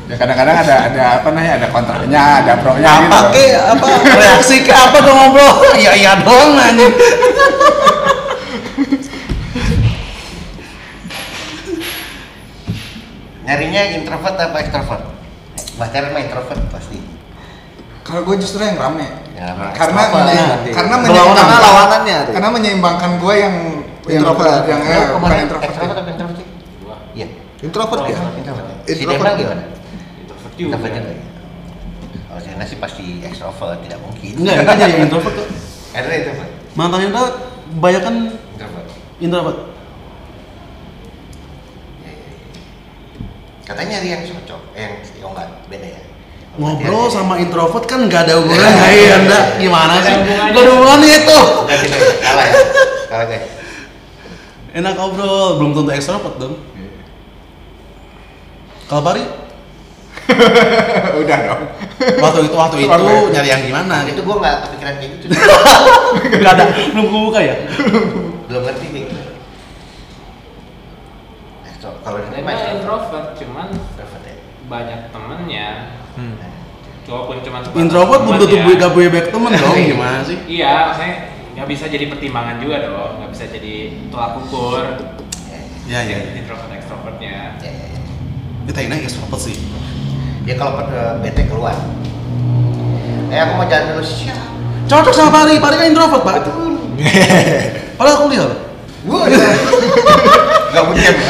Ya 0.06 0.16
kadang-kadang 0.18 0.58
ada 0.62 0.76
ada 0.90 1.04
apa 1.22 1.28
namanya 1.34 1.54
ada 1.58 1.68
kontraknya, 1.70 2.24
ada 2.42 2.54
pro-nya 2.58 2.92
gitu. 3.02 3.10
apa 3.10 3.20
ke 3.30 3.46
apa 3.58 3.86
reaksi 4.14 4.56
ke 4.62 4.74
apa 4.74 4.98
tuh 5.02 5.14
ngobrol 5.14 5.54
iya 5.82 5.92
iya 5.98 6.14
dong 6.22 6.54
anjing 6.54 6.94
Nyarinya 13.46 13.82
introvert 13.98 14.38
apa 14.38 14.58
extrovert? 14.62 15.19
Bahkan 15.80 16.02
mah 16.12 16.22
introvert 16.22 16.62
pasti. 16.70 17.00
Kalau 18.04 18.22
gue 18.22 18.36
justru 18.38 18.60
yang 18.60 18.76
rame. 18.76 19.06
Ya, 19.34 19.54
rame. 19.54 19.72
karena 19.72 20.02
Extrovert 20.02 20.26
menye- 20.28 20.50
nanti. 20.52 20.70
karena 20.76 20.96
menyeimbangkan 20.98 21.46
Karena 21.48 21.58
lawanannya 21.64 22.18
tuh. 22.20 22.34
Karena 22.36 22.50
menyeimbangkan 22.52 23.12
gue 23.18 23.36
yang 23.36 23.56
Introvert. 24.10 24.64
yang 24.66 24.82
eh, 24.82 25.06
bukan 25.14 25.38
introvert. 25.40 25.64
Extrovert 25.64 25.98
apa 25.98 26.10
introvert 26.10 26.36
sih? 26.36 26.48
Iya. 27.16 27.28
Introvert 27.62 28.02
ya? 28.04 28.18
Introvert. 28.36 28.68
Si 28.84 28.92
Introvert. 28.98 29.36
Gimana? 29.38 29.64
introvert 30.20 30.54
juga. 30.58 30.76
Introvert 30.76 30.94
juga. 30.94 31.10
ya? 31.10 31.28
Kalau 32.20 32.42
Hendra 32.42 32.66
sih 32.66 32.78
pasti 32.78 33.04
ekstrovert, 33.22 33.78
tidak 33.82 34.00
mungkin. 34.02 34.34
Enggak, 34.36 34.56
Hendra 34.58 34.74
jadi 34.76 34.94
introvert. 35.00 35.36
Hendra 35.92 36.14
itu 36.16 36.30
apa? 36.32 36.46
Mantan 36.74 37.00
Hendra 37.02 37.24
banyak 37.72 38.02
kan 38.02 38.16
Introvert. 38.50 38.88
introvert. 39.20 39.58
Katanya 43.70 44.02
nyari 44.02 44.08
yang 44.10 44.24
cocok, 44.26 44.62
eh, 44.74 44.82
yang 44.82 44.94
oh 45.22 45.30
enggak 45.38 45.48
beda 45.70 45.88
ya. 45.94 46.02
Ngobrol 46.58 47.06
Berarti 47.06 47.14
sama 47.14 47.34
introvert 47.38 47.86
kan 47.86 48.00
nggak 48.10 48.22
ada 48.26 48.34
hubungannya 48.42 48.90
ya 48.90 49.14
Anda. 49.22 49.40
Gimana 49.62 49.94
sih? 50.02 50.10
Nggak 50.18 50.26
ada 50.26 50.26
hubungannya. 50.26 50.58
Ada 50.58 50.70
hubungannya 50.74 51.12
itu. 51.14 51.40
Kalah 52.26 52.46
ya. 52.50 52.54
Kalah 53.06 53.26
guys. 53.30 53.46
Enak 54.70 54.94
ngobrol, 54.98 55.62
belum 55.62 55.72
tentu 55.78 55.92
ekstrovert 55.94 56.36
dong. 56.42 56.58
Kalau 58.90 59.06
Bari, 59.06 59.22
Udah 61.22 61.38
dong. 61.46 61.62
waktu 62.22 62.40
itu 62.50 62.56
waktu 62.58 62.76
itu 62.86 63.06
nyari 63.34 63.50
yang 63.54 63.62
gimana? 63.66 64.02
Itu 64.10 64.22
gua 64.26 64.42
nggak 64.42 64.56
kepikiran 64.66 64.94
kayak 64.98 65.10
gitu. 65.14 65.26
Nggak 66.42 66.54
ada, 66.58 66.66
belum 66.74 67.06
kebuka 67.06 67.40
ya? 67.42 67.56
Belum 68.50 68.62
ngerti 68.66 68.88
nih. 68.94 69.04
Kalau 72.00 72.18
ini 72.22 72.40
mah 72.40 72.56
introvert, 72.72 73.28
cuman 73.36 73.68
Introvert 73.70 74.24
ya. 74.24 74.36
banyak 74.66 75.00
temennya. 75.10 75.70
Hmm. 76.16 76.36
Walaupun 77.10 77.42
cuma 77.42 77.58
Introvert 77.74 78.22
belum 78.22 78.38
tentu 78.38 78.58
gue 78.60 78.76
gak 78.76 78.92
punya 78.94 79.10
back 79.10 79.28
temen 79.34 79.52
dong, 79.52 79.76
gimana 79.92 80.20
sih? 80.22 80.38
Iya, 80.46 80.74
maksudnya 80.88 81.16
nggak 81.58 81.68
bisa 81.68 81.86
jadi 81.90 82.06
pertimbangan 82.08 82.56
juga 82.62 82.78
dong, 82.86 83.12
nggak 83.20 83.32
bisa 83.34 83.44
jadi 83.50 83.74
tolak 84.08 84.32
ukur. 84.40 84.86
Ya 85.90 86.06
ya. 86.06 86.22
Introvert 86.38 86.70
extrovertnya. 86.70 87.58
Ya, 87.60 87.66
ya, 87.66 87.86
ya. 87.90 88.00
Kita 88.70 88.80
ini 88.86 88.96
ekstrovert 89.02 89.42
sih. 89.42 89.58
Ya 90.46 90.54
kalau 90.54 90.78
per- 90.78 91.18
bete 91.20 91.50
keluar. 91.50 91.74
Eh 93.30 93.38
aku 93.38 93.54
mau 93.58 93.66
jalan 93.66 93.98
dulu 93.98 94.06
siap. 94.06 94.38
Cocok 94.86 95.14
sama 95.14 95.30
Pari, 95.34 95.58
Pari 95.58 95.76
kan 95.76 95.88
introvert, 95.90 96.22
Pak. 96.22 96.46
Padahal 97.98 98.16
aku 98.22 98.26
lihat. 98.30 98.50
Gua 99.02 99.26
Gak 100.74 100.84
mungkin. 100.86 101.14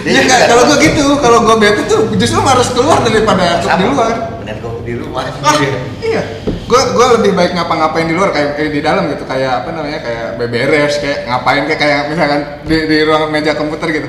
Iya 0.00 0.20
nggak, 0.24 0.40
kalau 0.48 0.62
gue 0.64 0.78
gitu, 0.80 1.04
kalau 1.20 1.38
gue 1.44 1.56
bete 1.60 1.82
tuh 1.84 2.08
justru 2.16 2.40
harus 2.40 2.72
keluar 2.72 3.04
daripada 3.04 3.60
di 3.60 3.84
luar. 3.84 4.14
Bener 4.40 4.56
gue 4.56 4.72
di 4.86 4.94
rumah. 4.96 5.28
Ah, 5.44 5.56
iya. 6.00 6.22
Gue 6.64 6.80
gue 6.96 7.06
lebih 7.20 7.32
baik 7.36 7.52
ngapa-ngapain 7.58 8.06
di 8.08 8.14
luar 8.16 8.30
kayak 8.32 8.50
eh, 8.62 8.70
di 8.72 8.80
dalam 8.80 9.10
gitu 9.12 9.26
kayak 9.26 9.66
apa 9.66 9.70
namanya 9.74 10.00
kayak 10.00 10.26
beberes 10.38 10.94
kayak 11.02 11.28
ngapain 11.28 11.62
kayak 11.66 11.80
kayak 11.82 12.00
misalkan 12.08 12.40
di, 12.64 12.76
di 12.88 12.98
ruang 13.04 13.28
meja 13.28 13.52
komputer 13.58 13.88
gitu. 13.92 14.08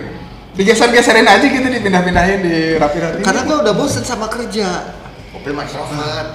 Digeser-geserin 0.56 1.28
aja 1.28 1.44
gitu 1.48 1.68
dipindah-pindahin 1.68 2.40
di 2.44 2.56
rapi-rapi. 2.80 3.24
Karena 3.26 3.42
gue 3.44 3.58
udah 3.66 3.74
bosen 3.76 4.04
sama 4.06 4.32
kerja. 4.32 4.96
Mobil 5.36 5.54
extrovert. 5.58 6.28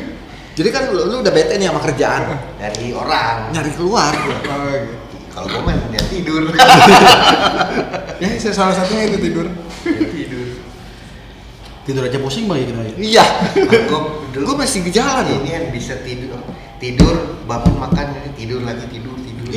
Jadi 0.58 0.68
kan 0.74 0.92
lu, 0.92 1.06
lu 1.08 1.16
udah 1.24 1.32
bete 1.32 1.56
nih 1.56 1.70
sama 1.70 1.80
kerjaan. 1.80 2.22
Dari 2.60 2.92
orang. 2.92 3.54
Nyari 3.54 3.72
keluar. 3.74 4.12
Oh, 4.12 4.22
gitu. 4.26 4.99
Kalau 5.30 5.46
gue 5.46 5.60
mah 5.62 5.74
dia 5.90 6.02
tidur. 6.10 6.42
Ya, 8.20 8.36
saya 8.36 8.52
salah 8.52 8.74
satunya 8.76 9.08
itu 9.08 9.16
tidur. 9.16 9.48
Dia 9.80 10.08
tidur. 10.12 10.60
Tidur 11.88 12.02
aja 12.04 12.20
pusing 12.20 12.44
bang 12.44 12.60
ya 12.60 12.66
kita 12.68 12.80
ya. 12.84 12.92
Iya. 13.00 13.24
Gue 13.88 14.00
Gue 14.44 14.56
masih 14.60 14.84
ke 14.84 14.92
jalan 14.92 15.24
ini 15.40 15.56
yang 15.56 15.72
bisa 15.72 15.96
tidur. 16.04 16.36
Tidur, 16.76 17.40
bangun 17.48 17.80
makan, 17.80 18.36
tidur 18.36 18.60
lagi 18.60 18.84
tidur 18.92 19.16
tidur. 19.16 19.48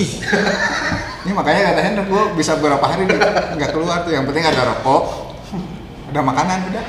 Ini 1.28 1.32
makanya 1.36 1.76
kata 1.76 1.82
Hendra 1.84 2.04
gue 2.08 2.24
bisa 2.40 2.56
berapa 2.56 2.84
hari 2.88 3.04
nggak 3.60 3.72
keluar 3.76 4.08
tuh. 4.08 4.16
Yang 4.16 4.32
penting 4.32 4.46
ada 4.48 4.62
rokok, 4.72 5.04
ada 6.16 6.22
makanan 6.24 6.58
udah. 6.72 6.86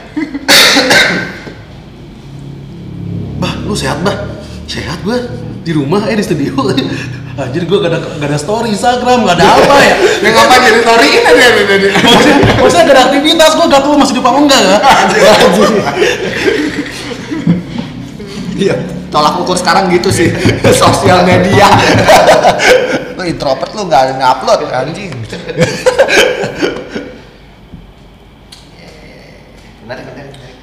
Bah, 3.43 3.53
lu 3.67 3.75
sehat 3.75 3.99
bah? 4.07 4.15
Sehat 4.71 5.03
gua 5.03 5.19
di 5.67 5.75
rumah 5.75 6.07
eh 6.07 6.15
di 6.15 6.25
studio. 6.25 6.55
Anjir 7.35 7.67
gua 7.67 7.83
gak 7.83 7.91
ada 7.91 7.99
gak 8.23 8.29
ada 8.31 8.39
story 8.39 8.71
Instagram, 8.71 9.27
gak 9.27 9.37
ada 9.43 9.47
apa 9.59 9.77
ya? 9.83 9.95
Ya 10.25 10.31
ngapain 10.31 10.63
jadi 10.63 10.79
storyin 10.87 11.23
aja 11.27 11.47
dari 11.51 11.65
dari. 11.67 11.87
maksudnya, 11.91 12.37
maksudnya 12.63 12.85
gak 12.87 12.95
ada 12.95 13.03
aktivitas, 13.11 13.51
gua 13.59 13.67
gak 13.67 13.83
tahu 13.83 13.95
masih 13.99 14.15
di 14.15 14.21
apa 14.23 14.31
enggak 14.39 14.61
ya? 14.63 14.77
Iya. 18.55 18.75
Tolak 19.11 19.43
ukur 19.43 19.59
sekarang 19.59 19.91
gitu 19.91 20.15
sih. 20.15 20.31
Sosial 20.83 21.27
media. 21.27 21.71
lu 23.15 23.23
introvert 23.27 23.71
lu 23.75 23.87
nggak 23.87 24.19
ngupload 24.19 24.71
anjing. 24.71 25.11
Menarik, 29.83 30.03
menarik, 30.07 30.31
menarik. 30.35 30.59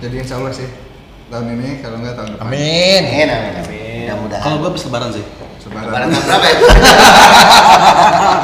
Jadi 0.00 0.14
insya 0.20 0.36
Allah 0.40 0.52
sih 0.56 0.68
tahun 1.28 1.60
ini 1.60 1.84
kalau 1.84 1.96
nggak 2.00 2.14
tahun 2.16 2.28
depan. 2.36 2.44
Amin. 2.48 3.02
Amin, 3.04 3.28
amin, 3.28 3.54
amin. 3.64 3.77
Mudah-mudahan. 4.08 4.40
Kalau 4.40 4.56
gua 4.64 4.72
habis 4.72 4.88
lebaran 4.88 5.12
sih. 5.12 5.20
Sebaran. 5.60 5.84
Lebaran 5.84 6.08
tahun 6.08 6.24
berapa 6.24 6.46
ya? 6.48 6.56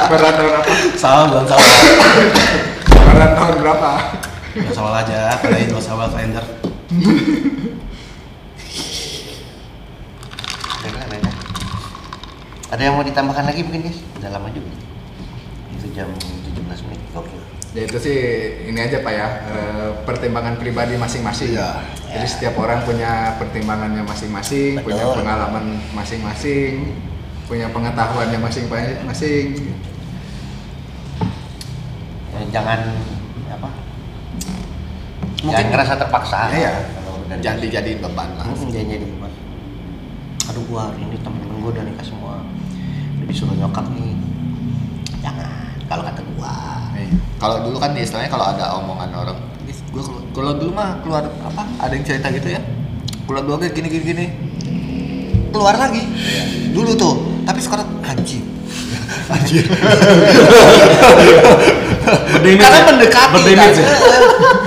Lebaran 0.05 0.33
tahun 0.37 0.53
apa? 0.61 0.69
Salah 0.93 1.25
bukan 1.25 1.45
salah. 1.49 1.65
Lebaran 2.85 3.31
tahun 3.33 3.55
berapa? 3.65 3.89
Gak 4.55 4.71
salah 4.77 5.01
aja, 5.01 5.41
kalian 5.41 5.73
gak 5.73 5.81
salah 5.81 6.05
kalender. 6.13 6.45
Ada 12.69 12.81
yang 12.91 12.93
mau 12.99 13.05
ditambahkan 13.07 13.45
lagi 13.49 13.65
mungkin 13.65 13.89
guys? 13.89 14.05
Udah 14.21 14.29
lama 14.35 14.53
juga. 14.53 14.69
Itu 15.73 15.89
jam 15.97 16.13
17 16.13 16.21
menit. 16.21 16.44
Gokil. 16.44 16.44
Ya 17.75 17.83
itu 17.83 17.97
sih 17.99 18.17
ini 18.71 18.79
aja 18.79 19.03
pak 19.03 19.11
ya 19.11 19.27
eh, 19.51 19.89
pertimbangan 20.07 20.55
pribadi 20.55 20.95
masing-masing. 20.95 21.59
Iya. 21.59 21.83
Jadi 22.15 22.27
setiap 22.31 22.55
orang 22.55 22.87
punya 22.87 23.35
pertimbangannya 23.35 23.99
masing-masing, 24.07 24.79
punya 24.79 25.03
pengalaman 25.11 25.83
masing-masing, 25.91 26.95
punya 27.51 27.67
pengetahuannya 27.75 28.39
masing-masing. 28.39 29.75
Ya, 32.31 32.39
jangan 32.55 32.79
apa? 33.51 33.69
Mungkin- 35.43 35.51
jangan 35.51 35.67
ngerasa 35.75 35.93
terpaksa. 35.99 36.39
Iya. 36.55 36.73
Kalau 36.95 37.13
udah 37.27 37.37
Jangan 37.43 37.59
dijadiin 37.59 37.99
beban 37.99 38.29
lah. 38.39 38.47
Hmm, 38.47 38.71
jangan 38.71 38.87
jadi 38.87 39.05
beban. 39.11 39.31
Aduh 40.47 40.63
gua 40.71 40.81
hari 40.95 41.03
ini 41.03 41.17
temen-temen 41.19 41.59
gua 41.59 41.71
udah 41.75 41.83
nikah 41.83 42.07
semua. 42.07 42.39
Udah 43.19 43.27
disuruh 43.27 43.55
nyokap 43.59 43.91
nih. 43.91 44.15
Jangan. 45.19 45.75
Kalau 45.91 46.03
kata 46.07 46.21
gua. 46.39 46.55
Kalau 47.45 47.61
dulu 47.61 47.77
kan 47.77 47.93
istilahnya 47.93 48.25
kalau 48.25 48.49
ada 48.49 48.73
omongan 48.73 49.13
orang, 49.13 49.37
"Ih, 49.69 49.77
gua 49.93 50.01
keluar, 50.01 50.23
kalau 50.33 50.51
dulu 50.57 50.71
mah 50.73 50.97
keluar 51.05 51.29
apa? 51.29 51.61
Ada 51.77 51.93
yang 51.93 52.01
cerita 52.01 52.33
gitu 52.33 52.49
ya. 52.49 52.61
Keluar 53.29 53.45
dua 53.45 53.61
gini 53.69 53.85
gini 53.85 54.01
gini. 54.01 54.25
Keluar 55.53 55.77
lagi. 55.77 56.01
Dulu 56.73 56.97
tuh. 56.97 57.45
Tapi 57.45 57.61
sekarang 57.61 57.85
anjing. 58.01 58.41
anjing. 59.37 59.61
Karena 62.41 62.77
ya? 62.81 62.85
mendekati 62.89 63.33
Berdamage 63.37 63.77
ya? 63.77 63.85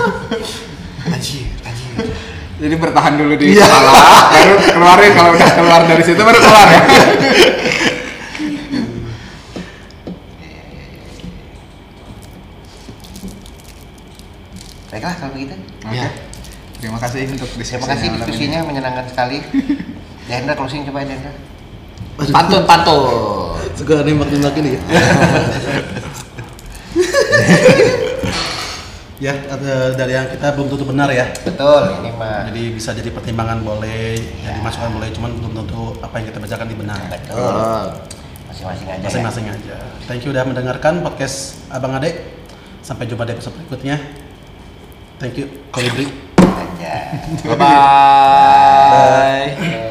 anjing, 1.18 1.50
anjing. 1.66 1.90
Jadi 2.62 2.74
bertahan 2.78 3.18
dulu 3.18 3.34
di 3.34 3.58
Iya. 3.58 3.66
kepala, 3.66 3.90
baru 4.30 4.54
keluarin 4.70 5.12
kalau 5.18 5.30
udah 5.34 5.50
keluar 5.50 5.82
dari 5.82 6.02
situ 6.06 6.22
baru 6.22 6.38
keluar 6.38 6.66
ya. 6.70 6.82
Baiklah 14.98 15.14
kalau 15.14 15.30
begitu. 15.38 15.54
Oke. 15.86 15.94
Iya. 15.94 16.10
Terima 16.82 16.98
kasih 16.98 17.30
untuk 17.30 17.46
diskusinya. 17.54 17.86
Terima 17.86 17.94
kasih 17.94 18.08
diskusinya 18.18 18.58
menyenangkan 18.66 19.06
sekali. 19.06 19.38
Dendra 20.26 20.58
closing 20.58 20.82
coba 20.90 21.06
Dendra. 21.06 21.30
Pantun 22.34 22.66
pantun. 22.66 23.54
Suka 23.78 24.02
nembak 24.02 24.26
nembak 24.26 24.58
ini 24.58 24.74
ya. 24.74 24.82
ya, 29.22 29.38
ada 29.54 29.94
dari 29.94 30.18
yang 30.18 30.26
kita 30.34 30.50
belum 30.58 30.66
tentu 30.66 30.82
benar 30.82 31.14
ya. 31.14 31.30
Betul, 31.46 31.82
ini 32.02 32.10
mah. 32.18 32.50
Jadi 32.50 32.74
bisa 32.74 32.90
jadi 32.90 33.14
pertimbangan 33.14 33.62
boleh, 33.62 34.18
jadi 34.18 34.58
masukan 34.66 34.98
boleh, 34.98 35.14
cuman 35.14 35.30
belum 35.30 35.52
tentu 35.62 35.94
apa 36.02 36.14
yang 36.18 36.26
kita 36.26 36.42
bacakan 36.42 36.66
di 36.66 36.74
benar. 36.74 37.06
Betul. 37.06 38.02
Masing-masing 38.50 38.88
aja. 38.90 39.06
Masing-masing 39.06 39.46
aja. 39.46 39.76
Thank 40.10 40.26
you 40.26 40.34
udah 40.34 40.42
mendengarkan 40.42 41.06
podcast 41.06 41.62
Abang 41.70 41.94
Ade. 41.94 42.18
Sampai 42.82 43.06
jumpa 43.06 43.22
di 43.30 43.38
episode 43.38 43.54
berikutnya. 43.62 44.26
Thank 45.18 45.36
you, 45.38 45.46
Kolibri. 45.72 46.06
Bye-bye. 47.44 47.58
Bye. 49.58 49.84